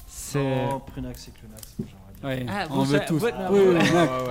C'est 0.07 0.43
Non, 0.43 0.79
Prunax 0.79 1.27
et 1.27 1.31
Clunax. 1.31 1.75
Ouais, 2.23 2.45
Ah, 2.49 2.67
on 2.69 2.75
vous 2.75 2.85
veut 2.85 3.01
tous. 3.05 3.19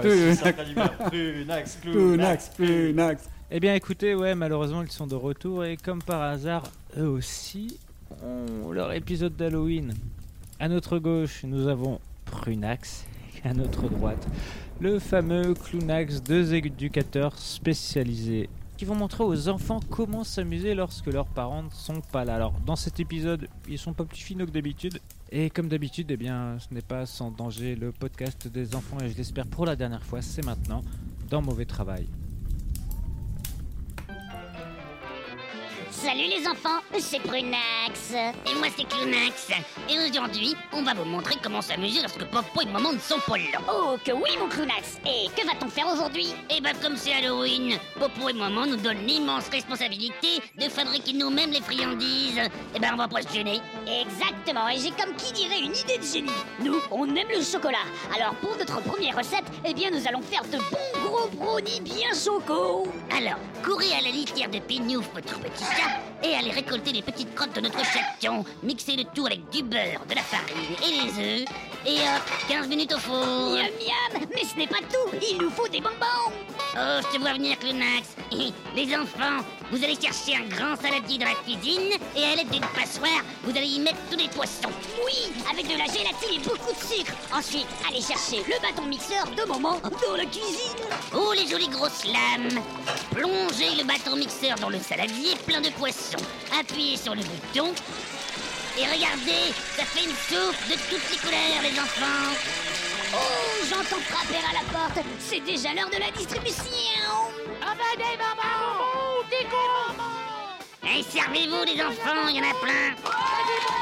Prunax, 0.00 1.76
Clunax, 1.82 2.48
Prunax. 2.56 3.28
Eh 3.50 3.60
bien 3.60 3.74
écoutez, 3.74 4.14
ouais, 4.14 4.34
malheureusement 4.34 4.82
ils 4.82 4.90
sont 4.90 5.06
de 5.06 5.14
retour 5.14 5.64
et 5.64 5.76
comme 5.76 6.02
par 6.02 6.22
hasard, 6.22 6.62
eux 6.98 7.06
aussi 7.08 7.78
ont 8.22 8.72
leur 8.72 8.92
épisode 8.92 9.36
d'Halloween. 9.36 9.94
À 10.60 10.68
notre 10.68 10.98
gauche, 10.98 11.44
nous 11.44 11.66
avons 11.66 12.00
Prunax 12.24 13.06
et 13.36 13.48
à 13.48 13.54
notre 13.54 13.88
droite, 13.88 14.26
le 14.80 14.98
fameux 14.98 15.54
Clunax, 15.54 16.22
deux 16.22 16.54
éducateurs 16.54 17.38
spécialisés 17.38 18.48
qui 18.76 18.84
vont 18.84 18.94
montrer 18.94 19.22
aux 19.22 19.48
enfants 19.48 19.80
comment 19.90 20.24
s'amuser 20.24 20.74
lorsque 20.74 21.06
leurs 21.06 21.26
parents 21.26 21.62
ne 21.62 21.70
sont 21.70 22.00
pas 22.00 22.24
là. 22.24 22.34
Alors 22.34 22.54
dans 22.66 22.74
cet 22.74 22.98
épisode, 22.98 23.48
ils 23.68 23.78
sont 23.78 23.92
pas 23.92 24.04
plus 24.04 24.18
finaux 24.18 24.46
que 24.46 24.50
d'habitude. 24.50 24.98
Et 25.30 25.50
comme 25.50 25.68
d'habitude, 25.68 26.10
eh 26.10 26.16
bien, 26.16 26.56
ce 26.58 26.74
n'est 26.74 26.82
pas 26.82 27.06
sans 27.06 27.30
danger 27.30 27.76
le 27.76 27.92
podcast 27.92 28.48
des 28.48 28.74
enfants 28.74 28.98
et 29.00 29.08
je 29.08 29.16
l'espère 29.16 29.46
pour 29.46 29.66
la 29.66 29.76
dernière 29.76 30.02
fois, 30.02 30.20
c'est 30.20 30.44
maintenant 30.44 30.82
dans 31.30 31.42
Mauvais 31.42 31.64
Travail. 31.64 32.06
Salut 36.02 36.26
les 36.26 36.48
enfants, 36.48 36.80
c'est 36.98 37.20
Prunax. 37.20 38.10
Et 38.12 38.54
moi 38.56 38.66
c'est 38.76 38.88
Clunax. 38.88 39.50
Et 39.88 39.96
aujourd'hui, 40.00 40.56
on 40.72 40.82
va 40.82 40.94
vous 40.94 41.04
montrer 41.04 41.36
comment 41.40 41.62
s'amuser 41.62 42.00
lorsque 42.00 42.24
papa 42.24 42.48
et 42.60 42.66
maman 42.66 42.92
ne 42.92 42.98
sont 42.98 43.20
pas 43.20 43.36
là. 43.36 43.60
Oh, 43.70 43.94
que 44.04 44.10
oui, 44.10 44.30
mon 44.40 44.48
Clunax. 44.48 44.98
Et 45.06 45.28
que 45.28 45.46
va-t-on 45.46 45.68
faire 45.68 45.86
aujourd'hui? 45.86 46.34
Et 46.50 46.60
bah 46.60 46.70
comme 46.82 46.96
c'est 46.96 47.12
Halloween, 47.12 47.78
Popo 48.00 48.28
et 48.28 48.32
maman 48.32 48.66
nous 48.66 48.78
donnent 48.78 49.06
l'immense 49.06 49.48
responsabilité 49.48 50.40
de 50.58 50.68
fabriquer 50.68 51.12
nous-mêmes 51.12 51.52
les 51.52 51.60
friandises. 51.60 52.50
Et 52.74 52.80
ben 52.80 52.90
on 52.94 52.96
va 52.96 53.06
pas 53.06 53.22
se 53.22 53.32
gêner. 53.32 53.60
Exactement, 53.86 54.68
et 54.70 54.78
j'ai 54.78 54.90
comme 54.90 55.14
qui 55.14 55.32
dirait 55.34 55.60
une 55.60 55.76
idée 55.76 55.98
de 55.98 56.04
génie. 56.04 56.30
Nous, 56.64 56.80
on 56.90 57.06
aime 57.14 57.28
le 57.32 57.44
chocolat. 57.44 57.86
Alors 58.12 58.34
pour 58.40 58.56
notre 58.56 58.82
première 58.82 59.16
recette, 59.16 59.44
eh 59.64 59.72
bien 59.72 59.92
nous 59.92 60.04
allons 60.08 60.22
faire 60.22 60.42
de 60.46 60.58
bons 60.58 61.00
gros 61.04 61.28
brownies 61.28 61.80
bien 61.80 62.12
chocos. 62.12 62.88
Alors, 63.16 63.38
courez 63.64 63.92
à 63.92 64.00
la 64.00 64.10
litière 64.10 64.50
de 64.50 64.58
Pignouf, 64.58 65.08
votre 65.14 65.38
petit 65.38 65.64
chat, 65.64 65.91
et 66.22 66.34
allez 66.34 66.50
récolter 66.50 66.92
les 66.92 67.02
petites 67.02 67.34
crottes 67.34 67.54
de 67.54 67.60
notre 67.60 67.84
chaton. 67.84 68.44
Mixez 68.62 68.96
le 68.96 69.04
tout 69.14 69.26
avec 69.26 69.48
du 69.50 69.62
beurre, 69.62 70.04
de 70.08 70.14
la 70.14 70.22
farine 70.22 70.76
et 70.82 71.04
les 71.04 71.42
œufs. 71.42 71.48
Et 71.84 71.96
hop, 71.96 72.22
15 72.48 72.68
minutes 72.68 72.92
au 72.94 72.98
four. 72.98 73.54
Miam 73.54 73.64
miam, 73.64 74.26
mais 74.34 74.44
ce 74.44 74.56
n'est 74.56 74.66
pas 74.66 74.78
tout, 74.90 75.16
il 75.30 75.38
nous 75.38 75.50
faut 75.50 75.68
des 75.68 75.80
bonbons. 75.80 76.32
Oh, 76.74 77.00
je 77.02 77.16
te 77.16 77.20
vois 77.20 77.34
venir, 77.34 77.58
Clunax. 77.58 78.16
Les 78.76 78.96
enfants, 78.96 79.44
vous 79.70 79.82
allez 79.84 79.96
chercher 80.00 80.36
un 80.36 80.48
grand 80.48 80.76
saladier 80.80 81.18
dans 81.18 81.26
la 81.26 81.34
cuisine 81.34 81.92
et 82.16 82.24
à 82.24 82.36
l'aide 82.36 82.50
d'une 82.50 82.60
passoire, 82.60 83.22
vous 83.42 83.50
allez 83.50 83.66
y 83.66 83.80
mettre 83.80 83.98
tous 84.10 84.16
les 84.16 84.28
poissons. 84.28 84.70
Oui, 85.04 85.32
avec 85.50 85.66
de 85.66 85.76
la 85.76 85.84
gélatine 85.84 86.36
et 86.36 86.38
beaucoup 86.38 86.72
de 86.72 86.94
sucre. 86.94 87.12
Ensuite, 87.34 87.66
allez 87.86 88.00
chercher 88.00 88.38
le 88.38 88.60
bâton 88.62 88.86
mixeur 88.86 89.26
de 89.36 89.44
moment 89.46 89.78
dans 89.82 90.16
la 90.16 90.24
cuisine. 90.24 90.91
Oh, 91.14 91.32
les 91.34 91.46
jolies 91.46 91.68
grosses 91.68 92.04
lames. 92.04 92.62
Plongez 93.10 93.76
le 93.76 93.84
bâton 93.84 94.16
mixeur 94.16 94.56
dans 94.58 94.70
le 94.70 94.78
saladier 94.78 95.34
plein 95.46 95.60
de 95.60 95.68
poissons. 95.70 96.24
Appuyez 96.58 96.96
sur 96.96 97.14
le 97.14 97.22
bouton. 97.22 97.74
Et 98.78 98.84
regardez, 98.86 99.52
ça 99.76 99.84
fait 99.84 100.04
une 100.04 100.16
soupe 100.16 100.56
de 100.68 100.74
toutes 100.88 101.10
les 101.10 101.18
couleurs, 101.18 101.62
les 101.62 101.78
enfants. 101.78 102.32
Oh, 103.14 103.64
j'entends 103.68 104.00
frapper 104.08 104.38
à 104.38 104.52
la 104.54 104.64
porte. 104.72 105.04
C'est 105.20 105.40
déjà 105.40 105.74
l'heure 105.74 105.90
de 105.90 105.98
la 105.98 106.10
distribution. 106.10 106.64
Ah 107.60 107.74
bah 107.76 107.94
des 107.96 108.16
bonbons 108.16 109.22
Des 109.28 110.98
Et 110.98 111.02
servez-vous, 111.02 111.64
les 111.64 111.82
enfants, 111.82 112.28
il 112.28 112.36
y 112.36 112.40
en 112.40 112.50
a 112.50 112.54
plein. 112.54 112.94
Et 112.94 113.81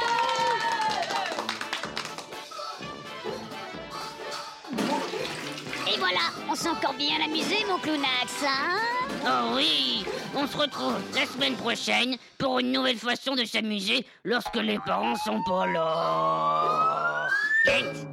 voilà, 6.01 6.33
on 6.51 6.55
s'est 6.57 6.69
encore 6.69 6.95
bien 6.95 7.23
amusé, 7.25 7.57
mon 7.69 7.79
clownax, 7.79 8.45
hein 8.45 8.79
Oh 9.25 9.55
oui. 9.57 10.05
On 10.35 10.47
se 10.47 10.57
retrouve 10.57 10.95
la 11.15 11.27
semaine 11.27 11.55
prochaine 11.55 12.17
pour 12.39 12.59
une 12.59 12.73
nouvelle 12.73 12.97
façon 12.97 13.37
de 13.37 13.45
s'amuser 13.45 14.07
lorsque 14.25 14.57
les 14.57 14.79
parents 14.79 15.15
sont 15.17 15.43
pas 15.45 15.67
là. 15.67 17.29
Gangs 17.67 18.07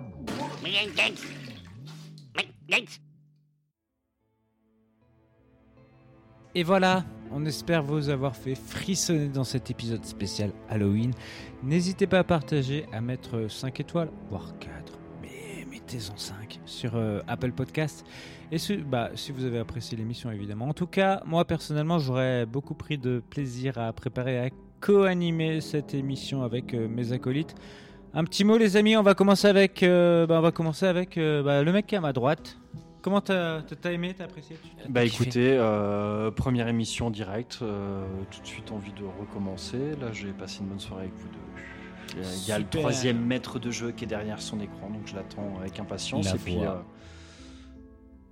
Gangs 0.63 0.93
Gangs 0.95 2.51
Gangs 2.69 2.99
Et 6.53 6.63
voilà, 6.63 7.05
on 7.31 7.45
espère 7.45 7.83
vous 7.83 8.09
avoir 8.09 8.35
fait 8.35 8.55
frissonner 8.55 9.27
dans 9.29 9.43
cet 9.43 9.69
épisode 9.71 10.03
spécial 10.03 10.51
Halloween. 10.69 11.13
N'hésitez 11.63 12.07
pas 12.07 12.19
à 12.19 12.23
partager, 12.23 12.85
à 12.91 12.99
mettre 12.99 13.47
5 13.49 13.79
étoiles, 13.79 14.09
voire 14.29 14.57
4, 14.59 14.86
mettez-en 15.87 16.17
5 16.17 16.59
sur 16.65 16.95
euh, 16.95 17.21
Apple 17.27 17.51
Podcast. 17.51 18.05
Et 18.51 18.57
bah, 18.77 19.09
si 19.15 19.31
vous 19.31 19.45
avez 19.45 19.59
apprécié 19.59 19.97
l'émission, 19.97 20.31
évidemment. 20.31 20.67
En 20.67 20.73
tout 20.73 20.87
cas, 20.87 21.21
moi 21.25 21.45
personnellement, 21.45 21.97
j'aurais 21.97 22.45
beaucoup 22.45 22.73
pris 22.73 22.97
de 22.97 23.21
plaisir 23.29 23.77
à 23.77 23.93
préparer, 23.93 24.39
à 24.39 24.49
co-animer 24.81 25.61
cette 25.61 25.93
émission 25.93 26.43
avec 26.43 26.73
euh, 26.73 26.89
mes 26.89 27.13
acolytes. 27.13 27.55
Un 28.13 28.25
petit 28.25 28.43
mot, 28.43 28.57
les 28.57 28.75
amis, 28.75 28.97
on 28.97 29.03
va 29.03 29.13
commencer 29.13 29.47
avec, 29.47 29.81
euh, 29.83 30.27
bah, 30.27 30.39
on 30.39 30.41
va 30.41 30.51
commencer 30.51 30.85
avec 30.85 31.17
bah, 31.17 31.63
le 31.63 31.71
mec 31.71 31.87
qui 31.87 31.95
est 31.95 31.99
à 31.99 32.01
ma 32.01 32.13
droite. 32.13 32.57
Comment 33.07 33.21
t'as 33.21 33.61
t'as 33.61 33.91
aimé, 33.93 34.13
t'as 34.17 34.25
apprécié? 34.25 34.57
Bah 34.89 35.05
écoutez, 35.05 35.55
euh, 35.57 36.29
première 36.31 36.67
émission 36.67 37.09
directe, 37.09 37.59
euh, 37.61 38.05
tout 38.29 38.41
de 38.41 38.45
suite 38.45 38.69
envie 38.73 38.91
de 38.91 39.05
recommencer. 39.19 39.95
Là, 40.01 40.11
j'ai 40.11 40.33
passé 40.33 40.59
une 40.59 40.67
bonne 40.67 40.79
soirée 40.81 41.03
avec 41.03 41.15
vous 41.15 41.29
deux. 41.29 41.61
Il 42.15 42.47
y 42.47 42.51
a 42.51 42.59
le 42.59 42.65
troisième 42.67 43.19
maître 43.25 43.59
de 43.59 43.69
jeu 43.71 43.91
qui 43.91 44.03
est 44.05 44.07
derrière 44.07 44.41
son 44.41 44.59
écran, 44.59 44.89
donc 44.89 45.01
je 45.05 45.15
l'attends 45.15 45.57
avec 45.59 45.79
impatience. 45.79 46.25
La 46.25 46.35
et 46.35 46.37
puis, 46.37 46.57
euh, 46.63 46.75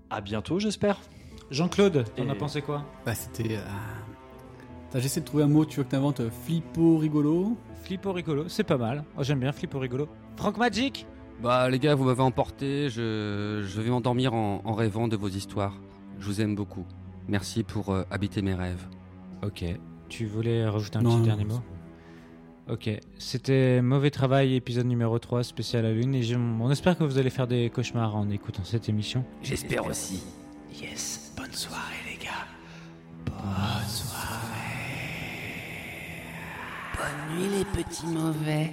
à 0.10 0.22
bientôt, 0.22 0.60
j'espère. 0.60 0.99
Jean-Claude, 1.52 2.06
t'en 2.15 2.26
Et- 2.26 2.30
as 2.30 2.35
pensé 2.35 2.61
quoi? 2.61 2.84
Bah, 3.06 3.14
c'était. 3.15 3.57
euh, 3.57 3.61
J'essaie 4.99 5.19
de 5.19 5.26
trouver 5.26 5.43
un 5.43 5.47
mot, 5.47 5.65
tu 5.65 5.77
veux 5.77 5.84
que 5.84 5.89
t'inventes 5.89 6.22
euh, 6.22 6.30
flippo 6.45 6.97
rigolo? 6.97 7.57
Flippo 7.84 8.14
rigolo, 8.14 8.47
c'est 8.47 8.64
pas 8.64 8.77
mal. 8.77 9.03
Oh, 9.18 9.23
J'aime 9.23 9.41
bien 9.41 9.52
Flippo 9.52 9.77
rigolo. 9.80 10.07
Franck 10.38 10.57
Magic? 10.57 11.06
Bah 11.43 11.69
les 11.69 11.80
gars, 11.80 11.95
vous 11.95 12.06
m'avez 12.06 12.22
emporté, 12.22 12.89
je, 12.89 13.61
je 13.68 13.81
vais 13.81 13.89
m'endormir 13.89 14.34
en, 14.34 14.61
en 14.64 14.73
rêvant 14.73 15.10
de 15.10 15.18
vos 15.18 15.27
histoires. 15.27 15.73
Je 16.18 16.26
vous 16.27 16.39
aime 16.39 16.56
beaucoup. 16.56 16.85
Merci 17.27 17.64
pour 17.64 17.89
euh, 17.89 18.03
habiter 18.10 18.41
mes 18.41 18.53
rêves. 18.53 18.88
Ok. 19.43 19.65
Tu 20.07 20.26
voulais 20.27 20.65
rajouter 20.65 20.97
un 20.97 21.02
Non, 21.02 21.10
petit 21.10 21.18
non, 21.19 21.23
dernier 21.26 21.43
mot? 21.45 21.60
Ok. 22.68 22.90
C'était 23.20 23.82
Mauvais 23.82 24.10
Travail, 24.10 24.56
épisode 24.56 24.88
numéro 24.88 25.20
3, 25.20 25.44
spécial 25.44 25.86
à 25.86 25.92
lune. 25.92 26.16
Et 26.16 26.24
je- 26.24 26.36
on 26.36 26.72
espère 26.72 26.98
que 26.98 27.04
vous 27.04 27.18
allez 27.18 27.30
faire 27.30 27.48
des 27.48 27.70
cauchemars 27.70 28.16
en 28.16 28.30
écoutant 28.30 28.64
cette 28.64 28.90
émission. 28.90 29.24
J'espère 29.44 29.86
aussi. 29.86 30.24
Yes. 30.82 31.32
Bonne 31.38 31.52
soirée, 31.52 31.96
les 32.10 32.18
gars. 32.26 32.48
Bonne 33.26 33.88
soirée. 33.88 34.26
Bonne 36.98 37.38
nuit, 37.38 37.50
les 37.60 37.84
petits 37.84 38.08
mauvais. 38.08 38.72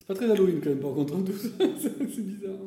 C'est 0.00 0.06
pas 0.06 0.14
très 0.14 0.30
Halloween 0.30 0.60
quand 0.60 0.70
même, 0.70 0.80
par 0.80 0.94
contre, 0.94 1.16
hein, 1.16 1.22
tout 1.24 1.32
ça. 1.32 1.48
c'est 1.80 2.22
bizarre. 2.26 2.54
hein. 2.54 2.66